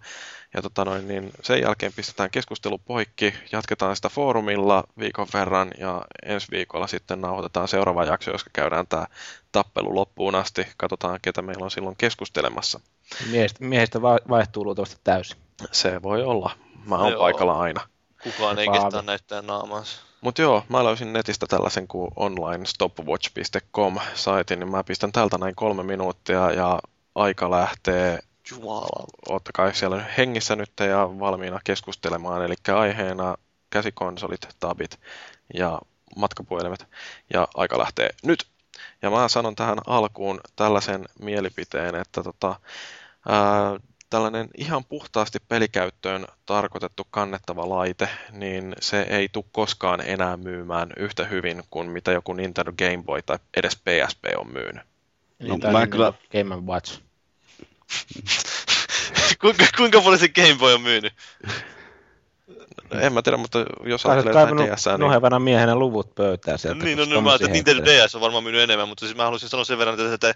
[0.54, 6.02] Ja tota noin, niin sen jälkeen pistetään keskustelu poikki, jatketaan sitä foorumilla viikon verran, ja
[6.26, 9.06] ensi viikolla sitten nauhoitetaan seuraava jakso, jossa käydään tämä
[9.52, 10.68] tappelu loppuun asti.
[10.78, 12.80] Katsotaan, ketä meillä on silloin keskustelemassa.
[13.32, 15.43] Miehistä, miehistä vaihtuu luultavasti täysin.
[15.72, 16.52] Se voi olla.
[16.86, 17.20] Mä oon Joo.
[17.20, 17.82] paikalla aina.
[18.24, 18.84] Kukaan ei Paavi.
[18.84, 20.02] kestä näyttää naamaansa.
[20.22, 26.52] Mutta joo, mä löysin netistä tällaisen kuin onlinestopwatch.com-saitin, niin mä pistän tältä näin kolme minuuttia
[26.52, 26.80] ja
[27.16, 28.20] aika lähtee.
[28.52, 29.06] Jumala.
[29.30, 33.36] Ottakaa siellä hengissä nyt ja valmiina keskustelemaan, eli aiheena
[33.70, 35.00] käsikonsolit, tabit
[35.54, 35.80] ja
[36.16, 36.88] matkapuhelimet
[37.34, 38.46] ja aika lähtee nyt.
[39.02, 42.56] Ja mä sanon tähän alkuun tällaisen mielipiteen, että tota,
[43.30, 43.78] ää,
[44.14, 51.26] tällainen ihan puhtaasti pelikäyttöön tarkoitettu kannettava laite, niin se ei tule koskaan enää myymään yhtä
[51.26, 54.84] hyvin kuin mitä joku Nintendo Game Boy tai edes PSP on myynyt.
[55.40, 57.00] No, mä mä kyllä- Game Watch.
[59.42, 61.14] kuinka, kuinka paljon se Game Boy on myynyt?
[62.92, 66.84] En mä tiedä, mutta jos ajattelee jotain kaivannut DS, niin nohevana miehenä luvut pöytään sieltä.
[66.84, 68.06] Niin, no, no mä ajattelin, että Nintendo.
[68.06, 70.36] DS on varmaan myynyt enemmän, mutta siis mä haluaisin sanoa sen verran, että, että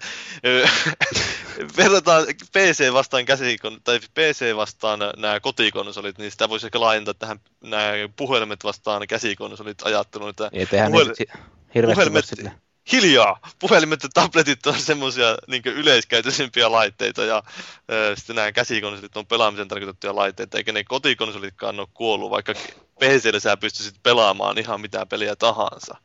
[1.78, 7.40] verrataan PC vastaan käsikon, tai PC vastaan nämä kotikonsolit, niin sitä voisi ehkä laajentaa tähän
[7.64, 11.28] nämä puhelimet vastaan käsikonsolit ajattelun, että Ei tehdä puhel- si-
[11.76, 12.52] hirveästi puhelimet, sille.
[12.92, 13.40] Hiljaa!
[13.60, 17.44] Puhelimet ja tabletit on semmoisia niin yleiskäytöisempiä laitteita ja
[17.92, 22.54] ö, sitten nämä käsikonsolit on pelaamisen tarkoitettuja laitteita, eikä ne kotikonsolitkaan ole kuollut, vaikka
[23.00, 25.98] PCllä sä pystyisit pelaamaan ihan mitä peliä tahansa.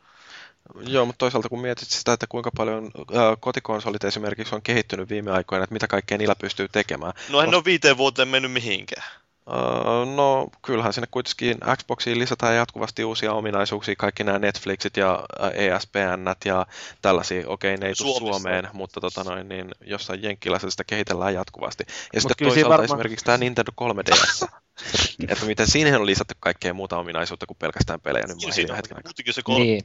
[0.86, 5.30] Joo, mutta toisaalta kun mietit sitä, että kuinka paljon ää, kotikonsolit esimerkiksi on kehittynyt viime
[5.30, 7.12] aikoina, että mitä kaikkea niillä pystyy tekemään.
[7.28, 9.04] No en ole viiteen vuoteen mennyt mihinkään.
[9.50, 15.50] Öö, no kyllähän sinne kuitenkin Xboxiin lisätään jatkuvasti uusia ominaisuuksia, kaikki nämä Netflixit ja ää,
[15.50, 16.66] ESPN ja
[17.02, 18.18] tällaisia, okei ne ei tule.
[18.18, 21.84] Suomeen, mutta tota noin, niin jossain Jenkkilässä sitä kehitellään jatkuvasti.
[22.14, 24.48] Ja sitten kyllä siinä toisaalta varmaan- esimerkiksi tämä Nintendo 3DS,
[25.28, 29.00] että miten siihen on lisätty kaikkea muuta ominaisuutta kuin pelkästään pelejä nyt Siinä siinä on
[29.04, 29.64] muutenkin se kolme.
[29.64, 29.82] Niin.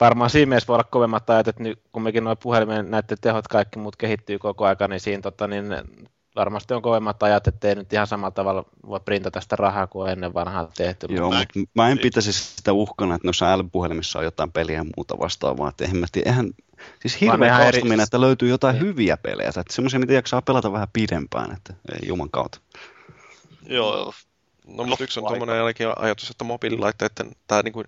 [0.00, 3.78] Varmaan siinä mielessä voi olla kovemmat ajat, että nyt kumminkin nuo puhelimen näiden tehot kaikki
[3.78, 5.64] muut kehittyy koko aika, niin siinä tota, niin
[6.36, 10.34] varmasti on kovemmat ajat, ettei nyt ihan samalla tavalla voi printata sitä rahaa kuin ennen
[10.34, 11.06] vanhaa tehty.
[11.10, 14.84] Joo, Mä- mutta mä en pitäisi sitä uhkana, että noissa älypuhelimissa on jotain peliä ja
[14.96, 15.68] muuta vastaavaa.
[15.68, 16.50] Että eihän mä tiedä, eihän,
[17.00, 19.48] siis hirveä ihan eri- että löytyy jotain hyviä pelejä.
[19.48, 22.60] Että semmoisia, mitä jaksaa pelata vähän pidempään, että ei juman kautta.
[23.66, 24.12] Joo,
[24.66, 27.84] No, mutta yksi on tuommoinen jälkeen ajatus, että mobiililaitteiden tämä niinku,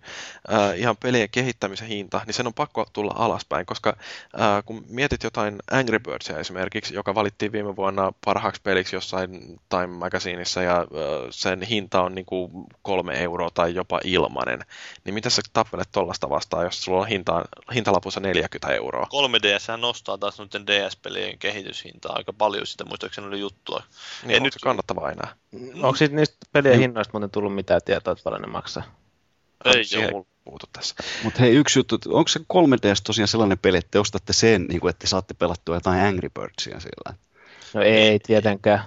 [0.52, 3.96] äh, ihan pelien kehittämisen hinta, niin sen on pakko tulla alaspäin, koska
[4.40, 9.86] äh, kun mietit jotain Angry Birdsia esimerkiksi, joka valittiin viime vuonna parhaaksi peliksi jossain Time
[9.86, 10.86] Magazineissa ja äh,
[11.30, 14.60] sen hinta on niinku kolme euroa tai jopa ilmanen,
[15.04, 17.44] niin miten sä tappelet tollasta vastaan, jos sulla on hinta,
[17.74, 19.06] hintalapussa 40 euroa?
[19.06, 23.82] 3DS nostaa taas noiden DS-pelien kehityshintaa aika paljon, sitä muistaakseni oli juttua.
[24.22, 25.34] Niin En onko nyt- se kannattavaa enää?
[25.74, 28.96] Onko siitä niistä pelien hinnoista muuten tullut mitään tietoa, että paljon ne maksaa?
[29.64, 30.26] Ei Siihen mulla.
[30.44, 30.94] puutu tässä.
[31.22, 34.80] Mutta hei, yksi juttu, onko se 3DS tosiaan sellainen peli, että te ostatte sen, niin
[34.80, 37.18] kuin, että te saatte pelattua jotain Angry Birdsia sillä?
[37.74, 38.84] No ei tietenkään.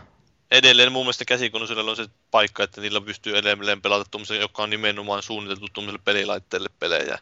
[0.52, 4.70] Edelleen mun mielestä käsikonsolilla on se paikka, että niillä pystyy edelleen pelata tuommoisia, joka on
[4.70, 7.20] nimenomaan suunniteltu tuommoiselle pelilaitteelle pelejä.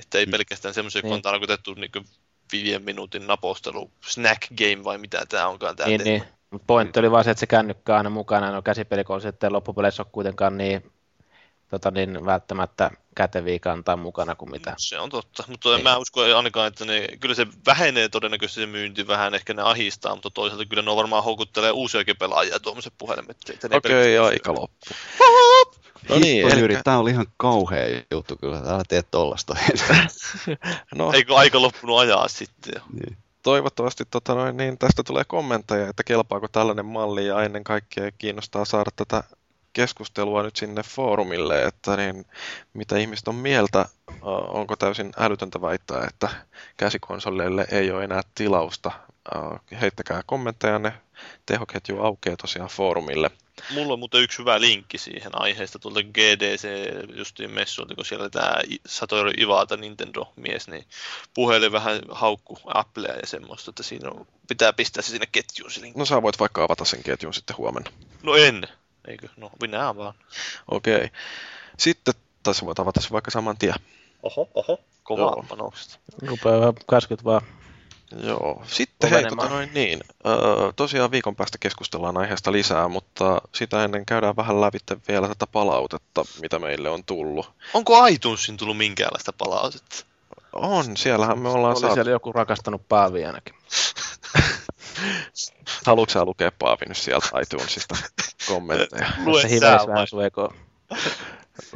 [0.00, 1.22] Että ei pelkästään semmoisia, jotka on Niin.
[1.22, 1.90] tarkoitettu niin
[2.52, 5.76] viiden minuutin napostelu, snack game vai mitä tämä onkaan.
[5.76, 6.22] Tää Niin, niin.
[6.50, 10.02] Mutta pointti oli vaan se, että se kännykkä on aina mukana, no käsipelikonsi, että loppupeleissä
[10.02, 10.92] ole kuitenkaan niin,
[11.70, 14.74] tota niin välttämättä käteviä kantaa mukana kuin mitä.
[14.78, 18.66] Se on totta, mutta en mä usko ainakaan, että ne, kyllä se vähenee todennäköisesti se
[18.66, 22.92] myynti vähän, ehkä ne ahistaa, mutta toisaalta kyllä ne on varmaan houkuttelee uusiakin pelaajia tuommoiset
[22.98, 23.36] puhelimet.
[23.48, 24.86] Okei, pelkästään- aika loppu.
[26.08, 28.56] No niin, niin, elikkä- Jyri, tää oli ihan kauhea juttu kyllä.
[28.56, 29.56] Älä tee tollasta.
[30.94, 32.82] No, Eikö aika loppunut ajaa sitten jo?
[32.92, 33.16] Niin.
[33.42, 38.64] Toivottavasti tota noin, niin tästä tulee kommentteja, että kelpaako tällainen malli ja ennen kaikkea kiinnostaa
[38.64, 39.22] saada tätä
[39.72, 42.26] keskustelua nyt sinne foorumille, että niin,
[42.74, 43.86] mitä ihmiset on mieltä,
[44.48, 46.28] onko täysin älytöntä väittää, että
[46.76, 48.90] käsikonsoleille ei ole enää tilausta.
[49.80, 50.92] Heittäkää kommentteja, ne
[51.46, 53.30] tehoketju aukeaa tosiaan foorumille.
[53.70, 56.68] Mulla on muuten yksi hyvä linkki siihen aiheesta tuolta GDC
[57.16, 58.54] justiin messuilta, kun siellä tämä
[58.86, 60.84] Satoru Iwata Nintendo-mies, niin
[61.34, 65.80] puheli vähän haukku Applea ja semmoista, että siinä on, pitää pistää se sinne ketjuun se
[65.80, 65.98] linkki.
[65.98, 67.90] No sä voit vaikka avata sen ketjun sitten huomenna.
[68.22, 68.68] No en,
[69.08, 69.28] eikö?
[69.36, 70.14] No minä vaan.
[70.70, 71.08] Okei.
[71.78, 73.74] Sitten, tai sä voit avata sen vaikka saman tien.
[74.22, 75.44] Oho, oho, kovaa Joo.
[75.48, 76.00] panokset.
[76.22, 77.42] Rupeaa vähän käskyt vaan.
[78.22, 80.00] Joo, sitten hei, tota noin niin.
[80.26, 85.46] Öö, tosiaan viikon päästä keskustellaan aiheesta lisää, mutta sitä ennen käydään vähän lävitte vielä tätä
[85.46, 87.50] palautetta, mitä meille on tullut.
[87.74, 90.04] Onko iTunesin tullut minkäänlaista palautetta?
[90.52, 91.94] On, siellähän me ollaan Oli saatu.
[91.94, 93.54] siellä joku rakastanut Paavi ainakin.
[95.86, 97.96] Haluatko sä lukea Paavi nyt sieltä iTunesista
[98.48, 99.06] kommentteja?
[99.88, 100.54] Vähän sun ekoa.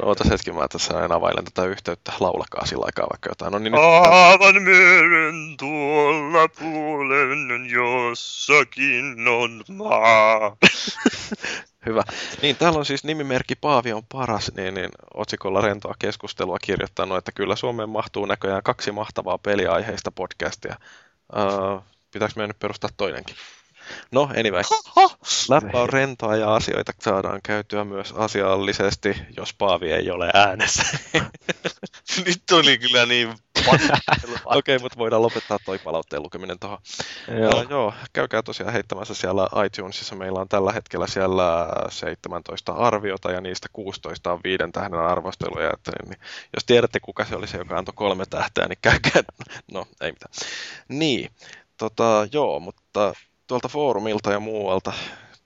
[0.01, 2.13] No, otas hetki, mä tässä aina availen tätä yhteyttä.
[2.19, 3.51] Laulakaa sillä aikaa vaikka jotain.
[3.51, 4.63] No niin, nyt...
[4.63, 10.57] Meren tuolla puolen jossakin on maa.
[11.85, 12.03] Hyvä.
[12.41, 17.31] Niin, täällä on siis nimimerkki Paavi on paras, niin, niin otsikolla rentoa keskustelua kirjoittanut, että
[17.31, 20.75] kyllä Suomeen mahtuu näköjään kaksi mahtavaa peliaiheista podcastia.
[21.35, 23.35] Uh, pitääkö meidän nyt perustaa toinenkin?
[24.11, 24.63] No, anyway.
[25.49, 30.83] Läppä on rentoa ja asioita saadaan käytyä myös asiallisesti, jos Paavi ei ole äänessä.
[32.25, 33.33] Nyt oli kyllä niin
[34.45, 36.77] Okei, okay, mutta voidaan lopettaa toi palautteen lukeminen tuohon.
[37.39, 37.61] Joo.
[37.61, 40.15] Uh, joo, käykää tosiaan heittämässä siellä iTunesissa.
[40.15, 45.71] Meillä on tällä hetkellä siellä 17 arviota ja niistä 16 on viiden tähden arvosteluja.
[45.73, 46.19] Että, niin,
[46.53, 49.21] jos tiedätte, kuka se oli se, joka antoi kolme tähteä, niin käykää.
[49.71, 50.33] No, ei mitään.
[50.87, 51.31] Niin,
[51.77, 53.13] tota, joo, mutta
[53.47, 54.93] tuolta foorumilta ja muualta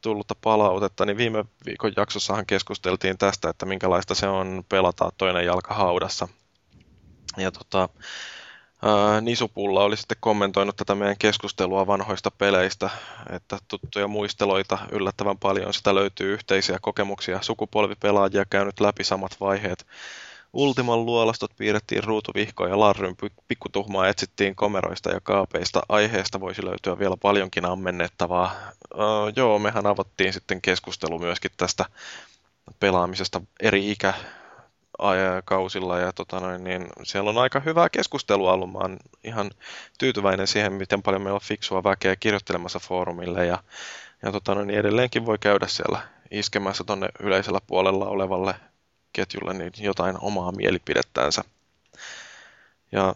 [0.02, 5.74] tullutta palautetta, niin viime viikon jaksossahan keskusteltiin tästä, että minkälaista se on pelata toinen jalka
[5.74, 6.28] haudassa.
[7.38, 7.90] Ja tota,
[9.22, 12.90] Nisupulla oli sitten kommentoinut tätä meidän keskustelua vanhoista peleistä,
[13.30, 15.74] että tuttuja muisteloita yllättävän paljon.
[15.74, 19.86] Sitä löytyy yhteisiä kokemuksia, sukupolvipelaajia käynyt läpi samat vaiheet.
[20.54, 25.82] Ultiman luolastot piirrettiin ruutuvihkoon ja Larryn pi- pikkutuhmaa etsittiin komeroista ja kaapeista.
[25.90, 28.52] Aiheesta voisi löytyä vielä paljonkin ammennettavaa.
[28.94, 29.02] Öö,
[29.36, 31.86] joo, mehän avattiin sitten keskustelu myöskin tästä
[32.80, 34.14] pelaamisesta eri ikä
[35.46, 38.72] kausilla ja tota noin, niin siellä on aika hyvää keskustelua ollut.
[38.72, 39.52] Mä oon ihan
[40.00, 43.64] tyytyväinen siihen, miten paljon meillä on fiksua väkeä kirjoittelemassa foorumille ja,
[44.24, 46.02] ja tota noin, niin edelleenkin voi käydä siellä
[46.32, 48.56] iskemässä tonne yleisellä puolella olevalle
[49.14, 51.44] ketjulle niin jotain omaa mielipidettänsä.
[52.92, 53.16] Ja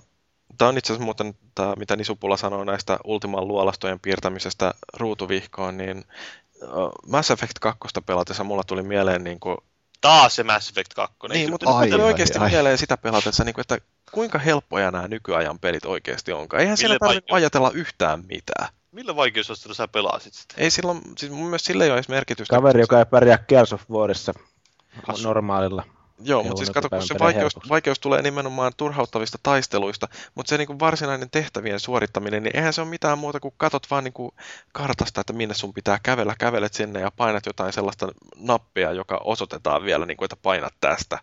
[0.58, 6.06] tämä on itse asiassa muuten, tämä, mitä Nisupula sanoi näistä Ultiman luolastojen piirtämisestä ruutuvihkoon, niin
[7.08, 9.58] Mass Effect 2 pelatessa mulla tuli mieleen niin kuin,
[10.02, 11.16] Taas se Mass Effect 2.
[11.30, 12.50] niin, mutta ai, tuli oikeasti ai.
[12.50, 13.78] mieleen sitä pelatessa, niin kuin, että
[14.12, 16.62] kuinka helppoja nämä nykyajan pelit oikeasti onkaan.
[16.62, 18.68] Eihän siellä tarvitse ajatella yhtään mitään.
[18.92, 20.56] Millä vaikeusasteella sä pelasit sitä?
[20.58, 22.56] Ei silloin, siis mun mielestä sillä ei ole edes merkitystä.
[22.56, 24.34] Kaveri, joka ei pärjää Gears of Warissa
[25.24, 25.84] normaalilla.
[26.20, 30.80] Joo, mutta siis kato, kun se vaikeus, vaikeus tulee nimenomaan turhauttavista taisteluista, mutta se niin
[30.80, 34.32] varsinainen tehtävien suorittaminen, niin eihän se ole mitään muuta kuin katot vaan niin kuin
[34.74, 38.08] kartasta, että minne sun pitää kävellä, kävelet sinne ja painat jotain sellaista
[38.38, 41.20] nappia, joka osoitetaan vielä, niin kuin, että painat tästä.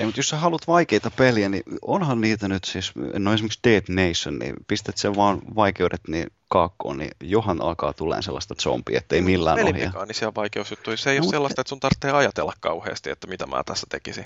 [0.00, 3.82] Ei, mutta jos sä haluat vaikeita peliä, niin onhan niitä nyt siis, no esimerkiksi Dead
[3.88, 9.20] Nation, niin pistät sen vaan vaikeudet niin kaakkoon, niin johan alkaa tulee sellaista zombia, ettei
[9.20, 9.72] millään ohi.
[9.72, 10.96] Pelimekaanisia vaikeusjuttuja.
[10.96, 14.24] Se ei no, ole sellaista, että sun tarvitsee ajatella kauheasti, että mitä mä tässä tekisin.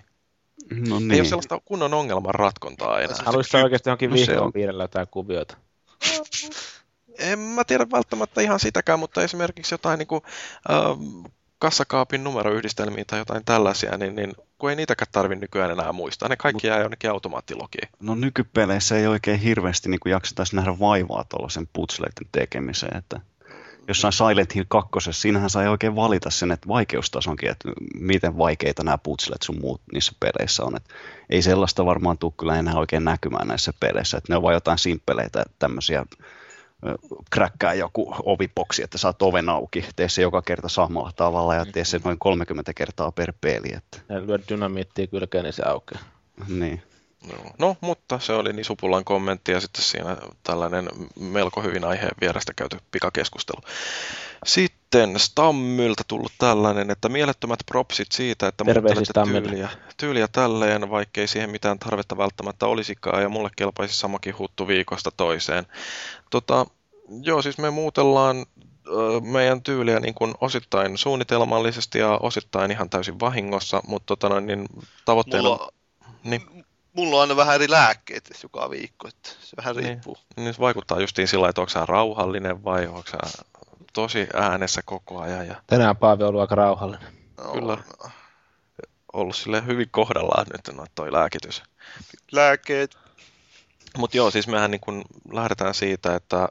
[0.89, 1.11] No niin.
[1.11, 3.17] Ei ole sellaista kunnon ongelman ratkontaa enää.
[3.25, 5.57] Haluaisitko oikeasti johonkin vihkoon no piirrellä jotain kuvioita?
[7.19, 10.23] En mä tiedä välttämättä ihan sitäkään, mutta esimerkiksi jotain niin kuin,
[10.71, 11.31] äh,
[11.61, 16.37] kassakaapin numeroyhdistelmiä tai jotain tällaisia, niin, niin kun ei niitäkään tarvitse nykyään enää muistaa, ne
[16.37, 17.89] kaikki jää jonnekin automaattilogiin.
[18.01, 23.21] No nykypeleissä ei oikein hirveästi niin kuin jaksetaisi nähdä vaivaa tuollaisen putsleiden tekemiseen, että
[23.89, 28.99] jossain Silent Hill 2, siinähän sai oikein valita sen, että vaikeustasonkin, että miten vaikeita nämä
[28.99, 30.77] putslet sun muut niissä peleissä on.
[30.77, 30.95] Että
[31.31, 34.79] ei sellaista varmaan tule kyllä enää oikein näkymään näissä peleissä, että ne on vain jotain
[34.79, 36.07] simppeleitä tämmöisiä
[37.31, 39.85] kräkkää joku ovipoksi, että saat oven auki.
[39.97, 43.73] Tee se joka kerta samalla tavalla ja tee se noin 30 kertaa per peli.
[43.77, 43.99] Että.
[44.09, 46.03] Ja lyö dynamiittia kylkeen, niin se aukeaa.
[46.49, 46.83] Niin.
[47.33, 50.89] No, no, mutta se oli niin Supulan kommentti ja sitten siinä tällainen
[51.21, 53.61] melko hyvin aiheen vierestä käyty pikakeskustelu.
[54.47, 54.80] Sitten
[55.17, 61.79] Stammyltä tullut tällainen, että mielettömät propsit siitä, että muuttelette tyyliä, tyyliä tälleen, vaikkei siihen mitään
[61.79, 65.67] tarvetta välttämättä olisikaan, ja mulle kelpaisi samakin huttu viikosta toiseen.
[66.31, 66.67] Tota,
[67.23, 68.47] joo, siis me muutellaan
[68.87, 74.47] ö, meidän tyyliä niin kuin osittain suunnitelmallisesti ja osittain ihan täysin vahingossa, mutta tota, noin,
[74.47, 74.67] niin
[75.05, 75.49] tavoitteena...
[75.49, 75.69] Mulla,
[76.25, 76.65] Niin.
[76.93, 79.87] mulla on aina vähän eri lääkkeet joka viikko, että se vähän Niin.
[79.89, 80.17] riippuu.
[80.37, 83.19] Niin se vaikuttaa justiin sillä että onko sä rauhallinen vai onko sä
[83.93, 85.47] tosi äänessä koko ajan.
[85.47, 87.13] Ja Tänään Paavi on ollut aika rauhallinen.
[87.53, 87.79] kyllä
[89.13, 91.63] ollut sille hyvin kohdallaan nyt no, toi lääkitys.
[92.33, 92.99] Lääkkeet.
[93.99, 96.49] Mutta joo, siis mehän niin kun lähdetään siitä, että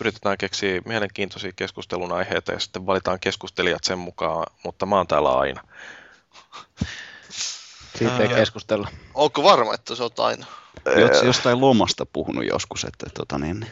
[0.00, 5.38] yritetään keksiä mielenkiintoisia keskustelun aiheita ja sitten valitaan keskustelijat sen mukaan, mutta mä oon täällä
[5.38, 5.62] aina.
[7.98, 8.88] Siitä ei keskustella.
[9.14, 10.46] Onko varma, että se on aina?
[10.86, 13.66] Oletko jostain lomasta puhunut joskus, että tota niin,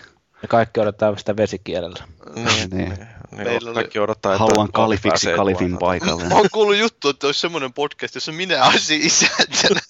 [0.45, 0.49] niin.
[0.49, 2.05] Ja kaikki odottaa sitä vesikielellä.
[2.35, 2.71] Niin, niin.
[2.71, 6.25] niin, Meillä oli- kaikki odottaa, että Haluan kalifiksi kalifin paikalle.
[6.25, 9.81] Mä oon kuullut juttu, että olisi semmoinen podcast, jossa minä olisin isäntänä.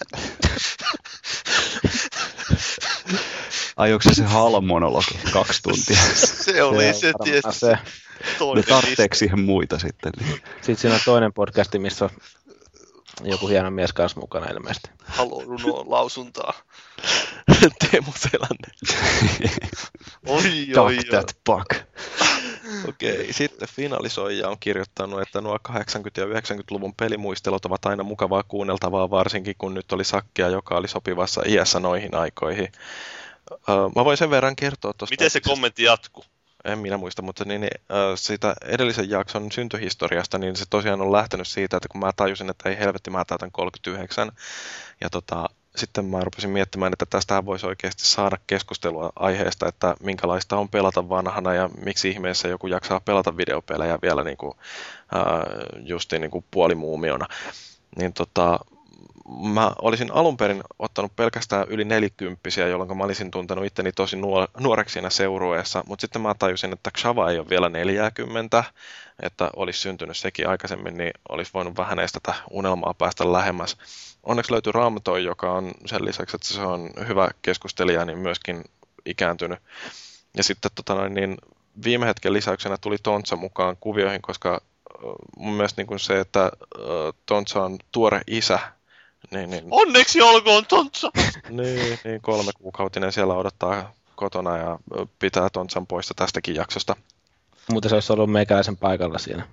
[3.77, 5.97] Ai onko se se halmonologi kaksi tuntia?
[6.15, 7.61] Se oli se, varmaan tietysti.
[7.61, 7.67] se.
[7.71, 7.79] Ne
[8.39, 10.13] Toinen tarvitseeko siihen muita sitten?
[10.21, 10.41] Niin.
[10.57, 12.11] Sitten siinä on toinen podcasti, missä on
[13.23, 14.91] joku hieno mies kanssa mukana ilmeisesti.
[15.05, 16.53] Halo runoon lausuntaa.
[17.91, 18.69] Teemu Selänne.
[20.27, 21.67] Oi, oi, that bug.
[22.89, 25.73] Okei, sitten finalisoija on kirjoittanut, että nuo 80-
[26.17, 31.43] ja 90-luvun pelimuistelut ovat aina mukavaa kuunneltavaa, varsinkin kun nyt oli sakkia, joka oli sopivassa
[31.47, 32.73] iässä noihin aikoihin.
[33.51, 35.13] Öö, Mä voin sen verran kertoa tuosta.
[35.13, 36.25] Miten se kommentti jatkuu?
[36.65, 37.69] En minä muista, mutta niin, äh,
[38.15, 42.69] siitä edellisen jakson syntyhistoriasta, niin se tosiaan on lähtenyt siitä, että kun mä tajusin, että
[42.69, 44.33] ei helvetti, mä täytän 39,
[45.01, 50.57] ja tota, sitten mä rupesin miettimään, että tästähän voisi oikeasti saada keskustelua aiheesta, että minkälaista
[50.57, 54.53] on pelata vanhana ja miksi ihmeessä joku jaksaa pelata videopelejä vielä niin kuin,
[55.17, 55.23] äh,
[55.85, 57.27] justiin niin kuin puolimuumiona.
[57.97, 58.61] Niin tota,
[59.55, 64.49] mä olisin alun perin ottanut pelkästään yli nelikymppisiä, jolloin mä olisin tuntenut itteni tosi nuor-
[64.61, 68.65] nuoreksi siinä seurueessa, mutta sitten mä tajusin, että Xava ei ole vielä 40,
[69.23, 73.77] että olisi syntynyt sekin aikaisemmin, niin olisi voinut vähän edes tätä unelmaa päästä lähemmäs.
[74.23, 78.65] Onneksi löytyi Ramtoi, joka on sen lisäksi, että se on hyvä keskustelija, niin myöskin
[79.07, 79.59] ikääntynyt.
[80.37, 81.37] Ja sitten tota niin
[81.85, 84.61] viime hetken lisäyksenä tuli Tontsa mukaan kuvioihin, koska
[85.37, 86.51] mun mielestä niin kuin se, että
[87.27, 88.59] Tontsa on tuore isä,
[89.31, 91.11] niin, niin, Onneksi olkoon Tontsa!
[91.49, 94.79] niin, niin kolme kuukautinen siellä odottaa kotona ja
[95.19, 96.97] pitää Tontsan poista tästäkin jaksosta.
[97.71, 99.49] Muuten se olisi ollut meikäläisen paikalla siinä.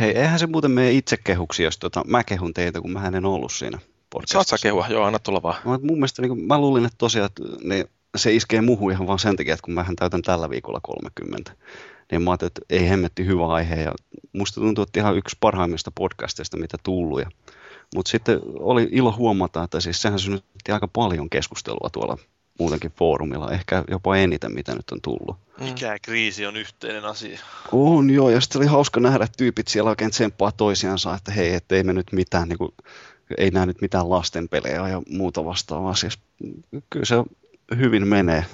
[0.00, 3.26] Hei, eihän se muuten mene itse kehuksi, jos tota, mä kehun teitä, kun mä en
[3.26, 3.78] ollut siinä
[4.10, 4.44] podcastissa.
[4.44, 4.86] Saat sä kehua?
[4.88, 5.56] Joo, anna tulla vaan.
[5.64, 7.84] Mä, mun mielestä niin mä luulin, että tosiaan että, niin,
[8.16, 11.52] se iskee muuhun ihan vaan sen takia, että kun mähän täytän tällä viikolla 30.
[12.10, 13.92] Niin mä ajattelin, että ei hemmetti hyvä aihe ja
[14.32, 17.20] musta tuntuu, että ihan yksi parhaimmista podcasteista, mitä tullut.
[17.20, 17.30] Ja,
[17.94, 22.18] mutta sitten oli ilo huomata, että siis sehän synnytti aika paljon keskustelua tuolla
[22.58, 25.36] muutenkin foorumilla, ehkä jopa eniten, mitä nyt on tullut.
[25.60, 27.38] Mikä kriisi on yhteinen asia?
[27.72, 31.54] On joo, ja sitten oli hauska nähdä, että tyypit siellä oikein tsemppaa toisiansa, että hei,
[31.54, 32.74] että ei me nyt mitään, niin kuin,
[33.38, 35.94] ei näe nyt mitään lastenpelejä ja muuta vastaavaa.
[35.94, 36.18] Siis,
[36.90, 37.16] kyllä se
[37.76, 38.44] hyvin menee.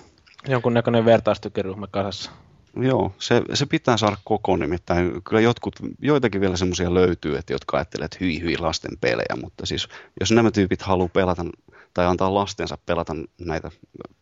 [0.49, 2.31] Jonkunnäköinen vertaistukiryhmä kasassa.
[2.79, 5.23] Joo, se, se pitää saada koko nimittäin.
[5.23, 9.67] Kyllä jotkut, joitakin vielä semmoisia löytyy, että jotka ajattelee, että hyi hyi lasten pelejä, mutta
[9.67, 9.89] siis
[10.21, 11.45] jos nämä tyypit haluaa pelata
[11.95, 13.71] tai antaa lastensa pelata näitä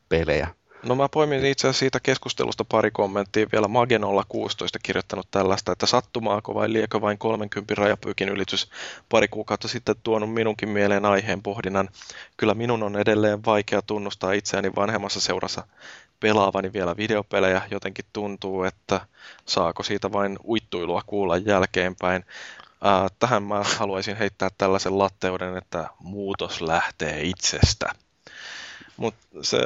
[0.09, 0.49] pelejä,
[0.82, 3.68] No mä poimin itse asiassa siitä keskustelusta pari kommenttia vielä.
[3.68, 8.70] Magenolla 16 kirjoittanut tällaista, että sattumaako vai liekö vain 30 rajapyykin ylitys
[9.08, 11.88] pari kuukautta sitten tuonut minunkin mieleen aiheen pohdinnan.
[12.36, 15.66] Kyllä minun on edelleen vaikea tunnustaa itseäni vanhemmassa seurassa
[16.20, 17.62] pelaavani vielä videopelejä.
[17.70, 19.00] Jotenkin tuntuu, että
[19.46, 22.24] saako siitä vain uittuilua kuulla jälkeenpäin.
[22.80, 27.92] Ää, tähän mä haluaisin heittää tällaisen latteuden, että muutos lähtee itsestä.
[28.96, 29.58] Mutta se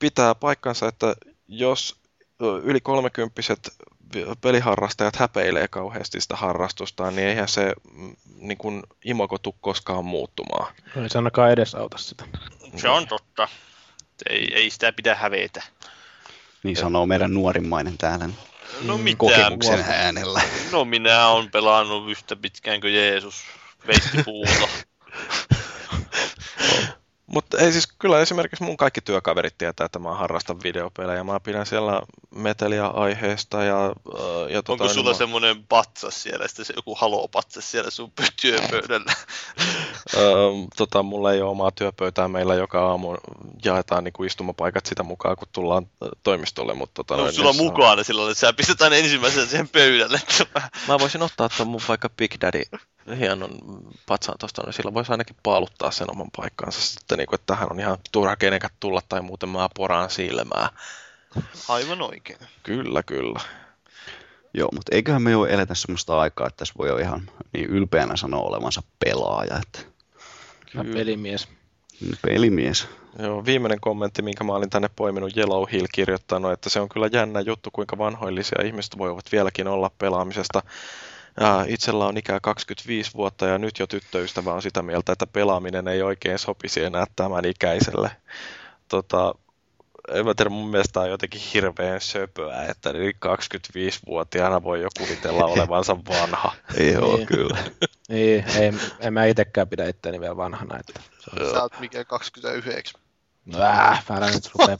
[0.00, 1.14] pitää paikkansa, että
[1.48, 1.96] jos
[2.62, 3.76] yli kolmekymppiset
[4.40, 10.74] peliharrastajat häpeilee kauheasti sitä harrastustaan, niin eihän se mm, niin kuin imago tuu koskaan muuttumaan.
[10.96, 12.24] Ei se ainakaan edesauta sitä.
[12.76, 13.48] Se on totta.
[14.30, 15.62] Ei, ei sitä pidä hävetä.
[16.62, 18.28] niin sanoo meidän nuorimmainen täällä
[18.84, 19.18] No mitä?
[19.18, 20.40] kokemuksen äänellä.
[20.72, 23.42] No minä on pelannut yhtä pitkään kuin Jeesus
[23.86, 24.68] veisti puuta.
[27.34, 31.24] Mutta ei siis kyllä esimerkiksi mun kaikki työkaverit tietää, että mä harrastan videopelejä.
[31.24, 32.02] Mä pidän siellä
[32.34, 33.86] meteliä aiheesta ja...
[33.86, 38.12] äh, ja Onko niin sulla mä- semmoinen patsas siellä, sitten se joku halo-patsas siellä sun
[38.42, 39.12] työpöydällä?
[40.16, 43.16] Öö, tota, mulla ei ole omaa työpöytää meillä joka aamu
[43.64, 46.74] jaetaan niin kuin istumapaikat sitä mukaan, kun tullaan ö, toimistolle.
[46.74, 49.46] Mutta, tota, No, noin, sulla on niin se mukana silloin, että sä pistät aina ensimmäisen
[49.46, 50.20] siihen pöydälle.
[50.88, 52.62] Mä voisin ottaa tuon mun vaikka Big Daddy
[53.18, 53.58] hienon
[54.06, 57.72] patsaan tuosta, niin sillä voisi ainakin paaluttaa sen oman paikkaansa sitten, niin kuin, että tähän
[57.72, 60.68] on ihan turha kenenkään tulla tai muuten mä poraan silmää.
[61.68, 62.38] Aivan oikein.
[62.62, 63.40] Kyllä, kyllä.
[64.54, 68.16] Joo, mutta eiköhän me jo eletä semmoista aikaa, että tässä voi jo ihan niin ylpeänä
[68.16, 69.90] sanoa olevansa pelaaja, että
[70.74, 71.48] Mä pelimies.
[72.22, 72.88] pelimies.
[73.18, 77.08] Joo, viimeinen kommentti, minkä mä olin tänne poiminut Yellow Hill kirjoittanut, että se on kyllä
[77.12, 80.62] jännä juttu, kuinka vanhoillisia ihmiset voivat vieläkin olla pelaamisesta.
[81.66, 86.02] Itsellä on ikää 25 vuotta ja nyt jo tyttöystävä on sitä mieltä, että pelaaminen ei
[86.02, 88.10] oikein sopisi enää tämän ikäiselle.
[88.88, 89.34] Tota,
[90.14, 95.44] en mä tiedä, mun mielestä on jotenkin hirveän söpöä, että niin 25-vuotiaana voi jo kuvitella
[95.54, 96.52] olevansa vanha.
[96.92, 97.26] Joo, Niin.
[97.26, 97.58] kyllä.
[98.08, 100.78] Niin, ei, en mä itekään pidä itseäni vielä vanhana.
[100.78, 101.50] Että se on...
[101.50, 103.00] Sä oot mikä 29.
[103.60, 104.76] Äh, älä nyt rupea.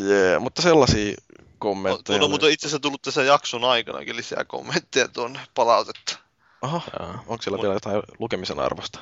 [0.00, 1.14] Yeah, mutta sellaisia
[1.58, 2.04] kommentteja.
[2.04, 6.18] Tuolla on muuten itse asiassa tullut tässä jakson aikanakin lisää kommentteja tuon palautetta.
[6.62, 6.80] Aha,
[7.26, 8.98] onko siellä vielä jotain lukemisen arvosta?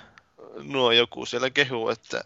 [0.63, 2.25] No joku siellä kehuu, että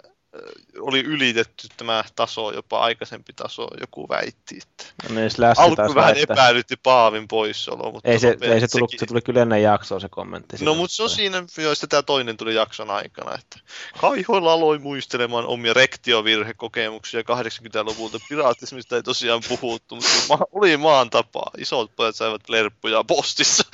[0.81, 4.58] oli ylitetty tämä taso, jopa aikaisempi taso, joku väitti.
[4.62, 4.84] Että
[5.15, 6.34] Niin, Slash Alku taas vähän väittää.
[6.34, 10.00] epäilytti Paavin poissaolo, mutta Ei se, ei se, tullut, sekin- se tuli kyllä ennen jaksoa
[10.00, 10.57] se kommentti.
[10.65, 13.58] No mutta se on siinä, joista tämä toinen tuli jakson aikana, että
[14.00, 18.18] Kaihoilla aloin muistelemaan omia rektiovirhekokemuksia 80-luvulta.
[18.28, 21.50] Piraattismista ei tosiaan puhuttu, mutta ma- oli maan tapaa.
[21.58, 23.65] Isot pojat saivat lerppuja postissa.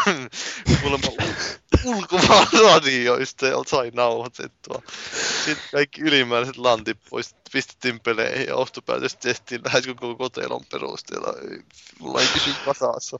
[0.82, 1.06] Kuulemma
[1.84, 4.82] ul- ulkomaan radioista ja sai nauhoitettua.
[5.44, 11.34] Sitten kaikki ylimääräiset lantit pois pistettiin peleihin ja ostopäätös tehtiin lähes koko kotelon perusteella.
[11.50, 11.62] Ei-
[11.98, 13.16] Mulla ei kysy kasassa.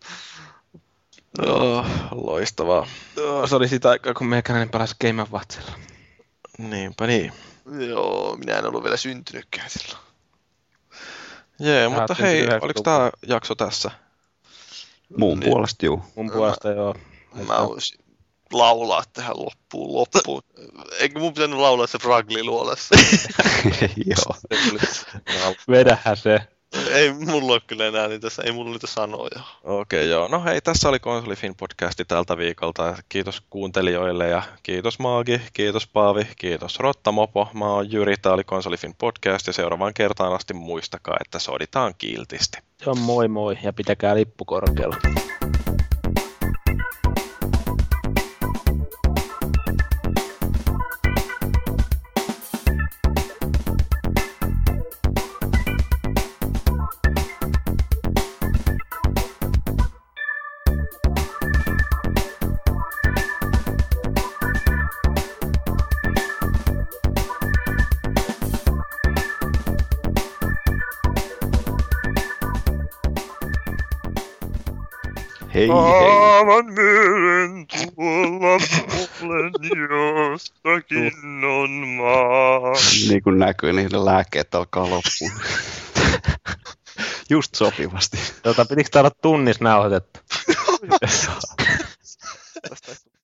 [1.47, 2.87] Joo, loistavaa.
[3.17, 5.73] Joo, se oli sitä aikaa, kun meikäläinen pelasi Game of Watsilla.
[6.59, 7.33] Niinpä niin.
[7.89, 10.05] Joo, minä en ollut vielä syntynytkään silloin.
[11.59, 13.91] Jee, Sä mutta hei, syntynyt oliko tämä jakso tässä?
[15.19, 15.51] Muun Niin.
[15.51, 16.03] puolesta juu.
[16.15, 16.95] Mun puolesta joo.
[17.47, 17.99] Mä voisin
[18.53, 20.43] laulaa tähän loppuun loppuun.
[20.99, 22.95] Eikö mun pitänyt laulaa se Fragli luolassa?
[24.07, 24.37] Joo.
[25.70, 26.41] Vedähän se.
[26.91, 29.41] ei mulla ole kyllä enää niitä, ei mulla niitä sanoja.
[29.65, 30.29] Okei, joo.
[30.29, 32.97] No hei, tässä oli Konsolifin podcasti tältä viikolta.
[33.09, 37.49] Kiitos kuuntelijoille ja kiitos Maagi, kiitos Paavi, kiitos Rottamopo.
[37.55, 42.59] Mä oon Jyri, tää oli Konsolifin podcast ja seuraavaan kertaan asti muistakaa, että soditaan kiltisti.
[42.87, 44.97] Joo, moi moi ja pitäkää lippu korkealla.
[75.61, 75.77] Hei hei.
[75.77, 78.59] Aivan myöden tuolla
[79.21, 79.53] puolen
[80.31, 82.73] jostakin on maa.
[83.09, 85.33] Niin kuin näkyy, niin ne lääkkeet alkaa loppuun.
[87.31, 88.19] Just sopivasti.
[88.43, 90.21] Tota, pitikö tää olla tunnis nauhoitettu?
[92.69, 93.10] Tästä